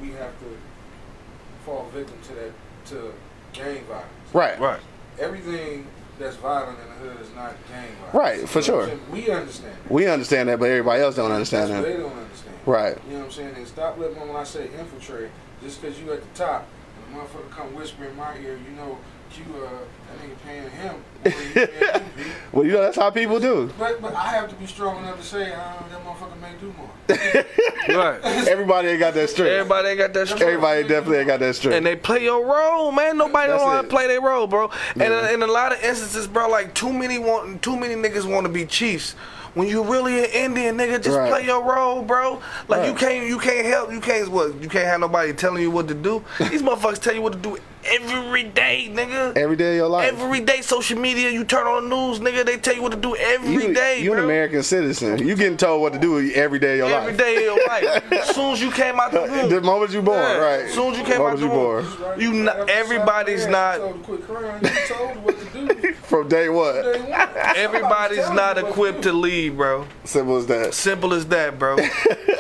We 0.03 0.11
have 0.11 0.39
to 0.41 0.57
fall 1.65 1.89
victim 1.95 2.17
to 2.29 2.35
that 2.35 2.53
to 2.91 3.13
gang 3.55 3.83
violence. 3.85 4.07
Right. 4.35 4.61
Right. 4.61 4.81
Everything 5.19 5.87
that's 6.19 6.37
violent 6.37 6.79
in 6.81 6.89
the 6.89 7.11
hood 7.11 7.21
is 7.21 7.35
not 7.35 7.55
gang 7.69 7.89
violence. 7.97 8.15
Right, 8.15 8.49
for 8.49 8.61
You 8.61 8.73
know 8.73 8.87
sure. 8.87 8.99
We 9.11 9.31
understand. 9.31 9.75
that. 9.85 9.91
We 9.91 10.07
understand 10.07 10.49
that, 10.49 10.59
but 10.59 10.67
everybody 10.67 11.03
else 11.03 11.17
don't 11.17 11.31
understand 11.33 11.71
That's 11.71 11.83
that. 11.85 11.97
They 11.97 12.03
don't 12.03 12.13
understand. 12.17 12.55
Right. 12.67 12.99
You 13.07 13.13
know 13.15 13.19
what 13.21 13.25
I'm 13.27 13.31
saying? 13.33 13.55
And 13.57 13.67
stop 13.67 13.99
letting 13.99 14.19
when 14.21 14.37
I 14.37 14.45
say 14.45 14.69
infiltrate, 14.79 15.31
just 15.63 15.81
because 15.81 15.99
you 16.01 16.13
at 16.13 16.21
the 16.23 16.39
top, 16.39 16.67
and 17.07 17.15
the 17.15 17.21
motherfucker 17.21 17.51
come 17.51 17.75
whisper 17.75 18.05
in 18.05 18.17
my 18.17 18.37
ear, 18.39 18.59
you 18.69 18.77
know, 18.77 18.99
you 19.37 19.45
uh, 19.57 19.69
that 19.71 20.19
nigga 20.25 20.37
paying 20.45 20.71
him. 20.71 20.95
you 21.25 21.31
paying 21.31 22.05
me, 22.17 22.25
B. 22.25 22.31
Well, 22.53 22.65
you 22.65 22.73
know 22.73 22.81
that's 22.81 22.97
how 22.97 23.11
people 23.11 23.39
do. 23.41 23.71
But 23.79 24.01
but 24.01 24.15
I 24.15 24.29
have 24.29 24.49
to 24.49 24.55
be 24.57 24.67
strong 24.67 24.99
enough 25.03 25.19
to 25.19 25.25
say 25.25 25.53
uh, 25.53 25.57
that 25.91 26.05
motherfucker 26.05 26.41
may 26.41 26.53
do 26.61 26.73
more. 26.77 26.91
Right. 27.89 28.21
Everybody 28.47 28.89
ain't 28.89 29.01
got 29.01 29.15
that 29.15 29.31
strength. 29.31 29.51
Everybody 29.51 29.89
ain't 29.89 29.99
got 29.99 30.13
that 30.13 30.27
strength. 30.27 30.43
Everybody 30.43 30.83
definitely 30.83 31.19
ain't 31.19 31.27
got 31.27 31.41
that 31.41 31.55
strength. 31.57 31.77
And 31.77 31.87
they 31.87 31.97
play 31.97 32.23
your 32.23 32.45
role, 32.45 32.93
man. 32.93 33.17
Nobody 33.17 33.49
That's 33.51 33.63
know 33.63 33.71
how 33.71 33.79
it. 33.79 33.83
to 33.85 33.89
play 33.89 34.07
their 34.09 34.21
role, 34.21 34.47
bro. 34.47 34.71
And 34.93 35.01
Yeah. 35.05 35.29
in, 35.31 35.37
in 35.37 35.43
a 35.43 35.51
lot 35.51 35.73
of 35.73 35.83
instances, 35.83 36.27
bro, 36.27 36.49
like 36.51 36.75
too 36.75 36.93
many 36.93 37.19
want, 37.19 37.63
too 37.63 37.79
many 37.79 37.95
niggas 37.95 38.31
want 38.31 38.47
to 38.47 38.53
be 38.53 38.67
chiefs. 38.67 39.13
When 39.55 39.69
you 39.69 39.83
really 39.83 40.19
an 40.19 40.31
Indian 40.33 40.77
nigga, 40.77 41.03
just 41.03 41.17
Right. 41.17 41.31
play 41.31 41.45
your 41.47 41.63
role, 41.65 42.03
bro. 42.03 42.43
Like 42.69 42.87
you 42.87 42.93
can't, 42.95 43.27
you 43.27 43.39
can't 43.39 43.67
help, 43.67 43.91
you 43.91 44.01
can't 44.01 44.29
what, 44.29 44.61
you 44.61 44.69
can't 44.69 44.85
have 44.87 45.01
nobody 45.01 45.33
telling 45.33 45.63
you 45.63 45.71
what 45.71 45.89
to 45.89 45.95
do. 45.95 46.23
These 46.39 46.61
motherfuckers 46.63 46.99
tell 46.99 47.15
you 47.15 47.23
what 47.23 47.33
to 47.33 47.39
do 47.39 47.57
every 47.85 48.45
day, 48.45 48.89
nigga. 48.93 49.37
Every 49.37 49.57
day 49.57 49.71
of 49.73 49.77
your 49.77 49.89
life. 49.89 50.13
Every 50.13 50.41
day, 50.41 50.61
social 50.63 50.99
media, 50.99 51.31
you 51.31 51.45
turn 51.45 51.67
on 51.67 51.89
the 51.89 51.97
news, 51.97 52.21
nigga. 52.21 52.45
They 52.45 52.57
tell 52.59 52.75
you 52.75 52.83
what 52.83 52.93
to 52.93 52.99
do 52.99 53.17
every 53.17 53.73
day, 53.75 53.99
you, 53.99 54.05
you 54.05 54.13
an. 54.15 54.25
American 54.25 54.63
citizen. 54.63 55.19
You 55.27 55.35
getting 55.37 55.57
told 55.57 55.81
what 55.83 55.93
to 55.93 55.99
do 55.99 56.19
every 56.33 56.59
day 56.59 56.81
of 56.81 56.89
your 56.89 56.99
Every 56.99 57.13
life. 57.13 57.19
day 57.19 57.37
of 57.37 57.43
your 57.43 57.67
life. 57.67 58.13
As 58.13 58.29
soon 58.35 58.53
as 58.53 58.61
you 58.63 58.71
came 58.71 58.99
out 59.01 59.13
the 59.13 59.21
room, 59.27 59.49
the 59.49 59.61
moment 59.61 59.93
you 59.93 60.03
born, 60.03 60.19
Yeah. 60.19 60.37
right? 60.39 60.61
As 60.67 60.75
soon 60.75 60.93
as 60.93 60.99
you 60.99 61.05
came 61.05 61.19
moment 61.19 61.39
out 61.39 61.43
you 61.43 61.49
the 61.49 61.55
born. 61.55 61.85
room. 61.85 62.03
Right, 62.03 62.21
You 62.21 62.31
right 62.33 62.59
not- 62.59 62.71
everybody's 62.71 63.47
not- 63.47 63.77
told 63.79 63.95
to 63.95 64.01
quit 64.05 64.27
crying. 64.27 64.63
You 64.65 64.71
told 64.89 65.17
what 65.25 65.39
to 65.39 65.45
do. 65.83 65.93
From 66.09 66.27
day 66.29 66.49
one. 66.49 66.75
Everybody's 67.57 68.31
not 68.31 68.55
telling 68.57 68.57
you 68.57 68.65
what 68.65 68.69
equipped 68.71 69.03
to 69.03 69.13
lead, 69.13 69.57
bro. 69.57 69.87
Simple 70.05 70.37
as 70.39 70.47
that. 70.47 70.75
Simple 70.75 71.13
as 71.13 71.27
that, 71.27 71.59
bro. 71.59 71.77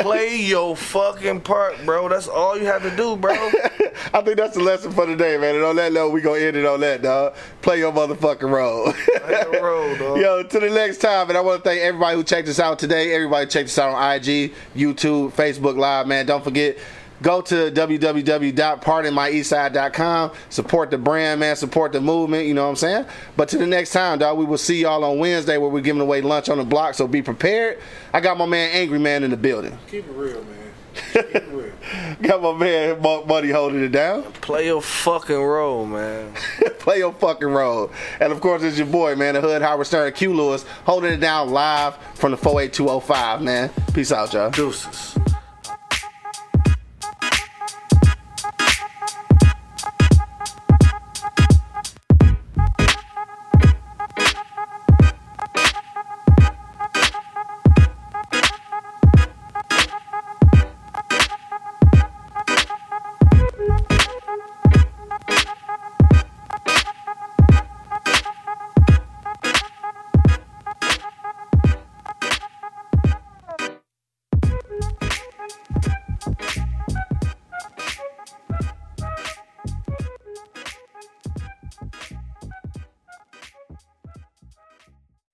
Play 0.00 0.36
your 0.36 0.74
fucking 0.76 1.40
part, 1.42 1.74
bro. 1.84 2.08
That's 2.08 2.28
all 2.28 2.56
you 2.58 2.64
have 2.66 2.82
to 2.82 2.94
do, 2.96 3.16
bro. 3.16 3.34
I 3.34 4.22
think 4.22 4.36
that's 4.38 4.54
the 4.56 4.62
lesson 4.62 4.92
for 4.92 5.04
today, 5.06 5.36
Hey 5.38 5.42
man, 5.42 5.54
and 5.54 5.64
on 5.64 5.76
that 5.76 5.92
note, 5.92 6.10
we 6.10 6.20
gonna 6.20 6.40
end 6.40 6.56
it 6.56 6.66
on 6.66 6.80
that, 6.80 7.00
dog. 7.00 7.36
Play 7.62 7.78
your 7.78 7.92
motherfucking 7.92 8.50
role. 8.50 8.92
Play 8.92 9.44
your 9.52 9.64
role, 9.64 9.96
dog. 9.96 10.18
Yo, 10.20 10.42
to 10.42 10.58
the 10.58 10.68
next 10.68 10.98
time, 10.98 11.28
and 11.28 11.38
I 11.38 11.40
want 11.40 11.62
to 11.62 11.70
thank 11.70 11.80
everybody 11.80 12.16
who 12.16 12.24
checked 12.24 12.48
us 12.48 12.58
out 12.58 12.80
today. 12.80 13.14
Everybody 13.14 13.46
checked 13.46 13.68
us 13.68 13.78
out 13.78 13.94
on 13.94 14.16
IG, 14.16 14.52
YouTube, 14.74 15.32
Facebook 15.34 15.76
Live, 15.76 16.08
man. 16.08 16.26
Don't 16.26 16.42
forget, 16.42 16.76
go 17.22 17.40
to 17.40 17.70
www.pardonmyeastside.com. 17.70 20.32
Support 20.50 20.90
the 20.90 20.98
brand, 20.98 21.38
man. 21.38 21.54
Support 21.54 21.92
the 21.92 22.00
movement. 22.00 22.48
You 22.48 22.54
know 22.54 22.64
what 22.64 22.70
I'm 22.70 22.76
saying? 22.76 23.06
But 23.36 23.48
to 23.50 23.58
the 23.58 23.66
next 23.68 23.92
time, 23.92 24.18
dog, 24.18 24.38
we 24.38 24.44
will 24.44 24.58
see 24.58 24.80
y'all 24.80 25.04
on 25.04 25.20
Wednesday 25.20 25.56
where 25.56 25.70
we're 25.70 25.82
giving 25.82 26.02
away 26.02 26.20
lunch 26.20 26.48
on 26.48 26.58
the 26.58 26.64
block. 26.64 26.94
So 26.94 27.06
be 27.06 27.22
prepared. 27.22 27.78
I 28.12 28.18
got 28.18 28.38
my 28.38 28.46
man 28.46 28.70
Angry 28.72 28.98
Man 28.98 29.22
in 29.22 29.30
the 29.30 29.36
building. 29.36 29.78
Keep 29.86 30.08
it 30.08 30.14
real, 30.14 30.42
man. 30.42 30.67
Keep 31.12 31.34
it 31.34 31.48
real. 31.50 31.72
Got 32.22 32.42
my 32.42 32.52
man 32.52 33.00
Monk 33.00 33.26
Money 33.26 33.50
holding 33.50 33.82
it 33.82 33.92
down. 33.92 34.24
Play 34.34 34.66
your 34.66 34.82
fucking 34.82 35.42
role, 35.42 35.86
man. 35.86 36.32
Play 36.78 36.98
your 36.98 37.12
fucking 37.12 37.48
role. 37.48 37.90
And 38.20 38.32
of 38.32 38.40
course, 38.40 38.62
it's 38.62 38.78
your 38.78 38.86
boy, 38.86 39.16
man, 39.16 39.34
the 39.34 39.40
Hood 39.40 39.62
Howard 39.62 39.86
Stern 39.86 40.12
Q 40.12 40.34
Lewis, 40.34 40.64
holding 40.84 41.12
it 41.12 41.20
down 41.20 41.50
live 41.50 41.96
from 42.14 42.30
the 42.30 42.36
48205, 42.36 43.42
man. 43.42 43.70
Peace 43.92 44.12
out, 44.12 44.32
y'all. 44.32 44.50
Deuces. 44.50 45.17